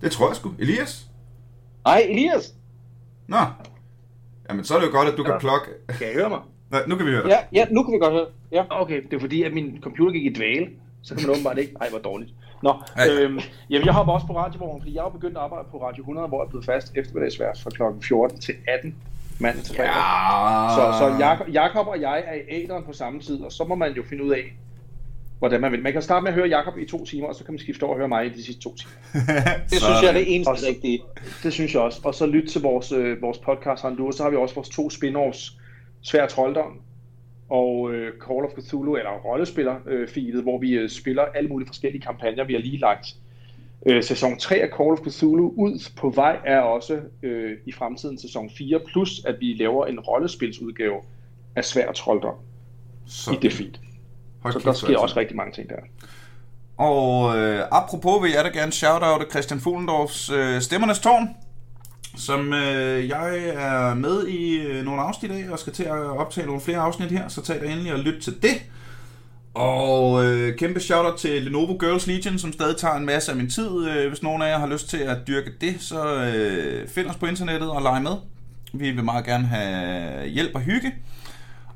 Det 0.00 0.12
tror 0.12 0.28
jeg 0.28 0.36
sgu. 0.36 0.52
Elias? 0.58 1.06
Nej, 1.84 2.06
Elias. 2.08 2.54
Nå. 3.28 3.36
Jamen, 4.48 4.64
så 4.64 4.74
er 4.74 4.80
det 4.80 4.86
jo 4.86 4.92
godt, 4.92 5.08
at 5.08 5.16
du 5.16 5.22
ja. 5.22 5.30
kan 5.30 5.40
plukke... 5.40 5.66
Kan 5.88 6.06
jeg 6.06 6.14
høre 6.14 6.28
mig? 6.28 6.40
Nej, 6.72 6.82
nu 6.86 6.96
kan 6.96 7.06
vi 7.06 7.10
høre 7.10 7.22
dig. 7.22 7.30
Ja, 7.30 7.38
ja, 7.52 7.66
nu 7.70 7.82
kan 7.82 7.92
vi 7.92 7.98
godt 7.98 8.12
høre. 8.12 8.26
Ja. 8.52 8.64
Okay, 8.70 9.02
det 9.02 9.16
er 9.16 9.20
fordi, 9.20 9.42
at 9.42 9.52
min 9.52 9.78
computer 9.82 10.12
gik 10.12 10.26
i 10.26 10.32
dvale. 10.32 10.68
Så 11.02 11.14
kan 11.14 11.22
man 11.26 11.30
åbenbart 11.30 11.58
ikke... 11.58 11.72
Ej, 11.80 11.88
hvor 11.90 11.98
dårligt. 11.98 12.34
Nå, 12.62 12.74
øhm, 13.10 13.40
jamen 13.70 13.86
jeg 13.86 13.94
hopper 13.94 14.12
også 14.12 14.26
på 14.26 14.36
radiovognen, 14.36 14.80
fordi 14.80 14.94
jeg 14.94 15.02
har 15.02 15.08
begyndt 15.08 15.36
at 15.36 15.42
arbejde 15.42 15.68
på 15.70 15.82
Radio 15.86 16.02
100, 16.02 16.28
hvor 16.28 16.40
jeg 16.40 16.46
er 16.46 16.50
blevet 16.50 16.64
fast 16.64 16.92
eftermiddagsvært 16.96 17.60
fra 17.62 17.70
kl. 17.70 17.82
14 18.06 18.40
til 18.40 18.54
18 18.68 18.94
mandag 19.38 19.64
til 19.64 19.76
fredag. 19.76 19.90
Ja. 19.90 20.68
Så, 20.76 20.98
så 20.98 21.16
Jakob, 21.18 21.46
Jakob 21.52 21.86
og 21.86 22.00
jeg 22.00 22.24
er 22.26 22.34
i 22.34 22.62
æderen 22.62 22.84
på 22.84 22.92
samme 22.92 23.20
tid, 23.20 23.40
og 23.40 23.52
så 23.52 23.64
må 23.64 23.74
man 23.74 23.92
jo 23.92 24.02
finde 24.08 24.24
ud 24.24 24.30
af, 24.30 24.56
hvordan 25.44 25.60
man 25.60 25.72
vil. 25.72 25.82
Man 25.82 25.92
kan 25.92 26.02
starte 26.02 26.22
med 26.22 26.30
at 26.30 26.34
høre 26.34 26.48
Jakob 26.48 26.78
i 26.78 26.86
to 26.86 27.04
timer, 27.04 27.26
og 27.26 27.34
så 27.34 27.44
kan 27.44 27.54
man 27.54 27.58
skifte 27.58 27.82
over 27.82 27.92
og 27.92 27.98
høre 27.98 28.08
mig 28.08 28.26
i 28.26 28.28
de 28.28 28.44
sidste 28.44 28.62
to 28.62 28.76
timer. 28.76 28.92
det 29.70 29.82
synes 29.82 30.02
jeg 30.02 30.08
er 30.08 30.12
det 30.12 30.34
eneste 30.34 30.50
også, 30.50 30.66
rigtige. 30.66 31.02
Det 31.42 31.52
synes 31.52 31.74
jeg 31.74 31.82
også. 31.82 32.00
Og 32.04 32.14
så 32.14 32.26
lyt 32.26 32.48
til 32.48 32.62
vores, 32.62 32.92
øh, 32.92 33.22
vores 33.22 33.38
podcast, 33.38 33.84
og 33.84 34.14
så 34.14 34.22
har 34.22 34.30
vi 34.30 34.36
også 34.36 34.54
vores 34.54 34.68
to 34.68 34.90
spin-offs, 34.90 35.58
Svær 36.02 36.26
Trolddom 36.26 36.80
og 37.48 37.92
øh, 37.92 38.12
Call 38.26 38.44
of 38.44 38.50
Cthulhu, 38.60 38.96
eller 38.96 39.10
rollespiller-filet, 39.10 40.38
øh, 40.38 40.42
hvor 40.42 40.58
vi 40.58 40.70
øh, 40.70 40.90
spiller 40.90 41.22
alle 41.22 41.48
mulige 41.48 41.66
forskellige 41.66 42.02
kampagner. 42.02 42.44
Vi 42.44 42.52
har 42.52 42.60
lige 42.60 42.78
lagt 42.78 43.16
øh, 43.86 44.02
sæson 44.02 44.38
3 44.38 44.56
af 44.56 44.68
Call 44.68 44.90
of 44.90 44.98
Cthulhu 45.08 45.54
ud. 45.56 45.90
På 45.96 46.10
vej 46.10 46.40
er 46.44 46.60
også 46.60 47.00
øh, 47.22 47.52
i 47.66 47.72
fremtiden 47.72 48.18
sæson 48.18 48.50
4, 48.50 48.80
plus 48.92 49.24
at 49.24 49.36
vi 49.40 49.54
laver 49.54 49.86
en 49.86 50.00
rollespilsudgave 50.00 51.00
af 51.56 51.64
Svær 51.64 51.92
Trolddom 51.92 52.34
i 53.32 53.36
det 53.42 53.52
feed. 53.52 53.72
Så 54.52 54.60
der 54.64 54.72
sker 54.72 54.98
også 54.98 55.16
rigtig 55.16 55.36
mange 55.36 55.52
ting 55.52 55.68
der. 55.68 55.76
Og 56.76 57.38
øh, 57.38 57.62
apropos 57.70 58.22
vil 58.22 58.30
jeg 58.30 58.44
da 58.44 58.48
gerne 58.48 58.72
shout-out 58.72 59.30
Christian 59.30 59.60
Fuglendorfs 59.60 60.30
øh, 60.30 60.60
Stemmernes 60.60 60.98
Tårn, 60.98 61.28
som 62.16 62.52
øh, 62.52 63.08
jeg 63.08 63.38
er 63.54 63.94
med 63.94 64.26
i 64.26 64.56
øh, 64.56 64.84
nogle 64.84 65.02
afsnit 65.02 65.30
af, 65.30 65.44
og 65.50 65.58
skal 65.58 65.72
til 65.72 65.82
at 65.82 65.92
optage 65.92 66.46
nogle 66.46 66.60
flere 66.60 66.78
afsnit 66.78 67.10
her, 67.10 67.28
så 67.28 67.42
tag 67.42 67.60
da 67.60 67.66
endelig 67.66 67.92
og 67.92 67.98
lyt 67.98 68.22
til 68.22 68.42
det. 68.42 68.62
Og 69.54 70.24
øh, 70.24 70.56
kæmpe 70.56 70.80
shoutout 70.80 71.18
til 71.18 71.42
Lenovo 71.42 71.76
Girls 71.80 72.06
Legion, 72.06 72.38
som 72.38 72.52
stadig 72.52 72.76
tager 72.76 72.94
en 72.94 73.06
masse 73.06 73.30
af 73.32 73.36
min 73.36 73.50
tid. 73.50 73.88
Øh, 73.88 74.08
hvis 74.08 74.22
nogen 74.22 74.42
af 74.42 74.48
jer 74.50 74.58
har 74.58 74.66
lyst 74.66 74.88
til 74.88 74.96
at 74.96 75.18
dyrke 75.26 75.50
det, 75.60 75.76
så 75.80 76.14
øh, 76.14 76.88
find 76.88 77.06
os 77.06 77.16
på 77.16 77.26
internettet 77.26 77.70
og 77.70 77.82
lege 77.82 78.02
med. 78.02 78.16
Vi 78.72 78.90
vil 78.90 79.04
meget 79.04 79.24
gerne 79.24 79.46
have 79.46 80.28
hjælp 80.28 80.54
og 80.54 80.60
hygge. 80.60 80.94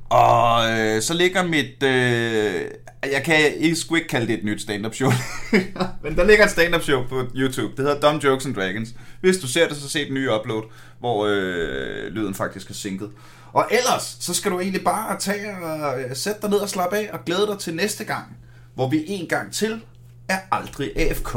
Og 0.09 0.71
øh, 0.71 1.01
så 1.01 1.13
ligger 1.13 1.43
mit... 1.43 1.83
Øh, 1.83 2.71
jeg 3.11 3.23
kan 3.23 3.53
ikke, 3.53 3.75
sgu 3.75 3.95
ikke 3.95 4.07
kalde 4.07 4.27
det 4.27 4.33
et 4.33 4.43
nyt 4.43 4.61
stand-up 4.61 4.95
show. 4.95 5.11
Men 6.03 6.15
der 6.15 6.23
ligger 6.23 6.45
et 6.45 6.51
stand-up 6.51 6.81
show 6.81 7.07
på 7.07 7.23
YouTube. 7.35 7.75
Det 7.77 7.79
hedder 7.79 7.99
Dumb 7.99 8.23
Jokes 8.23 8.45
and 8.45 8.55
Dragons. 8.55 8.89
Hvis 9.21 9.37
du 9.37 9.47
ser 9.47 9.67
det, 9.67 9.77
så 9.77 9.89
se 9.89 10.05
den 10.05 10.13
nye 10.13 10.29
upload, 10.39 10.63
hvor 10.99 11.25
øh, 11.25 12.07
lyden 12.11 12.35
faktisk 12.35 12.69
er 12.69 12.73
sinket. 12.73 13.11
Og 13.53 13.67
ellers, 13.71 14.17
så 14.19 14.33
skal 14.33 14.51
du 14.51 14.59
egentlig 14.59 14.83
bare 14.83 15.19
tage 15.19 15.57
og 15.63 16.01
øh, 16.01 16.15
sætte 16.15 16.41
dig 16.41 16.49
ned 16.49 16.57
og 16.57 16.69
slappe 16.69 16.97
af 16.97 17.09
og 17.13 17.25
glæde 17.25 17.47
dig 17.47 17.59
til 17.59 17.75
næste 17.75 18.03
gang, 18.03 18.37
hvor 18.75 18.89
vi 18.89 19.03
en 19.07 19.27
gang 19.27 19.53
til 19.53 19.81
er 20.29 20.39
aldrig 20.51 20.91
AFK. 20.97 21.31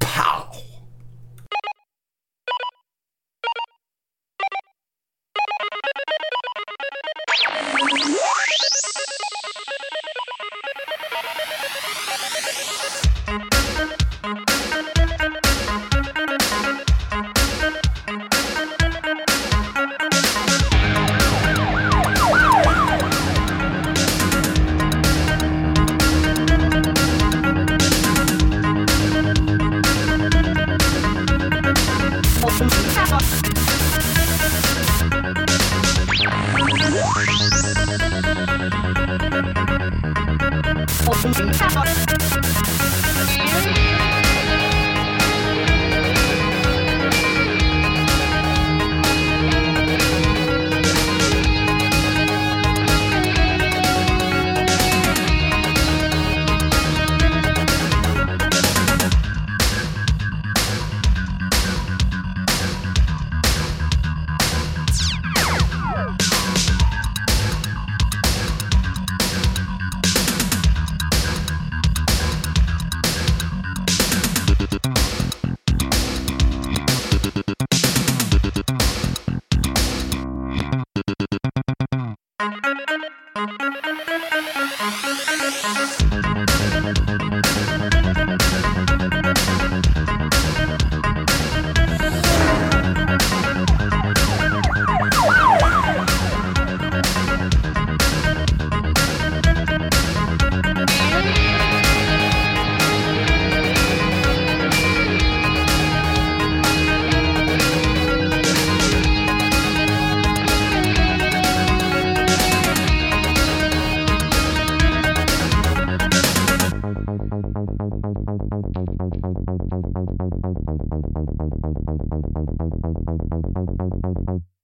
Pow! 0.00 0.67